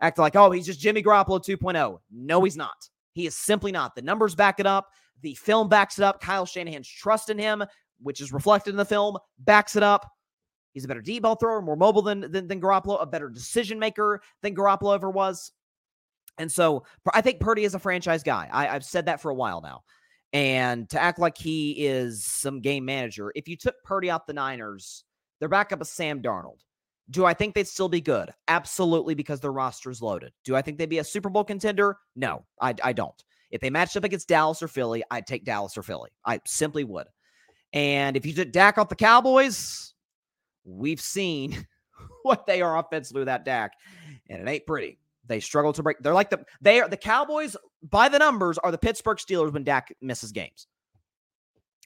Act 0.00 0.18
like, 0.18 0.36
oh, 0.36 0.50
he's 0.50 0.66
just 0.66 0.80
Jimmy 0.80 1.02
Garoppolo 1.02 1.42
2.0. 1.42 1.98
No, 2.10 2.44
he's 2.44 2.56
not. 2.56 2.88
He 3.12 3.26
is 3.26 3.34
simply 3.34 3.72
not. 3.72 3.94
The 3.94 4.02
numbers 4.02 4.34
back 4.34 4.60
it 4.60 4.66
up. 4.66 4.88
The 5.22 5.34
film 5.34 5.68
backs 5.68 5.98
it 5.98 6.04
up. 6.04 6.20
Kyle 6.20 6.44
Shanahan's 6.44 6.88
trust 6.88 7.30
in 7.30 7.38
him, 7.38 7.64
which 8.00 8.20
is 8.20 8.32
reflected 8.32 8.70
in 8.70 8.76
the 8.76 8.84
film, 8.84 9.16
backs 9.38 9.74
it 9.74 9.82
up. 9.82 10.10
He's 10.74 10.84
a 10.84 10.88
better 10.88 11.00
deep 11.00 11.22
ball 11.22 11.36
thrower, 11.36 11.62
more 11.62 11.76
mobile 11.76 12.02
than, 12.02 12.30
than, 12.30 12.46
than 12.46 12.60
Garoppolo, 12.60 13.00
a 13.00 13.06
better 13.06 13.30
decision 13.30 13.78
maker 13.78 14.20
than 14.42 14.54
Garoppolo 14.54 14.94
ever 14.94 15.08
was. 15.08 15.52
And 16.36 16.52
so 16.52 16.84
I 17.14 17.22
think 17.22 17.40
Purdy 17.40 17.64
is 17.64 17.74
a 17.74 17.78
franchise 17.78 18.22
guy. 18.22 18.48
I, 18.52 18.66
have 18.66 18.84
said 18.84 19.06
that 19.06 19.22
for 19.22 19.30
a 19.30 19.34
while 19.34 19.62
now. 19.62 19.84
And 20.34 20.86
to 20.90 21.00
act 21.00 21.18
like 21.18 21.38
he 21.38 21.86
is 21.86 22.26
some 22.26 22.60
game 22.60 22.84
manager, 22.84 23.32
if 23.34 23.48
you 23.48 23.56
took 23.56 23.76
Purdy 23.84 24.10
out 24.10 24.26
the 24.26 24.34
Niners, 24.34 25.04
their 25.40 25.48
backup 25.48 25.80
is 25.80 25.90
Sam 25.90 26.20
Darnold. 26.20 26.58
Do 27.10 27.24
I 27.24 27.34
think 27.34 27.54
they'd 27.54 27.68
still 27.68 27.88
be 27.88 28.00
good? 28.00 28.30
Absolutely, 28.48 29.14
because 29.14 29.40
their 29.40 29.52
roster 29.52 29.90
is 29.90 30.02
loaded. 30.02 30.32
Do 30.44 30.56
I 30.56 30.62
think 30.62 30.78
they'd 30.78 30.88
be 30.88 30.98
a 30.98 31.04
Super 31.04 31.28
Bowl 31.28 31.44
contender? 31.44 31.98
No, 32.16 32.44
I, 32.60 32.74
I 32.82 32.92
don't. 32.92 33.22
If 33.50 33.60
they 33.60 33.70
matched 33.70 33.96
up 33.96 34.04
against 34.04 34.28
Dallas 34.28 34.62
or 34.62 34.68
Philly, 34.68 35.04
I'd 35.10 35.26
take 35.26 35.44
Dallas 35.44 35.78
or 35.78 35.82
Philly. 35.82 36.10
I 36.24 36.40
simply 36.46 36.82
would. 36.84 37.06
And 37.72 38.16
if 38.16 38.26
you 38.26 38.32
took 38.32 38.50
Dak 38.52 38.78
off 38.78 38.88
the 38.88 38.96
Cowboys, 38.96 39.94
we've 40.64 41.00
seen 41.00 41.66
what 42.22 42.46
they 42.46 42.60
are 42.60 42.78
offensively 42.78 43.20
with 43.20 43.26
that 43.26 43.44
Dak, 43.44 43.72
and 44.28 44.40
it 44.40 44.50
ain't 44.50 44.66
pretty. 44.66 44.98
They 45.28 45.40
struggle 45.40 45.72
to 45.72 45.82
break. 45.82 45.98
They're 46.00 46.14
like 46.14 46.30
the 46.30 46.44
they 46.60 46.80
are 46.80 46.88
the 46.88 46.96
Cowboys 46.96 47.56
by 47.82 48.08
the 48.08 48.18
numbers 48.18 48.58
are 48.58 48.70
the 48.70 48.78
Pittsburgh 48.78 49.18
Steelers 49.18 49.52
when 49.52 49.64
Dak 49.64 49.94
misses 50.00 50.32
games. 50.32 50.66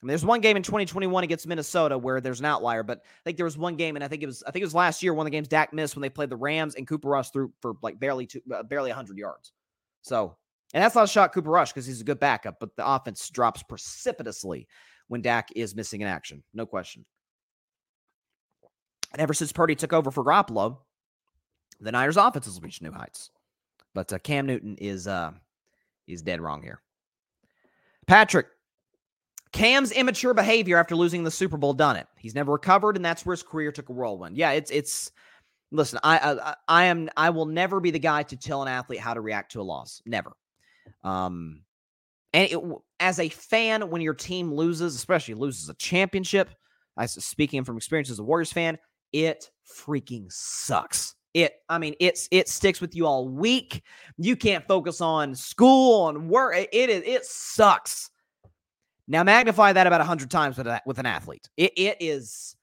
There's 0.02 0.24
one 0.24 0.40
game 0.40 0.56
in 0.56 0.62
2021 0.62 1.24
against 1.24 1.46
Minnesota 1.46 1.98
where 1.98 2.22
there's 2.22 2.40
an 2.40 2.46
outlier, 2.46 2.82
but 2.82 3.00
I 3.04 3.20
think 3.24 3.36
there 3.36 3.44
was 3.44 3.58
one 3.58 3.76
game, 3.76 3.96
and 3.96 4.04
I 4.04 4.08
think 4.08 4.22
it 4.22 4.26
was 4.26 4.42
I 4.46 4.50
think 4.50 4.62
it 4.62 4.66
was 4.66 4.74
last 4.74 5.02
year 5.02 5.12
one 5.12 5.26
of 5.26 5.30
the 5.30 5.36
games 5.36 5.48
Dak 5.48 5.72
missed 5.74 5.94
when 5.94 6.00
they 6.00 6.08
played 6.08 6.30
the 6.30 6.36
Rams 6.36 6.74
and 6.74 6.86
Cooper 6.86 7.08
Rush 7.08 7.30
threw 7.30 7.52
for 7.60 7.74
like 7.82 8.00
barely 8.00 8.26
two, 8.26 8.40
uh, 8.54 8.62
barely 8.62 8.90
100 8.90 9.18
yards. 9.18 9.52
So, 10.00 10.36
and 10.72 10.82
that's 10.82 10.94
not 10.94 11.04
a 11.04 11.08
shot 11.08 11.34
Cooper 11.34 11.50
Rush 11.50 11.72
because 11.72 11.86
he's 11.86 12.00
a 12.00 12.04
good 12.04 12.18
backup, 12.18 12.56
but 12.60 12.74
the 12.76 12.86
offense 12.86 13.28
drops 13.28 13.62
precipitously 13.62 14.66
when 15.08 15.20
Dak 15.20 15.50
is 15.54 15.74
missing 15.74 16.00
in 16.00 16.06
action, 16.06 16.42
no 16.54 16.64
question. 16.64 17.04
And 19.12 19.20
ever 19.20 19.34
since 19.34 19.52
Purdy 19.52 19.74
took 19.74 19.92
over 19.92 20.10
for 20.10 20.24
Garoppolo, 20.24 20.78
the 21.80 21.92
Niners' 21.92 22.16
offense 22.16 22.46
has 22.46 22.60
reached 22.62 22.80
new 22.80 22.92
heights. 22.92 23.30
But 23.94 24.12
uh, 24.12 24.18
Cam 24.18 24.46
Newton 24.46 24.76
is 24.76 25.06
uh, 25.06 25.32
he's 26.06 26.22
dead 26.22 26.40
wrong 26.40 26.62
here. 26.62 26.80
Patrick, 28.06 28.46
Cam's 29.52 29.92
immature 29.92 30.34
behavior 30.34 30.76
after 30.76 30.94
losing 30.94 31.24
the 31.24 31.30
Super 31.30 31.56
Bowl 31.56 31.72
done 31.72 31.96
it. 31.96 32.06
He's 32.16 32.34
never 32.34 32.52
recovered, 32.52 32.96
and 32.96 33.04
that's 33.04 33.26
where 33.26 33.32
his 33.32 33.42
career 33.42 33.72
took 33.72 33.88
a 33.88 33.92
whirlwind. 33.92 34.36
Yeah, 34.36 34.52
it's 34.52 34.70
it's. 34.70 35.10
Listen, 35.72 36.00
I 36.02 36.18
I, 36.18 36.54
I 36.68 36.84
am 36.84 37.08
I 37.16 37.30
will 37.30 37.46
never 37.46 37.80
be 37.80 37.90
the 37.90 37.98
guy 37.98 38.24
to 38.24 38.36
tell 38.36 38.62
an 38.62 38.68
athlete 38.68 39.00
how 39.00 39.14
to 39.14 39.20
react 39.20 39.52
to 39.52 39.60
a 39.60 39.62
loss. 39.62 40.02
Never. 40.04 40.32
Um, 41.04 41.62
and 42.32 42.50
it, 42.50 42.58
as 43.00 43.18
a 43.18 43.28
fan, 43.28 43.90
when 43.90 44.02
your 44.02 44.14
team 44.14 44.52
loses, 44.52 44.94
especially 44.94 45.34
loses 45.34 45.68
a 45.68 45.74
championship, 45.74 46.50
I 46.96 47.06
speaking 47.06 47.64
from 47.64 47.76
experience 47.76 48.10
as 48.10 48.18
a 48.18 48.24
Warriors 48.24 48.52
fan, 48.52 48.78
it 49.12 49.50
freaking 49.66 50.30
sucks. 50.30 51.14
It, 51.32 51.54
I 51.68 51.78
mean, 51.78 51.94
it's 52.00 52.28
it 52.30 52.48
sticks 52.48 52.80
with 52.80 52.94
you 52.94 53.06
all 53.06 53.28
week. 53.28 53.82
You 54.16 54.36
can't 54.36 54.66
focus 54.66 55.00
on 55.00 55.34
school, 55.34 56.02
on 56.02 56.28
work. 56.28 56.56
It 56.56 56.90
is 56.90 57.02
it, 57.02 57.08
it 57.08 57.24
sucks. 57.24 58.09
Now 59.10 59.24
magnify 59.24 59.72
that 59.72 59.88
about 59.88 60.00
a 60.00 60.04
hundred 60.04 60.30
times 60.30 60.56
with 60.56 60.68
a, 60.68 60.80
with 60.86 61.00
an 61.00 61.06
athlete. 61.06 61.50
It 61.56 61.72
it 61.76 61.96
is, 61.98 62.54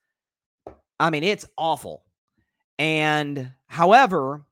I 0.98 1.10
mean, 1.10 1.22
it's 1.22 1.46
awful. 1.58 2.04
And 2.78 3.52
however, 3.66 4.46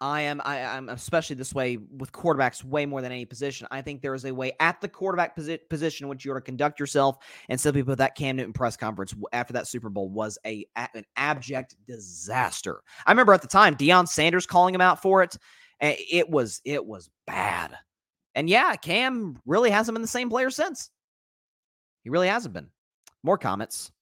I 0.00 0.20
am 0.22 0.40
I, 0.44 0.58
am 0.58 0.88
especially 0.88 1.34
this 1.34 1.52
way 1.52 1.76
with 1.76 2.12
quarterbacks 2.12 2.62
way 2.62 2.86
more 2.86 3.02
than 3.02 3.10
any 3.10 3.24
position. 3.24 3.66
I 3.72 3.82
think 3.82 4.00
there 4.00 4.14
is 4.14 4.24
a 4.24 4.32
way 4.32 4.52
at 4.60 4.80
the 4.80 4.88
quarterback 4.88 5.36
posi- 5.36 5.58
position 5.68 6.04
in 6.04 6.08
which 6.08 6.24
you 6.24 6.30
are 6.30 6.40
to 6.40 6.40
conduct 6.40 6.78
yourself. 6.78 7.18
And 7.48 7.60
simply 7.60 7.82
put, 7.82 7.98
that 7.98 8.14
Cam 8.14 8.36
Newton 8.36 8.52
press 8.52 8.76
conference 8.76 9.12
after 9.32 9.52
that 9.54 9.66
Super 9.66 9.90
Bowl 9.90 10.08
was 10.08 10.38
a 10.46 10.64
an 10.76 11.04
abject 11.16 11.74
disaster. 11.84 12.80
I 13.06 13.10
remember 13.10 13.32
at 13.32 13.42
the 13.42 13.48
time 13.48 13.74
Deion 13.74 14.06
Sanders 14.06 14.46
calling 14.46 14.72
him 14.72 14.80
out 14.80 15.02
for 15.02 15.24
it. 15.24 15.36
It 15.80 16.30
was 16.30 16.60
it 16.64 16.86
was 16.86 17.10
bad. 17.26 17.76
And 18.34 18.48
yeah, 18.48 18.74
Cam 18.76 19.38
really 19.46 19.70
hasn't 19.70 19.94
been 19.94 20.02
the 20.02 20.08
same 20.08 20.30
player 20.30 20.50
since. 20.50 20.90
He 22.02 22.10
really 22.10 22.28
hasn't 22.28 22.54
been. 22.54 22.68
More 23.22 23.38
comments. 23.38 23.92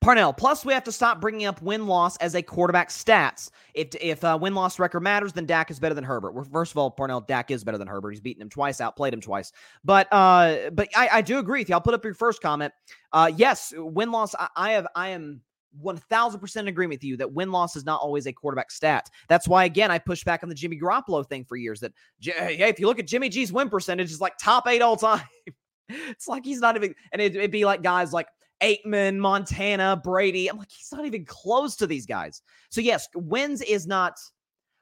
Parnell. 0.00 0.32
Plus, 0.32 0.64
we 0.64 0.72
have 0.72 0.84
to 0.84 0.92
stop 0.92 1.20
bringing 1.20 1.46
up 1.46 1.60
win 1.62 1.86
loss 1.86 2.16
as 2.18 2.34
a 2.34 2.42
quarterback 2.42 2.88
stats. 2.88 3.50
If 3.74 3.94
if 4.00 4.22
uh, 4.24 4.38
win 4.40 4.54
loss 4.54 4.78
record 4.78 5.00
matters, 5.00 5.32
then 5.32 5.46
Dak 5.46 5.70
is 5.70 5.78
better 5.78 5.94
than 5.94 6.04
Herbert. 6.04 6.32
Well, 6.32 6.46
first 6.52 6.72
of 6.72 6.78
all, 6.78 6.90
Parnell, 6.90 7.20
Dak 7.20 7.50
is 7.50 7.64
better 7.64 7.78
than 7.78 7.88
Herbert. 7.88 8.10
He's 8.10 8.20
beaten 8.20 8.42
him 8.42 8.48
twice, 8.50 8.80
outplayed 8.80 9.14
him 9.14 9.20
twice. 9.20 9.52
But 9.84 10.08
uh, 10.12 10.70
but 10.70 10.88
I, 10.96 11.08
I 11.14 11.22
do 11.22 11.38
agree 11.38 11.60
with 11.60 11.68
you. 11.68 11.74
I'll 11.74 11.80
put 11.80 11.94
up 11.94 12.04
your 12.04 12.14
first 12.14 12.42
comment. 12.42 12.72
Uh, 13.12 13.30
yes, 13.34 13.72
win 13.76 14.10
loss. 14.10 14.34
I, 14.34 14.48
I 14.56 14.70
have 14.72 14.86
I 14.94 15.08
am 15.08 15.40
1000% 15.80 16.56
in 16.56 16.68
agreement 16.68 17.00
with 17.00 17.04
you 17.04 17.16
that 17.16 17.32
win 17.32 17.50
loss 17.50 17.76
is 17.76 17.84
not 17.84 18.00
always 18.00 18.26
a 18.26 18.32
quarterback 18.32 18.70
stat. 18.70 19.08
That's 19.28 19.48
why, 19.48 19.64
again, 19.64 19.90
I 19.90 19.98
pushed 19.98 20.24
back 20.24 20.42
on 20.42 20.48
the 20.48 20.54
Jimmy 20.54 20.78
Garoppolo 20.78 21.26
thing 21.26 21.44
for 21.44 21.56
years. 21.56 21.80
That, 21.80 21.92
if 22.20 22.78
you 22.78 22.86
look 22.86 22.98
at 22.98 23.06
Jimmy 23.06 23.28
G's 23.28 23.52
win 23.52 23.68
percentage, 23.68 24.10
is 24.10 24.20
like 24.20 24.36
top 24.38 24.66
eight 24.68 24.82
all 24.82 24.96
time. 24.96 25.24
it's 25.88 26.28
like 26.28 26.44
he's 26.44 26.60
not 26.60 26.76
even, 26.76 26.94
and 27.12 27.22
it, 27.22 27.34
would 27.36 27.50
be 27.50 27.64
like 27.64 27.82
guys 27.82 28.12
like 28.12 28.28
Aikman, 28.62 29.18
Montana, 29.18 30.00
Brady. 30.02 30.48
I'm 30.48 30.58
like, 30.58 30.70
he's 30.70 30.92
not 30.92 31.06
even 31.06 31.24
close 31.24 31.76
to 31.76 31.86
these 31.86 32.06
guys. 32.06 32.42
So, 32.70 32.80
yes, 32.80 33.08
wins 33.14 33.62
is 33.62 33.86
not, 33.86 34.18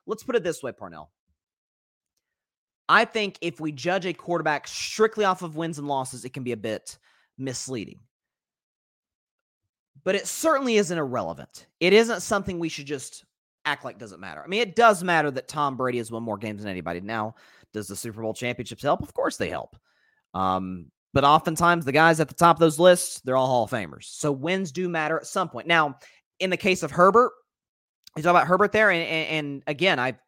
let's 0.06 0.22
put 0.22 0.36
it 0.36 0.42
this 0.42 0.62
way, 0.62 0.72
Parnell. 0.72 1.10
I 2.88 3.04
think 3.04 3.38
if 3.40 3.60
we 3.60 3.70
judge 3.70 4.04
a 4.04 4.12
quarterback 4.12 4.66
strictly 4.66 5.24
off 5.24 5.42
of 5.42 5.54
wins 5.54 5.78
and 5.78 5.86
losses, 5.86 6.24
it 6.24 6.32
can 6.32 6.42
be 6.42 6.52
a 6.52 6.56
bit 6.56 6.98
misleading. 7.38 8.00
But 10.04 10.14
it 10.14 10.26
certainly 10.26 10.76
isn't 10.76 10.96
irrelevant. 10.96 11.66
It 11.78 11.92
isn't 11.92 12.22
something 12.22 12.58
we 12.58 12.68
should 12.68 12.86
just 12.86 13.24
act 13.64 13.84
like 13.84 13.98
doesn't 13.98 14.20
matter. 14.20 14.42
I 14.42 14.46
mean, 14.46 14.62
it 14.62 14.74
does 14.76 15.04
matter 15.04 15.30
that 15.30 15.48
Tom 15.48 15.76
Brady 15.76 15.98
has 15.98 16.10
won 16.10 16.22
more 16.22 16.38
games 16.38 16.62
than 16.62 16.70
anybody. 16.70 17.00
Now, 17.00 17.34
does 17.72 17.88
the 17.88 17.96
Super 17.96 18.22
Bowl 18.22 18.34
championships 18.34 18.82
help? 18.82 19.02
Of 19.02 19.12
course 19.14 19.36
they 19.36 19.50
help. 19.50 19.76
Um, 20.34 20.86
but 21.12 21.24
oftentimes 21.24 21.84
the 21.84 21.92
guys 21.92 22.20
at 22.20 22.28
the 22.28 22.34
top 22.34 22.56
of 22.56 22.60
those 22.60 22.78
lists, 22.78 23.20
they're 23.20 23.36
all 23.36 23.46
Hall 23.46 23.64
of 23.64 23.70
Famers. 23.70 24.04
So 24.04 24.32
wins 24.32 24.72
do 24.72 24.88
matter 24.88 25.18
at 25.18 25.26
some 25.26 25.48
point. 25.48 25.66
Now, 25.66 25.98
in 26.38 26.50
the 26.50 26.56
case 26.56 26.82
of 26.82 26.90
Herbert, 26.90 27.32
you 28.16 28.22
talk 28.22 28.30
about 28.30 28.46
Herbert 28.46 28.72
there, 28.72 28.90
and, 28.90 29.02
and, 29.02 29.28
and 29.28 29.62
again, 29.66 29.98
I 29.98 30.18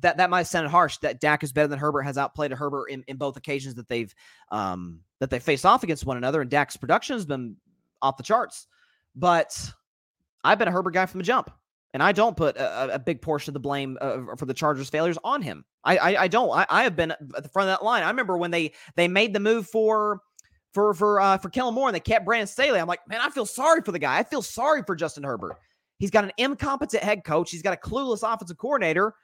that 0.00 0.16
that 0.18 0.30
might 0.30 0.44
sound 0.44 0.68
harsh. 0.68 0.98
That 0.98 1.20
Dak 1.20 1.42
is 1.42 1.52
better 1.52 1.68
than 1.68 1.78
Herbert 1.78 2.02
has 2.02 2.18
outplayed 2.18 2.52
a 2.52 2.56
Herbert 2.56 2.86
in, 2.90 3.04
in 3.08 3.16
both 3.16 3.36
occasions 3.36 3.74
that 3.74 3.88
they've 3.88 4.12
um 4.50 5.00
that 5.20 5.30
they 5.30 5.38
faced 5.38 5.66
off 5.66 5.82
against 5.82 6.06
one 6.06 6.16
another, 6.16 6.40
and 6.40 6.50
Dak's 6.50 6.76
production 6.76 7.14
has 7.14 7.26
been 7.26 7.56
off 8.04 8.16
the 8.16 8.22
charts. 8.22 8.66
But 9.16 9.58
I've 10.44 10.58
been 10.58 10.68
a 10.68 10.72
Herbert 10.72 10.92
guy 10.92 11.06
from 11.06 11.18
the 11.18 11.24
jump. 11.24 11.50
And 11.92 12.02
I 12.02 12.10
don't 12.10 12.36
put 12.36 12.56
a, 12.56 12.94
a 12.94 12.98
big 12.98 13.22
portion 13.22 13.50
of 13.50 13.54
the 13.54 13.60
blame 13.60 13.96
uh, 14.00 14.34
for 14.36 14.46
the 14.46 14.54
Chargers' 14.54 14.90
failures 14.90 15.16
on 15.22 15.42
him. 15.42 15.64
I 15.84 15.96
I, 15.96 16.22
I 16.24 16.28
don't. 16.28 16.50
I, 16.50 16.66
I, 16.68 16.82
have 16.82 16.96
been 16.96 17.12
at 17.12 17.42
the 17.42 17.48
front 17.48 17.68
of 17.68 17.78
that 17.78 17.84
line. 17.84 18.02
I 18.02 18.08
remember 18.08 18.36
when 18.36 18.50
they 18.50 18.72
they 18.96 19.06
made 19.06 19.32
the 19.32 19.38
move 19.38 19.68
for 19.68 20.20
for 20.72 20.92
for 20.92 21.20
uh, 21.20 21.38
for 21.38 21.50
Kellen 21.50 21.72
Moore 21.72 21.86
and 21.86 21.94
they 21.94 22.00
kept 22.00 22.24
Brandon 22.24 22.48
Staley. 22.48 22.80
I'm 22.80 22.88
like, 22.88 23.08
man, 23.08 23.20
I 23.20 23.30
feel 23.30 23.46
sorry 23.46 23.80
for 23.82 23.92
the 23.92 24.00
guy. 24.00 24.18
I 24.18 24.24
feel 24.24 24.42
sorry 24.42 24.82
for 24.84 24.96
Justin 24.96 25.22
Herbert. 25.22 25.56
He's 25.98 26.10
got 26.10 26.24
an 26.24 26.32
incompetent 26.36 27.04
head 27.04 27.22
coach. 27.24 27.52
He's 27.52 27.62
got 27.62 27.74
a 27.74 27.76
clueless 27.76 28.24
offensive 28.24 28.58
coordinator. 28.58 29.14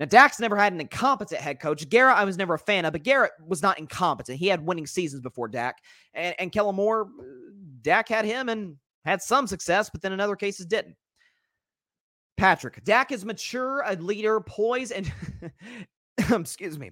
Now, 0.00 0.06
Dak's 0.06 0.40
never 0.40 0.56
had 0.56 0.72
an 0.72 0.80
incompetent 0.80 1.40
head 1.40 1.60
coach. 1.60 1.88
Garrett, 1.88 2.16
I 2.16 2.24
was 2.24 2.36
never 2.36 2.54
a 2.54 2.58
fan 2.58 2.84
of, 2.84 2.92
but 2.92 3.04
Garrett 3.04 3.30
was 3.46 3.62
not 3.62 3.78
incompetent. 3.78 4.38
He 4.38 4.48
had 4.48 4.66
winning 4.66 4.88
seasons 4.88 5.22
before 5.22 5.46
Dak. 5.46 5.78
And, 6.14 6.34
and 6.40 6.50
Kellen 6.50 6.74
Moore, 6.74 7.08
Dak 7.84 8.08
had 8.08 8.24
him 8.24 8.48
and 8.48 8.76
had 9.04 9.22
some 9.22 9.46
success, 9.46 9.90
but 9.90 10.02
then 10.02 10.12
in 10.12 10.20
other 10.20 10.34
cases 10.34 10.66
didn't. 10.66 10.96
Patrick, 12.36 12.82
Dak 12.82 13.12
is 13.12 13.24
mature, 13.24 13.84
a 13.86 13.94
leader, 13.94 14.40
poised, 14.40 14.92
and 14.92 15.12
excuse 16.30 16.78
me. 16.78 16.90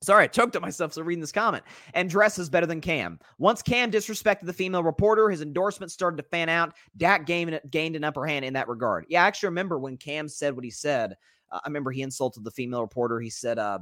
Sorry, 0.00 0.24
I 0.24 0.26
choked 0.28 0.54
at 0.54 0.62
myself. 0.62 0.92
So 0.92 1.02
reading 1.02 1.20
this 1.20 1.32
comment 1.32 1.64
and 1.92 2.08
dresses 2.08 2.48
better 2.48 2.66
than 2.66 2.80
Cam. 2.80 3.18
Once 3.38 3.62
Cam 3.62 3.90
disrespected 3.90 4.46
the 4.46 4.52
female 4.52 4.84
reporter, 4.84 5.28
his 5.28 5.42
endorsement 5.42 5.90
started 5.90 6.18
to 6.18 6.22
fan 6.22 6.48
out. 6.48 6.74
Dak 6.96 7.26
gained, 7.26 7.60
gained 7.70 7.96
an 7.96 8.04
upper 8.04 8.24
hand 8.24 8.44
in 8.44 8.52
that 8.52 8.68
regard. 8.68 9.06
Yeah, 9.08 9.24
I 9.24 9.26
actually 9.26 9.48
remember 9.48 9.76
when 9.76 9.96
Cam 9.96 10.28
said 10.28 10.54
what 10.54 10.64
he 10.64 10.70
said. 10.70 11.16
Uh, 11.50 11.58
I 11.64 11.66
remember 11.66 11.90
he 11.90 12.02
insulted 12.02 12.44
the 12.44 12.50
female 12.52 12.82
reporter. 12.82 13.18
He 13.18 13.30
said, 13.30 13.58
uh, 13.58 13.80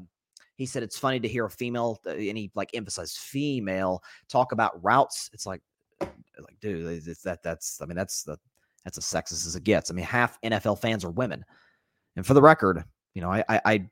he 0.56 0.64
said 0.64 0.82
it's 0.82 0.98
funny 0.98 1.20
to 1.20 1.28
hear 1.28 1.44
a 1.44 1.50
female, 1.50 2.00
uh, 2.06 2.12
and 2.12 2.38
he 2.38 2.50
like 2.54 2.70
emphasized 2.72 3.18
female 3.18 4.02
talk 4.28 4.52
about 4.52 4.82
routes. 4.82 5.28
It's 5.34 5.44
like, 5.44 5.60
like, 6.00 6.60
dude, 6.60 7.06
it's 7.06 7.22
that 7.22 7.42
that's. 7.42 7.80
I 7.80 7.86
mean, 7.86 7.96
that's 7.96 8.22
the 8.22 8.38
that's 8.84 8.98
as 8.98 9.04
sexist 9.04 9.46
as 9.46 9.56
it 9.56 9.64
gets. 9.64 9.90
I 9.90 9.94
mean, 9.94 10.04
half 10.04 10.40
NFL 10.42 10.80
fans 10.80 11.04
are 11.04 11.10
women. 11.10 11.44
And 12.16 12.26
for 12.26 12.34
the 12.34 12.42
record, 12.42 12.84
you 13.14 13.22
know, 13.22 13.30
I 13.30 13.44
I 13.48 13.60
I, 13.64 13.90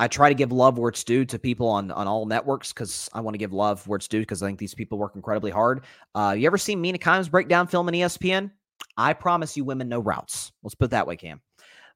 I 0.00 0.08
try 0.08 0.28
to 0.28 0.34
give 0.34 0.52
love 0.52 0.78
where 0.78 0.88
it's 0.88 1.04
due 1.04 1.24
to 1.26 1.38
people 1.38 1.68
on 1.68 1.90
on 1.90 2.06
all 2.06 2.26
networks 2.26 2.72
because 2.72 3.08
I 3.12 3.20
want 3.20 3.34
to 3.34 3.38
give 3.38 3.52
love 3.52 3.86
where 3.86 3.96
it's 3.96 4.08
due 4.08 4.20
because 4.20 4.42
I 4.42 4.46
think 4.46 4.58
these 4.58 4.74
people 4.74 4.98
work 4.98 5.16
incredibly 5.16 5.50
hard. 5.50 5.84
Uh, 6.14 6.34
you 6.36 6.46
ever 6.46 6.58
seen 6.58 6.80
Mina 6.80 6.98
Kimes 6.98 7.30
break 7.30 7.48
down 7.48 7.66
film 7.66 7.88
on 7.88 7.94
ESPN? 7.94 8.50
I 8.96 9.12
promise 9.12 9.56
you, 9.56 9.64
women 9.64 9.88
no 9.88 10.00
routes. 10.00 10.52
Let's 10.62 10.74
put 10.74 10.86
it 10.86 10.90
that 10.90 11.06
way, 11.06 11.16
Cam. 11.16 11.40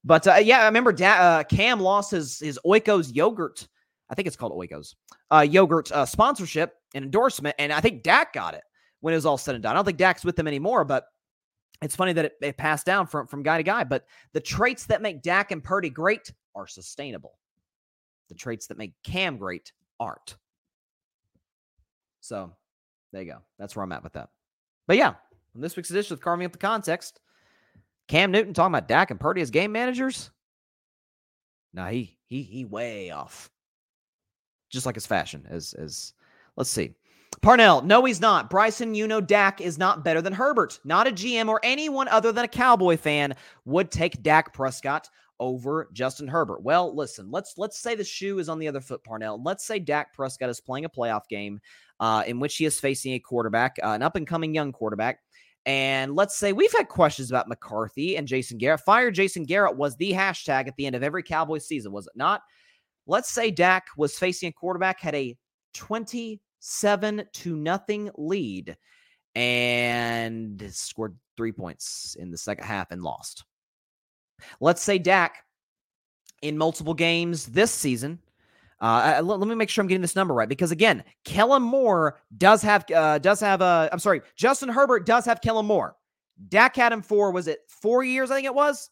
But 0.05 0.27
uh, 0.27 0.35
yeah, 0.35 0.61
I 0.61 0.67
remember 0.67 0.93
da- 0.93 1.09
uh, 1.21 1.45
Cam 1.45 1.81
lost 1.81 2.13
his 2.13 2.39
his 2.39 2.61
Oikos 2.65 3.15
yogurt. 3.15 3.67
I 4.09 4.15
think 4.15 4.29
it's 4.29 4.37
called 4.37 4.53
Oikos 4.53 4.95
uh, 5.33 5.41
yogurt 5.41 5.91
uh, 5.91 6.07
sponsorship 6.07 6.76
and 6.95 7.05
endorsement, 7.05 7.57
and 7.59 7.73
I 7.73 7.81
think 7.81 8.03
Dak 8.03 8.33
got 8.33 8.55
it 8.55 8.63
when 9.01 9.15
it 9.15 9.17
was 9.17 9.27
all 9.27 9.39
said 9.39 9.55
and 9.55 9.63
done. 9.63 9.73
I 9.73 9.79
don't 9.79 9.85
think 9.85 9.99
Dak's 9.99 10.25
with 10.25 10.37
them 10.37 10.49
anymore, 10.49 10.85
but 10.85 11.07
it's 11.83 11.97
funny 11.97 12.13
that 12.15 12.25
it, 12.25 12.33
it, 12.41 12.57
passed 12.57 12.87
down 12.87 13.07
from, 13.07 13.27
from 13.27 13.43
guy 13.43 13.59
to 13.59 13.63
guy, 13.63 13.85
but 13.85 14.07
the 14.33 14.41
traits 14.41 14.87
that 14.87 15.03
make 15.03 15.23
Dak 15.23 15.51
and 15.51 15.63
Purdy 15.63 15.91
great 15.91 16.33
are 16.55 16.67
sustainable. 16.67 17.39
The 18.29 18.35
traits 18.35 18.67
that 18.69 18.79
make 18.79 18.95
Cam 19.05 19.37
great 19.37 19.73
aren't. 20.01 20.37
So 22.21 22.53
there 23.13 23.23
you 23.23 23.33
go. 23.33 23.39
That's 23.59 23.77
where 23.77 23.85
I'm 23.85 23.93
at 23.93 24.03
with 24.03 24.15
that. 24.15 24.31
But 24.87 24.97
yeah, 24.97 25.15
on 25.55 25.61
this 25.61 25.77
week's 25.77 25.91
edition 25.91 26.15
of 26.15 26.21
Carving 26.21 26.47
Up 26.47 26.53
the 26.53 26.59
Context, 26.59 27.21
Cam 28.09 28.31
Newton 28.31 28.55
talking 28.55 28.75
about 28.75 28.89
Dak 28.89 29.11
and 29.11 29.21
Purdy 29.21 29.43
as 29.43 29.51
game 29.51 29.73
managers. 29.73 30.31
No, 31.75 31.87
he 31.87 32.17
he 32.27 32.43
he 32.43 32.65
way 32.65 33.11
off. 33.11 33.51
Just 34.71 34.87
like 34.87 34.95
his 34.95 35.07
fashion 35.07 35.47
as 35.49 35.75
as 35.75 36.15
let's 36.57 36.71
see. 36.71 36.95
Parnell, 37.43 37.83
no, 37.83 38.05
he's 38.05 38.21
not. 38.21 38.51
Bryson, 38.51 38.95
you 38.95 39.07
know, 39.07 39.21
Dak 39.21 39.61
is 39.61 39.79
not 39.79 40.05
better 40.05 40.23
than 40.23 40.33
Herbert. 40.33 40.81
Not 40.85 41.07
a 41.07 41.13
GM 41.13 41.49
or 41.49 41.61
anyone 41.63 42.09
other 42.09 42.33
than 42.33 42.45
a 42.45 42.49
Cowboy 42.49 42.97
fan 42.97 43.35
would 43.65 43.91
take 43.91 44.23
Dak 44.23 44.53
Prescott 44.53 45.09
over 45.39 45.89
Justin 45.93 46.29
Herbert. 46.29 46.63
Well, 46.63 46.95
listen, 46.95 47.31
let's 47.31 47.55
let's 47.59 47.79
say 47.79 47.95
the 47.95 48.05
shoe 48.05 48.39
is 48.39 48.49
on 48.49 48.59
the 48.59 48.69
other 48.69 48.81
foot, 48.81 49.05
Parnell. 49.05 49.43
Let's 49.43 49.65
say 49.67 49.79
Dak 49.79 50.15
Prescott 50.15 50.49
is 50.49 50.61
playing 50.61 50.87
a 50.87 50.91
playoff 50.91 51.29
game 51.29 51.61
uh, 52.01 52.25
in 52.27 52.41
which 52.41 52.57
he 52.57 52.65
is 52.65 52.81
facing 52.81 53.13
a 53.13 53.19
quarterback, 53.19 53.77
uh, 53.83 53.89
an 53.89 54.03
up 54.03 54.17
and 54.17 54.27
coming 54.27 54.55
young 54.55 54.73
quarterback. 54.73 55.21
And 55.67 56.15
let's 56.15 56.37
say 56.37 56.53
we've 56.53 56.73
had 56.73 56.89
questions 56.89 57.31
about 57.31 57.49
McCarthy 57.49 58.17
and 58.17 58.29
Jason 58.29 58.57
Garrett. 58.57 58.81
Fire 58.81 59.11
Jason 59.11 59.45
Garrett 59.45 59.77
was 59.77 59.97
the 59.97 60.13
hashtag 60.13 60.69
at 60.69 60.77
the 60.77 60.87
end 60.87 60.95
of 60.95 61.03
every 61.03 61.23
Cowboy 61.23 61.59
season, 61.59 61.93
was 61.93 62.07
it 62.07 62.17
not? 62.17 62.43
Let's 63.09 63.31
say 63.31 63.51
Dak 63.51 63.87
was 63.97 64.19
facing 64.19 64.49
a 64.49 64.53
quarterback, 64.53 65.01
had 65.01 65.15
a 65.15 65.37
20 65.75 66.41
seven 66.67 67.25
to 67.33 67.57
nothing 67.57 68.11
lead 68.17 68.77
and 69.37 70.63
scored 70.73 71.17
three 71.37 71.53
points 71.53 72.17
in 72.19 72.31
the 72.31 72.39
second 72.39 72.65
half 72.65 72.91
and 72.91 73.03
lost. 73.03 73.45
Let's 74.61 74.83
say 74.83 74.99
Dak 74.99 75.45
in 76.43 76.59
multiple 76.59 76.95
games 76.95 77.47
this 77.47 77.71
season. 77.71 78.19
Uh, 78.81 79.21
let, 79.23 79.39
let, 79.39 79.49
me 79.49 79.55
make 79.55 79.71
sure 79.71 79.81
I'm 79.83 79.89
getting 79.89 80.03
this 80.03 80.17
number 80.17 80.35
right 80.35 80.49
because 80.49 80.71
again, 80.71 81.03
Kellen 81.25 81.63
Moore 81.63 82.21
does 82.37 82.63
have 82.63 82.85
uh, 82.91 83.19
does 83.19 83.41
have 83.41 83.63
a. 83.63 83.65
Uh, 83.65 83.89
I'm 83.93 83.99
sorry, 83.99 84.21
Justin 84.37 84.69
Herbert 84.69 85.07
does 85.07 85.25
have 85.25 85.41
Kellen 85.41 85.65
Moore. 85.65 85.97
Dak 86.49 86.77
had 86.77 86.93
him 86.93 87.01
for 87.01 87.31
was 87.31 87.47
it 87.47 87.61
four 87.69 88.05
years? 88.05 88.31
I 88.31 88.35
think 88.35 88.47
it 88.47 88.55
was. 88.55 88.91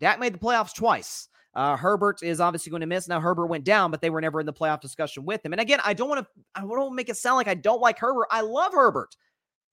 Dak 0.00 0.18
made 0.18 0.34
the 0.34 0.38
playoffs 0.38 0.74
twice. 0.74 1.28
Uh, 1.54 1.76
Herbert 1.76 2.22
is 2.22 2.40
obviously 2.40 2.70
going 2.70 2.80
to 2.80 2.86
miss. 2.86 3.08
Now 3.08 3.20
Herbert 3.20 3.46
went 3.46 3.64
down, 3.64 3.90
but 3.90 4.00
they 4.00 4.10
were 4.10 4.20
never 4.20 4.40
in 4.40 4.46
the 4.46 4.52
playoff 4.52 4.80
discussion 4.80 5.24
with 5.24 5.44
him. 5.44 5.52
And 5.52 5.60
again, 5.60 5.80
I 5.84 5.92
don't 5.92 6.08
want 6.08 6.24
to. 6.24 6.26
I 6.54 6.62
don't 6.62 6.94
make 6.94 7.10
it 7.10 7.16
sound 7.16 7.36
like 7.36 7.48
I 7.48 7.54
don't 7.54 7.80
like 7.80 7.98
Herbert. 7.98 8.28
I 8.30 8.40
love 8.40 8.72
Herbert. 8.72 9.14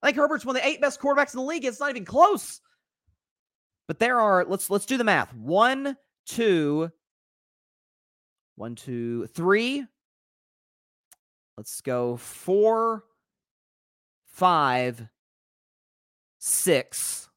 I 0.02 0.08
think 0.08 0.18
Herbert's 0.18 0.46
one 0.46 0.56
of 0.56 0.62
the 0.62 0.68
eight 0.68 0.82
best 0.82 1.00
quarterbacks 1.00 1.34
in 1.34 1.40
the 1.40 1.46
league. 1.46 1.64
It's 1.66 1.80
not 1.80 1.90
even 1.90 2.06
close. 2.06 2.60
But 3.88 4.00
there 4.00 4.20
are. 4.20 4.46
Let's 4.46 4.70
let's 4.70 4.86
do 4.86 4.98
the 4.98 5.04
math. 5.06 5.34
One, 5.34 5.96
two, 6.26 6.92
one, 8.56 8.76
two, 8.76 9.28
three. 9.28 9.86
Let's 11.58 11.80
go 11.82 12.18
four, 12.18 13.06
five, 14.34 15.08
six. 16.40 17.30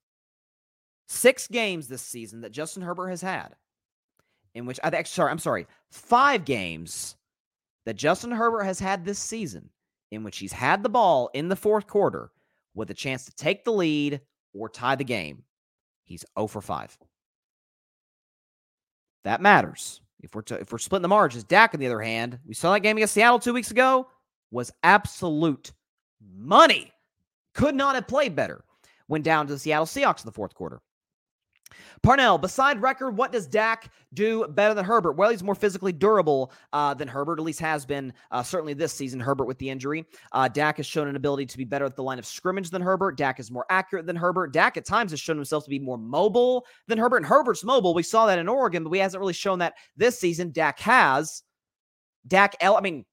Six 1.07 1.47
games 1.47 1.89
this 1.89 2.03
season 2.03 2.41
that 2.41 2.53
Justin 2.53 2.83
Herbert 2.83 3.11
has 3.11 3.21
had 3.21 3.55
in 4.55 4.67
which 4.67 4.79
uh, 4.83 4.91
I 4.93 4.97
actually 4.97 5.15
sorry, 5.15 5.31
I'm 5.31 5.39
sorry, 5.39 5.67
five 5.91 6.45
games 6.45 7.17
that 7.87 7.97
Justin 7.97 8.31
Herbert 8.31 8.65
has 8.65 8.79
had 8.79 9.05
this 9.05 9.19
season 9.19 9.69
in 10.11 10.23
which 10.23 10.39
he's 10.39 10.53
had 10.53 10.83
the 10.83 10.89
ball 10.89 11.31
in 11.35 11.49
the 11.49 11.57
fourth 11.57 11.87
quarter 11.87 12.31
with 12.75 12.91
a 12.91 12.95
chance 12.95 13.25
to 13.25 13.35
take 13.35 13.65
the 13.65 13.73
lead 13.73 14.21
or 14.55 14.69
tie 14.69 14.95
the 14.95 15.05
game. 15.05 15.43
He's 16.05 16.25
0 16.39 16.47
for 16.49 16.61
5. 16.61 16.99
That 19.25 19.41
matters. 19.41 20.01
If 20.21 20.35
we're 20.35 20.43
if 20.51 20.71
we're 20.71 20.79
splitting 20.79 21.03
the 21.03 21.09
margins, 21.09 21.45
Dak 21.45 21.75
on 21.75 21.81
the 21.81 21.87
other 21.87 22.01
hand, 22.01 22.39
we 22.47 22.55
saw 22.55 22.73
that 22.73 22.81
game 22.81 22.97
against 22.97 23.15
Seattle 23.15 23.39
two 23.39 23.53
weeks 23.53 23.71
ago, 23.71 24.07
was 24.51 24.73
absolute 24.83 25.73
money. 26.37 26.93
Could 27.55 27.75
not 27.75 27.97
have 27.97 28.07
played 28.07 28.37
better. 28.37 28.65
Went 29.09 29.25
down 29.25 29.47
to 29.47 29.53
the 29.53 29.59
Seattle 29.59 29.87
Seahawks 29.87 30.21
in 30.21 30.27
the 30.27 30.33
fourth 30.33 30.55
quarter. 30.55 30.81
Parnell, 32.03 32.39
beside 32.39 32.81
record, 32.81 33.17
what 33.17 33.33
does 33.33 33.47
Dak 33.47 33.93
do 34.15 34.47
better 34.49 34.75
than 34.75 34.85
Herbert? 34.85 35.13
Well, 35.13 35.31
he's 35.31 35.43
more 35.43 35.55
physically 35.55 35.93
durable 35.93 36.53
uh, 36.73 36.95
than 36.95 37.09
Herbert, 37.09 37.39
at 37.39 37.45
least 37.45 37.61
has 37.61 37.85
been 37.85 38.13
uh, 38.31 38.43
certainly 38.43 38.75
this 38.75 38.93
season. 38.93 39.21
Herbert 39.21 39.47
with 39.47 39.59
the 39.59 39.71
injury. 39.71 40.05
Uh, 40.33 40.49
Dak 40.49 40.79
has 40.79 40.87
shown 40.87 41.09
an 41.09 41.17
ability 41.17 41.47
to 41.47 41.59
be 41.59 41.65
better 41.65 41.85
at 41.85 41.97
the 41.97 42.03
line 42.03 42.19
of 42.19 42.27
scrimmage 42.27 42.71
than 42.71 42.83
Herbert. 42.83 43.17
Dak 43.17 43.41
is 43.41 43.51
more 43.51 43.67
accurate 43.71 44.07
than 44.07 44.17
Herbert. 44.17 44.53
Dak 44.53 44.77
at 44.77 44.85
times 44.85 45.11
has 45.13 45.21
shown 45.21 45.37
himself 45.37 45.65
to 45.65 45.71
be 45.71 45.79
more 45.79 45.99
mobile 45.99 46.67
than 46.89 46.99
Herbert. 46.99 47.19
And 47.19 47.27
Herbert's 47.27 47.65
mobile. 47.65 47.95
We 47.95 48.03
saw 48.03 48.27
that 48.27 48.39
in 48.39 48.49
Oregon, 48.49 48.85
but 48.85 48.91
he 48.91 49.01
hasn't 49.01 49.21
really 49.21 49.33
shown 49.33 49.61
that 49.61 49.75
this 49.97 50.19
season. 50.19 50.51
Dak 50.51 50.79
has. 50.81 51.43
Dak, 52.27 52.55
L, 52.61 52.77
I 52.77 52.81
mean, 52.81 53.05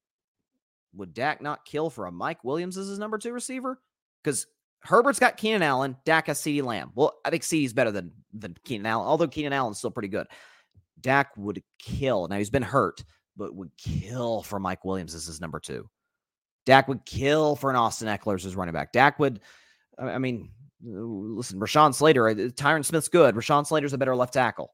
would 0.94 1.14
Dak 1.14 1.40
not 1.40 1.64
kill 1.64 1.90
for 1.90 2.06
a 2.06 2.12
Mike 2.12 2.44
Williams 2.44 2.76
as 2.76 2.88
his 2.88 2.98
number 2.98 3.18
two 3.18 3.32
receiver? 3.32 3.80
because 4.22 4.46
Herbert's 4.82 5.18
got 5.18 5.36
Keenan 5.36 5.62
Allen, 5.62 5.96
Dak 6.04 6.26
has 6.26 6.40
CeeDee 6.40 6.62
Lamb. 6.62 6.92
Well, 6.94 7.18
I 7.24 7.30
think 7.30 7.42
CeeDee's 7.42 7.72
better 7.72 7.90
than 7.90 8.12
than 8.32 8.56
Keenan 8.64 8.86
Allen, 8.86 9.06
although 9.06 9.28
Keenan 9.28 9.52
Allen's 9.52 9.78
still 9.78 9.90
pretty 9.90 10.08
good. 10.08 10.26
Dak 11.00 11.36
would 11.36 11.62
kill. 11.78 12.28
Now 12.28 12.36
he's 12.36 12.50
been 12.50 12.62
hurt, 12.62 13.04
but 13.36 13.54
would 13.54 13.70
kill 13.76 14.42
for 14.42 14.58
Mike 14.58 14.84
Williams 14.84 15.14
as 15.14 15.26
his 15.26 15.40
number 15.40 15.60
two. 15.60 15.88
Dak 16.66 16.88
would 16.88 17.04
kill 17.04 17.56
for 17.56 17.70
an 17.70 17.76
Austin 17.76 18.08
Ekeler 18.08 18.34
as 18.34 18.44
his 18.44 18.56
running 18.56 18.74
back. 18.74 18.92
Dak 18.92 19.18
would, 19.18 19.40
I 19.98 20.18
mean, 20.18 20.50
listen, 20.82 21.58
Rashawn 21.58 21.94
Slater, 21.94 22.28
uh, 22.28 22.34
Tyron 22.34 22.84
Smith's 22.84 23.08
good. 23.08 23.34
Rashawn 23.34 23.66
Slater's 23.66 23.92
a 23.92 23.98
better 23.98 24.14
left 24.14 24.34
tackle. 24.34 24.72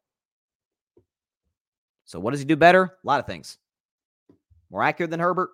So 2.05 2.21
what 2.21 2.33
does 2.33 2.41
he 2.41 2.47
do 2.47 2.57
better? 2.57 2.83
A 2.83 3.07
lot 3.07 3.21
of 3.21 3.27
things. 3.27 3.59
More 4.71 4.83
accurate 4.83 5.11
than 5.11 5.21
Herbert, 5.21 5.51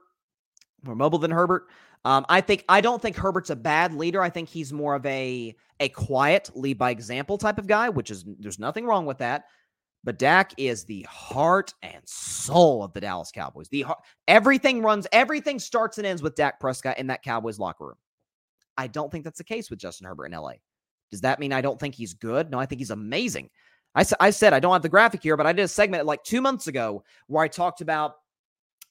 more 0.82 0.96
mobile 0.96 1.18
than 1.18 1.30
Herbert. 1.30 1.68
Um, 2.05 2.26
I 2.28 2.40
think 2.40 2.64
I 2.68 2.80
don't 2.80 3.00
think 3.00 3.16
Herbert's 3.16 3.50
a 3.50 3.57
bad 3.57 3.94
leader. 3.94 4.22
I 4.22 4.30
think 4.30 4.48
he's 4.48 4.72
more 4.72 4.94
of 4.94 5.07
a 5.07 5.55
a 5.78 5.88
quiet 5.90 6.50
lead 6.55 6.78
by 6.78 6.90
example 6.90 7.38
type 7.38 7.59
of 7.59 7.66
guy, 7.66 7.88
which 7.88 8.11
is 8.11 8.24
there's 8.38 8.59
nothing 8.59 8.86
wrong 8.86 9.07
with 9.07 9.18
that. 9.18 9.44
But 10.05 10.18
Dak 10.18 10.53
is 10.57 10.84
the 10.84 11.03
heart 11.09 11.72
and 11.82 12.03
soul 12.05 12.82
of 12.82 12.92
the 12.92 13.00
Dallas 13.00 13.30
Cowboys. 13.30 13.68
The 13.68 13.86
everything 14.26 14.82
runs, 14.82 15.07
everything 15.12 15.61
starts 15.61 15.98
and 15.98 16.07
ends 16.07 16.22
with 16.22 16.34
Dak 16.34 16.59
Prescott 16.59 16.98
in 16.98 17.07
that 17.07 17.22
Cowboys 17.22 17.61
locker 17.61 17.86
room. 17.86 17.96
I 18.76 18.88
don't 18.88 19.12
think 19.12 19.22
that's 19.22 19.38
the 19.38 19.44
case 19.44 19.70
with 19.70 19.78
Justin 19.78 20.09
Herbert 20.09 20.26
in 20.26 20.32
LA. 20.32 20.55
Does 21.12 21.20
that 21.20 21.38
mean 21.38 21.53
I 21.53 21.61
don't 21.61 21.78
think 21.78 21.94
he's 21.94 22.14
good? 22.14 22.50
No, 22.50 22.59
I 22.59 22.66
think 22.66 22.80
he's 22.80 22.90
amazing. 22.90 23.50
I, 23.94 24.05
I 24.18 24.30
said 24.30 24.53
I 24.53 24.61
don't 24.61 24.72
have 24.72 24.82
the 24.82 24.88
graphic 24.88 25.22
here, 25.22 25.36
but 25.36 25.46
I 25.46 25.53
did 25.53 25.62
a 25.62 25.68
segment 25.68 26.07
like 26.07 26.24
two 26.24 26.40
months 26.40 26.66
ago 26.66 27.05
where 27.26 27.44
I 27.44 27.48
talked 27.48 27.80
about 27.80 28.14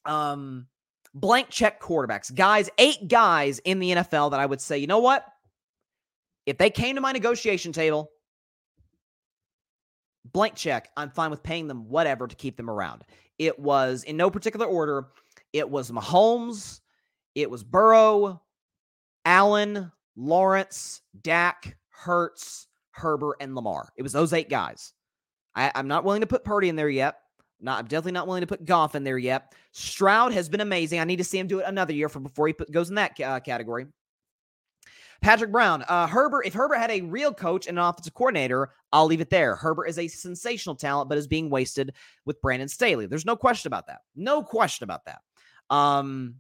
um, 0.05 0.67
blank 1.13 1.49
check 1.49 1.81
quarterbacks, 1.81 2.33
guys, 2.33 2.69
eight 2.77 3.07
guys 3.07 3.59
in 3.59 3.79
the 3.79 3.91
NFL 3.91 4.31
that 4.31 4.39
I 4.39 4.45
would 4.45 4.61
say, 4.61 4.77
you 4.77 4.87
know 4.87 4.99
what? 4.99 5.25
If 6.45 6.57
they 6.57 6.69
came 6.69 6.95
to 6.95 7.01
my 7.01 7.11
negotiation 7.11 7.71
table, 7.71 8.11
blank 10.31 10.55
check, 10.55 10.89
I'm 10.97 11.09
fine 11.09 11.31
with 11.31 11.43
paying 11.43 11.67
them 11.67 11.89
whatever 11.89 12.27
to 12.27 12.35
keep 12.35 12.57
them 12.57 12.69
around. 12.69 13.03
It 13.37 13.59
was 13.59 14.03
in 14.03 14.17
no 14.17 14.29
particular 14.29 14.65
order. 14.65 15.07
It 15.53 15.69
was 15.69 15.91
Mahomes, 15.91 16.79
it 17.35 17.49
was 17.49 17.63
Burrow, 17.63 18.41
Allen, 19.25 19.91
Lawrence, 20.15 21.01
Dak, 21.21 21.77
Hurts, 21.89 22.67
Herbert, 22.91 23.37
and 23.39 23.55
Lamar. 23.55 23.89
It 23.95 24.03
was 24.03 24.13
those 24.13 24.33
eight 24.33 24.49
guys. 24.49 24.93
I, 25.55 25.71
am 25.75 25.87
not 25.87 26.03
willing 26.03 26.21
to 26.21 26.27
put 26.27 26.43
Purdy 26.43 26.69
in 26.69 26.75
there 26.75 26.89
yet. 26.89 27.17
Not, 27.61 27.79
I'm 27.79 27.85
definitely 27.85 28.13
not 28.13 28.27
willing 28.27 28.41
to 28.41 28.47
put 28.47 28.65
Goff 28.65 28.95
in 28.95 29.03
there 29.03 29.17
yet. 29.17 29.53
Stroud 29.71 30.33
has 30.33 30.49
been 30.49 30.61
amazing. 30.61 30.99
I 30.99 31.03
need 31.03 31.17
to 31.17 31.23
see 31.23 31.37
him 31.37 31.47
do 31.47 31.59
it 31.59 31.65
another 31.67 31.93
year 31.93 32.09
for 32.09 32.19
before 32.19 32.47
he 32.47 32.53
put, 32.53 32.71
goes 32.71 32.89
in 32.89 32.95
that 32.95 33.19
uh, 33.19 33.39
category. 33.39 33.85
Patrick 35.21 35.51
Brown, 35.51 35.83
uh, 35.83 36.07
Herbert. 36.07 36.47
If 36.47 36.53
Herbert 36.55 36.77
had 36.77 36.89
a 36.89 37.01
real 37.01 37.31
coach 37.31 37.67
and 37.67 37.77
an 37.77 37.85
offensive 37.85 38.15
coordinator, 38.15 38.71
I'll 38.91 39.05
leave 39.05 39.21
it 39.21 39.29
there. 39.29 39.55
Herbert 39.55 39.85
is 39.85 39.99
a 39.99 40.07
sensational 40.07 40.75
talent, 40.75 41.09
but 41.09 41.17
is 41.17 41.27
being 41.27 41.51
wasted 41.51 41.93
with 42.25 42.41
Brandon 42.41 42.67
Staley. 42.67 43.05
There's 43.05 43.25
no 43.25 43.35
question 43.35 43.67
about 43.67 43.85
that. 43.87 44.01
No 44.15 44.41
question 44.41 44.83
about 44.83 45.05
that. 45.05 45.19
Um, 45.69 46.35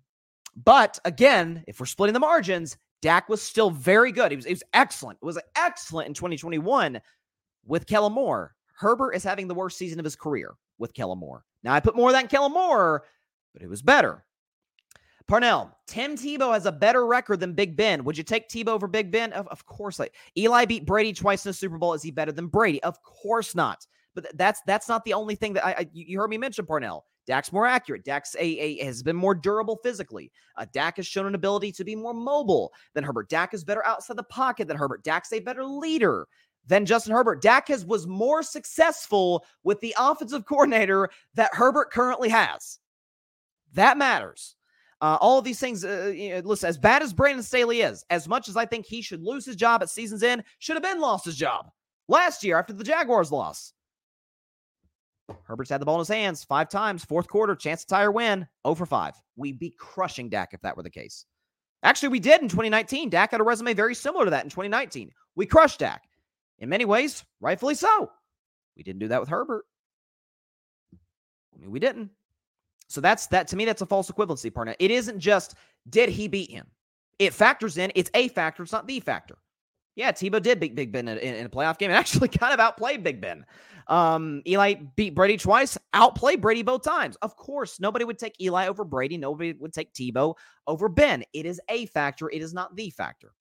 but 0.55 0.97
again, 1.05 1.63
if 1.67 1.79
we're 1.79 1.85
splitting 1.85 2.13
the 2.13 2.19
margins, 2.19 2.75
Dak 3.03 3.29
was 3.29 3.41
still 3.41 3.69
very 3.69 4.11
good. 4.11 4.31
He 4.31 4.35
was, 4.35 4.45
he 4.45 4.53
was 4.53 4.63
excellent. 4.73 5.19
It 5.21 5.25
was 5.25 5.39
excellent 5.55 6.07
in 6.07 6.13
2021 6.15 6.99
with 7.65 7.85
Kellen 7.85 8.13
Moore. 8.13 8.55
Herbert 8.73 9.13
is 9.13 9.23
having 9.23 9.47
the 9.47 9.53
worst 9.53 9.77
season 9.77 9.99
of 9.99 10.05
his 10.05 10.15
career 10.15 10.55
with 10.81 10.93
Kellen 10.93 11.19
Moore. 11.19 11.45
Now, 11.63 11.73
I 11.73 11.79
put 11.79 11.95
more 11.95 12.09
of 12.09 12.13
that 12.13 12.23
in 12.23 12.27
Kellen 12.27 12.51
Moore, 12.51 13.05
but 13.53 13.61
it 13.61 13.69
was 13.69 13.81
better. 13.81 14.25
Parnell, 15.27 15.77
Tim 15.87 16.17
Tebow 16.17 16.51
has 16.51 16.65
a 16.65 16.73
better 16.73 17.05
record 17.05 17.39
than 17.39 17.53
Big 17.53 17.77
Ben. 17.77 18.03
Would 18.03 18.17
you 18.17 18.23
take 18.23 18.49
Tebow 18.49 18.69
over 18.69 18.87
Big 18.87 19.11
Ben? 19.11 19.31
Of, 19.31 19.47
of 19.47 19.65
course. 19.65 19.97
Like 19.97 20.13
Eli 20.37 20.65
beat 20.65 20.85
Brady 20.85 21.13
twice 21.13 21.45
in 21.45 21.49
the 21.51 21.53
Super 21.53 21.77
Bowl. 21.77 21.93
Is 21.93 22.03
he 22.03 22.11
better 22.11 22.33
than 22.33 22.47
Brady? 22.47 22.83
Of 22.83 23.01
course 23.03 23.55
not. 23.55 23.87
But 24.13 24.37
that's 24.37 24.61
that's 24.65 24.89
not 24.89 25.05
the 25.05 25.13
only 25.13 25.35
thing 25.35 25.53
that 25.53 25.65
I, 25.65 25.71
I 25.71 25.89
you 25.93 26.19
heard 26.19 26.29
me 26.29 26.37
mention. 26.37 26.65
Parnell, 26.65 27.05
Dak's 27.27 27.53
more 27.53 27.65
accurate. 27.65 28.03
Dak's 28.03 28.35
a, 28.35 28.43
a 28.43 28.83
has 28.83 29.03
been 29.03 29.15
more 29.15 29.33
durable 29.33 29.79
physically. 29.81 30.33
Uh, 30.57 30.65
Dak 30.73 30.97
has 30.97 31.07
shown 31.07 31.27
an 31.27 31.35
ability 31.35 31.71
to 31.73 31.85
be 31.85 31.95
more 31.95 32.13
mobile 32.13 32.73
than 32.93 33.05
Herbert. 33.05 33.29
Dak 33.29 33.53
is 33.53 33.63
better 33.63 33.85
outside 33.85 34.17
the 34.17 34.23
pocket 34.23 34.67
than 34.67 34.75
Herbert. 34.75 35.03
Dak's 35.05 35.31
a 35.31 35.39
better 35.39 35.63
leader 35.63 36.27
than 36.67 36.85
Justin 36.85 37.13
Herbert. 37.13 37.41
Dak 37.41 37.67
has 37.67 37.85
was 37.85 38.07
more 38.07 38.43
successful 38.43 39.45
with 39.63 39.79
the 39.81 39.95
offensive 39.97 40.45
coordinator 40.47 41.09
that 41.35 41.53
Herbert 41.53 41.91
currently 41.91 42.29
has. 42.29 42.79
That 43.73 43.97
matters. 43.97 44.55
Uh, 45.01 45.17
all 45.19 45.39
of 45.39 45.45
these 45.45 45.59
things, 45.59 45.83
uh, 45.83 46.13
you 46.15 46.29
know, 46.29 46.41
listen, 46.43 46.69
as 46.69 46.77
bad 46.77 47.01
as 47.01 47.11
Brandon 47.11 47.41
Staley 47.41 47.81
is, 47.81 48.05
as 48.11 48.27
much 48.27 48.47
as 48.47 48.55
I 48.55 48.65
think 48.65 48.85
he 48.85 49.01
should 49.01 49.23
lose 49.23 49.45
his 49.45 49.55
job 49.55 49.81
at 49.81 49.89
season's 49.89 50.21
end, 50.21 50.43
should 50.59 50.75
have 50.75 50.83
been 50.83 50.99
lost 50.99 51.25
his 51.25 51.35
job 51.35 51.71
last 52.07 52.43
year 52.43 52.59
after 52.59 52.73
the 52.73 52.83
Jaguars 52.83 53.31
loss. 53.31 53.73
Herbert's 55.43 55.71
had 55.71 55.81
the 55.81 55.85
ball 55.85 55.95
in 55.95 55.99
his 55.99 56.07
hands 56.07 56.43
five 56.43 56.69
times, 56.69 57.03
fourth 57.03 57.27
quarter, 57.27 57.55
chance 57.55 57.81
to 57.81 57.87
tie 57.87 58.03
or 58.03 58.11
win, 58.11 58.47
0 58.67 58.75
for 58.75 58.85
5. 58.85 59.13
We'd 59.37 59.57
be 59.57 59.73
crushing 59.79 60.29
Dak 60.29 60.53
if 60.53 60.61
that 60.61 60.75
were 60.75 60.83
the 60.83 60.89
case. 60.89 61.25
Actually, 61.83 62.09
we 62.09 62.19
did 62.19 62.41
in 62.41 62.47
2019. 62.49 63.09
Dak 63.09 63.31
had 63.31 63.41
a 63.41 63.43
resume 63.43 63.73
very 63.73 63.95
similar 63.95 64.25
to 64.25 64.31
that 64.31 64.43
in 64.43 64.49
2019. 64.49 65.09
We 65.35 65.45
crushed 65.45 65.79
Dak. 65.79 66.03
In 66.61 66.69
many 66.69 66.85
ways, 66.85 67.25
rightfully 67.41 67.75
so. 67.75 68.11
We 68.77 68.83
didn't 68.83 68.99
do 68.99 69.09
that 69.09 69.19
with 69.19 69.29
Herbert. 69.29 69.65
I 70.93 71.59
mean, 71.59 71.71
we 71.71 71.79
didn't. 71.79 72.11
So 72.87 73.01
that's 73.01 73.27
that 73.27 73.47
to 73.49 73.55
me, 73.55 73.65
that's 73.65 73.81
a 73.81 73.85
false 73.85 74.09
equivalency 74.09 74.53
partner. 74.53 74.75
It 74.79 74.91
isn't 74.91 75.19
just 75.19 75.55
did 75.89 76.09
he 76.09 76.27
beat 76.27 76.51
him? 76.51 76.67
It 77.19 77.33
factors 77.33 77.77
in, 77.77 77.91
it's 77.95 78.11
a 78.13 78.27
factor, 78.29 78.63
it's 78.63 78.71
not 78.71 78.87
the 78.87 78.99
factor. 78.99 79.37
Yeah, 79.95 80.11
Tebow 80.11 80.41
did 80.41 80.59
beat 80.59 80.75
Big 80.75 80.91
Ben 80.91 81.07
in, 81.07 81.17
in, 81.17 81.45
a 81.45 81.49
playoff 81.49 81.77
game 81.77 81.89
and 81.89 81.97
actually 81.99 82.29
kind 82.29 82.53
of 82.53 82.59
outplayed 82.59 83.03
Big 83.03 83.19
Ben. 83.19 83.45
Um, 83.87 84.41
Eli 84.47 84.75
beat 84.95 85.15
Brady 85.15 85.37
twice, 85.37 85.77
outplayed 85.93 86.41
Brady 86.41 86.61
both 86.61 86.83
times. 86.83 87.17
Of 87.21 87.35
course, 87.35 87.79
nobody 87.79 88.05
would 88.05 88.17
take 88.17 88.39
Eli 88.39 88.67
over 88.67 88.85
Brady. 88.85 89.17
Nobody 89.17 89.53
would 89.53 89.73
take 89.73 89.93
Tebow 89.93 90.35
over 90.67 90.87
Ben. 90.87 91.23
It 91.33 91.45
is 91.45 91.59
a 91.69 91.87
factor, 91.87 92.29
it 92.29 92.41
is 92.41 92.53
not 92.53 92.75
the 92.75 92.89
factor. 92.91 93.33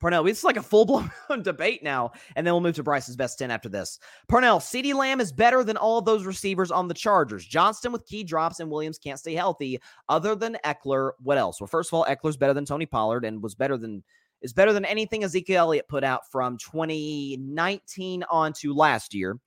Parnell, 0.00 0.26
it's 0.26 0.44
like 0.44 0.56
a 0.56 0.62
full 0.62 0.84
blown 0.84 1.10
debate 1.42 1.82
now. 1.82 2.12
And 2.34 2.46
then 2.46 2.54
we'll 2.54 2.62
move 2.62 2.76
to 2.76 2.82
Bryce's 2.82 3.16
best 3.16 3.38
10 3.38 3.50
after 3.50 3.68
this. 3.68 3.98
Parnell, 4.28 4.58
CeeDee 4.58 4.94
Lamb 4.94 5.20
is 5.20 5.32
better 5.32 5.62
than 5.62 5.76
all 5.76 6.00
those 6.00 6.24
receivers 6.24 6.70
on 6.70 6.88
the 6.88 6.94
Chargers. 6.94 7.44
Johnston 7.44 7.92
with 7.92 8.06
key 8.06 8.24
drops 8.24 8.60
and 8.60 8.70
Williams 8.70 8.98
can't 8.98 9.18
stay 9.18 9.34
healthy. 9.34 9.80
Other 10.08 10.34
than 10.34 10.56
Ekeler, 10.64 11.12
what 11.20 11.38
else? 11.38 11.60
Well, 11.60 11.68
first 11.68 11.90
of 11.90 11.94
all, 11.94 12.06
Ekeler's 12.06 12.36
better 12.36 12.54
than 12.54 12.64
Tony 12.64 12.86
Pollard 12.86 13.24
and 13.24 13.42
was 13.42 13.54
better 13.54 13.76
than 13.76 14.02
is 14.42 14.54
better 14.54 14.72
than 14.72 14.86
anything 14.86 15.22
Ezekiel 15.22 15.64
Elliott 15.64 15.86
put 15.86 16.02
out 16.02 16.30
from 16.30 16.56
2019 16.56 18.24
on 18.30 18.54
to 18.54 18.74
last 18.74 19.12
year. 19.12 19.38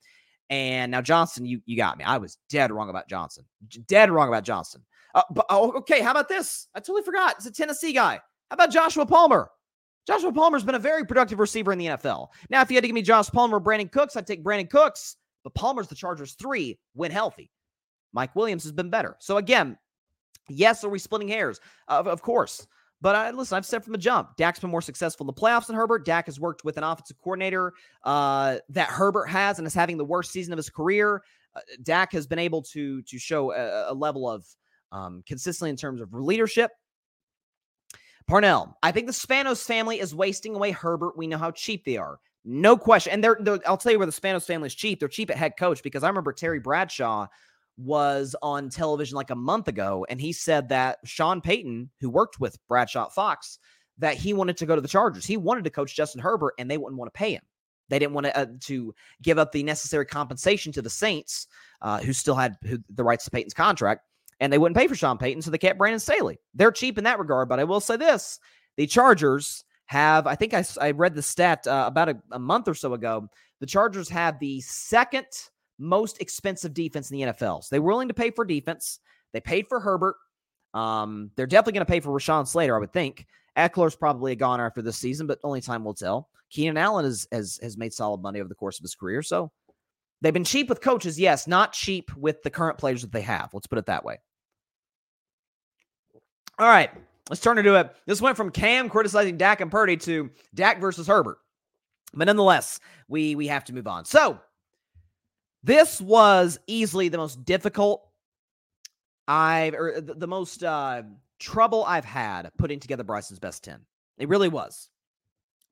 And 0.52 0.92
now 0.92 1.02
Johnson, 1.02 1.46
you 1.48 1.62
you 1.66 1.76
got 1.76 1.98
me. 1.98 2.04
I 2.04 2.18
was 2.18 2.38
dead 2.48 2.72
wrong 2.72 2.90
about 2.90 3.10
Johnson. 3.10 3.44
Dead 3.88 4.12
wrong 4.12 4.28
about 4.28 4.44
Johnson. 4.44 4.84
Uh, 5.16 5.24
but, 5.32 5.46
oh, 5.50 5.72
okay, 5.74 6.02
how 6.02 6.12
about 6.12 6.28
this? 6.28 6.68
I 6.76 6.80
totally 6.80 7.04
forgot. 7.04 7.36
It's 7.38 7.46
a 7.46 7.52
Tennessee 7.52 7.94
guy. 7.94 8.20
How 8.50 8.54
about 8.54 8.72
Joshua 8.72 9.06
Palmer? 9.06 9.50
Joshua 10.06 10.34
Palmer's 10.34 10.64
been 10.64 10.76
a 10.76 10.80
very 10.80 11.06
productive 11.06 11.40
receiver 11.40 11.72
in 11.72 11.80
the 11.80 11.86
NFL. 11.88 12.28
Now, 12.50 12.62
if 12.62 12.70
you 12.70 12.76
had 12.76 12.82
to 12.82 12.88
give 12.88 12.96
me 12.96 13.02
Josh 13.02 13.30
Palmer, 13.30 13.58
or 13.58 13.62
Brandin 13.62 13.92
Cooks, 13.92 14.16
I'd 14.16 14.28
take 14.28 14.44
Brandin 14.44 14.70
Cooks, 14.70 15.16
but 15.44 15.54
Palmer's 15.54 15.88
the 15.88 15.96
Chargers 15.96 16.34
three 16.34 16.78
when 16.94 17.12
healthy. 17.12 17.50
Mike 18.12 18.36
Williams 18.36 18.64
has 18.64 18.72
been 18.72 18.90
better. 18.90 19.16
So 19.20 19.38
again, 19.38 19.78
yes, 20.50 20.84
are 20.84 20.90
we 20.90 21.00
splitting 21.00 21.28
hairs? 21.28 21.60
Uh, 21.88 22.04
of 22.06 22.22
course. 22.22 22.68
But 23.02 23.16
I, 23.16 23.32
listen, 23.32 23.58
I've 23.58 23.66
said 23.66 23.84
from 23.84 23.92
the 23.92 23.98
jump, 23.98 24.38
Dak's 24.38 24.60
been 24.60 24.70
more 24.70 24.82
successful 24.82 25.26
in 25.26 25.28
the 25.28 25.34
playoffs 25.34 25.68
than 25.68 25.76
Herbert. 25.76 26.06
Dak 26.06 26.28
has 26.28 26.40
worked 26.40 26.64
with 26.64 26.78
an 26.78 26.86
offensive 26.86 27.18
coordinator 27.22 27.74
uh, 28.06 28.60
that 28.70 28.88
Herbert 28.88 29.26
has 29.26 29.58
and 29.58 29.68
is 29.68 29.74
having 29.74 29.98
the 29.98 30.06
worst 30.06 30.32
season 30.32 30.54
of 30.54 30.58
his 30.58 30.70
career. 30.70 31.22
Uh, 31.54 31.60
Dak 31.82 32.14
has 32.14 32.28
been 32.28 32.40
able 32.40 32.62
to 32.62 33.02
to 33.02 33.20
show 33.20 33.52
a, 33.52 33.92
a 33.92 33.94
level 33.94 34.30
of 34.30 34.46
um, 34.94 35.22
consistency 35.28 35.70
in 35.70 35.76
terms 35.76 36.00
of 36.00 36.14
leadership 36.14 36.72
Parnell, 38.28 38.78
I 38.84 38.92
think 38.92 39.08
the 39.08 39.14
Spanos 39.14 39.66
family 39.66 40.00
is 40.00 40.16
wasting 40.16 40.56
away 40.56 40.72
Herbert. 40.72 41.18
We 41.18 41.28
know 41.28 41.38
how 41.38 41.52
cheap 41.52 41.86
they 41.86 41.98
are. 41.98 42.20
No 42.46 42.78
question. 42.78 43.14
And 43.14 43.24
they're, 43.24 43.38
they're, 43.40 43.60
I'll 43.66 43.78
tell 43.78 43.92
you 43.92 43.98
where 43.98 44.06
the 44.06 44.12
Spanos 44.12 44.46
family 44.46 44.68
is 44.68 44.76
cheap. 44.76 45.00
They're 45.00 45.08
cheap 45.08 45.30
at 45.30 45.38
head 45.38 45.54
coach 45.58 45.82
because 45.84 46.04
I 46.04 46.08
remember 46.08 46.34
Terry 46.34 46.60
Bradshaw 46.60 47.28
was 47.78 48.36
on 48.42 48.70
television 48.70 49.16
like 49.16 49.30
a 49.30 49.36
month 49.36 49.68
ago 49.68 50.06
and 50.10 50.22
he 50.22 50.32
said 50.32 50.70
that 50.70 51.00
Sean 51.06 51.42
Payton, 51.42 51.90
who 52.00 52.10
worked 52.10 52.40
with 52.40 52.60
Bradshaw 52.68 53.10
Fox, 53.10 53.60
that 53.98 54.16
he 54.16 54.34
wanted 54.34 54.58
to 54.58 54.66
go 54.66 54.76
to 54.76 54.82
the 54.82 54.88
Chargers. 54.88 55.26
He 55.26 55.38
wanted 55.38 55.64
to 55.64 55.70
coach 55.70 55.96
Justin 55.96 56.22
Herbert 56.22 56.54
and 56.60 56.70
they 56.70 56.78
wouldn't 56.78 57.00
want 57.00 57.14
to 57.14 57.18
pay 57.18 57.34
him. 57.34 57.44
They 57.90 58.00
didn't 58.00 58.14
want 58.14 58.26
to 58.26 58.38
uh, 58.38 58.46
to 58.62 58.96
give 59.22 59.38
up 59.38 59.52
the 59.52 59.64
necessary 59.64 60.06
compensation 60.06 60.72
to 60.74 60.82
the 60.82 60.90
Saints, 60.90 61.48
uh, 61.82 62.00
who 62.00 62.14
still 62.14 62.36
had 62.36 62.56
who, 62.64 62.80
the 62.90 63.04
rights 63.04 63.26
to 63.26 63.32
Payton's 63.32 63.54
contract 63.54 64.02
and 64.40 64.52
they 64.52 64.58
wouldn't 64.58 64.78
pay 64.78 64.88
for 64.88 64.96
Sean 64.96 65.18
Payton, 65.18 65.42
so 65.42 65.52
they 65.52 65.58
kept 65.58 65.78
Brandon 65.78 66.00
Staley. 66.00 66.40
They're 66.54 66.72
cheap 66.72 66.98
in 66.98 67.04
that 67.04 67.20
regard, 67.20 67.50
but 67.50 67.60
I 67.60 67.64
will 67.64 67.80
say 67.80 67.98
this: 67.98 68.40
the 68.78 68.88
Chargers 68.88 69.64
have, 69.86 70.28
I 70.28 70.36
think 70.36 70.54
I, 70.54 70.64
I 70.82 70.92
read 70.92 71.16
the 71.16 71.22
stat 71.22 71.68
uh, 71.68 71.86
about 71.88 72.10
a, 72.10 72.18
a 72.32 72.40
month 72.40 72.68
or 72.68 72.74
so 72.74 72.94
ago. 72.94 73.30
The 73.60 73.66
Chargers 73.66 74.10
have 74.10 74.40
the 74.40 74.62
second 74.62 75.28
most 75.80 76.22
expensive 76.22 76.74
defense 76.74 77.12
in 77.12 77.18
the 77.18 77.34
NFL. 77.34 77.64
So 77.64 77.68
they 77.72 77.80
were 77.80 77.92
willing 77.92 78.08
to 78.08 78.14
pay 78.14 78.32
for 78.32 78.46
defense. 78.46 79.00
They 79.34 79.42
paid 79.42 79.68
for 79.68 79.80
Herbert. 79.80 80.16
Um, 80.74 81.32
they're 81.36 81.48
definitely 81.48 81.74
going 81.74 81.86
to 81.86 81.92
pay 81.92 82.00
for 82.00 82.12
Rashawn 82.12 82.48
Slater, 82.48 82.76
I 82.76 82.80
would 82.80 82.94
think. 82.94 83.28
Ekeler's 83.58 83.96
probably 83.96 84.32
a 84.32 84.36
goner 84.36 84.66
after 84.66 84.82
this 84.82 84.98
season, 84.98 85.28
but 85.28 85.40
only 85.44 85.62
time 85.62 85.84
will 85.84 85.94
tell. 85.94 86.30
Keenan 86.50 86.78
Allen 86.78 87.06
has 87.06 87.28
has 87.32 87.78
made 87.78 87.94
solid 87.94 88.22
money 88.22 88.40
over 88.40 88.50
the 88.50 88.56
course 88.56 88.80
of 88.80 88.84
his 88.84 88.96
career, 88.96 89.22
so 89.22 89.52
they've 90.24 90.34
been 90.34 90.44
cheap 90.44 90.70
with 90.70 90.82
coaches, 90.82 91.20
yes, 91.20 91.48
not 91.48 91.74
cheap 91.74 92.16
with 92.16 92.42
the 92.42 92.50
current 92.50 92.78
players 92.78 93.02
that 93.02 93.12
they 93.12 93.22
have. 93.22 93.54
Let's 93.54 93.68
put 93.68 93.78
it 93.78 93.86
that 93.86 94.04
way. 94.04 94.20
All 96.58 96.68
right, 96.68 96.90
let's 97.30 97.42
turn 97.42 97.58
into 97.58 97.76
it. 97.76 97.96
This 98.08 98.22
went 98.22 98.38
from 98.38 98.50
Cam 98.50 98.90
criticizing 98.90 99.38
Dak 99.38 99.62
and 99.62 99.70
Purdy 99.70 99.98
to 99.98 100.32
Dak 100.56 100.80
versus 100.80 101.08
Herbert, 101.08 101.38
but 102.14 102.26
nonetheless, 102.26 102.80
we 103.08 103.36
we 103.36 103.48
have 103.48 103.66
to 103.66 103.74
move 103.74 103.88
on. 103.88 104.06
So 104.06 104.40
this 105.64 106.00
was 106.02 106.60
easily 106.68 107.10
the 107.10 107.18
most 107.18 107.44
difficult 107.44 108.08
I've 109.28 109.74
or 109.74 110.00
the, 110.02 110.14
the 110.14 110.28
most 110.28 110.64
uh, 110.64 111.04
trouble 111.40 111.84
I've 111.86 112.06
had 112.06 112.52
putting 112.58 112.80
together 112.80 113.04
Bryson's 113.04 113.40
best 113.40 113.64
10. 113.64 113.80
It 114.18 114.30
really 114.30 114.50
was. 114.50 114.90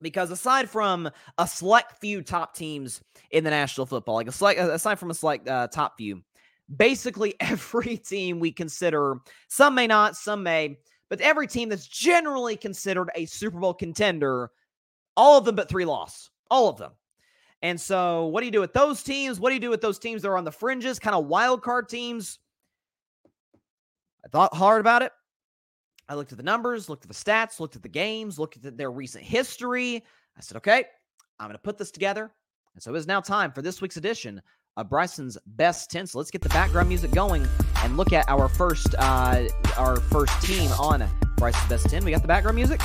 Because 0.02 0.32
aside 0.32 0.70
from 0.70 1.10
a 1.38 1.48
select 1.48 2.00
few 2.00 2.22
top 2.22 2.56
teams 2.56 3.02
in 3.32 3.44
the 3.44 3.50
National 3.50 3.86
Football, 3.86 4.16
like 4.16 4.28
a 4.28 4.32
select, 4.32 4.60
aside 4.60 5.00
from 5.00 5.12
a 5.12 5.14
select 5.14 5.48
uh, 5.48 5.68
top 5.68 5.94
few, 5.98 6.24
basically 6.76 7.36
every 7.40 7.98
team 7.98 8.40
we 8.40 8.52
consider, 8.52 9.18
some 9.48 9.76
may 9.76 9.88
not, 9.88 10.16
some 10.16 10.44
may, 10.44 10.78
but 11.10 11.22
every 11.22 11.48
team 11.48 11.70
that's 11.70 11.88
generally 11.88 12.56
considered 12.56 13.10
a 13.16 13.26
Super 13.26 13.60
Bowl 13.60 13.74
contender, 13.74 14.50
all 15.18 15.38
of 15.38 15.46
them 15.46 15.56
but 15.56 15.70
three 15.70 15.86
loss, 15.86 16.30
all 16.50 16.70
of 16.70 16.78
them. 16.78 16.92
And 17.62 17.80
so, 17.80 18.28
what 18.28 18.42
do 18.42 18.46
you 18.46 18.52
do 18.52 18.62
with 18.62 18.74
those 18.74 19.04
teams? 19.04 19.40
What 19.40 19.50
do 19.50 19.54
you 19.54 19.60
do 19.60 19.70
with 19.70 19.82
those 19.82 20.00
teams 20.00 20.24
that 20.24 20.30
are 20.30 20.38
on 20.38 20.46
the 20.46 20.52
fringes, 20.52 20.98
kind 20.98 21.16
of 21.16 21.28
wild 21.28 21.62
card 21.62 21.90
teams? 21.90 22.40
I 24.26 24.30
thought 24.30 24.56
hard 24.56 24.82
about 24.82 25.04
it. 25.04 25.12
I 26.10 26.16
looked 26.16 26.32
at 26.32 26.38
the 26.38 26.44
numbers, 26.44 26.90
looked 26.90 27.04
at 27.04 27.10
the 27.10 27.16
stats, 27.16 27.60
looked 27.60 27.76
at 27.76 27.84
the 27.84 27.90
games, 27.90 28.38
looked 28.38 28.64
at 28.66 28.78
their 28.78 28.92
recent 28.92 29.24
history. 29.24 30.04
I 30.38 30.42
said, 30.42 30.58
okay, 30.58 30.86
I'm 31.40 31.48
going 31.48 31.58
to 31.58 31.62
put 31.62 31.78
this 31.78 31.92
together. 31.92 32.32
And 32.74 32.84
so 32.84 32.94
it 32.94 32.98
is 32.98 33.08
now 33.08 33.22
time 33.22 33.52
for 33.52 33.62
this 33.62 33.82
week's 33.82 33.98
edition 33.98 34.42
of 34.78 34.90
Bryson's 34.90 35.38
Best 35.46 35.92
10. 35.92 36.08
So 36.08 36.18
let's 36.18 36.32
get 36.32 36.42
the 36.42 36.50
background 36.50 36.88
music 36.88 37.12
going 37.12 37.48
and 37.78 37.98
look 37.98 38.14
at 38.14 38.28
our 38.30 38.48
first 38.48 38.96
uh, 38.98 39.44
our 39.78 39.98
first 39.98 40.42
team 40.42 40.72
on 40.80 41.08
Bryson's 41.38 41.68
Best 41.70 41.90
10. 41.90 42.06
We 42.06 42.12
got 42.12 42.22
the 42.22 42.28
background 42.28 42.56
music. 42.56 42.82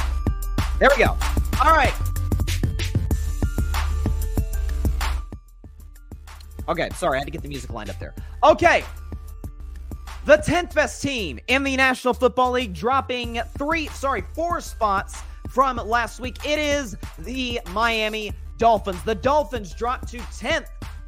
There 0.78 0.88
we 0.96 1.02
go. 1.02 1.16
All 1.64 1.72
right. 1.72 1.94
Okay, 6.68 6.88
sorry, 6.96 7.16
I 7.16 7.20
had 7.20 7.26
to 7.26 7.30
get 7.30 7.42
the 7.42 7.48
music 7.48 7.72
lined 7.72 7.90
up 7.90 7.98
there. 8.00 8.12
Okay, 8.42 8.82
the 10.26 10.38
10th 10.38 10.74
best 10.74 11.00
team 11.00 11.38
in 11.46 11.62
the 11.62 11.76
National 11.76 12.12
Football 12.12 12.50
League, 12.50 12.74
dropping 12.74 13.40
three, 13.56 13.86
sorry, 13.88 14.24
four 14.34 14.60
spots 14.60 15.22
from 15.48 15.76
last 15.76 16.18
week. 16.18 16.44
It 16.44 16.58
is 16.58 16.96
the 17.20 17.60
Miami 17.70 18.32
Dolphins. 18.58 19.00
The 19.04 19.14
Dolphins 19.14 19.72
dropped 19.72 20.08
to 20.08 20.18
10th 20.18 20.66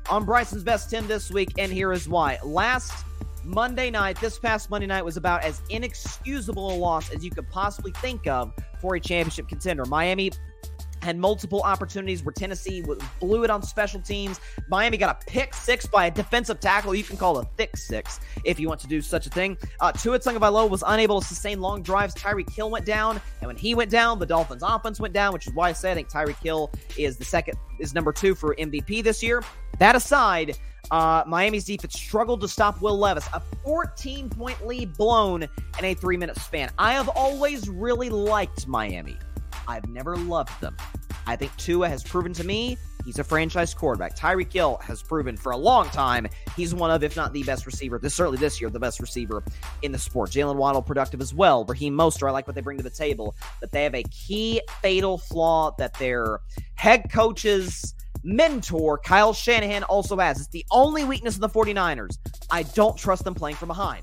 on 0.08 0.24
Bryson's 0.24 0.62
best 0.62 0.88
10 0.90 1.08
this 1.08 1.32
week, 1.32 1.50
and 1.58 1.72
here 1.72 1.92
is 1.92 2.08
why. 2.08 2.38
Last 2.44 3.04
Monday 3.42 3.90
night, 3.90 4.20
this 4.20 4.38
past 4.38 4.70
Monday 4.70 4.86
night, 4.86 5.04
was 5.04 5.16
about 5.16 5.42
as 5.42 5.62
inexcusable 5.68 6.72
a 6.72 6.76
loss 6.76 7.12
as 7.12 7.24
you 7.24 7.32
could 7.32 7.50
possibly 7.50 7.90
think 7.96 8.28
of 8.28 8.52
for 8.80 8.94
a 8.94 9.00
championship 9.00 9.48
contender. 9.48 9.84
Miami 9.84 10.30
had 11.02 11.16
multiple 11.16 11.62
opportunities 11.62 12.22
where 12.22 12.32
Tennessee 12.32 12.84
blew 13.20 13.44
it 13.44 13.50
on 13.50 13.62
special 13.62 14.00
teams. 14.00 14.40
Miami 14.68 14.96
got 14.96 15.22
a 15.22 15.26
pick 15.26 15.54
six 15.54 15.86
by 15.86 16.06
a 16.06 16.10
defensive 16.10 16.60
tackle. 16.60 16.94
You 16.94 17.04
can 17.04 17.16
call 17.16 17.38
it 17.38 17.46
a 17.46 17.48
thick 17.56 17.76
six 17.76 18.20
if 18.44 18.58
you 18.58 18.68
want 18.68 18.80
to 18.80 18.86
do 18.88 19.00
such 19.00 19.26
a 19.26 19.30
thing. 19.30 19.56
Uh, 19.80 19.92
Tua 19.92 20.18
Tagovailoa 20.18 20.68
was 20.68 20.82
unable 20.86 21.20
to 21.20 21.26
sustain 21.26 21.60
long 21.60 21.82
drives. 21.82 22.14
Tyreek 22.14 22.50
Hill 22.50 22.70
went 22.70 22.84
down, 22.84 23.20
and 23.40 23.46
when 23.46 23.56
he 23.56 23.74
went 23.74 23.90
down, 23.90 24.18
the 24.18 24.26
Dolphins' 24.26 24.62
offense 24.62 25.00
went 25.00 25.14
down, 25.14 25.32
which 25.32 25.46
is 25.46 25.54
why 25.54 25.68
I 25.68 25.72
say 25.72 25.92
I 25.92 25.94
think 25.94 26.10
Tyreek 26.10 26.42
Hill 26.42 26.70
is 26.96 27.16
the 27.16 27.24
second 27.24 27.58
is 27.78 27.94
number 27.94 28.12
two 28.12 28.34
for 28.34 28.54
MVP 28.56 29.02
this 29.02 29.22
year. 29.22 29.42
That 29.78 29.94
aside, 29.94 30.58
uh, 30.90 31.22
Miami's 31.26 31.64
defense 31.64 31.94
struggled 31.94 32.40
to 32.40 32.48
stop 32.48 32.80
Will 32.80 32.98
Levis, 32.98 33.26
a 33.32 33.40
14 33.64 34.28
point 34.30 34.66
lead 34.66 34.96
blown 34.96 35.42
in 35.42 35.84
a 35.84 35.94
three 35.94 36.16
minute 36.16 36.36
span. 36.36 36.70
I 36.78 36.92
have 36.92 37.08
always 37.08 37.68
really 37.68 38.10
liked 38.10 38.66
Miami. 38.66 39.16
I've 39.68 39.88
never 39.88 40.16
loved 40.16 40.60
them. 40.60 40.76
I 41.26 41.36
think 41.36 41.54
Tua 41.56 41.88
has 41.88 42.02
proven 42.02 42.32
to 42.32 42.44
me 42.44 42.78
he's 43.04 43.18
a 43.18 43.24
franchise 43.24 43.74
quarterback. 43.74 44.16
Tyreek 44.16 44.52
Hill 44.52 44.78
has 44.82 45.02
proven 45.02 45.36
for 45.36 45.52
a 45.52 45.56
long 45.56 45.88
time 45.90 46.26
he's 46.56 46.74
one 46.74 46.90
of, 46.90 47.02
if 47.02 47.16
not 47.16 47.32
the 47.32 47.42
best 47.42 47.66
receiver, 47.66 47.98
this 47.98 48.14
certainly 48.14 48.38
this 48.38 48.60
year, 48.60 48.70
the 48.70 48.80
best 48.80 48.98
receiver 48.98 49.42
in 49.82 49.92
the 49.92 49.98
sport. 49.98 50.30
Jaylen 50.30 50.56
Waddle 50.56 50.82
productive 50.82 51.20
as 51.20 51.34
well. 51.34 51.64
Raheem 51.64 51.94
Mostert, 51.94 52.28
I 52.28 52.32
like 52.32 52.46
what 52.46 52.54
they 52.54 52.62
bring 52.62 52.78
to 52.78 52.82
the 52.82 52.90
table, 52.90 53.36
but 53.60 53.70
they 53.70 53.84
have 53.84 53.94
a 53.94 54.02
key 54.04 54.62
fatal 54.80 55.18
flaw 55.18 55.74
that 55.78 55.94
their 55.94 56.40
head 56.74 57.10
coaches 57.12 57.94
mentor, 58.24 58.98
Kyle 58.98 59.32
Shanahan, 59.32 59.84
also 59.84 60.16
has. 60.16 60.38
It's 60.38 60.48
the 60.48 60.64
only 60.70 61.04
weakness 61.04 61.34
of 61.34 61.40
the 61.40 61.48
49ers. 61.48 62.18
I 62.50 62.62
don't 62.62 62.96
trust 62.96 63.24
them 63.24 63.34
playing 63.34 63.56
from 63.56 63.68
behind. 63.68 64.02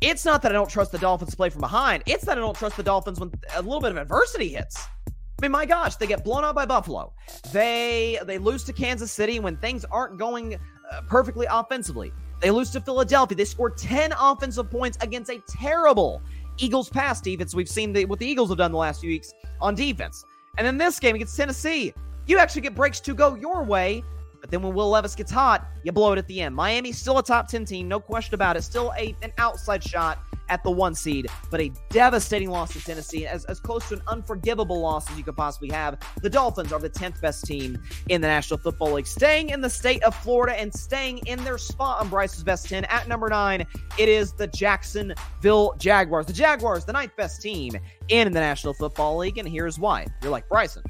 It's 0.00 0.24
not 0.24 0.40
that 0.42 0.52
I 0.52 0.54
don't 0.54 0.70
trust 0.70 0.92
the 0.92 0.98
Dolphins 0.98 1.32
to 1.32 1.36
play 1.36 1.50
from 1.50 1.60
behind. 1.60 2.02
It's 2.06 2.24
that 2.24 2.38
I 2.38 2.40
don't 2.40 2.56
trust 2.56 2.76
the 2.76 2.82
Dolphins 2.82 3.20
when 3.20 3.30
a 3.54 3.62
little 3.62 3.80
bit 3.80 3.90
of 3.90 3.98
adversity 3.98 4.48
hits. 4.48 4.82
I 5.06 5.42
mean, 5.42 5.52
my 5.52 5.66
gosh, 5.66 5.96
they 5.96 6.06
get 6.06 6.24
blown 6.24 6.44
out 6.44 6.54
by 6.54 6.66
Buffalo. 6.66 7.12
They 7.52 8.18
they 8.24 8.38
lose 8.38 8.64
to 8.64 8.72
Kansas 8.72 9.10
City 9.10 9.40
when 9.40 9.56
things 9.56 9.84
aren't 9.86 10.18
going 10.18 10.54
uh, 10.54 11.00
perfectly 11.08 11.46
offensively. 11.50 12.12
They 12.40 12.50
lose 12.50 12.70
to 12.70 12.80
Philadelphia. 12.80 13.36
They 13.36 13.44
score 13.44 13.70
10 13.70 14.12
offensive 14.18 14.70
points 14.70 14.98
against 15.02 15.30
a 15.30 15.42
terrible 15.48 16.22
Eagles 16.56 16.88
pass 16.88 17.20
defense. 17.20 17.54
We've 17.54 17.68
seen 17.68 17.92
the, 17.92 18.04
what 18.06 18.18
the 18.18 18.26
Eagles 18.26 18.48
have 18.48 18.58
done 18.58 18.72
the 18.72 18.78
last 18.78 19.00
few 19.00 19.10
weeks 19.10 19.32
on 19.60 19.74
defense. 19.74 20.24
And 20.58 20.66
then 20.66 20.78
this 20.78 20.98
game 20.98 21.14
against 21.14 21.36
Tennessee, 21.36 21.94
you 22.26 22.38
actually 22.38 22.62
get 22.62 22.74
breaks 22.74 23.00
to 23.00 23.14
go 23.14 23.34
your 23.34 23.62
way 23.62 24.02
but 24.40 24.50
then 24.50 24.62
when 24.62 24.74
Will 24.74 24.90
Levis 24.90 25.14
gets 25.14 25.30
hot, 25.30 25.68
you 25.82 25.92
blow 25.92 26.12
it 26.12 26.18
at 26.18 26.26
the 26.26 26.40
end. 26.40 26.54
Miami's 26.54 26.98
still 26.98 27.18
a 27.18 27.22
top 27.22 27.48
10 27.48 27.64
team, 27.64 27.88
no 27.88 28.00
question 28.00 28.34
about 28.34 28.56
it. 28.56 28.62
Still 28.62 28.92
a, 28.98 29.14
an 29.22 29.32
outside 29.38 29.82
shot 29.82 30.18
at 30.48 30.64
the 30.64 30.70
one 30.70 30.94
seed, 30.94 31.28
but 31.50 31.60
a 31.60 31.70
devastating 31.90 32.50
loss 32.50 32.72
to 32.72 32.84
Tennessee, 32.84 33.26
as, 33.26 33.44
as 33.44 33.60
close 33.60 33.88
to 33.88 33.94
an 33.94 34.02
unforgivable 34.08 34.80
loss 34.80 35.08
as 35.10 35.16
you 35.16 35.22
could 35.22 35.36
possibly 35.36 35.70
have. 35.70 35.96
The 36.22 36.28
Dolphins 36.28 36.72
are 36.72 36.80
the 36.80 36.90
10th 36.90 37.20
best 37.20 37.44
team 37.44 37.80
in 38.08 38.20
the 38.20 38.26
National 38.26 38.58
Football 38.58 38.94
League, 38.94 39.06
staying 39.06 39.50
in 39.50 39.60
the 39.60 39.70
state 39.70 40.02
of 40.02 40.14
Florida 40.14 40.58
and 40.58 40.74
staying 40.74 41.18
in 41.26 41.42
their 41.44 41.56
spot 41.56 42.00
on 42.00 42.08
Bryce's 42.08 42.42
best 42.42 42.68
10. 42.68 42.84
At 42.86 43.06
number 43.06 43.28
nine, 43.28 43.64
it 43.96 44.08
is 44.08 44.32
the 44.32 44.48
Jacksonville 44.48 45.74
Jaguars. 45.78 46.26
The 46.26 46.32
Jaguars, 46.32 46.84
the 46.84 46.92
ninth 46.92 47.14
best 47.16 47.40
team 47.40 47.76
in 48.08 48.32
the 48.32 48.40
National 48.40 48.74
Football 48.74 49.18
League, 49.18 49.38
and 49.38 49.48
here's 49.48 49.78
why. 49.78 50.06
You're 50.20 50.32
like, 50.32 50.48
Bryson, 50.48 50.82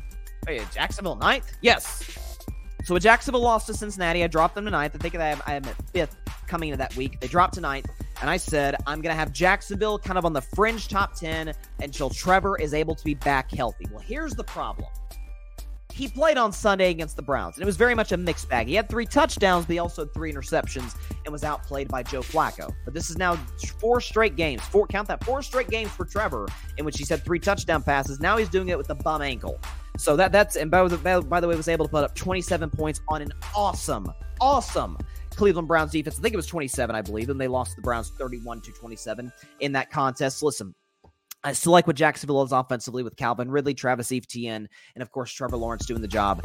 hey, 0.46 0.62
Jacksonville 0.72 1.16
ninth? 1.16 1.52
Yes. 1.60 2.19
So 2.90 2.96
a 2.96 2.98
Jacksonville 2.98 3.42
lost 3.42 3.68
to 3.68 3.74
Cincinnati. 3.74 4.24
I 4.24 4.26
dropped 4.26 4.56
them 4.56 4.64
tonight. 4.64 4.90
I 4.92 4.98
think 4.98 5.14
I 5.14 5.28
have, 5.28 5.40
I 5.46 5.54
am 5.54 5.64
at 5.64 5.76
fifth 5.92 6.16
coming 6.48 6.70
into 6.70 6.78
that 6.78 6.96
week. 6.96 7.20
They 7.20 7.28
dropped 7.28 7.54
tonight, 7.54 7.86
and 8.20 8.28
I 8.28 8.36
said 8.36 8.74
I'm 8.84 9.00
going 9.00 9.12
to 9.12 9.16
have 9.16 9.32
Jacksonville 9.32 9.96
kind 9.96 10.18
of 10.18 10.24
on 10.24 10.32
the 10.32 10.40
fringe 10.40 10.88
top 10.88 11.14
10 11.14 11.52
until 11.78 12.10
Trevor 12.10 12.58
is 12.58 12.74
able 12.74 12.96
to 12.96 13.04
be 13.04 13.14
back 13.14 13.52
healthy. 13.52 13.86
Well, 13.92 14.00
here's 14.00 14.34
the 14.34 14.42
problem. 14.42 14.88
He 16.00 16.08
played 16.08 16.38
on 16.38 16.50
Sunday 16.50 16.88
against 16.88 17.16
the 17.16 17.20
Browns, 17.20 17.56
and 17.56 17.62
it 17.62 17.66
was 17.66 17.76
very 17.76 17.94
much 17.94 18.10
a 18.10 18.16
mixed 18.16 18.48
bag. 18.48 18.68
He 18.68 18.74
had 18.74 18.88
three 18.88 19.04
touchdowns, 19.04 19.66
but 19.66 19.74
he 19.74 19.78
also 19.78 20.06
had 20.06 20.14
three 20.14 20.32
interceptions 20.32 20.96
and 21.26 21.30
was 21.30 21.44
outplayed 21.44 21.88
by 21.88 22.02
Joe 22.02 22.22
Flacco. 22.22 22.72
But 22.86 22.94
this 22.94 23.10
is 23.10 23.18
now 23.18 23.36
four 23.78 24.00
straight 24.00 24.34
games. 24.34 24.62
Four 24.62 24.86
count 24.86 25.08
that 25.08 25.22
four 25.22 25.42
straight 25.42 25.68
games 25.68 25.90
for 25.90 26.06
Trevor 26.06 26.48
in 26.78 26.86
which 26.86 26.96
he's 26.96 27.10
had 27.10 27.22
three 27.22 27.38
touchdown 27.38 27.82
passes. 27.82 28.18
Now 28.18 28.38
he's 28.38 28.48
doing 28.48 28.70
it 28.70 28.78
with 28.78 28.88
a 28.88 28.94
bum 28.94 29.20
ankle. 29.20 29.60
So 29.98 30.16
that 30.16 30.32
that's 30.32 30.56
and 30.56 30.70
by 30.70 30.88
the, 30.88 31.20
by 31.20 31.38
the 31.38 31.46
way 31.46 31.54
was 31.54 31.68
able 31.68 31.84
to 31.84 31.90
put 31.90 32.02
up 32.02 32.14
27 32.14 32.70
points 32.70 33.02
on 33.08 33.20
an 33.20 33.34
awesome, 33.54 34.10
awesome 34.40 34.96
Cleveland 35.36 35.68
Browns 35.68 35.90
defense. 35.90 36.18
I 36.18 36.22
think 36.22 36.32
it 36.32 36.38
was 36.38 36.46
27, 36.46 36.96
I 36.96 37.02
believe, 37.02 37.28
and 37.28 37.38
they 37.38 37.46
lost 37.46 37.76
the 37.76 37.82
Browns 37.82 38.08
31 38.18 38.62
to 38.62 38.72
27 38.72 39.30
in 39.60 39.72
that 39.72 39.90
contest. 39.90 40.42
Listen, 40.42 40.74
I 41.42 41.52
still 41.52 41.72
like 41.72 41.86
what 41.86 41.96
Jacksonville 41.96 42.42
is 42.42 42.52
offensively 42.52 43.02
with 43.02 43.16
Calvin 43.16 43.50
Ridley, 43.50 43.74
Travis 43.74 44.12
Etienne, 44.12 44.68
and 44.94 45.02
of 45.02 45.10
course 45.10 45.32
Trevor 45.32 45.56
Lawrence 45.56 45.86
doing 45.86 46.02
the 46.02 46.08
job. 46.08 46.44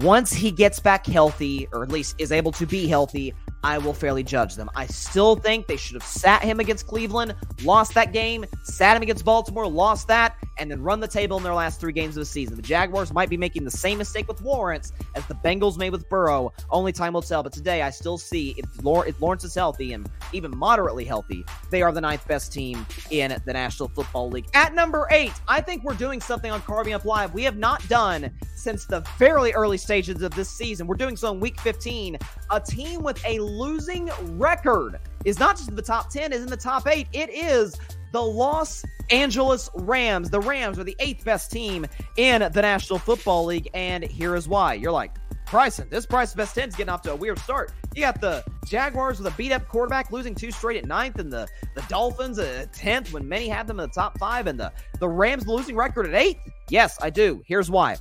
Once 0.00 0.32
he 0.32 0.50
gets 0.50 0.80
back 0.80 1.06
healthy, 1.06 1.68
or 1.72 1.82
at 1.82 1.90
least 1.90 2.14
is 2.18 2.32
able 2.32 2.52
to 2.52 2.66
be 2.66 2.86
healthy, 2.86 3.34
I 3.64 3.78
will 3.78 3.92
fairly 3.94 4.22
judge 4.22 4.56
them. 4.56 4.70
I 4.74 4.86
still 4.86 5.36
think 5.36 5.66
they 5.66 5.76
should 5.76 5.94
have 5.94 6.04
sat 6.04 6.42
him 6.42 6.60
against 6.60 6.86
Cleveland, 6.86 7.34
lost 7.62 7.94
that 7.94 8.12
game, 8.12 8.44
sat 8.64 8.96
him 8.96 9.02
against 9.02 9.24
Baltimore, 9.24 9.66
lost 9.66 10.08
that, 10.08 10.36
and 10.62 10.70
then 10.70 10.80
run 10.80 11.00
the 11.00 11.08
table 11.08 11.36
in 11.36 11.42
their 11.42 11.54
last 11.54 11.80
three 11.80 11.92
games 11.92 12.16
of 12.16 12.20
the 12.20 12.26
season. 12.26 12.56
The 12.56 12.62
Jaguars 12.62 13.12
might 13.12 13.28
be 13.28 13.36
making 13.36 13.64
the 13.64 13.70
same 13.70 13.98
mistake 13.98 14.28
with 14.28 14.40
Lawrence 14.40 14.92
as 15.16 15.26
the 15.26 15.34
Bengals 15.34 15.76
made 15.76 15.90
with 15.90 16.08
Burrow. 16.08 16.52
Only 16.70 16.92
time 16.92 17.12
will 17.12 17.22
tell. 17.22 17.42
But 17.42 17.52
today, 17.52 17.82
I 17.82 17.90
still 17.90 18.16
see 18.16 18.54
if, 18.56 18.66
Lawrence 18.82 19.44
is 19.44 19.54
healthy 19.54 19.92
and 19.92 20.08
even 20.32 20.56
moderately 20.56 21.04
healthy, 21.04 21.44
they 21.70 21.82
are 21.82 21.92
the 21.92 22.00
ninth 22.00 22.26
best 22.28 22.52
team 22.52 22.86
in 23.10 23.36
the 23.44 23.52
National 23.52 23.88
Football 23.88 24.30
League. 24.30 24.46
At 24.54 24.74
number 24.74 25.08
eight, 25.10 25.32
I 25.48 25.60
think 25.60 25.82
we're 25.82 25.94
doing 25.94 26.20
something 26.20 26.50
on 26.50 26.60
Carving 26.62 26.92
Up 26.92 27.04
Live 27.04 27.34
we 27.34 27.42
have 27.42 27.56
not 27.56 27.86
done 27.88 28.30
since 28.54 28.86
the 28.86 29.00
very 29.18 29.52
early 29.54 29.78
stages 29.78 30.22
of 30.22 30.32
this 30.34 30.48
season. 30.48 30.86
We're 30.86 30.96
doing 30.96 31.16
so 31.16 31.32
in 31.32 31.40
week 31.40 31.60
15. 31.60 32.18
A 32.50 32.60
team 32.60 33.02
with 33.02 33.20
a 33.26 33.40
losing 33.40 34.10
record 34.38 35.00
is 35.24 35.38
not 35.38 35.56
just 35.56 35.68
in 35.68 35.76
the 35.76 35.82
top 35.82 36.10
10, 36.10 36.32
is 36.32 36.42
in 36.42 36.48
the 36.48 36.56
top 36.56 36.86
eight. 36.86 37.08
It 37.12 37.30
is 37.30 37.76
the 38.12 38.22
Los 38.22 38.84
Angeles 39.10 39.70
Rams. 39.74 40.30
The 40.30 40.40
Rams 40.40 40.78
are 40.78 40.84
the 40.84 40.96
eighth 41.00 41.24
best 41.24 41.50
team 41.50 41.86
in 42.16 42.40
the 42.52 42.62
National 42.62 42.98
Football 42.98 43.46
League. 43.46 43.68
And 43.74 44.04
here 44.04 44.36
is 44.36 44.46
why. 44.46 44.74
You're 44.74 44.92
like, 44.92 45.16
Bryson, 45.50 45.88
this 45.90 46.06
Bryson 46.06 46.36
best 46.36 46.54
10 46.54 46.68
is 46.68 46.76
getting 46.76 46.90
off 46.90 47.02
to 47.02 47.12
a 47.12 47.16
weird 47.16 47.38
start. 47.38 47.72
You 47.94 48.02
got 48.02 48.20
the 48.20 48.42
Jaguars 48.66 49.18
with 49.18 49.32
a 49.32 49.36
beat 49.36 49.52
up 49.52 49.68
quarterback 49.68 50.10
losing 50.10 50.34
two 50.34 50.50
straight 50.50 50.78
at 50.78 50.86
ninth, 50.86 51.18
and 51.18 51.30
the, 51.30 51.46
the 51.74 51.82
Dolphins 51.88 52.38
at 52.38 52.72
10th 52.72 53.12
when 53.12 53.28
many 53.28 53.48
had 53.48 53.66
them 53.66 53.78
in 53.78 53.86
the 53.86 53.92
top 53.92 54.18
five, 54.18 54.46
and 54.46 54.58
the, 54.58 54.72
the 54.98 55.08
Rams 55.08 55.46
losing 55.46 55.76
record 55.76 56.06
at 56.06 56.14
eighth. 56.14 56.40
Yes, 56.70 56.96
I 57.02 57.10
do. 57.10 57.42
Here's 57.44 57.70
why. 57.70 57.96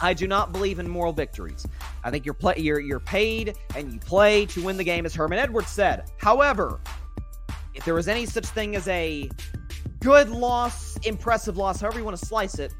I 0.00 0.14
do 0.14 0.26
not 0.26 0.52
believe 0.52 0.78
in 0.78 0.88
moral 0.88 1.12
victories. 1.12 1.66
I 2.04 2.10
think 2.10 2.24
you're 2.24 2.34
play 2.34 2.54
you're 2.56 2.80
you're 2.80 3.00
paid 3.00 3.54
and 3.76 3.92
you 3.92 3.98
play 3.98 4.46
to 4.46 4.62
win 4.62 4.76
the 4.76 4.84
game, 4.84 5.04
as 5.04 5.14
Herman 5.14 5.38
Edwards 5.38 5.68
said. 5.68 6.04
However, 6.16 6.80
if 7.80 7.86
there 7.86 7.94
was 7.94 8.08
any 8.08 8.26
such 8.26 8.44
thing 8.44 8.76
as 8.76 8.86
a 8.88 9.26
good 10.00 10.28
loss, 10.28 10.98
impressive 10.98 11.56
loss, 11.56 11.80
however 11.80 11.98
you 11.98 12.04
want 12.04 12.14
to 12.14 12.26
slice 12.26 12.58
it, 12.58 12.74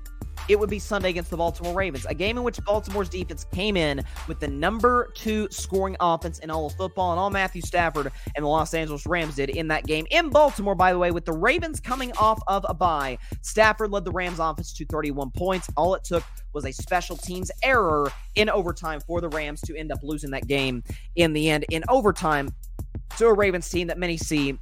it 0.47 0.59
would 0.59 0.69
be 0.69 0.79
Sunday 0.79 1.09
against 1.09 1.31
the 1.31 1.39
Baltimore 1.39 1.73
Ravens, 1.73 2.05
a 2.05 2.15
game 2.15 2.37
in 2.37 2.45
which 2.45 2.63
Baltimore's 2.67 3.09
defense 3.09 3.47
came 3.51 3.79
in 3.79 4.03
with 4.29 4.41
the 4.41 4.49
number 4.49 5.11
two 5.15 5.49
scoring 5.51 5.97
offense 6.01 6.41
in 6.41 6.51
all 6.51 6.67
of 6.67 6.75
football, 6.75 7.13
and 7.13 7.19
all 7.19 7.31
Matthew 7.31 7.63
Stafford 7.63 8.13
and 8.37 8.45
the 8.45 8.49
Los 8.49 8.75
Angeles 8.75 9.07
Rams 9.07 9.37
did 9.37 9.49
in 9.49 9.69
that 9.69 9.87
game 9.87 10.07
in 10.11 10.29
Baltimore, 10.29 10.75
by 10.75 10.93
the 10.93 10.99
way, 10.99 11.11
with 11.13 11.25
the 11.25 11.33
Ravens 11.33 11.81
coming 11.81 12.13
off 12.19 12.39
of 12.47 12.67
a 12.69 12.75
bye. 12.75 13.17
Stafford 13.41 13.93
led 13.93 14.05
the 14.05 14.13
Rams 14.13 14.39
offense 14.39 14.71
to 14.75 14.85
31 14.85 15.31
points. 15.31 15.67
All 15.79 15.95
it 15.95 16.05
took 16.05 16.25
was 16.53 16.67
a 16.67 16.73
special 16.73 17.17
teams 17.17 17.51
error 17.63 18.13
in 18.35 18.51
overtime 18.51 19.01
for 19.01 19.23
the 19.23 19.31
Rams 19.31 19.63
to 19.63 19.75
end 19.79 19.93
up 19.93 20.01
losing 20.03 20.31
that 20.33 20.47
game 20.47 20.83
in 21.17 21.33
the 21.33 21.49
end 21.49 21.65
in 21.71 21.85
overtime 21.89 22.51
to 23.17 23.27
a 23.29 23.33
Ravens 23.33 23.69
team 23.71 23.87
that 23.87 23.97
many 23.97 24.19
see 24.19 24.59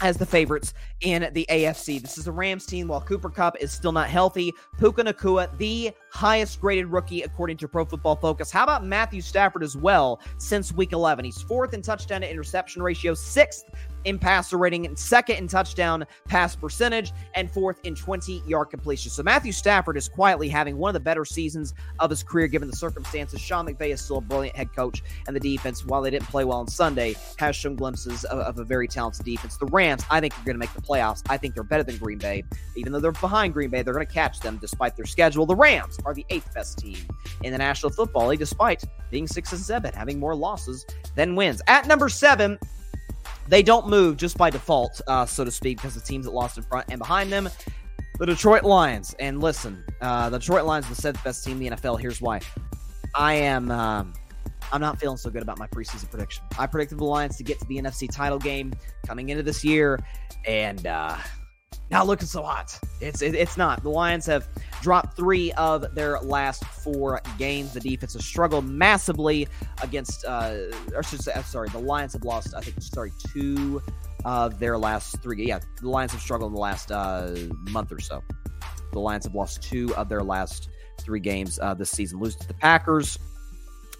as 0.00 0.16
the 0.16 0.26
favorites 0.26 0.74
in 1.00 1.28
the 1.32 1.46
AFC. 1.50 2.00
This 2.00 2.18
is 2.18 2.26
a 2.26 2.32
Rams 2.32 2.66
team 2.66 2.88
while 2.88 3.00
Cooper 3.00 3.30
Kupp 3.30 3.56
is 3.60 3.72
still 3.72 3.92
not 3.92 4.08
healthy. 4.08 4.54
Puka 4.78 5.02
Nacua, 5.04 5.56
the 5.58 5.92
highest 6.10 6.60
graded 6.60 6.86
rookie 6.86 7.22
according 7.22 7.56
to 7.58 7.68
Pro 7.68 7.84
Football 7.84 8.16
Focus. 8.16 8.50
How 8.50 8.64
about 8.64 8.84
Matthew 8.84 9.20
Stafford 9.20 9.62
as 9.62 9.76
well 9.76 10.20
since 10.38 10.72
week 10.72 10.92
11? 10.92 11.24
He's 11.24 11.42
fourth 11.42 11.74
in 11.74 11.82
touchdown 11.82 12.22
to 12.22 12.30
interception 12.30 12.82
ratio, 12.82 13.14
sixth 13.14 13.64
in 14.04 14.18
passer 14.18 14.56
rating, 14.56 14.94
second 14.96 15.36
in 15.36 15.48
touchdown 15.48 16.04
pass 16.26 16.56
percentage, 16.56 17.12
and 17.34 17.50
fourth 17.50 17.78
in 17.84 17.94
20 17.94 18.42
yard 18.46 18.70
completion. 18.70 19.10
So 19.10 19.22
Matthew 19.22 19.52
Stafford 19.52 19.96
is 19.96 20.08
quietly 20.08 20.48
having 20.48 20.76
one 20.76 20.88
of 20.88 20.94
the 20.94 21.00
better 21.00 21.24
seasons 21.24 21.74
of 21.98 22.10
his 22.10 22.22
career 22.22 22.46
given 22.46 22.68
the 22.68 22.76
circumstances. 22.76 23.40
Sean 23.40 23.66
McVay 23.66 23.90
is 23.90 24.00
still 24.00 24.18
a 24.18 24.22
brilliant 24.22 24.56
head 24.56 24.74
coach, 24.74 25.02
and 25.26 25.34
the 25.34 25.40
defense, 25.40 25.84
while 25.84 26.02
they 26.02 26.10
didn't 26.10 26.28
play 26.28 26.44
well 26.44 26.58
on 26.58 26.68
Sunday, 26.68 27.16
has 27.38 27.54
shown 27.56 27.76
glimpses 27.76 28.24
of, 28.24 28.38
of 28.38 28.58
a 28.58 28.64
very 28.64 28.88
talented 28.88 29.24
defense. 29.24 29.56
The 29.56 29.66
Rams, 29.66 30.04
I 30.10 30.20
think, 30.20 30.38
are 30.38 30.44
going 30.44 30.54
to 30.54 30.60
make 30.60 30.72
the 30.72 30.82
playoffs. 30.82 31.22
I 31.28 31.36
think 31.36 31.54
they're 31.54 31.62
better 31.62 31.82
than 31.82 31.98
Green 31.98 32.18
Bay. 32.18 32.44
Even 32.76 32.92
though 32.92 33.00
they're 33.00 33.12
behind 33.12 33.52
Green 33.52 33.70
Bay, 33.70 33.82
they're 33.82 33.94
going 33.94 34.06
to 34.06 34.12
catch 34.12 34.40
them 34.40 34.58
despite 34.60 34.96
their 34.96 35.06
schedule. 35.06 35.44
The 35.44 35.56
Rams 35.56 35.97
are 36.04 36.14
the 36.14 36.24
eighth 36.30 36.52
best 36.54 36.78
team 36.78 36.96
in 37.42 37.52
the 37.52 37.58
National 37.58 37.90
Football 37.90 38.28
League, 38.28 38.38
despite 38.38 38.84
being 39.10 39.26
six 39.26 39.52
and 39.52 39.60
seven, 39.60 39.92
having 39.94 40.18
more 40.18 40.34
losses 40.34 40.86
than 41.14 41.34
wins. 41.34 41.62
At 41.66 41.86
number 41.86 42.08
seven, 42.08 42.58
they 43.48 43.62
don't 43.62 43.88
move 43.88 44.16
just 44.16 44.36
by 44.36 44.50
default, 44.50 45.00
uh, 45.06 45.26
so 45.26 45.44
to 45.44 45.50
speak, 45.50 45.78
because 45.78 45.94
the 45.94 46.00
teams 46.00 46.26
that 46.26 46.32
lost 46.32 46.58
in 46.58 46.64
front 46.64 46.86
and 46.90 46.98
behind 46.98 47.32
them. 47.32 47.48
The 48.18 48.26
Detroit 48.26 48.64
Lions. 48.64 49.14
And 49.18 49.40
listen, 49.40 49.84
uh, 50.00 50.28
the 50.30 50.38
Detroit 50.38 50.64
Lions, 50.64 50.86
are 50.86 50.90
the 50.90 51.00
seventh 51.00 51.24
best 51.24 51.44
team 51.44 51.62
in 51.62 51.70
the 51.70 51.76
NFL. 51.76 52.00
Here's 52.00 52.20
why. 52.20 52.40
I 53.14 53.34
am. 53.34 53.70
Um, 53.70 54.12
I'm 54.70 54.80
not 54.80 55.00
feeling 55.00 55.16
so 55.16 55.30
good 55.30 55.42
about 55.42 55.58
my 55.58 55.66
preseason 55.66 56.10
prediction. 56.10 56.44
I 56.58 56.66
predicted 56.66 56.98
the 56.98 57.04
Lions 57.04 57.36
to 57.38 57.42
get 57.42 57.58
to 57.60 57.64
the 57.66 57.78
NFC 57.78 58.10
title 58.10 58.38
game 58.38 58.74
coming 59.06 59.30
into 59.30 59.42
this 59.42 59.64
year, 59.64 59.98
and 60.46 60.86
uh, 60.86 61.16
not 61.90 62.06
looking 62.06 62.26
so 62.26 62.42
hot. 62.42 62.78
It's 63.00 63.22
it, 63.22 63.34
it's 63.34 63.56
not. 63.56 63.82
The 63.82 63.90
Lions 63.90 64.26
have 64.26 64.48
dropped 64.82 65.16
three 65.16 65.52
of 65.52 65.94
their 65.94 66.20
last 66.20 66.64
four 66.64 67.20
games. 67.38 67.72
The 67.72 67.80
defense 67.80 68.12
has 68.14 68.24
struggled 68.24 68.66
massively 68.66 69.48
against. 69.82 70.24
Uh, 70.24 70.56
or 70.94 71.02
should 71.02 71.22
say, 71.22 71.32
sorry, 71.42 71.68
the 71.70 71.78
Lions 71.78 72.12
have 72.12 72.24
lost. 72.24 72.54
I 72.54 72.60
think 72.60 72.80
sorry 72.82 73.12
two 73.32 73.82
of 74.24 74.58
their 74.58 74.76
last 74.76 75.22
three. 75.22 75.46
Yeah, 75.46 75.60
the 75.80 75.88
Lions 75.88 76.12
have 76.12 76.20
struggled 76.20 76.50
in 76.50 76.54
the 76.54 76.60
last 76.60 76.92
uh, 76.92 77.34
month 77.70 77.92
or 77.92 78.00
so. 78.00 78.22
The 78.92 79.00
Lions 79.00 79.24
have 79.24 79.34
lost 79.34 79.62
two 79.62 79.94
of 79.96 80.08
their 80.08 80.22
last 80.22 80.68
three 81.00 81.20
games 81.20 81.58
uh, 81.60 81.74
this 81.74 81.90
season. 81.90 82.20
Lose 82.20 82.36
to 82.36 82.48
the 82.48 82.54
Packers, 82.54 83.18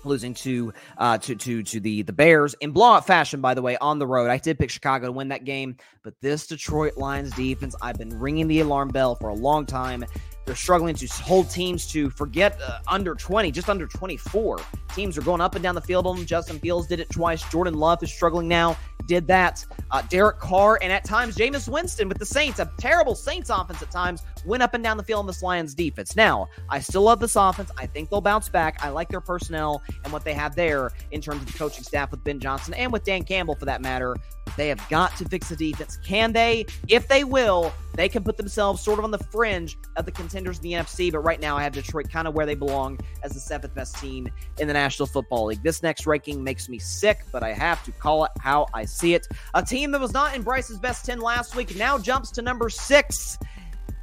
losing 0.09 0.35
to 0.35 0.73
uh, 0.97 1.19
to 1.19 1.35
to 1.35 1.63
to 1.63 1.81
the 1.81 2.03
the 2.03 2.13
Bears 2.13 2.55
in 2.61 2.73
blowout 2.73 3.07
fashion. 3.07 3.41
By 3.41 3.55
the 3.55 3.63
way, 3.63 3.77
on 3.79 3.99
the 3.99 4.07
road, 4.07 4.31
I 4.31 4.39
did 4.39 4.59
pick 4.59 4.71
Chicago 4.71 5.07
to 5.07 5.13
win 5.13 5.29
that 5.29 5.45
game, 5.45 5.77
but 6.03 6.15
this 6.21 6.47
Detroit 6.47 6.97
Lions 6.97 7.31
defense, 7.33 7.75
I've 7.83 7.99
been 7.99 8.19
ringing 8.19 8.49
the 8.49 8.61
alarm 8.61 8.89
bell 8.89 9.15
for 9.15 9.29
a 9.29 9.35
long 9.35 9.67
time. 9.67 10.05
They're 10.49 10.57
struggling 10.57 10.95
to 10.95 11.07
hold 11.23 11.51
teams 11.51 11.87
to 11.89 12.09
forget 12.09 12.59
uh, 12.63 12.79
under 12.89 13.15
20, 13.15 13.51
just 13.51 13.69
under 13.69 13.87
24. 13.87 14.59
Teams 14.95 15.19
are 15.19 15.21
going 15.21 15.43
up 15.43 15.55
and 15.55 15.63
down 15.63 15.75
the 15.75 15.83
field 15.83 16.07
on 16.07 16.17
them. 16.17 16.25
Justin 16.25 16.59
Fields 16.59 16.87
did 16.87 17.01
it 17.01 17.11
twice. 17.11 17.43
Jordan 17.51 17.75
Love 17.75 18.03
is 18.03 18.11
struggling 18.11 18.49
now. 18.49 18.75
Did 19.05 19.27
that. 19.27 19.67
Uh, 19.91 20.01
Derek 20.09 20.39
Carr 20.39 20.79
and 20.81 20.91
at 20.91 21.05
times 21.05 21.37
Jameis 21.37 21.69
Winston 21.69 22.09
with 22.09 22.17
the 22.17 22.25
Saints, 22.25 22.61
a 22.61 22.71
terrible 22.79 23.15
Saints 23.15 23.51
offense 23.51 23.83
at 23.83 23.91
times, 23.91 24.23
went 24.47 24.63
up 24.63 24.73
and 24.73 24.83
down 24.83 24.97
the 24.97 25.03
field 25.03 25.21
on 25.21 25.27
this 25.27 25.43
Lions 25.43 25.75
defense. 25.75 26.17
Now, 26.17 26.49
I 26.71 26.81
still 26.81 27.03
love 27.03 27.21
this 27.21 27.37
offense. 27.37 27.71
I 27.77 27.85
think 27.85 28.09
they'll 28.09 28.23
bounce 28.23 28.49
back. 28.49 28.79
I 28.83 28.89
like 28.89 29.11
their 29.11 29.21
personnel 29.21 29.83
and 30.05 30.13
what 30.15 30.25
they 30.25 30.33
have 30.33 30.57
there 30.57 30.93
in 31.11 31.21
terms 31.21 31.43
of 31.43 31.53
the 31.53 31.59
coaching 31.59 31.85
staff 31.85 32.11
with 32.11 32.25
Ben 32.25 32.41
Johnson 32.41 32.73
and 32.73 32.91
with 32.91 33.05
Dan 33.05 33.23
Campbell 33.23 33.55
for 33.55 33.67
that 33.67 33.83
matter. 33.83 34.17
They 34.57 34.69
have 34.69 34.87
got 34.89 35.17
to 35.17 35.25
fix 35.25 35.49
the 35.49 35.57
defense. 35.57 35.99
Can 36.05 36.33
they? 36.33 36.67
If 36.89 37.09
they 37.09 37.25
will, 37.25 37.73
they 37.95 38.09
can 38.09 38.23
put 38.23 38.37
themselves 38.37 38.83
sort 38.83 38.99
of 38.99 39.05
on 39.05 39.11
the 39.11 39.19
fringe 39.19 39.77
of 39.97 40.05
the 40.05 40.13
contenders 40.13 40.59
in 40.59 40.63
the 40.63 40.73
NFC. 40.73 41.11
But 41.11 41.21
right 41.21 41.41
now, 41.41 41.57
I 41.57 41.63
have 41.63 41.73
Detroit 41.73 42.09
kind 42.11 42.29
of 42.29 42.35
where 42.35 42.47
they 42.47 42.55
belong 42.55 42.99
as 43.23 43.33
the 43.33 43.41
seventh 43.41 43.75
best 43.75 43.97
team 43.97 44.29
in 44.59 44.69
the 44.69 44.75
National 44.75 45.07
Football 45.07 45.47
League. 45.47 45.63
This 45.63 45.83
next 45.83 46.07
ranking 46.07 46.43
makes 46.45 46.69
me 46.69 46.79
sick, 46.79 47.19
but 47.33 47.43
I 47.43 47.53
have 47.53 47.85
to 47.85 47.93
call 47.93 48.25
it 48.25 48.31
how 48.41 48.67
I 48.75 48.85
see 48.85 49.15
it. 49.15 49.27
A 49.55 49.63
team 49.63 49.91
that 49.93 50.01
was 50.01 50.13
not 50.13 50.35
in 50.35 50.43
Bryce's 50.43 50.79
best 50.79 51.05
10 51.07 51.21
last 51.21 51.57
week 51.57 51.77
now 51.77 51.99
jumps 51.99 52.31
to 52.33 52.43
number 52.43 52.69
six. 52.69 53.39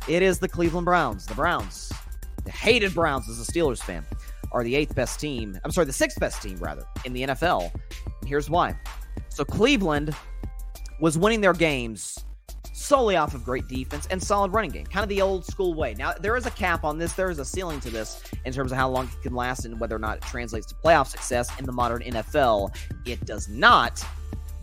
It 0.08 0.22
is 0.22 0.40
the 0.40 0.48
Cleveland 0.48 0.86
Browns. 0.86 1.26
The 1.26 1.34
Browns, 1.34 1.92
the 2.44 2.52
hated 2.52 2.94
Browns 2.94 3.28
as 3.30 3.40
a 3.40 3.52
Steelers 3.52 3.82
fan, 3.82 4.06
are 4.52 4.64
the 4.64 4.76
eighth 4.76 4.96
best 4.96 5.20
team. 5.20 5.60
I'm 5.64 5.72
sorry, 5.72 5.86
the 5.86 5.94
sixth 5.94 6.20
best 6.20 6.42
team, 6.42 6.58
rather, 6.58 6.84
in 7.06 7.14
the 7.14 7.24
NFL. 7.24 7.72
And 8.22 8.30
here's 8.30 8.50
why. 8.50 8.76
So 9.30 9.44
Cleveland 9.44 10.16
was 11.00 11.18
winning 11.18 11.42
their 11.42 11.54
games 11.54 12.24
solely 12.74 13.16
off 13.16 13.34
of 13.34 13.44
great 13.44 13.68
defense 13.68 14.08
and 14.12 14.22
solid 14.22 14.52
running 14.54 14.70
game, 14.70 14.86
kind 14.86 15.04
of 15.04 15.10
the 15.10 15.22
old 15.22 15.46
school 15.46 15.74
way. 15.74 15.94
Now, 15.94 16.14
there 16.14 16.36
is 16.36 16.46
a 16.46 16.52
cap 16.52 16.84
on 16.84 16.98
this, 16.98 17.14
there 17.14 17.30
is 17.30 17.40
a 17.40 17.46
ceiling 17.46 17.80
to 17.82 17.90
this 17.90 18.22
in 18.44 18.54
terms 18.54 18.72
of 18.72 18.78
how 18.78 18.90
long 18.90 19.06
it 19.06 19.22
can 19.24 19.34
last 19.34 19.66
and 19.66 19.80
whether 19.80 19.96
or 19.96 20.00
not 20.00 20.18
it 20.18 20.24
translates 20.24 20.68
to 20.68 20.76
playoff 20.76 21.08
success 21.08 21.50
in 21.58 21.66
the 21.66 21.72
modern 21.72 22.02
NFL. 22.02 22.76
It 23.06 23.26
does 23.26 23.48
not. 23.48 24.06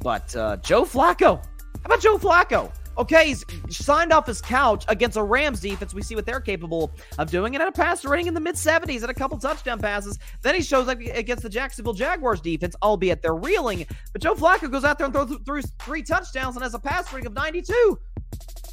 But 0.00 0.34
uh, 0.36 0.56
Joe 0.58 0.84
Flacco, 0.84 1.44
how 1.44 1.84
about 1.84 2.00
Joe 2.00 2.18
Flacco? 2.18 2.72
Okay, 2.98 3.28
he's 3.28 3.44
signed 3.70 4.12
off 4.12 4.26
his 4.26 4.40
couch 4.40 4.84
against 4.88 5.16
a 5.16 5.22
Rams 5.22 5.60
defense. 5.60 5.94
We 5.94 6.02
see 6.02 6.14
what 6.14 6.26
they're 6.26 6.40
capable 6.40 6.92
of 7.18 7.30
doing, 7.30 7.54
and 7.54 7.62
at 7.62 7.68
a 7.68 7.72
passer 7.72 8.08
rating 8.08 8.26
in 8.26 8.34
the 8.34 8.40
mid 8.40 8.56
70s 8.56 9.02
and 9.02 9.10
a 9.10 9.14
couple 9.14 9.38
touchdown 9.38 9.78
passes. 9.78 10.18
Then 10.42 10.54
he 10.54 10.62
shows 10.62 10.88
up 10.88 11.00
against 11.00 11.42
the 11.42 11.48
Jacksonville 11.48 11.94
Jaguars 11.94 12.40
defense, 12.40 12.76
albeit 12.82 13.22
they're 13.22 13.34
reeling. 13.34 13.86
But 14.12 14.22
Joe 14.22 14.34
Flacco 14.34 14.70
goes 14.70 14.84
out 14.84 14.98
there 14.98 15.06
and 15.06 15.14
throws 15.14 15.36
through 15.44 15.62
three 15.80 16.02
touchdowns 16.02 16.56
and 16.56 16.62
has 16.62 16.74
a 16.74 16.78
pass 16.78 17.12
rating 17.12 17.26
of 17.26 17.34
92. 17.34 17.98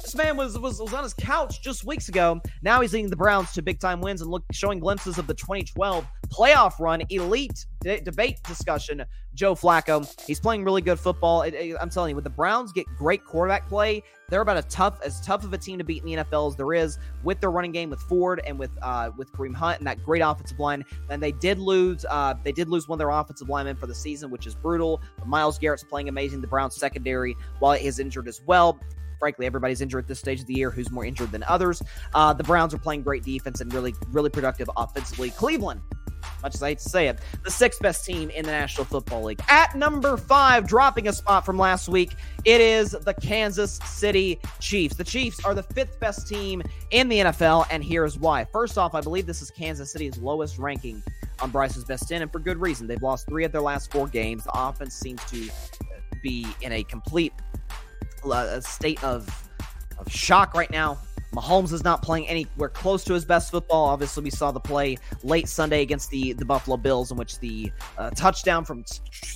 This 0.02 0.14
man 0.14 0.36
was, 0.36 0.58
was 0.58 0.80
was 0.80 0.94
on 0.94 1.02
his 1.02 1.14
couch 1.14 1.62
just 1.62 1.84
weeks 1.84 2.08
ago. 2.08 2.40
Now 2.62 2.80
he's 2.80 2.92
leading 2.92 3.10
the 3.10 3.16
Browns 3.16 3.52
to 3.52 3.62
big 3.62 3.80
time 3.80 4.00
wins 4.00 4.22
and 4.22 4.30
look 4.30 4.44
showing 4.50 4.80
glimpses 4.80 5.18
of 5.18 5.26
the 5.26 5.34
2012 5.34 6.06
playoff 6.28 6.78
run, 6.78 7.02
elite 7.10 7.66
de- 7.80 8.00
debate 8.00 8.42
discussion. 8.44 9.04
Joe 9.34 9.54
Flacco, 9.54 10.08
he's 10.26 10.40
playing 10.40 10.64
really 10.64 10.82
good 10.82 10.98
football. 10.98 11.42
It, 11.42 11.54
it, 11.54 11.76
I'm 11.80 11.90
telling 11.90 12.10
you, 12.10 12.16
when 12.16 12.24
the 12.24 12.30
Browns 12.30 12.72
get 12.72 12.86
great 12.96 13.24
quarterback 13.24 13.68
play, 13.68 14.02
they're 14.28 14.40
about 14.40 14.56
as 14.56 14.64
tough 14.66 15.00
as 15.04 15.20
tough 15.20 15.44
of 15.44 15.52
a 15.52 15.58
team 15.58 15.78
to 15.78 15.84
beat 15.84 16.02
in 16.02 16.06
the 16.06 16.24
NFL 16.24 16.48
as 16.48 16.56
there 16.56 16.72
is 16.72 16.98
with 17.22 17.40
their 17.40 17.50
running 17.50 17.72
game 17.72 17.90
with 17.90 18.00
Ford 18.00 18.40
and 18.46 18.58
with 18.58 18.70
uh, 18.82 19.10
with 19.16 19.30
Kareem 19.32 19.54
Hunt 19.54 19.78
and 19.78 19.86
that 19.86 20.02
great 20.04 20.20
offensive 20.20 20.58
line. 20.58 20.84
And 21.10 21.22
they 21.22 21.32
did 21.32 21.58
lose 21.58 22.04
uh, 22.08 22.34
they 22.42 22.52
did 22.52 22.68
lose 22.68 22.88
one 22.88 22.96
of 22.96 22.98
their 22.98 23.10
offensive 23.10 23.48
linemen 23.48 23.76
for 23.76 23.86
the 23.86 23.94
season, 23.94 24.30
which 24.30 24.46
is 24.46 24.54
brutal. 24.54 25.00
But 25.18 25.28
Myles 25.28 25.58
Garrett's 25.58 25.84
playing 25.84 26.08
amazing. 26.08 26.40
The 26.40 26.46
Browns 26.46 26.76
secondary, 26.76 27.36
while 27.58 27.74
he 27.74 27.86
is 27.86 27.98
injured 27.98 28.28
as 28.28 28.40
well, 28.46 28.78
frankly, 29.20 29.46
everybody's 29.46 29.80
injured 29.80 30.04
at 30.04 30.08
this 30.08 30.18
stage 30.18 30.40
of 30.40 30.46
the 30.46 30.54
year. 30.54 30.70
Who's 30.70 30.90
more 30.90 31.04
injured 31.04 31.30
than 31.30 31.44
others? 31.44 31.80
Uh, 32.12 32.32
the 32.32 32.42
Browns 32.42 32.74
are 32.74 32.78
playing 32.78 33.02
great 33.02 33.22
defense 33.22 33.60
and 33.60 33.72
really, 33.72 33.94
really 34.10 34.30
productive 34.30 34.68
offensively. 34.76 35.30
Cleveland 35.30 35.80
much 36.42 36.54
as 36.54 36.62
I 36.62 36.70
hate 36.70 36.78
to 36.78 36.88
say 36.88 37.08
it, 37.08 37.18
the 37.44 37.50
sixth 37.50 37.80
best 37.80 38.04
team 38.04 38.30
in 38.30 38.44
the 38.44 38.52
National 38.52 38.84
Football 38.84 39.24
League. 39.24 39.40
At 39.48 39.74
number 39.74 40.16
five, 40.16 40.66
dropping 40.66 41.08
a 41.08 41.12
spot 41.12 41.44
from 41.44 41.58
last 41.58 41.88
week, 41.88 42.12
it 42.44 42.60
is 42.60 42.92
the 42.92 43.14
Kansas 43.14 43.78
City 43.84 44.40
Chiefs. 44.58 44.96
The 44.96 45.04
Chiefs 45.04 45.44
are 45.44 45.54
the 45.54 45.62
fifth 45.62 46.00
best 46.00 46.28
team 46.28 46.62
in 46.90 47.08
the 47.08 47.18
NFL, 47.18 47.66
and 47.70 47.84
here's 47.84 48.18
why. 48.18 48.44
First 48.44 48.78
off, 48.78 48.94
I 48.94 49.00
believe 49.00 49.26
this 49.26 49.42
is 49.42 49.50
Kansas 49.50 49.92
City's 49.92 50.18
lowest 50.18 50.58
ranking 50.58 51.02
on 51.40 51.50
Bryce's 51.50 51.84
best 51.84 52.08
10, 52.08 52.22
and 52.22 52.32
for 52.32 52.38
good 52.38 52.58
reason. 52.58 52.86
They've 52.86 53.02
lost 53.02 53.26
three 53.26 53.44
of 53.44 53.52
their 53.52 53.62
last 53.62 53.90
four 53.90 54.06
games. 54.06 54.44
The 54.44 54.52
offense 54.54 54.94
seems 54.94 55.24
to 55.26 55.48
be 56.22 56.46
in 56.60 56.72
a 56.72 56.82
complete 56.84 57.32
uh, 58.24 58.60
state 58.60 59.02
of, 59.04 59.28
of 59.98 60.10
shock 60.10 60.54
right 60.54 60.70
now. 60.70 60.98
Mahomes 61.32 61.72
is 61.72 61.84
not 61.84 62.02
playing 62.02 62.28
anywhere 62.28 62.68
close 62.68 63.04
to 63.04 63.14
his 63.14 63.24
best 63.24 63.50
football. 63.50 63.86
Obviously, 63.86 64.22
we 64.24 64.30
saw 64.30 64.50
the 64.50 64.60
play 64.60 64.98
late 65.22 65.48
Sunday 65.48 65.82
against 65.82 66.10
the, 66.10 66.32
the 66.32 66.44
Buffalo 66.44 66.76
Bills, 66.76 67.10
in 67.10 67.16
which 67.16 67.38
the 67.38 67.70
uh, 67.98 68.10
touchdown 68.10 68.64
from 68.64 68.84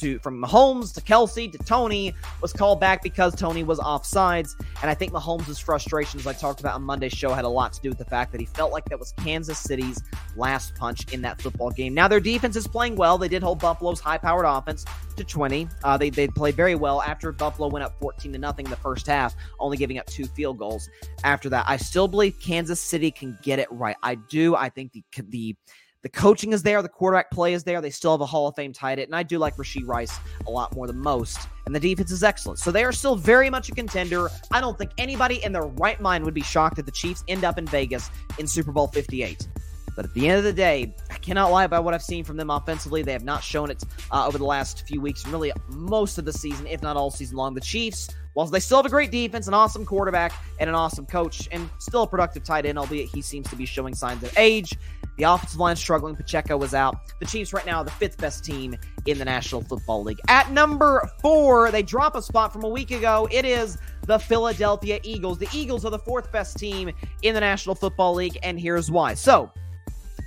to, 0.00 0.18
from 0.18 0.40
Mahomes 0.40 0.92
to 0.94 1.00
Kelce 1.00 1.50
to 1.50 1.58
Toney 1.58 2.14
was 2.40 2.52
called 2.52 2.80
back 2.80 3.02
because 3.02 3.34
Toney 3.34 3.62
was 3.62 3.78
offsides. 3.78 4.54
And 4.82 4.90
I 4.90 4.94
think 4.94 5.12
Mahomes' 5.12 5.62
frustrations, 5.62 6.26
I 6.26 6.32
talked 6.32 6.60
about 6.60 6.74
on 6.74 6.82
Monday's 6.82 7.12
show, 7.12 7.32
had 7.32 7.44
a 7.44 7.48
lot 7.48 7.72
to 7.74 7.80
do 7.80 7.88
with 7.88 7.98
the 7.98 8.04
fact 8.04 8.32
that 8.32 8.40
he 8.40 8.46
felt 8.46 8.72
like 8.72 8.84
that 8.86 8.98
was 8.98 9.12
Kansas 9.12 9.58
City's 9.58 10.02
last 10.36 10.74
punch 10.74 11.12
in 11.12 11.22
that 11.22 11.40
football 11.40 11.70
game. 11.70 11.94
Now, 11.94 12.08
their 12.08 12.20
defense 12.20 12.56
is 12.56 12.66
playing 12.66 12.96
well. 12.96 13.18
They 13.18 13.28
did 13.28 13.42
hold 13.42 13.60
Buffalo's 13.60 14.00
high 14.00 14.18
powered 14.18 14.46
offense 14.46 14.84
to 15.16 15.24
20. 15.24 15.68
Uh, 15.84 15.96
they, 15.96 16.10
they 16.10 16.26
played 16.28 16.56
very 16.56 16.74
well 16.74 17.02
after 17.02 17.30
Buffalo 17.32 17.68
went 17.68 17.84
up 17.84 17.98
14 18.00 18.32
to 18.32 18.38
nothing 18.38 18.66
in 18.66 18.70
the 18.70 18.76
first 18.76 19.06
half, 19.06 19.34
only 19.60 19.76
giving 19.76 19.98
up 19.98 20.06
two 20.06 20.24
field 20.24 20.58
goals 20.58 20.88
after 21.22 21.48
that. 21.48 21.64
I 21.68 21.76
still 21.84 22.08
believe 22.08 22.38
Kansas 22.40 22.80
City 22.80 23.10
can 23.10 23.38
get 23.42 23.58
it 23.58 23.68
right. 23.70 23.96
I 24.02 24.16
do. 24.16 24.56
I 24.56 24.68
think 24.68 24.92
the 24.92 25.04
the 25.28 25.56
the 26.02 26.10
coaching 26.10 26.52
is 26.52 26.62
there, 26.62 26.82
the 26.82 26.88
quarterback 26.88 27.30
play 27.30 27.54
is 27.54 27.64
there. 27.64 27.80
They 27.80 27.88
still 27.88 28.10
have 28.10 28.20
a 28.20 28.26
Hall 28.26 28.46
of 28.46 28.54
Fame 28.54 28.74
tight 28.74 28.98
end, 28.98 29.06
and 29.06 29.16
I 29.16 29.22
do 29.22 29.38
like 29.38 29.56
Rashee 29.56 29.86
Rice 29.86 30.14
a 30.46 30.50
lot 30.50 30.74
more 30.74 30.86
than 30.86 30.98
most. 30.98 31.48
And 31.64 31.74
the 31.74 31.80
defense 31.80 32.10
is 32.10 32.22
excellent, 32.22 32.58
so 32.58 32.70
they 32.70 32.84
are 32.84 32.92
still 32.92 33.16
very 33.16 33.48
much 33.48 33.70
a 33.70 33.72
contender. 33.72 34.28
I 34.52 34.60
don't 34.60 34.76
think 34.76 34.90
anybody 34.98 35.42
in 35.42 35.52
their 35.52 35.62
right 35.62 35.98
mind 35.98 36.22
would 36.26 36.34
be 36.34 36.42
shocked 36.42 36.78
if 36.78 36.84
the 36.84 36.92
Chiefs 36.92 37.24
end 37.26 37.42
up 37.42 37.56
in 37.56 37.66
Vegas 37.66 38.10
in 38.38 38.46
Super 38.46 38.70
Bowl 38.70 38.88
58. 38.88 39.48
But 39.96 40.04
at 40.04 40.12
the 40.12 40.28
end 40.28 40.38
of 40.38 40.44
the 40.44 40.52
day, 40.52 40.94
I 41.10 41.14
cannot 41.14 41.50
lie 41.50 41.64
about 41.64 41.84
what 41.84 41.94
I've 41.94 42.02
seen 42.02 42.22
from 42.22 42.36
them 42.36 42.50
offensively. 42.50 43.02
They 43.02 43.12
have 43.12 43.24
not 43.24 43.42
shown 43.42 43.70
it 43.70 43.82
uh, 44.10 44.26
over 44.26 44.36
the 44.36 44.44
last 44.44 44.86
few 44.86 45.00
weeks, 45.00 45.26
really 45.26 45.52
most 45.68 46.18
of 46.18 46.26
the 46.26 46.32
season, 46.34 46.66
if 46.66 46.82
not 46.82 46.98
all 46.98 47.10
season 47.10 47.38
long. 47.38 47.54
The 47.54 47.62
Chiefs 47.62 48.10
whilst 48.34 48.52
they 48.52 48.60
still 48.60 48.78
have 48.78 48.86
a 48.86 48.90
great 48.90 49.10
defense, 49.10 49.48
an 49.48 49.54
awesome 49.54 49.84
quarterback, 49.84 50.32
and 50.58 50.68
an 50.68 50.76
awesome 50.76 51.06
coach, 51.06 51.48
and 51.52 51.68
still 51.78 52.02
a 52.02 52.06
productive 52.06 52.44
tight 52.44 52.66
end, 52.66 52.78
albeit 52.78 53.08
he 53.08 53.22
seems 53.22 53.48
to 53.48 53.56
be 53.56 53.66
showing 53.66 53.94
signs 53.94 54.22
of 54.22 54.36
age. 54.36 54.72
The 55.16 55.24
offensive 55.24 55.60
line 55.60 55.76
struggling. 55.76 56.16
Pacheco 56.16 56.56
was 56.56 56.74
out. 56.74 56.96
The 57.20 57.26
Chiefs 57.26 57.52
right 57.52 57.64
now 57.64 57.78
are 57.78 57.84
the 57.84 57.92
fifth 57.92 58.18
best 58.18 58.44
team 58.44 58.76
in 59.06 59.16
the 59.18 59.24
National 59.24 59.62
Football 59.62 60.02
League. 60.02 60.20
At 60.28 60.50
number 60.50 61.08
four, 61.20 61.70
they 61.70 61.82
drop 61.82 62.16
a 62.16 62.22
spot 62.22 62.52
from 62.52 62.64
a 62.64 62.68
week 62.68 62.90
ago. 62.90 63.28
It 63.30 63.44
is 63.44 63.78
the 64.06 64.18
Philadelphia 64.18 64.98
Eagles. 65.04 65.38
The 65.38 65.48
Eagles 65.52 65.84
are 65.84 65.90
the 65.90 66.00
fourth 66.00 66.32
best 66.32 66.58
team 66.58 66.90
in 67.22 67.34
the 67.34 67.40
National 67.40 67.76
Football 67.76 68.14
League, 68.14 68.38
and 68.42 68.58
here's 68.58 68.90
why. 68.90 69.14
So, 69.14 69.52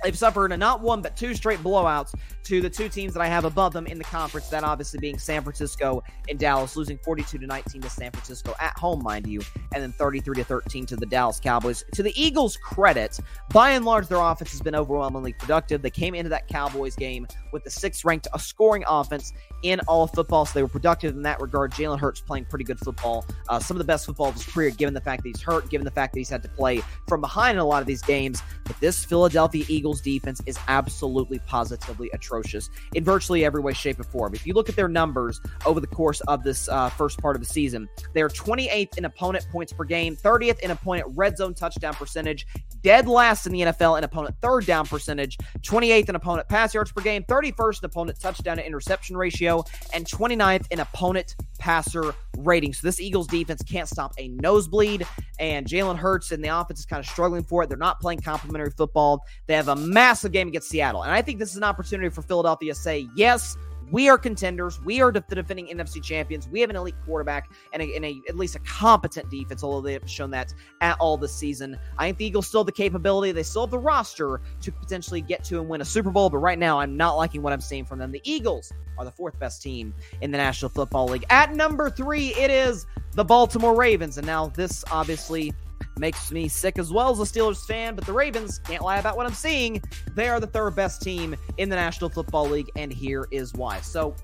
They've 0.02 0.16
suffered 0.16 0.52
a 0.52 0.56
not 0.56 0.80
one 0.80 1.02
but 1.02 1.16
two 1.16 1.34
straight 1.34 1.60
blowouts 1.60 2.14
to 2.44 2.60
the 2.60 2.70
two 2.70 2.88
teams 2.88 3.12
that 3.14 3.20
I 3.20 3.26
have 3.26 3.44
above 3.44 3.72
them 3.72 3.86
in 3.86 3.98
the 3.98 4.04
conference. 4.04 4.48
That 4.48 4.64
obviously 4.64 4.98
being 4.98 5.18
San 5.18 5.42
Francisco 5.42 6.02
and 6.28 6.38
Dallas, 6.38 6.76
losing 6.76 6.98
42 6.98 7.38
to 7.38 7.46
19 7.46 7.82
to 7.82 7.90
San 7.90 8.10
Francisco 8.10 8.54
at 8.60 8.76
home, 8.78 9.02
mind 9.02 9.26
you, 9.26 9.40
and 9.74 9.82
then 9.82 9.92
33 9.92 10.36
to 10.36 10.44
13 10.44 10.86
to 10.86 10.96
the 10.96 11.06
Dallas 11.06 11.40
Cowboys. 11.40 11.84
To 11.94 12.02
the 12.02 12.12
Eagles' 12.20 12.56
credit, 12.56 13.18
by 13.52 13.70
and 13.70 13.84
large, 13.84 14.08
their 14.08 14.18
offense 14.18 14.50
has 14.52 14.60
been 14.60 14.74
overwhelmingly 14.74 15.32
productive. 15.34 15.82
They 15.82 15.90
came 15.90 16.14
into 16.14 16.30
that 16.30 16.48
Cowboys 16.48 16.96
game 16.96 17.26
with 17.52 17.64
the 17.64 17.70
sixth 17.70 18.04
ranked 18.04 18.28
scoring 18.38 18.84
offense 18.88 19.32
in 19.62 19.80
all 19.80 20.06
football, 20.06 20.44
so 20.46 20.52
they 20.54 20.62
were 20.62 20.68
productive 20.68 21.14
in 21.16 21.22
that 21.22 21.40
regard. 21.40 21.72
Jalen 21.72 21.98
Hurts 21.98 22.20
playing 22.20 22.46
pretty 22.46 22.64
good 22.64 22.78
football, 22.78 23.24
uh, 23.48 23.58
some 23.58 23.76
of 23.76 23.78
the 23.78 23.84
best 23.84 24.06
football 24.06 24.28
of 24.28 24.34
his 24.34 24.44
career, 24.44 24.70
given 24.70 24.94
the 24.94 25.00
fact 25.00 25.22
that 25.22 25.28
he's 25.28 25.42
hurt, 25.42 25.68
given 25.70 25.84
the 25.84 25.90
fact 25.90 26.12
that 26.12 26.20
he's 26.20 26.28
had 26.28 26.42
to 26.42 26.48
play 26.48 26.82
from 27.06 27.20
behind 27.20 27.56
in 27.56 27.60
a 27.60 27.64
lot 27.64 27.80
of 27.80 27.86
these 27.86 28.02
games. 28.02 28.42
But 28.64 28.78
this 28.80 29.04
Philadelphia 29.04 29.64
Eagles 29.68 30.00
defense 30.00 30.40
is 30.46 30.58
absolutely 30.68 31.40
positively 31.40 32.10
atrocious 32.12 32.70
in 32.94 33.04
virtually 33.04 33.44
every 33.44 33.60
way, 33.60 33.72
shape, 33.72 33.98
or 34.00 34.04
form. 34.04 34.34
If 34.34 34.46
you 34.46 34.54
look 34.54 34.68
at 34.68 34.76
their 34.76 34.88
numbers 34.88 35.40
over 35.66 35.80
the 35.80 35.86
course 35.86 36.20
of 36.22 36.42
this 36.42 36.68
uh, 36.68 36.88
first 36.90 37.20
part 37.20 37.36
of 37.36 37.40
the 37.40 37.48
season, 37.48 37.88
they're 38.14 38.28
28th 38.28 38.98
in 38.98 39.04
opponent 39.04 39.46
points 39.50 39.72
per 39.72 39.84
game, 39.84 40.16
30th 40.16 40.60
in 40.60 40.70
opponent 40.70 41.06
red 41.14 41.36
zone 41.36 41.54
touchdown 41.54 41.94
percentage, 41.94 42.46
dead 42.82 43.06
last 43.08 43.46
in 43.46 43.52
the 43.52 43.60
NFL 43.60 43.98
in 43.98 44.04
opponent 44.04 44.34
third 44.40 44.66
down 44.66 44.86
percentage, 44.86 45.38
28th 45.60 46.08
in 46.08 46.14
opponent 46.14 46.48
pass 46.48 46.74
yards 46.74 46.92
per 46.92 47.02
game, 47.02 47.24
31st 47.24 47.82
in 47.82 47.86
opponent 47.86 48.20
touchdown 48.20 48.56
to 48.56 48.66
interception 48.66 49.16
ratio, 49.16 49.47
and 49.92 50.04
29th 50.06 50.66
in 50.70 50.80
opponent 50.80 51.34
passer 51.58 52.14
rating. 52.38 52.72
So 52.72 52.86
this 52.86 53.00
Eagles 53.00 53.26
defense 53.26 53.62
can't 53.62 53.88
stop 53.88 54.12
a 54.18 54.28
nosebleed, 54.28 55.06
and 55.38 55.66
Jalen 55.66 55.96
Hurts 55.96 56.32
and 56.32 56.42
the 56.42 56.48
offense 56.48 56.80
is 56.80 56.86
kind 56.86 57.00
of 57.00 57.06
struggling 57.06 57.42
for 57.42 57.62
it. 57.62 57.68
They're 57.68 57.78
not 57.78 58.00
playing 58.00 58.20
complementary 58.20 58.70
football. 58.70 59.24
They 59.46 59.54
have 59.54 59.68
a 59.68 59.76
massive 59.76 60.32
game 60.32 60.48
against 60.48 60.68
Seattle, 60.68 61.02
and 61.02 61.12
I 61.12 61.22
think 61.22 61.38
this 61.38 61.50
is 61.50 61.56
an 61.56 61.64
opportunity 61.64 62.08
for 62.10 62.22
Philadelphia 62.22 62.74
to 62.74 62.78
say, 62.78 63.08
yes, 63.16 63.56
we 63.90 64.08
are 64.08 64.18
contenders. 64.18 64.82
We 64.82 65.00
are 65.00 65.12
the 65.12 65.20
defending 65.20 65.66
NFC 65.66 66.02
champions. 66.02 66.48
We 66.48 66.60
have 66.60 66.70
an 66.70 66.76
elite 66.76 66.94
quarterback 67.04 67.50
and, 67.72 67.82
a, 67.82 67.94
and 67.96 68.04
a, 68.04 68.20
at 68.28 68.36
least 68.36 68.56
a 68.56 68.60
competent 68.60 69.30
defense, 69.30 69.62
although 69.62 69.80
they 69.80 69.92
have 69.92 70.08
shown 70.08 70.30
that 70.32 70.52
at 70.80 70.96
all 71.00 71.16
this 71.16 71.34
season. 71.34 71.78
I 71.96 72.06
think 72.06 72.18
the 72.18 72.26
Eagles 72.26 72.46
still 72.46 72.60
have 72.60 72.66
the 72.66 72.72
capability. 72.72 73.32
They 73.32 73.42
still 73.42 73.62
have 73.62 73.70
the 73.70 73.78
roster 73.78 74.40
to 74.60 74.72
potentially 74.72 75.20
get 75.20 75.44
to 75.44 75.60
and 75.60 75.68
win 75.68 75.80
a 75.80 75.84
Super 75.84 76.10
Bowl. 76.10 76.30
But 76.30 76.38
right 76.38 76.58
now, 76.58 76.80
I'm 76.80 76.96
not 76.96 77.16
liking 77.16 77.42
what 77.42 77.52
I'm 77.52 77.60
seeing 77.60 77.84
from 77.84 77.98
them. 77.98 78.12
The 78.12 78.22
Eagles 78.24 78.72
are 78.98 79.04
the 79.04 79.12
fourth 79.12 79.38
best 79.38 79.62
team 79.62 79.94
in 80.20 80.30
the 80.30 80.38
National 80.38 80.68
Football 80.68 81.06
League. 81.06 81.24
At 81.30 81.54
number 81.54 81.88
three, 81.88 82.34
it 82.34 82.50
is 82.50 82.86
the 83.12 83.24
Baltimore 83.24 83.74
Ravens. 83.74 84.18
And 84.18 84.26
now 84.26 84.48
this 84.48 84.84
obviously 84.90 85.52
makes 85.98 86.30
me 86.30 86.48
sick 86.48 86.78
as 86.78 86.92
well 86.92 87.10
as 87.10 87.18
a 87.20 87.22
Steelers 87.22 87.66
fan, 87.66 87.94
but 87.94 88.06
the 88.06 88.12
Ravens 88.12 88.58
can't 88.60 88.82
lie 88.82 88.98
about 88.98 89.16
what 89.16 89.26
I'm 89.26 89.34
seeing. 89.34 89.82
They 90.14 90.28
are 90.28 90.40
the 90.40 90.46
third 90.46 90.74
best 90.76 91.02
team 91.02 91.36
in 91.56 91.68
the 91.68 91.76
National 91.76 92.10
Football 92.10 92.48
League, 92.48 92.70
and 92.76 92.92
here 92.92 93.26
is 93.30 93.52
why. 93.54 93.80
So, 93.80 94.14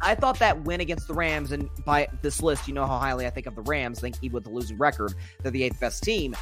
I 0.00 0.14
thought 0.14 0.38
that 0.40 0.64
win 0.64 0.80
against 0.80 1.08
the 1.08 1.14
Rams, 1.14 1.52
and 1.52 1.70
by 1.84 2.08
this 2.20 2.42
list, 2.42 2.68
you 2.68 2.74
know 2.74 2.86
how 2.86 2.98
highly 2.98 3.26
I 3.26 3.30
think 3.30 3.46
of 3.46 3.54
the 3.54 3.62
Rams. 3.62 3.98
I 3.98 4.02
think 4.02 4.16
even 4.22 4.34
with 4.34 4.44
the 4.44 4.50
losing 4.50 4.76
record, 4.76 5.14
they're 5.42 5.50
the 5.50 5.62
eighth 5.62 5.80
best 5.80 6.02
team. 6.02 6.36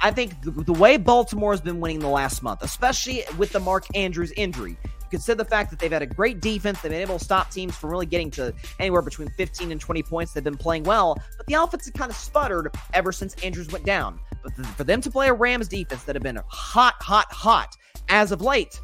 I 0.00 0.12
think 0.12 0.40
the, 0.42 0.52
the 0.52 0.72
way 0.72 0.96
Baltimore 0.96 1.52
has 1.52 1.60
been 1.60 1.80
winning 1.80 1.98
the 1.98 2.08
last 2.08 2.42
month, 2.42 2.62
especially 2.62 3.24
with 3.36 3.50
the 3.50 3.58
Mark 3.58 3.86
Andrews 3.94 4.32
injury, 4.36 4.76
consider 5.10 5.36
the 5.36 5.48
fact 5.48 5.70
that 5.70 5.78
they've 5.78 5.92
had 5.92 6.02
a 6.02 6.06
great 6.06 6.40
defense. 6.40 6.80
They've 6.80 6.90
been 6.90 7.00
able 7.00 7.18
to 7.18 7.24
stop 7.24 7.50
teams 7.50 7.74
from 7.76 7.90
really 7.90 8.06
getting 8.06 8.30
to 8.32 8.52
anywhere 8.78 9.02
between 9.02 9.28
15 9.30 9.72
and 9.72 9.80
20 9.80 10.02
points. 10.02 10.32
They've 10.32 10.44
been 10.44 10.56
playing 10.56 10.84
well, 10.84 11.16
but 11.36 11.46
the 11.46 11.54
offense 11.54 11.84
has 11.84 11.92
kind 11.92 12.10
of 12.10 12.16
sputtered 12.16 12.74
ever 12.94 13.12
since 13.12 13.34
Andrews 13.42 13.68
went 13.70 13.84
down. 13.84 14.20
But 14.42 14.54
for 14.66 14.84
them 14.84 15.00
to 15.00 15.10
play 15.10 15.28
a 15.28 15.34
Rams 15.34 15.68
defense 15.68 16.04
that 16.04 16.14
have 16.16 16.22
been 16.22 16.40
hot, 16.48 16.94
hot, 17.00 17.30
hot 17.32 17.76
as 18.08 18.32
of 18.32 18.40
late, 18.40 18.80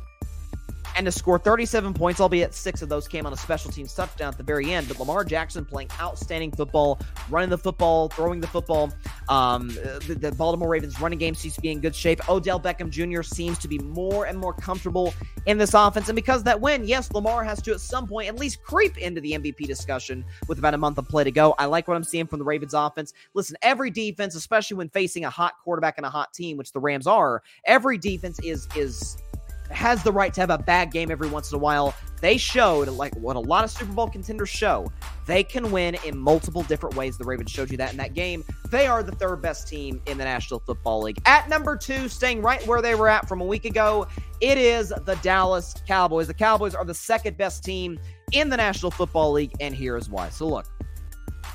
and 0.97 1.07
to 1.07 1.13
score 1.13 1.39
37 1.39 1.95
points, 1.95 2.21
albeit 2.21 2.55
six 2.55 2.83
of 2.83 2.89
those 2.89 3.09
came 3.09 3.27
on 3.27 3.33
a 3.33 3.37
special 3.37 3.71
teams 3.71 3.95
touchdown 3.95 4.29
at 4.29 4.37
the 4.37 4.43
very 4.43 4.73
end. 4.73 4.89
But 4.89 4.99
Lamar 4.99 5.25
Jackson 5.25 5.65
playing 5.65 5.91
outstanding 6.01 6.53
football, 6.53 7.01
running 7.31 7.51
the 7.51 7.59
football, 7.59 8.09
throwing 8.09 8.41
the 8.41 8.47
football. 8.47 8.93
Um, 9.29 9.69
the, 9.69 10.17
the, 10.21 10.33
Baltimore 10.33 10.69
Ravens 10.69 11.01
running 11.01 11.19
game 11.19 11.35
seems 11.35 11.55
to 11.55 11.61
be 11.61 11.71
in 11.71 11.81
good 11.81 11.95
shape. 11.95 12.29
Odell 12.29 12.61
Beckham 12.61 12.91
Jr. 12.91 13.23
seems 13.23 13.59
to 13.59 13.69
be 13.69 13.79
more 13.79 14.27
and 14.27 14.39
more 14.39 14.53
comfortable 14.53 15.15
in 15.47 15.59
this 15.59 15.75
offense. 15.75 16.09
And 16.09 16.17
because 16.17 16.43
that 16.45 16.61
win, 16.61 16.85
yes, 16.85 17.11
Lamar 17.13 17.45
has 17.45 17.61
to 17.63 17.73
at 17.73 17.81
some 17.81 18.07
point 18.07 18.29
at 18.29 18.37
least 18.37 18.63
creep 18.63 18.99
into 18.99 19.21
the 19.21 19.33
MVP 19.33 19.67
discussion 19.67 20.25
with 20.49 20.59
about 20.59 20.75
a 20.75 20.79
month 20.79 20.99
of 20.99 21.09
play 21.09 21.25
to 21.25 21.31
go. 21.31 21.55
I 21.59 21.67
like 21.67 21.89
what 21.89 21.97
I'm 21.97 22.05
seeing 22.05 22.27
from 22.27 22.39
the 22.39 22.45
Ravens 22.45 22.75
offense. 22.75 23.15
Listen, 23.35 23.57
every 23.63 23.91
defense, 23.91 24.35
especially 24.35 24.77
when 24.77 24.89
facing 24.89 25.25
a 25.25 25.31
hot 25.31 25.55
quarterback 25.63 25.95
and 25.97 26.07
a 26.07 26.11
hot 26.11 26.33
team, 26.33 26.57
which 26.57 26.73
the 26.73 26.81
Rams 26.81 27.07
are, 27.07 27.43
every 27.65 27.99
defense 27.99 28.39
is 28.41 28.69
is 28.77 29.17
has 29.71 30.03
the 30.03 30.13
right 30.13 30.33
to 30.35 30.41
have 30.41 30.51
a 30.51 30.59
bad 30.59 30.91
game 30.91 31.11
every 31.11 31.29
once 31.29 31.51
in 31.53 31.57
a 31.57 31.59
while. 31.59 31.95
They 32.21 32.39
showed, 32.39 32.89
like 32.89 33.15
what 33.17 33.37
a 33.37 33.41
lot 33.41 33.65
of 33.65 33.71
Super 33.71 33.93
Bowl 33.93 34.09
contenders 34.09 34.49
show, 34.49 34.91
they 35.27 35.45
can 35.45 35.71
win 35.71 35.97
in 36.07 36.17
multiple 36.17 36.63
different 36.63 36.97
ways. 36.97 37.19
The 37.19 37.25
Ravens 37.25 37.51
showed 37.51 37.71
you 37.71 37.77
that 37.77 37.91
in 37.91 37.99
that 37.99 38.15
game. 38.15 38.45
They 38.71 38.87
are 38.87 39.03
the 39.03 39.13
third 39.13 39.43
best 39.43 39.69
team 39.69 40.01
in 40.07 40.17
the 40.17 40.25
National 40.25 40.61
Football 40.61 41.03
League. 41.03 41.19
At 41.27 41.49
number 41.49 41.77
two, 41.77 42.09
staying 42.09 42.41
right 42.41 42.67
where 42.67 42.81
they 42.81 42.95
were 42.95 43.09
at 43.09 43.29
from 43.29 43.41
a 43.41 43.45
week 43.45 43.65
ago, 43.67 44.07
it 44.41 44.59
is 44.59 44.89
the 44.89 45.19
Dallas 45.23 45.75
Cowboys. 45.87 46.27
The 46.27 46.35
Cowboys 46.35 46.75
are 46.75 46.85
the 46.85 46.95
second 46.95 47.37
best 47.37 47.63
team 47.63 47.99
in 48.33 48.49
the 48.49 48.57
National 48.57 48.91
Football 48.91 49.33
League, 49.33 49.53
and 49.61 49.75
here 49.75 49.97
is 49.97 50.09
why. 50.09 50.29
So, 50.31 50.49
look, 50.49 50.67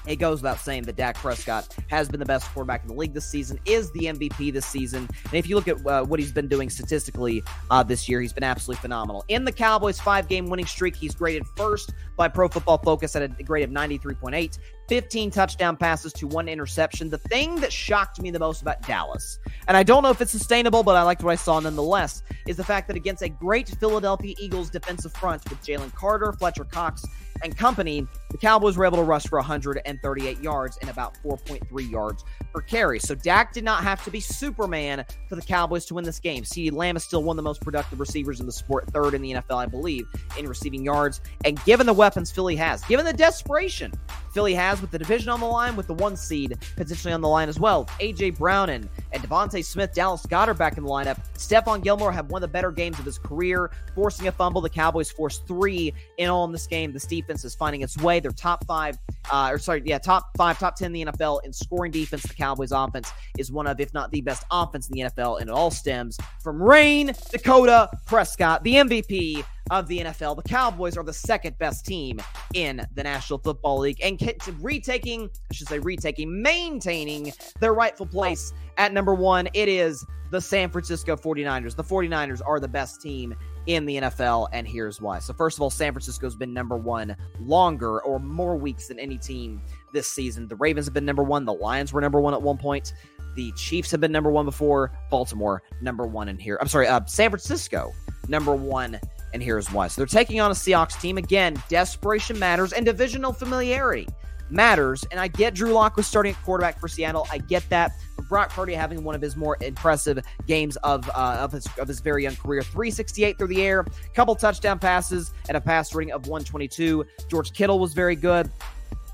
it 0.08 0.18
goes 0.18 0.42
without 0.42 0.60
saying 0.60 0.84
that 0.84 0.96
Dak 0.96 1.16
Prescott 1.16 1.76
has 1.88 2.10
been 2.10 2.20
the 2.20 2.26
best 2.26 2.48
quarterback 2.52 2.82
in 2.84 2.88
the 2.88 2.94
league 2.94 3.14
this 3.14 3.30
season, 3.30 3.60
is 3.66 3.92
the 3.92 4.02
MVP 4.02 4.52
this 4.54 4.66
season. 4.66 5.08
And 5.26 5.34
if 5.34 5.48
you 5.48 5.56
look 5.56 5.68
at 5.68 5.86
uh, 5.86 6.04
what 6.04 6.20
he's 6.20 6.32
been 6.32 6.48
doing 6.48 6.70
statistically 6.70 7.44
uh, 7.70 7.84
this 7.84 8.08
year, 8.08 8.22
he's 8.22 8.34
been 8.34 8.44
absolutely 8.44 8.82
phenomenal. 8.82 9.24
In 9.28 9.46
the 9.46 9.52
Cowboys' 9.52 10.00
five 10.00 10.28
game 10.28 10.48
winning 10.48 10.66
streak, 10.66 10.96
he's 10.96 11.16
graded 11.16 11.46
first 11.56 11.94
by 12.16 12.28
Pro 12.28 12.48
Football 12.48 12.78
Focus 12.80 13.16
at 13.16 13.24
a 13.24 13.44
grade 13.44 13.64
of 13.64 13.70
93.8. 13.70 14.58
15 14.90 15.30
touchdown 15.30 15.78
passes 15.78 16.12
to 16.14 16.26
one 16.26 16.50
interception. 16.50 17.10
The 17.10 17.20
thing 17.20 17.58
that 17.58 17.72
shocked 17.72 18.20
me 18.20 18.32
the 18.32 18.40
most 18.40 18.64
about 18.64 18.82
Dallas, 18.82 19.38
and 19.68 19.78
I 19.78 19.84
don't 19.84 20.02
know 20.02 20.10
if 20.10 20.20
it's 20.20 20.32
sustainable, 20.32 20.82
but 20.82 20.96
I 20.96 21.04
liked 21.04 21.24
what 21.24 21.32
I 21.32 21.36
saw 21.36 21.60
nonetheless, 21.60 22.24
is 22.48 22.58
the 22.58 22.64
fact 22.64 22.88
that 22.88 22.98
against 22.98 23.22
a 23.22 23.30
great 23.30 23.70
Philadelphia 23.70 24.34
Eagles 24.40 24.72
defensive 24.72 25.14
front 25.14 25.48
with 25.48 25.64
Jalen 25.64 25.94
Carter, 25.94 26.34
Fletcher 26.34 26.64
Cox, 26.64 27.06
and 27.44 27.56
company, 27.56 28.08
the 28.30 28.38
Cowboys 28.38 28.78
were 28.78 28.86
able 28.86 28.98
to 28.98 29.04
rush 29.04 29.28
for 29.28 29.38
138 29.38 30.40
yards 30.40 30.78
and 30.82 30.90
about 30.90 31.18
4.3 31.24 31.90
yards 31.90 32.24
per 32.54 32.62
carry. 32.62 33.00
So 33.00 33.16
Dak 33.16 33.54
did 33.54 33.64
not 33.64 33.84
have 33.84 34.04
to 34.06 34.12
be 34.12 34.20
Superman 34.20 35.06
for 35.28 35.36
the 35.36 35.42
Cowboys 35.42 35.86
to 35.88 35.96
win 35.96 36.04
this 36.04 36.20
game. 36.20 36.44
CeeDee 36.44 36.72
Lamb 36.72 36.96
is 36.96 37.04
still 37.04 37.24
one 37.24 37.34
of 37.34 37.38
the 37.38 37.44
most 37.44 37.62
productive 37.62 38.00
receivers 38.00 38.40
in 38.40 38.46
the 38.46 38.52
sport, 38.52 38.88
third 38.92 39.14
in 39.14 39.22
the 39.22 39.34
NFL, 39.34 39.58
I 39.58 39.66
believe, 39.66 40.08
in 40.38 40.48
receiving 40.48 40.84
yards. 40.84 41.22
And 41.46 41.64
given 41.66 41.86
the 41.86 41.94
weapons 41.94 42.32
Philly 42.32 42.56
has, 42.58 42.84
given 42.84 43.06
the 43.06 43.14
desperation 43.14 43.92
Philly 44.32 44.54
has 44.54 44.80
with 44.80 44.92
the 44.92 45.00
division 45.00 45.30
on 45.30 45.40
the 45.40 45.46
line, 45.46 45.76
with 45.76 45.88
the 45.88 45.94
one 45.94 46.16
seed 46.16 46.58
potentially 46.76 47.14
on 47.14 47.22
the 47.22 47.28
line 47.28 47.50
as 47.50 47.60
well, 47.60 47.86
AJ 48.00 48.38
Brown 48.38 48.70
and, 48.70 48.88
and 49.12 49.24
DeVonta 49.24 49.64
Smith, 49.66 49.94
Dallas 49.94 50.26
Goedert 50.26 50.58
back 50.58 50.78
in 50.78 50.84
the 50.84 50.90
lineup. 50.90 51.20
Stephon 51.36 51.84
Gilmore 51.84 52.12
had 52.12 52.30
one 52.30 52.44
of 52.44 52.50
the 52.50 52.54
better 52.54 52.72
games 52.72 53.00
of 53.00 53.06
his 53.06 53.18
career, 53.18 53.72
forcing 53.96 54.28
a 54.28 54.32
fumble. 54.32 54.62
The 54.62 54.70
Cowboys 54.70 55.10
forced 55.10 55.48
three 55.48 55.94
in 56.18 56.30
all 56.30 56.46
in 56.46 56.52
this 56.52 56.68
game. 56.68 56.94
This 56.94 57.06
defense 57.06 57.44
is 57.44 57.56
finding 57.56 57.82
its 57.82 57.98
way. 57.98 58.19
They're 58.20 58.32
top 58.32 58.66
five, 58.66 58.98
uh, 59.32 59.50
or 59.52 59.60
sorry, 59.60 59.82
yeah, 59.86 59.98
top 59.98 60.30
five, 60.38 60.60
top 60.60 60.76
10 60.76 60.88
in 60.88 61.08
the 61.08 61.12
NFL 61.12 61.42
in 61.44 61.54
scoring 61.54 61.92
defense. 61.92 62.24
The 62.24 62.34
Cowboys 62.34 62.72
offense 62.72 63.12
is 63.38 63.52
one 63.52 63.68
of, 63.68 63.80
if 63.80 63.94
not 63.94 64.12
the 64.12 64.22
best 64.22 64.44
offense 64.52 64.90
in 64.90 64.96
the 64.96 65.10
NFL, 65.10 65.42
and 65.42 65.50
it 65.50 65.54
all 65.54 65.72
stems 65.72 66.18
from 66.44 66.62
Rayne 66.62 67.14
Dakota 67.32 67.90
Prescott, 68.06 68.64
the 68.64 68.76
MVP 68.76 69.44
of 69.72 69.88
the 69.88 70.00
NFL. 70.00 70.36
The 70.36 70.44
Cowboys 70.44 70.98
are 70.98 71.04
the 71.04 71.14
second 71.14 71.58
best 71.60 71.86
team 71.86 72.20
in 72.54 72.86
the 72.96 73.04
National 73.04 73.40
Football 73.40 73.80
League 73.80 74.00
and 74.04 74.20
retaking, 74.60 75.30
I 75.50 75.54
should 75.54 75.68
say, 75.68 75.80
retaking, 75.80 76.42
maintaining 76.42 77.32
their 77.60 77.74
rightful 77.74 78.08
place 78.08 78.54
at 78.78 78.94
number 78.94 79.14
one. 79.14 79.48
It 79.54 79.68
is 79.70 80.06
the 80.32 80.42
San 80.42 80.70
Francisco 80.70 81.16
49ers. 81.16 81.76
The 81.76 81.84
49ers 81.84 82.42
are 82.46 82.60
the 82.60 82.68
best 82.68 83.02
team 83.02 83.36
in 83.70 83.86
the 83.86 83.98
NFL, 83.98 84.48
and 84.52 84.68
here's 84.68 85.00
why. 85.00 85.20
So, 85.20 85.32
first 85.34 85.58
of 85.58 85.62
all, 85.62 85.70
San 85.70 85.94
Francisco's 85.94 86.36
been 86.36 86.54
number 86.54 86.76
one 86.76 87.16
longer 87.40 88.02
or 88.02 88.20
more 88.20 88.58
weeks 88.58 88.88
than 88.88 89.00
any 89.00 89.18
team 89.18 89.62
this 89.94 90.08
season. 90.08 90.48
The 90.48 90.56
Ravens 90.56 90.88
have 90.88 90.94
been 90.94 91.06
number 91.06 91.24
one. 91.24 91.46
The 91.46 91.54
Lions 91.54 91.94
were 91.94 92.02
number 92.02 92.20
one 92.20 92.34
at 92.34 92.42
one 92.42 92.58
point. 92.58 92.94
The 93.36 93.52
Chiefs 93.54 93.92
have 93.92 94.02
been 94.02 94.12
number 94.12 94.32
one 94.32 94.46
before. 94.46 94.92
Baltimore, 95.12 95.62
number 95.82 96.08
one 96.08 96.30
in 96.30 96.40
here. 96.40 96.58
I'm 96.60 96.68
sorry, 96.68 96.88
uh, 96.88 97.06
San 97.06 97.30
Francisco, 97.30 97.94
number 98.28 98.56
one 98.56 99.00
and 99.34 99.44
here's 99.44 99.72
why. 99.72 99.88
So 99.88 100.02
they're 100.02 100.08
taking 100.08 100.42
on 100.42 100.52
a 100.52 100.56
Seahawks 100.56 101.00
team. 101.00 101.18
Again, 101.18 101.62
desperation 101.70 102.40
matters 102.40 102.74
and 102.74 102.86
divisional 102.86 103.34
familiarity 103.34 104.08
matters. 104.50 105.04
And 105.12 105.20
I 105.20 105.28
get 105.28 105.54
Drew 105.54 105.72
Lock 105.72 105.96
was 105.96 106.08
starting 106.08 106.34
at 106.34 106.44
quarterback 106.44 106.80
for 106.80 106.88
Seattle. 106.88 107.28
I 107.32 107.38
get 107.38 107.68
that. 107.70 107.92
Brock 108.30 108.52
Purdy 108.52 108.74
having 108.74 109.04
one 109.04 109.16
of 109.16 109.22
his 109.22 109.36
more 109.36 109.58
impressive 109.60 110.24
games 110.48 110.78
of 110.78 111.10
uh, 111.10 111.38
of 111.40 111.52
his 111.52 111.68
of 111.78 111.88
his 111.88 112.00
very 112.00 112.24
young 112.24 112.36
career. 112.36 112.62
368 112.62 113.38
through 113.38 113.48
the 113.48 113.62
air, 113.62 113.86
couple 114.14 114.36
touchdown 114.36 114.80
passes, 114.80 115.34
and 115.50 115.58
a 115.58 115.62
pass 115.62 115.94
rating 115.94 116.14
of 116.14 116.28
122. 116.28 117.06
George 117.28 117.52
Kittle 117.54 117.80
was 117.80 117.94
very 117.94 118.16
good 118.16 118.50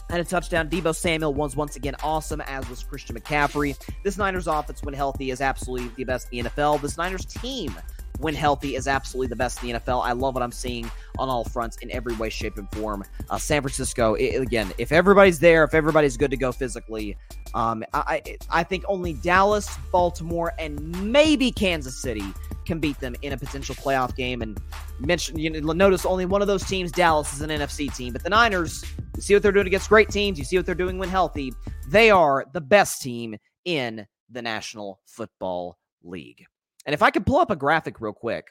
and 0.10 0.20
a 0.20 0.24
touchdown. 0.24 0.70
Deebo 0.70 0.96
Samuel 0.96 1.34
was 1.34 1.56
once 1.56 1.76
again 1.76 1.96
awesome, 2.04 2.42
as 2.42 2.70
was 2.70 2.84
Christian 2.84 3.20
McCaffrey. 3.20 3.76
This 4.04 4.18
Niners 4.18 4.48
offense, 4.48 4.84
when 4.84 4.94
healthy, 4.94 5.32
is 5.32 5.42
absolutely 5.42 5.90
the 5.96 6.04
best 6.04 6.28
in 6.32 6.44
the 6.44 6.50
NFL. 6.52 6.82
This 6.82 6.98
Niners 6.98 7.26
team 7.26 7.74
when 8.20 8.34
healthy, 8.34 8.76
is 8.76 8.88
absolutely 8.88 9.28
the 9.28 9.36
best 9.36 9.62
in 9.64 9.70
the 9.70 9.80
NFL. 9.80 10.04
I 10.04 10.12
love 10.12 10.34
what 10.34 10.44
I'm 10.44 10.52
seeing 10.52 10.90
on 11.18 11.30
all 11.30 11.44
fronts 11.44 11.78
in 11.78 11.92
every 11.92 12.16
way, 12.16 12.30
shape, 12.30 12.58
and 12.58 12.70
form. 12.72 13.04
Uh, 13.30 13.38
San 13.38 13.62
Francisco, 13.62 14.16
it, 14.16 14.42
again, 14.42 14.72
if 14.78 14.92
everybody's 14.92 15.40
there, 15.40 15.64
if 15.64 15.74
everybody's 15.74 16.18
good 16.18 16.32
to 16.32 16.38
go 16.38 16.52
physically, 16.52 17.18
um, 17.54 17.84
I, 17.94 18.22
I 18.50 18.64
think 18.64 18.84
only 18.88 19.14
Dallas, 19.14 19.78
Baltimore, 19.92 20.54
and 20.60 21.12
maybe 21.12 21.52
Kansas 21.52 22.02
City 22.02 22.24
can 22.66 22.80
beat 22.80 23.00
them 23.00 23.16
in 23.22 23.34
a 23.34 23.38
potential 23.38 23.76
playoff 23.76 24.16
game. 24.16 24.42
And 24.42 24.60
mention, 25.00 25.38
you 25.40 25.50
know, 25.50 25.72
notice 25.72 26.06
only 26.06 26.26
one 26.26 26.42
of 26.42 26.48
those 26.48 26.66
teams, 26.66 26.92
Dallas, 26.92 27.34
is 27.34 27.42
an 27.42 27.50
NFC 27.50 27.96
team, 27.96 28.14
but 28.14 28.24
the 28.24 28.30
Niners, 28.30 28.84
you 29.16 29.22
see 29.22 29.34
what 29.34 29.44
they're 29.44 29.52
doing 29.52 29.68
against 29.68 29.90
great 29.90 30.10
teams. 30.10 30.38
You 30.38 30.46
see 30.46 30.58
what 30.58 30.66
they're 30.66 30.76
doing 30.76 30.98
when 30.98 31.10
healthy. 31.10 31.54
They 31.90 32.12
are 32.12 32.46
the 32.54 32.62
best 32.62 33.02
team 33.02 33.38
in 33.66 34.06
the 34.30 34.42
National 34.42 35.00
Football 35.06 35.78
League. 36.04 36.46
And 36.86 36.94
if 36.94 37.02
I 37.02 37.12
could 37.12 37.26
pull 37.26 37.38
up 37.38 37.52
a 37.52 37.56
graphic 37.56 37.99
real 37.99 38.14
quick, 38.14 38.49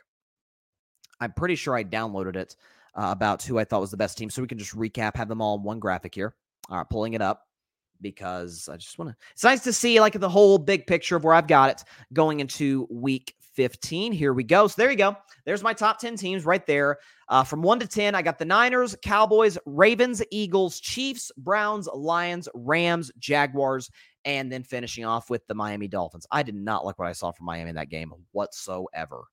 I'm 1.20 1.32
pretty 1.32 1.54
sure 1.54 1.74
I 1.74 1.84
downloaded 1.84 2.36
it 2.36 2.56
uh, 2.94 3.08
about 3.10 3.42
who 3.42 3.58
I 3.58 3.64
thought 3.64 3.80
was 3.80 3.90
the 3.90 3.96
best 3.96 4.18
team. 4.18 4.30
So 4.30 4.42
we 4.42 4.48
can 4.48 4.58
just 4.58 4.74
recap, 4.74 5.16
have 5.16 5.28
them 5.28 5.40
all 5.40 5.56
in 5.56 5.62
one 5.62 5.78
graphic 5.78 6.14
here. 6.14 6.34
All 6.68 6.78
right, 6.78 6.88
pulling 6.88 7.14
it 7.14 7.22
up 7.22 7.46
because 8.00 8.68
I 8.68 8.76
just 8.76 8.98
want 8.98 9.10
to. 9.10 9.16
It's 9.32 9.44
nice 9.44 9.62
to 9.64 9.72
see 9.72 10.00
like 10.00 10.18
the 10.18 10.28
whole 10.28 10.58
big 10.58 10.86
picture 10.86 11.16
of 11.16 11.24
where 11.24 11.34
I've 11.34 11.46
got 11.46 11.70
it 11.70 11.84
going 12.12 12.40
into 12.40 12.88
week 12.90 13.34
15. 13.54 14.12
Here 14.12 14.32
we 14.32 14.44
go. 14.44 14.66
So 14.66 14.74
there 14.76 14.90
you 14.90 14.96
go. 14.96 15.16
There's 15.44 15.62
my 15.62 15.72
top 15.72 15.98
10 15.98 16.16
teams 16.16 16.44
right 16.44 16.64
there. 16.66 16.98
Uh, 17.28 17.44
from 17.44 17.62
1 17.62 17.80
to 17.80 17.86
10, 17.86 18.14
I 18.14 18.22
got 18.22 18.38
the 18.38 18.44
Niners, 18.44 18.96
Cowboys, 19.02 19.56
Ravens, 19.64 20.22
Eagles, 20.30 20.80
Chiefs, 20.80 21.30
Browns, 21.38 21.88
Lions, 21.94 22.48
Rams, 22.54 23.10
Jaguars, 23.18 23.90
and 24.24 24.50
then 24.50 24.62
finishing 24.62 25.04
off 25.04 25.30
with 25.30 25.46
the 25.46 25.54
Miami 25.54 25.88
Dolphins. 25.88 26.26
I 26.30 26.42
did 26.42 26.54
not 26.54 26.84
like 26.84 26.98
what 26.98 27.08
I 27.08 27.12
saw 27.12 27.32
from 27.32 27.46
Miami 27.46 27.70
in 27.70 27.76
that 27.76 27.90
game 27.90 28.12
whatsoever. 28.32 29.24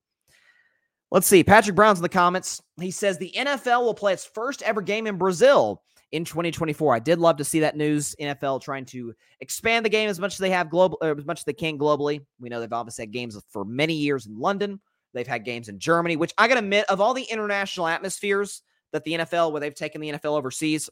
Let's 1.11 1.27
see. 1.27 1.43
Patrick 1.43 1.76
Brown's 1.76 1.99
in 1.99 2.03
the 2.03 2.09
comments. 2.09 2.61
He 2.80 2.91
says 2.91 3.18
the 3.18 3.34
NFL 3.35 3.84
will 3.84 3.93
play 3.93 4.13
its 4.13 4.26
first 4.26 4.61
ever 4.61 4.81
game 4.81 5.07
in 5.07 5.18
Brazil 5.18 5.84
in 6.13 6.23
2024. 6.23 6.95
I 6.95 6.99
did 6.99 7.19
love 7.19 7.38
to 7.38 7.43
see 7.43 7.59
that 7.61 7.76
news. 7.76 8.15
NFL 8.19 8.61
trying 8.61 8.85
to 8.85 9.13
expand 9.41 9.85
the 9.85 9.89
game 9.89 10.09
as 10.09 10.19
much 10.19 10.34
as 10.34 10.38
they 10.38 10.49
have 10.49 10.69
global, 10.69 10.97
as 11.01 11.26
much 11.26 11.39
as 11.39 11.45
they 11.45 11.53
can 11.53 11.77
globally. 11.77 12.26
We 12.39 12.47
know 12.47 12.59
they've 12.61 12.72
obviously 12.72 13.03
had 13.03 13.11
games 13.11 13.38
for 13.49 13.65
many 13.65 13.93
years 13.93 14.26
in 14.26 14.39
London. 14.39 14.80
They've 15.13 15.27
had 15.27 15.43
games 15.43 15.68
in 15.68 15.80
Germany, 15.80 16.15
which 16.15 16.34
I 16.38 16.47
got 16.47 16.53
to 16.53 16.59
admit, 16.59 16.85
of 16.88 17.01
all 17.01 17.13
the 17.13 17.23
international 17.23 17.88
atmospheres 17.88 18.61
that 18.93 19.03
the 19.03 19.13
NFL, 19.13 19.51
where 19.51 19.59
they've 19.59 19.76
taken 19.76 19.99
the 19.99 20.13
NFL 20.13 20.38
overseas, 20.38 20.89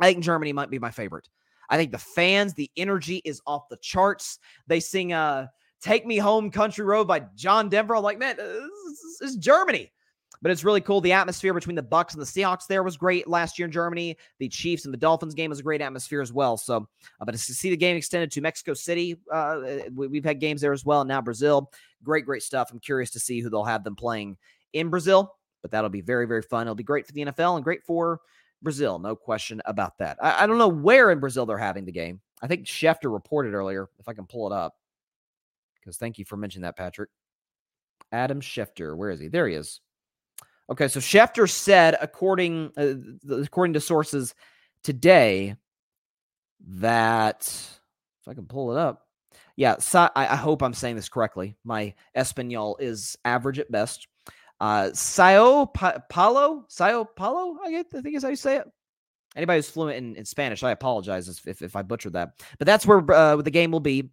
I 0.00 0.12
think 0.12 0.24
Germany 0.24 0.54
might 0.54 0.70
be 0.70 0.78
my 0.78 0.90
favorite. 0.90 1.28
I 1.68 1.76
think 1.76 1.92
the 1.92 1.98
fans, 1.98 2.54
the 2.54 2.70
energy 2.76 3.22
is 3.24 3.40
off 3.46 3.68
the 3.68 3.76
charts. 3.78 4.38
They 4.66 4.80
sing 4.80 5.12
uh 5.12 5.48
Take 5.80 6.06
Me 6.06 6.16
Home 6.16 6.50
Country 6.50 6.84
Road 6.84 7.06
by 7.06 7.20
John 7.34 7.68
Denver. 7.68 7.94
I'm 7.94 8.02
like, 8.02 8.18
man, 8.18 8.36
this 8.36 9.20
is 9.20 9.36
Germany. 9.36 9.92
But 10.42 10.50
it's 10.50 10.64
really 10.64 10.80
cool. 10.80 11.00
The 11.00 11.12
atmosphere 11.12 11.54
between 11.54 11.76
the 11.76 11.82
Bucs 11.82 12.12
and 12.12 12.20
the 12.20 12.26
Seahawks 12.26 12.66
there 12.66 12.82
was 12.82 12.96
great 12.96 13.26
last 13.26 13.58
year 13.58 13.66
in 13.66 13.72
Germany. 13.72 14.16
The 14.38 14.48
Chiefs 14.48 14.84
and 14.84 14.92
the 14.92 14.98
Dolphins 14.98 15.34
game 15.34 15.50
was 15.50 15.60
a 15.60 15.62
great 15.62 15.80
atmosphere 15.80 16.20
as 16.20 16.32
well. 16.32 16.56
So, 16.56 16.88
uh, 17.20 17.24
but 17.24 17.32
to 17.32 17.38
see 17.38 17.70
the 17.70 17.76
game 17.76 17.96
extended 17.96 18.30
to 18.32 18.40
Mexico 18.40 18.74
City, 18.74 19.16
uh, 19.32 19.60
we, 19.94 20.18
have 20.18 20.24
had 20.24 20.40
games 20.40 20.60
there 20.60 20.72
as 20.72 20.84
well. 20.84 21.04
Now 21.04 21.22
Brazil, 21.22 21.70
great, 22.02 22.26
great 22.26 22.42
stuff. 22.42 22.70
I'm 22.70 22.80
curious 22.80 23.10
to 23.12 23.20
see 23.20 23.40
who 23.40 23.48
they'll 23.48 23.64
have 23.64 23.82
them 23.82 23.96
playing 23.96 24.36
in 24.72 24.90
Brazil. 24.90 25.34
But 25.62 25.70
that'll 25.70 25.90
be 25.90 26.02
very, 26.02 26.26
very 26.26 26.42
fun. 26.42 26.66
It'll 26.66 26.74
be 26.74 26.84
great 26.84 27.06
for 27.06 27.12
the 27.12 27.24
NFL 27.24 27.56
and 27.56 27.64
great 27.64 27.82
for 27.84 28.20
Brazil, 28.66 28.98
no 28.98 29.14
question 29.14 29.62
about 29.64 29.96
that. 29.98 30.18
I, 30.20 30.42
I, 30.42 30.46
don't 30.48 30.58
know 30.58 30.66
where 30.66 31.12
in 31.12 31.20
Brazil 31.20 31.46
they're 31.46 31.56
having 31.56 31.84
the 31.84 31.92
game. 31.92 32.20
I 32.42 32.48
think 32.48 32.66
Schefter 32.66 33.12
reported 33.12 33.54
earlier, 33.54 33.88
if 34.00 34.08
I 34.08 34.12
can 34.12 34.26
pull 34.26 34.50
it 34.50 34.52
up. 34.52 34.74
Because 35.78 35.98
thank 35.98 36.18
you 36.18 36.24
for 36.24 36.36
mentioning 36.36 36.64
that, 36.64 36.76
Patrick. 36.76 37.08
Adam 38.10 38.40
Schefter, 38.40 38.96
where 38.96 39.10
is 39.10 39.20
he? 39.20 39.28
There 39.28 39.46
he 39.46 39.54
is. 39.54 39.80
Okay, 40.68 40.88
so 40.88 40.98
Schefter 40.98 41.48
said, 41.48 41.96
according 42.02 42.72
uh, 42.76 42.94
according 43.40 43.74
to 43.74 43.80
sources 43.80 44.34
today, 44.82 45.54
that 46.66 47.42
if 48.20 48.26
I 48.26 48.34
can 48.34 48.46
pull 48.46 48.72
it 48.72 48.78
up, 48.78 49.06
yeah, 49.54 49.76
I, 49.94 50.10
I 50.16 50.34
hope 50.34 50.60
I'm 50.60 50.74
saying 50.74 50.96
this 50.96 51.08
correctly. 51.08 51.56
My 51.62 51.94
Espanol 52.16 52.78
is 52.80 53.16
average 53.24 53.60
at 53.60 53.70
best. 53.70 54.08
Uh, 54.60 54.90
Sao 54.94 55.66
pa- 55.66 55.98
Paulo, 56.08 56.64
Sao 56.68 57.04
Paulo, 57.04 57.58
I, 57.62 57.70
get, 57.70 57.86
I 57.94 58.00
think 58.00 58.16
is 58.16 58.22
how 58.22 58.30
you 58.30 58.36
say 58.36 58.56
it. 58.56 58.70
Anybody 59.34 59.58
who's 59.58 59.68
fluent 59.68 59.98
in, 59.98 60.16
in 60.16 60.24
Spanish, 60.24 60.62
I 60.62 60.70
apologize 60.70 61.28
if, 61.28 61.60
if 61.60 61.76
I 61.76 61.82
butchered 61.82 62.14
that. 62.14 62.42
But 62.58 62.66
that's 62.66 62.86
where 62.86 63.04
uh, 63.10 63.36
the 63.36 63.50
game 63.50 63.70
will 63.70 63.80
be. 63.80 64.10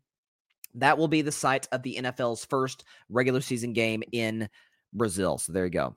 That 0.75 0.97
will 0.97 1.07
be 1.07 1.21
the 1.21 1.31
site 1.31 1.67
of 1.71 1.83
the 1.83 1.95
NFL's 1.95 2.43
first 2.45 2.83
regular 3.07 3.39
season 3.39 3.73
game 3.73 4.03
in 4.11 4.49
Brazil. 4.91 5.37
So 5.37 5.53
there 5.53 5.65
you 5.65 5.71
go. 5.71 5.95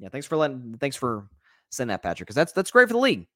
Yeah, 0.00 0.08
thanks 0.08 0.26
for 0.26 0.36
letting, 0.36 0.76
thanks 0.80 0.96
for 0.96 1.28
sending 1.70 1.92
that, 1.92 2.02
Patrick, 2.02 2.26
because 2.26 2.34
that's 2.34 2.52
that's 2.52 2.70
great 2.70 2.88
for 2.88 2.94
the 2.94 3.00
league. 3.00 3.28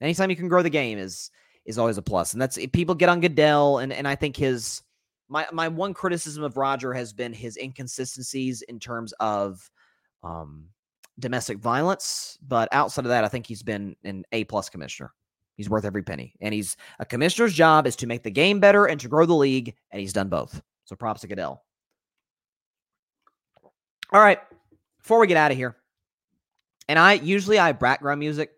Anytime 0.00 0.30
you 0.30 0.36
can 0.36 0.48
grow 0.48 0.62
the 0.62 0.70
game 0.70 0.98
is 0.98 1.30
is 1.64 1.78
always 1.78 1.98
a 1.98 2.02
plus. 2.02 2.32
and 2.32 2.40
that's 2.40 2.58
people 2.72 2.94
get 2.94 3.08
on 3.08 3.20
Goodell, 3.20 3.78
and 3.78 3.92
and 3.92 4.08
I 4.08 4.16
think 4.16 4.36
his 4.36 4.82
my 5.30 5.46
my 5.52 5.68
one 5.68 5.94
criticism 5.94 6.42
of 6.42 6.56
Roger 6.56 6.92
has 6.92 7.12
been 7.12 7.32
his 7.32 7.56
inconsistencies 7.56 8.62
in 8.62 8.78
terms 8.78 9.12
of 9.20 9.70
um, 10.22 10.66
domestic 11.18 11.58
violence, 11.58 12.36
but 12.46 12.68
outside 12.72 13.06
of 13.06 13.10
that, 13.10 13.24
I 13.24 13.28
think 13.28 13.46
he's 13.46 13.62
been 13.62 13.96
an 14.04 14.24
A 14.32 14.44
plus 14.44 14.68
commissioner. 14.68 15.12
He's 15.56 15.70
worth 15.70 15.84
every 15.84 16.02
penny, 16.02 16.34
and 16.40 16.52
he's 16.52 16.76
a 16.98 17.06
commissioner's 17.06 17.54
job 17.54 17.86
is 17.86 17.96
to 17.96 18.06
make 18.06 18.24
the 18.24 18.30
game 18.30 18.60
better 18.60 18.86
and 18.86 19.00
to 19.00 19.08
grow 19.08 19.24
the 19.24 19.34
league, 19.34 19.74
and 19.92 20.00
he's 20.00 20.12
done 20.12 20.28
both. 20.28 20.60
So 20.84 20.96
props 20.96 21.20
to 21.20 21.28
Goodell. 21.28 21.62
All 24.12 24.20
right, 24.20 24.40
before 24.98 25.20
we 25.20 25.28
get 25.28 25.36
out 25.36 25.52
of 25.52 25.56
here, 25.56 25.76
and 26.88 26.98
I 26.98 27.12
usually 27.14 27.60
I 27.60 27.70
background 27.70 28.18
music 28.18 28.50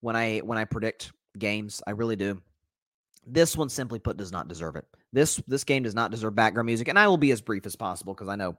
when 0.00 0.16
I 0.16 0.38
when 0.38 0.58
I 0.58 0.64
predict 0.64 1.12
games. 1.38 1.80
I 1.86 1.92
really 1.92 2.16
do. 2.16 2.42
This 3.26 3.56
one, 3.56 3.68
simply 3.68 3.98
put, 3.98 4.16
does 4.16 4.30
not 4.30 4.48
deserve 4.48 4.76
it. 4.76 4.84
This 5.12 5.42
this 5.48 5.64
game 5.64 5.82
does 5.82 5.94
not 5.94 6.10
deserve 6.10 6.34
background 6.34 6.66
music, 6.66 6.88
and 6.88 6.98
I 6.98 7.08
will 7.08 7.16
be 7.16 7.32
as 7.32 7.40
brief 7.40 7.66
as 7.66 7.74
possible 7.74 8.14
because 8.14 8.28
I 8.28 8.36
know 8.36 8.56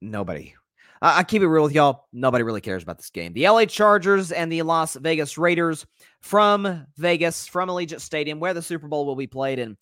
nobody. 0.00 0.54
I, 1.00 1.20
I 1.20 1.22
keep 1.22 1.42
it 1.42 1.46
real 1.46 1.62
with 1.62 1.72
y'all. 1.72 2.06
Nobody 2.12 2.42
really 2.42 2.60
cares 2.60 2.82
about 2.82 2.98
this 2.98 3.10
game. 3.10 3.32
The 3.32 3.48
LA 3.48 3.66
Chargers 3.66 4.32
and 4.32 4.50
the 4.50 4.62
Las 4.62 4.96
Vegas 4.96 5.38
Raiders 5.38 5.86
from 6.22 6.86
Vegas, 6.96 7.46
from 7.46 7.68
Allegiant 7.68 8.00
Stadium, 8.00 8.40
where 8.40 8.54
the 8.54 8.62
Super 8.62 8.88
Bowl 8.88 9.06
will 9.06 9.16
be 9.16 9.28
played, 9.28 9.60
and 9.60 9.76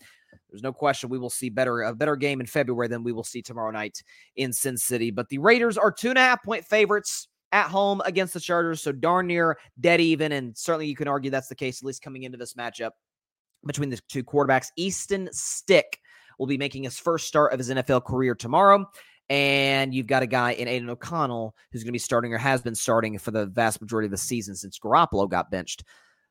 there's 0.51 0.63
no 0.63 0.73
question 0.73 1.09
we 1.09 1.19
will 1.19 1.31
see 1.31 1.49
better 1.49 1.83
a 1.83 1.95
better 1.95 2.17
game 2.17 2.41
in 2.41 2.47
February 2.47 2.89
than 2.89 3.05
we 3.05 3.13
will 3.13 3.25
see 3.25 3.41
tomorrow 3.41 3.71
night 3.71 4.03
in 4.37 4.53
Sin 4.53 4.77
City. 4.77 5.11
But 5.11 5.31
the 5.31 5.39
Raiders 5.39 5.79
are 5.79 5.91
two 5.91 6.11
and 6.11 6.19
a 6.19 6.23
half 6.23 6.43
point 6.43 6.67
favorites 6.67 7.29
at 7.51 7.69
home 7.69 8.03
against 8.05 8.35
the 8.35 8.41
Chargers, 8.41 8.83
so 8.83 8.93
darn 8.93 9.27
near 9.27 9.59
dead 9.81 10.03
even, 10.03 10.33
and 10.33 10.57
certainly 10.57 10.87
you 10.87 10.97
can 10.97 11.09
argue 11.09 11.31
that's 11.31 11.49
the 11.49 11.55
case 11.55 11.81
at 11.81 11.87
least 11.87 12.03
coming 12.03 12.25
into 12.25 12.39
this 12.39 12.55
matchup 12.55 12.91
between 13.67 13.91
the 13.91 14.01
two 14.09 14.25
quarterbacks. 14.25 14.69
Easton 14.77 15.29
Stick 15.33 15.99
will 16.39 16.47
be 16.47 16.59
making 16.59 16.85
his 16.85 16.99
first 16.99 17.27
start 17.27 17.53
of 17.53 17.59
his 17.59 17.71
NFL 17.71 18.05
career 18.05 18.35
tomorrow. 18.35 18.87
And 19.31 19.95
you've 19.95 20.07
got 20.07 20.23
a 20.23 20.27
guy 20.27 20.53
in 20.53 20.69
Aidan 20.69 20.91
O'Connell 20.91 21.55
who's 21.71 21.83
going 21.83 21.89
to 21.89 21.93
be 21.93 21.99
starting 21.99 22.35
or 22.35 22.39
has 22.39 22.61
been 22.61 22.75
starting 22.75 23.19
for 23.19 23.31
the 23.31 23.47
vast 23.47 23.81
majority 23.81 24.07
of 24.07 24.11
the 24.11 24.19
season 24.19 24.55
since 24.55 24.79
Garoppolo 24.79 25.29
got 25.29 25.51
benched 25.51 25.85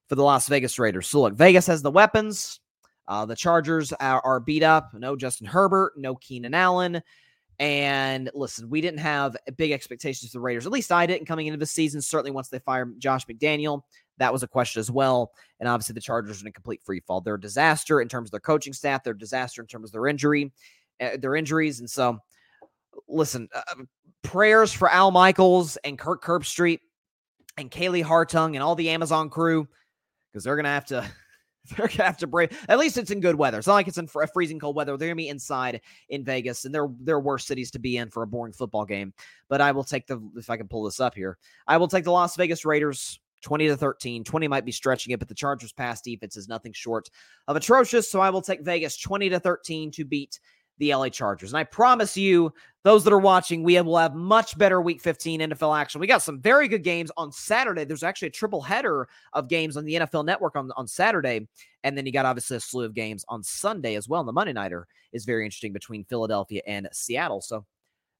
for 0.08 0.16
the 0.16 0.24
Las 0.24 0.48
Vegas 0.48 0.78
Raiders. 0.78 1.08
So 1.08 1.22
look, 1.22 1.34
Vegas 1.34 1.68
has 1.68 1.82
the 1.82 1.90
weapons. 1.90 2.60
Uh, 3.08 3.26
the 3.26 3.36
Chargers 3.36 3.92
are, 3.94 4.22
are 4.24 4.40
beat 4.40 4.64
up. 4.64 4.92
No 4.94 5.16
Justin 5.16 5.48
Herbert, 5.48 5.94
no 5.98 6.16
Keenan 6.16 6.54
Allen. 6.54 7.02
And 7.60 8.30
listen, 8.34 8.70
we 8.70 8.82
didn't 8.82 9.00
have 9.00 9.38
big 9.56 9.72
expectations 9.72 10.32
for 10.32 10.38
the 10.38 10.42
Raiders. 10.42 10.66
At 10.66 10.72
least 10.72 10.92
I 10.92 11.06
didn't 11.06 11.28
coming 11.28 11.48
into 11.48 11.60
the 11.60 11.66
season. 11.66 12.02
Certainly, 12.02 12.32
once 12.32 12.50
they 12.50 12.60
fired 12.60 13.00
Josh 13.00 13.26
McDaniel, 13.28 13.82
that 14.22 14.32
was 14.32 14.44
a 14.44 14.48
question 14.48 14.80
as 14.80 14.92
well. 14.92 15.32
And 15.60 15.68
obviously, 15.68 15.94
the 15.94 16.02
Chargers 16.02 16.40
are 16.40 16.44
in 16.44 16.50
a 16.50 16.52
complete 16.52 16.84
free 16.84 17.00
fall. 17.00 17.22
They're 17.22 17.36
a 17.36 17.42
disaster 17.42 18.02
in 18.02 18.08
terms 18.08 18.28
of 18.28 18.32
their 18.32 18.40
coaching 18.40 18.72
staff. 18.72 19.04
They're 19.04 19.14
a 19.14 19.18
disaster 19.18 19.62
in 19.64 19.68
terms 19.68 19.90
of 19.90 19.94
their 19.94 20.08
injury, 20.08 20.52
uh, 21.02 21.18
their 21.20 21.36
injuries. 21.36 21.80
And 21.80 21.90
so, 21.90 22.20
listen, 23.08 23.50
uh, 23.54 23.84
prayers 24.22 24.72
for 24.72 24.92
Al 24.92 25.10
Michaels 25.10 25.76
and 25.78 25.98
Kirk 25.98 26.24
Herbstreit 26.24 26.82
and 27.58 27.72
Kaylee 27.72 28.04
Hartung 28.04 28.54
and 28.54 28.62
all 28.62 28.76
the 28.76 28.92
Amazon 28.92 29.32
crew 29.32 29.68
because 30.32 30.44
they're 30.44 30.56
gonna 30.56 30.70
have 30.70 30.86
to. 30.86 31.04
They're 31.78 31.88
gonna 31.88 32.06
have 32.06 32.18
to 32.18 32.28
break. 32.28 32.54
At 32.70 32.80
least 32.80 32.98
it's 32.98 33.12
in 33.12 33.20
good 33.20 33.36
weather. 33.36 33.60
It's 33.60 33.68
not 33.68 33.76
like 33.76 33.88
it's 33.88 34.00
in 34.00 34.08
fr- 34.08 34.26
freezing 34.34 34.58
cold 34.58 34.76
weather. 34.76 34.98
They're 34.98 35.10
gonna 35.10 35.16
be 35.16 35.30
inside 35.30 35.80
in 36.10 36.24
Vegas, 36.26 36.66
and 36.66 36.74
they're 36.74 36.90
they're 37.02 37.20
worse 37.20 37.46
cities 37.46 37.70
to 37.72 37.80
be 37.80 37.98
in 37.98 38.10
for 38.10 38.24
a 38.24 38.28
boring 38.28 38.52
football 38.52 38.84
game. 38.84 39.14
But 39.48 39.62
I 39.62 39.72
will 39.72 39.84
take 39.84 40.08
the 40.08 40.20
if 40.36 40.50
I 40.50 40.58
can 40.58 40.68
pull 40.68 40.84
this 40.84 41.00
up 41.00 41.14
here. 41.14 41.38
I 41.68 41.78
will 41.78 41.88
take 41.88 42.04
the 42.04 42.12
Las 42.12 42.36
Vegas 42.36 42.66
Raiders 42.66 43.21
20 43.42 43.68
to 43.68 43.78
13. 43.78 44.24
20 44.24 44.48
might 44.48 44.66
be 44.66 44.72
stretching 44.72 45.14
it, 45.14 45.20
but 45.20 45.28
the 45.28 45.36
Chargers 45.36 45.74
pass 45.74 46.02
defense 46.02 46.38
is 46.38 46.48
nothing 46.48 46.74
short 46.74 47.10
of 47.48 47.56
atrocious. 47.56 48.10
So 48.10 48.20
I 48.20 48.30
will 48.30 48.42
take 48.42 48.62
Vegas 48.62 48.98
20 48.98 49.30
to 49.30 49.40
13 49.40 49.92
to 49.92 50.06
beat 50.06 50.40
the 50.82 50.94
LA 50.96 51.10
Chargers. 51.10 51.52
And 51.54 51.60
I 51.60 51.64
promise 51.64 52.18
you, 52.18 52.52
those 52.84 53.04
that 53.04 53.14
are 53.14 53.20
watching, 53.20 53.62
we 53.62 53.80
will 53.80 53.98
have 53.98 54.16
much 54.16 54.58
better 54.58 54.82
week 54.82 55.00
15 55.00 55.40
NFL 55.40 55.80
action. 55.80 56.02
We 56.02 56.08
got 56.08 56.24
some 56.24 56.42
very 56.42 56.68
good 56.68 56.84
games 56.84 57.12
on 57.16 57.32
Saturday. 57.32 57.86
There's 57.86 58.04
actually 58.04 58.30
a 58.30 58.32
triple 58.32 58.62
header 58.62 59.08
of 59.34 59.48
games 59.48 59.78
on 59.78 59.86
the 59.86 59.94
NFL 59.94 60.26
network 60.26 60.56
on, 60.56 60.72
on 60.76 60.88
Saturday. 60.88 61.48
And 61.84 61.96
then 61.96 62.08
you 62.08 62.12
got 62.12 62.26
obviously 62.26 62.58
a 62.58 62.60
slew 62.60 62.84
of 62.84 62.96
games 62.96 63.24
on 63.30 63.44
Sunday 63.44 63.96
as 63.96 64.10
well. 64.10 64.22
And 64.22 64.28
the 64.28 64.34
Monday 64.34 64.54
Nighter 64.54 64.88
is 65.14 65.24
very 65.24 65.46
interesting 65.46 65.72
between 65.72 66.04
Philadelphia 66.06 66.62
and 66.66 66.90
Seattle. 66.92 67.42
So 67.42 67.64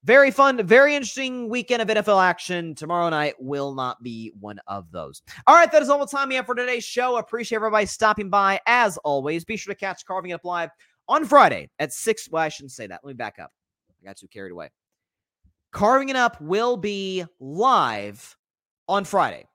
very 0.04 0.32
fun, 0.32 0.66
very 0.66 0.96
interesting 0.96 1.48
weekend 1.48 1.82
of 1.82 1.88
NFL 1.88 2.24
action. 2.24 2.74
Tomorrow 2.74 3.10
night 3.10 3.36
will 3.40 3.74
not 3.76 4.02
be 4.02 4.32
one 4.40 4.60
of 4.68 4.92
those. 4.92 5.22
All 5.46 5.56
right, 5.56 5.72
that 5.72 5.82
is 5.82 5.90
all 5.90 6.00
the 6.00 6.08
time 6.08 6.30
we 6.30 6.36
have 6.36 6.46
for 6.46 6.56
today's 6.56 6.84
show. 6.84 7.18
Appreciate 7.18 7.58
everybody 7.58 7.86
stopping 7.86 8.30
by. 8.30 8.60
As 8.66 8.98
always, 8.98 9.46
be 9.46 9.58
sure 9.58 9.74
to 9.74 9.80
catch 9.80 10.06
Carving 10.06 10.32
It 10.32 10.36
Up 10.36 10.46
Live 10.46 10.72
on 11.08 11.26
Friday 11.26 11.70
at 11.78 11.94
6. 11.94 12.30
Well, 12.32 12.44
I 12.44 12.50
shouldn't 12.50 12.72
say 12.72 12.88
that. 12.88 13.02
Let 13.04 13.10
me 13.10 13.14
back 13.14 13.38
up. 13.40 13.52
I 14.02 14.08
got 14.08 14.18
too 14.18 14.28
carried 14.28 14.52
away. 14.52 14.70
Carving 15.72 16.10
It 16.10 16.16
Up 16.16 16.42
will 16.42 16.78
be 16.78 17.24
live 17.40 18.36
on 18.88 19.06
Friday. 19.06 19.46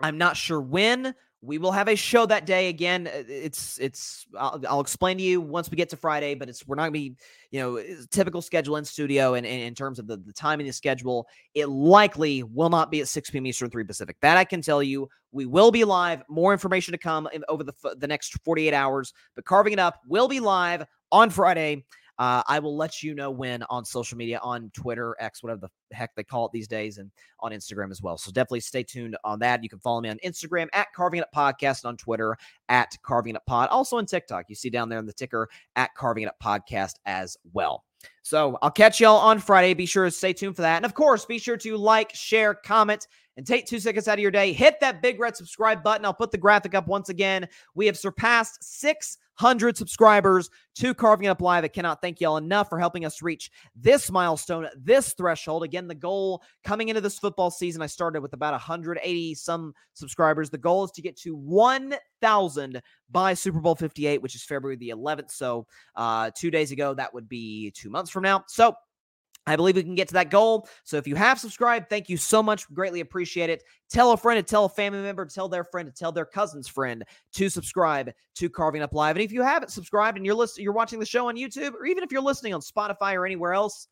I'm 0.00 0.18
not 0.18 0.36
sure 0.36 0.60
when. 0.60 1.14
We 1.46 1.58
will 1.58 1.72
have 1.72 1.88
a 1.88 1.96
show 1.96 2.26
that 2.26 2.44
day 2.44 2.68
again. 2.68 3.06
uh, 3.06 3.22
It's 3.28 3.78
it's 3.78 4.26
I'll, 4.38 4.60
I'll 4.68 4.80
explain 4.80 5.16
to 5.18 5.22
you 5.22 5.40
once 5.40 5.70
we 5.70 5.76
get 5.76 5.88
to 5.90 5.96
Friday, 5.96 6.34
but 6.34 6.48
it's 6.48 6.66
we're 6.66 6.76
not 6.76 6.82
gonna 6.82 6.90
be 6.92 7.14
you 7.50 7.60
know 7.60 7.82
typical 8.10 8.42
schedule 8.42 8.76
in 8.76 8.84
studio 8.84 9.34
and, 9.34 9.46
and 9.46 9.62
in 9.62 9.74
terms 9.74 9.98
of 9.98 10.06
the 10.06 10.16
the 10.16 10.32
timing 10.32 10.66
the 10.66 10.72
schedule, 10.72 11.26
it 11.54 11.68
likely 11.68 12.42
will 12.42 12.70
not 12.70 12.90
be 12.90 13.00
at 13.00 13.08
6 13.08 13.30
p.m. 13.30 13.46
Eastern, 13.46 13.70
3 13.70 13.84
Pacific. 13.84 14.16
That 14.20 14.36
I 14.36 14.44
can 14.44 14.60
tell 14.60 14.82
you. 14.82 15.08
We 15.32 15.44
will 15.44 15.70
be 15.70 15.84
live. 15.84 16.22
More 16.28 16.52
information 16.52 16.92
to 16.92 16.98
come 16.98 17.28
over 17.48 17.62
the 17.62 17.74
the 17.98 18.06
next 18.06 18.38
48 18.44 18.72
hours. 18.72 19.12
But 19.34 19.44
carving 19.44 19.74
it 19.74 19.78
up 19.78 20.00
will 20.06 20.28
be 20.28 20.40
live 20.40 20.84
on 21.12 21.30
Friday. 21.30 21.84
Uh, 22.18 22.42
I 22.46 22.58
will 22.58 22.76
let 22.76 23.02
you 23.02 23.14
know 23.14 23.30
when 23.30 23.62
on 23.70 23.84
social 23.84 24.16
media, 24.16 24.40
on 24.42 24.70
Twitter, 24.74 25.14
X, 25.20 25.42
whatever 25.42 25.60
the 25.60 25.94
heck 25.94 26.14
they 26.14 26.24
call 26.24 26.46
it 26.46 26.52
these 26.52 26.68
days, 26.68 26.98
and 26.98 27.10
on 27.40 27.52
Instagram 27.52 27.90
as 27.90 28.02
well. 28.02 28.16
So 28.16 28.30
definitely 28.30 28.60
stay 28.60 28.82
tuned 28.82 29.16
on 29.24 29.38
that. 29.40 29.62
You 29.62 29.68
can 29.68 29.78
follow 29.80 30.00
me 30.00 30.08
on 30.08 30.18
Instagram 30.24 30.68
at 30.72 30.92
Carving 30.94 31.18
It 31.18 31.24
Up 31.24 31.32
Podcast, 31.34 31.84
and 31.84 31.90
on 31.90 31.96
Twitter 31.96 32.36
at 32.68 32.96
Carving 33.02 33.34
It 33.34 33.36
Up 33.36 33.46
Pod. 33.46 33.68
Also 33.68 33.96
on 33.96 34.06
TikTok, 34.06 34.46
you 34.48 34.54
see 34.54 34.70
down 34.70 34.88
there 34.88 34.98
in 34.98 35.06
the 35.06 35.12
ticker 35.12 35.48
at 35.76 35.94
Carving 35.94 36.24
It 36.24 36.28
Up 36.28 36.36
Podcast 36.42 36.94
as 37.04 37.36
well. 37.52 37.84
So 38.22 38.58
I'll 38.62 38.70
catch 38.70 39.00
y'all 39.00 39.18
on 39.18 39.38
Friday. 39.38 39.74
Be 39.74 39.86
sure 39.86 40.04
to 40.04 40.10
stay 40.10 40.32
tuned 40.32 40.56
for 40.56 40.62
that. 40.62 40.76
And 40.76 40.84
of 40.84 40.94
course, 40.94 41.24
be 41.24 41.38
sure 41.38 41.56
to 41.58 41.76
like, 41.76 42.14
share, 42.14 42.54
comment, 42.54 43.06
and 43.36 43.46
take 43.46 43.66
two 43.66 43.78
seconds 43.78 44.08
out 44.08 44.18
of 44.18 44.22
your 44.22 44.30
day. 44.30 44.52
Hit 44.52 44.80
that 44.80 45.02
big 45.02 45.20
red 45.20 45.36
subscribe 45.36 45.82
button. 45.82 46.04
I'll 46.04 46.14
put 46.14 46.30
the 46.30 46.38
graphic 46.38 46.74
up 46.74 46.86
once 46.88 47.08
again. 47.08 47.48
We 47.74 47.86
have 47.86 47.98
surpassed 47.98 48.62
600 49.36 49.76
subscribers 49.76 50.48
to 50.76 50.94
Carving 50.94 51.26
Up 51.26 51.42
Live. 51.42 51.62
I 51.62 51.68
cannot 51.68 52.00
thank 52.00 52.20
y'all 52.20 52.38
enough 52.38 52.70
for 52.70 52.78
helping 52.78 53.04
us 53.04 53.20
reach 53.20 53.50
this 53.74 54.10
milestone, 54.10 54.66
this 54.74 55.12
threshold. 55.12 55.62
Again, 55.62 55.88
the 55.88 55.94
goal 55.94 56.42
coming 56.64 56.88
into 56.88 57.02
this 57.02 57.18
football 57.18 57.50
season, 57.50 57.82
I 57.82 57.86
started 57.86 58.22
with 58.22 58.32
about 58.32 58.52
180 58.52 59.34
some 59.34 59.74
subscribers. 59.92 60.48
The 60.48 60.56
goal 60.56 60.84
is 60.84 60.90
to 60.92 61.02
get 61.02 61.18
to 61.18 61.36
1,000 61.36 62.80
by 63.10 63.34
Super 63.34 63.60
Bowl 63.60 63.74
58, 63.74 64.22
which 64.22 64.34
is 64.34 64.42
February 64.42 64.76
the 64.76 64.88
11th. 64.88 65.30
So, 65.30 65.66
uh, 65.96 66.30
two 66.34 66.50
days 66.50 66.72
ago, 66.72 66.94
that 66.94 67.12
would 67.12 67.28
be 67.28 67.70
two 67.72 67.90
months 67.90 68.10
from 68.10 68.22
now. 68.22 68.42
So, 68.48 68.74
I 69.46 69.54
believe 69.56 69.76
we 69.76 69.82
can 69.82 69.94
get 69.94 70.08
to 70.08 70.14
that 70.14 70.30
goal. 70.30 70.68
So 70.84 70.96
if 70.96 71.06
you 71.06 71.14
have 71.14 71.38
subscribed, 71.38 71.88
thank 71.88 72.08
you 72.08 72.16
so 72.16 72.42
much. 72.42 72.68
Greatly 72.74 73.00
appreciate 73.00 73.48
it. 73.48 73.62
Tell 73.88 74.12
a 74.12 74.16
friend 74.16 74.38
to 74.38 74.42
tell 74.42 74.64
a 74.64 74.68
family 74.68 75.02
member, 75.02 75.24
to 75.24 75.34
tell 75.34 75.48
their 75.48 75.64
friend, 75.64 75.86
to 75.86 75.94
tell 75.94 76.10
their 76.10 76.24
cousin's 76.24 76.66
friend 76.66 77.04
to 77.34 77.48
subscribe 77.48 78.10
to 78.34 78.50
Carving 78.50 78.82
Up 78.82 78.92
Live. 78.92 79.16
And 79.16 79.24
if 79.24 79.30
you 79.30 79.42
haven't 79.42 79.70
subscribed 79.70 80.16
and 80.16 80.26
you're 80.26 80.34
listening, 80.34 80.64
you're 80.64 80.72
watching 80.72 80.98
the 80.98 81.06
show 81.06 81.28
on 81.28 81.36
YouTube, 81.36 81.74
or 81.74 81.86
even 81.86 82.02
if 82.02 82.10
you're 82.10 82.22
listening 82.22 82.54
on 82.54 82.60
Spotify 82.60 83.14
or 83.14 83.24
anywhere 83.24 83.54
else, 83.54 83.88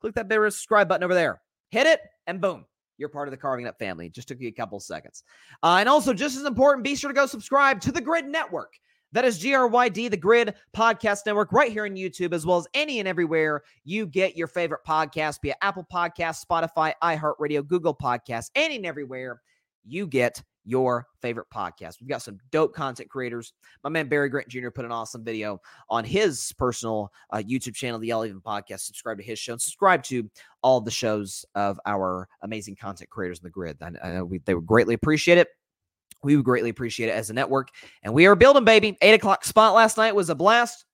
click 0.00 0.14
that 0.14 0.28
big 0.28 0.40
subscribe 0.40 0.88
button 0.88 1.04
over 1.04 1.14
there. 1.14 1.40
Hit 1.70 1.86
it, 1.86 2.00
and 2.26 2.40
boom, 2.40 2.64
you're 2.98 3.08
part 3.08 3.28
of 3.28 3.32
the 3.32 3.36
Carving 3.36 3.66
Up 3.66 3.78
family. 3.78 4.06
It 4.06 4.12
just 4.12 4.28
took 4.28 4.40
you 4.40 4.48
a 4.48 4.52
couple 4.52 4.80
seconds. 4.80 5.22
Uh, 5.62 5.76
and 5.80 5.88
also, 5.88 6.12
just 6.12 6.36
as 6.36 6.44
important, 6.44 6.84
be 6.84 6.96
sure 6.96 7.10
to 7.10 7.14
go 7.14 7.26
subscribe 7.26 7.80
to 7.82 7.92
the 7.92 8.00
Gryd 8.00 8.26
Network. 8.26 8.72
That 9.16 9.24
is 9.24 9.42
GRYD, 9.42 10.10
the 10.10 10.18
Gryd 10.18 10.52
Podcast 10.76 11.20
Network, 11.24 11.50
right 11.50 11.72
here 11.72 11.86
on 11.86 11.92
YouTube, 11.92 12.34
as 12.34 12.44
well 12.44 12.58
as 12.58 12.68
any 12.74 12.98
and 12.98 13.08
everywhere 13.08 13.62
you 13.82 14.06
get 14.06 14.36
your 14.36 14.46
favorite 14.46 14.82
podcast, 14.86 15.40
be 15.40 15.48
it 15.48 15.56
Apple 15.62 15.86
Podcasts, 15.90 16.44
Spotify, 16.44 16.92
iHeartRadio, 17.02 17.66
Google 17.66 17.94
Podcasts, 17.94 18.50
any 18.54 18.76
and 18.76 18.84
everywhere 18.84 19.40
you 19.86 20.06
get 20.06 20.42
your 20.66 21.06
favorite 21.22 21.46
podcast. 21.48 21.98
We've 21.98 22.10
got 22.10 22.20
some 22.20 22.38
dope 22.50 22.74
content 22.74 23.08
creators. 23.08 23.54
My 23.82 23.88
man 23.88 24.06
Barry 24.10 24.28
Grant 24.28 24.48
Jr. 24.48 24.68
put 24.68 24.84
an 24.84 24.92
awesome 24.92 25.24
video 25.24 25.62
on 25.88 26.04
his 26.04 26.52
personal 26.58 27.10
uh, 27.30 27.38
YouTube 27.38 27.74
channel, 27.74 27.98
the 27.98 28.08
Yell 28.08 28.26
Even 28.26 28.42
Podcast. 28.42 28.80
Subscribe 28.80 29.16
to 29.16 29.24
his 29.24 29.38
show 29.38 29.52
and 29.52 29.62
subscribe 29.62 30.02
to 30.02 30.28
all 30.60 30.82
the 30.82 30.90
shows 30.90 31.42
of 31.54 31.80
our 31.86 32.28
amazing 32.42 32.76
content 32.76 33.08
creators 33.08 33.38
in 33.38 33.44
the 33.44 33.50
Gryd. 33.50 33.76
I, 33.80 33.92
I 34.06 34.12
know 34.12 34.26
we, 34.26 34.40
they 34.40 34.54
would 34.54 34.66
greatly 34.66 34.92
appreciate 34.92 35.38
it. 35.38 35.48
We 36.26 36.36
would 36.36 36.44
greatly 36.44 36.70
appreciate 36.70 37.08
it 37.08 37.12
as 37.12 37.30
a 37.30 37.32
network. 37.32 37.70
And 38.02 38.12
we 38.12 38.26
are 38.26 38.34
building, 38.34 38.64
baby. 38.64 38.98
Eight 39.00 39.14
o'clock 39.14 39.44
spot 39.44 39.74
last 39.74 39.96
night 39.96 40.14
was 40.14 40.28
a 40.28 40.34
blast. 40.34 40.84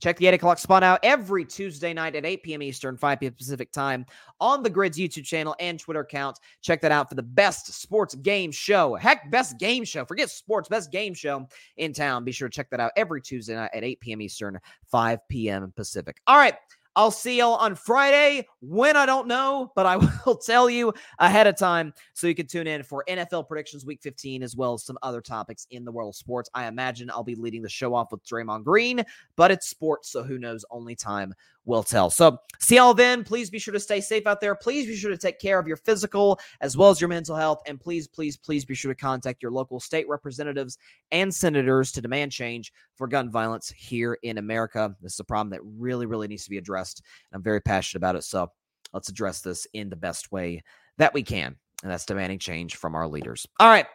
Check 0.00 0.16
the 0.18 0.28
8 0.28 0.34
o'clock 0.34 0.58
spot 0.58 0.82
out 0.82 1.00
every 1.02 1.44
Tuesday 1.44 1.92
night 1.92 2.14
at 2.14 2.24
8 2.24 2.42
p.m. 2.42 2.62
Eastern, 2.62 2.96
5 2.96 3.20
p.m. 3.20 3.32
Pacific 3.32 3.72
time 3.72 4.06
on 4.40 4.62
the 4.62 4.70
Gryd's 4.70 4.98
YouTube 4.98 5.24
channel 5.24 5.56
and 5.58 5.78
Twitter 5.80 6.00
account. 6.00 6.38
Check 6.62 6.80
that 6.82 6.92
out 6.92 7.08
for 7.08 7.16
the 7.16 7.22
best 7.22 7.72
sports 7.80 8.14
game 8.14 8.52
show. 8.52 8.94
Heck, 8.94 9.28
best 9.30 9.58
game 9.58 9.84
show. 9.84 10.04
Forget 10.04 10.30
sports, 10.30 10.68
best 10.68 10.92
game 10.92 11.14
show 11.14 11.48
in 11.78 11.92
town. 11.92 12.24
Be 12.24 12.32
sure 12.32 12.48
to 12.48 12.54
check 12.54 12.70
that 12.70 12.80
out 12.80 12.92
every 12.96 13.20
Tuesday 13.20 13.56
night 13.56 13.70
at 13.74 13.82
8 13.82 14.00
p.m. 14.00 14.20
Eastern, 14.20 14.60
5 14.86 15.18
p.m. 15.28 15.72
Pacific. 15.74 16.20
All 16.26 16.36
right. 16.36 16.54
I'll 16.98 17.12
see 17.12 17.38
y'all 17.38 17.54
on 17.54 17.76
Friday. 17.76 18.48
When 18.58 18.96
I 18.96 19.06
don't 19.06 19.28
know, 19.28 19.70
but 19.76 19.86
I 19.86 19.96
will 20.26 20.36
tell 20.36 20.68
you 20.68 20.92
ahead 21.20 21.46
of 21.46 21.56
time 21.56 21.94
so 22.12 22.26
you 22.26 22.34
can 22.34 22.48
tune 22.48 22.66
in 22.66 22.82
for 22.82 23.04
NFL 23.08 23.46
predictions 23.46 23.86
week 23.86 24.00
15 24.02 24.42
as 24.42 24.56
well 24.56 24.74
as 24.74 24.84
some 24.84 24.98
other 25.00 25.20
topics 25.20 25.68
in 25.70 25.84
the 25.84 25.92
world 25.92 26.08
of 26.08 26.16
sports. 26.16 26.50
I 26.54 26.66
imagine 26.66 27.08
I'll 27.08 27.22
be 27.22 27.36
leading 27.36 27.62
the 27.62 27.68
show 27.68 27.94
off 27.94 28.10
with 28.10 28.26
Draymond 28.26 28.64
Green, 28.64 29.04
but 29.36 29.52
it's 29.52 29.70
sports, 29.70 30.10
so 30.10 30.24
who 30.24 30.40
knows? 30.40 30.64
Only 30.72 30.96
time 30.96 31.34
will 31.68 31.84
tell. 31.84 32.10
So, 32.10 32.38
see 32.58 32.76
y'all 32.76 32.94
then. 32.94 33.22
Please 33.22 33.50
be 33.50 33.58
sure 33.58 33.72
to 33.72 33.78
stay 33.78 34.00
safe 34.00 34.26
out 34.26 34.40
there. 34.40 34.54
Please 34.54 34.86
be 34.86 34.96
sure 34.96 35.10
to 35.10 35.18
take 35.18 35.38
care 35.38 35.58
of 35.58 35.68
your 35.68 35.76
physical 35.76 36.40
as 36.60 36.76
well 36.76 36.90
as 36.90 37.00
your 37.00 37.08
mental 37.08 37.36
health. 37.36 37.62
And 37.66 37.78
please, 37.78 38.08
please, 38.08 38.36
please 38.36 38.64
be 38.64 38.74
sure 38.74 38.92
to 38.92 39.00
contact 39.00 39.42
your 39.42 39.52
local 39.52 39.78
state 39.78 40.08
representatives 40.08 40.78
and 41.12 41.32
senators 41.32 41.92
to 41.92 42.00
demand 42.00 42.32
change 42.32 42.72
for 42.96 43.06
gun 43.06 43.30
violence 43.30 43.70
here 43.76 44.18
in 44.22 44.38
America. 44.38 44.96
This 45.00 45.12
is 45.12 45.20
a 45.20 45.24
problem 45.24 45.50
that 45.50 45.60
really, 45.62 46.06
really 46.06 46.26
needs 46.26 46.44
to 46.44 46.50
be 46.50 46.58
addressed. 46.58 47.02
And 47.30 47.36
I'm 47.36 47.44
very 47.44 47.60
passionate 47.60 48.00
about 48.00 48.16
it. 48.16 48.24
So, 48.24 48.50
let's 48.92 49.10
address 49.10 49.42
this 49.42 49.66
in 49.74 49.90
the 49.90 49.96
best 49.96 50.32
way 50.32 50.64
that 50.96 51.14
we 51.14 51.22
can. 51.22 51.54
And 51.82 51.92
that's 51.92 52.06
demanding 52.06 52.40
change 52.40 52.76
from 52.76 52.96
our 52.96 53.06
leaders. 53.06 53.46
All 53.60 53.68
right. 53.68 53.86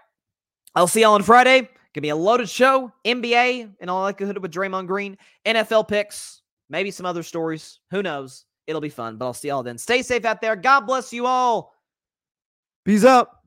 I'll 0.75 0.87
see 0.87 1.01
y'all 1.01 1.15
on 1.15 1.23
Friday. 1.23 1.69
Gonna 1.93 2.01
be 2.01 2.09
a 2.09 2.15
loaded 2.15 2.49
show, 2.49 2.91
NBA, 3.05 3.75
in 3.79 3.89
all 3.89 4.01
likelihood 4.01 4.39
with 4.39 4.51
Draymond 4.51 4.87
Green, 4.87 5.15
NFL 5.45 5.87
picks, 5.87 6.43
maybe 6.73 6.91
some 6.91 7.05
other 7.05 7.23
stories. 7.23 7.79
Who 7.91 8.03
knows? 8.03 8.45
It'll 8.67 8.81
be 8.81 8.89
fun, 8.89 9.17
but 9.17 9.25
I'll 9.25 9.33
see 9.33 9.49
y'all 9.49 9.63
then. 9.63 9.77
Stay 9.77 10.01
safe 10.01 10.25
out 10.25 10.41
there. 10.41 10.55
God 10.55 10.81
bless 10.81 11.13
you 11.13 11.25
all. 11.25 11.73
Peace 12.83 13.05
up. 13.05 13.39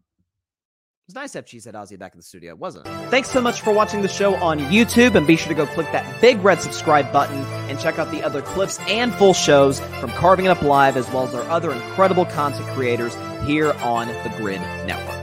It 1.08 1.10
was 1.10 1.14
nice 1.14 1.32
to 1.32 1.38
have 1.38 1.44
Cheesehead 1.44 1.74
Ozzy 1.74 1.98
back 1.98 2.14
in 2.14 2.18
the 2.18 2.24
studio, 2.24 2.54
wasn't 2.54 2.86
it? 2.86 2.90
Thanks 3.10 3.30
so 3.30 3.40
much 3.40 3.60
for 3.60 3.72
watching 3.72 4.02
the 4.02 4.08
show 4.08 4.34
on 4.36 4.58
YouTube, 4.58 5.14
and 5.14 5.26
be 5.26 5.36
sure 5.36 5.48
to 5.48 5.54
go 5.54 5.66
click 5.66 5.90
that 5.92 6.20
big 6.20 6.42
red 6.42 6.60
subscribe 6.60 7.12
button 7.12 7.38
and 7.68 7.78
check 7.78 7.98
out 7.98 8.10
the 8.10 8.24
other 8.24 8.42
clips 8.42 8.80
and 8.88 9.14
full 9.14 9.34
shows 9.34 9.78
from 10.00 10.10
Carving 10.10 10.46
It 10.46 10.48
Up 10.48 10.62
Live, 10.62 10.96
as 10.96 11.08
well 11.10 11.28
as 11.28 11.34
our 11.34 11.44
other 11.44 11.72
incredible 11.72 12.24
content 12.26 12.66
creators 12.70 13.14
here 13.46 13.72
on 13.74 14.08
the 14.08 14.32
Gryd 14.36 14.60
Network. 14.86 15.15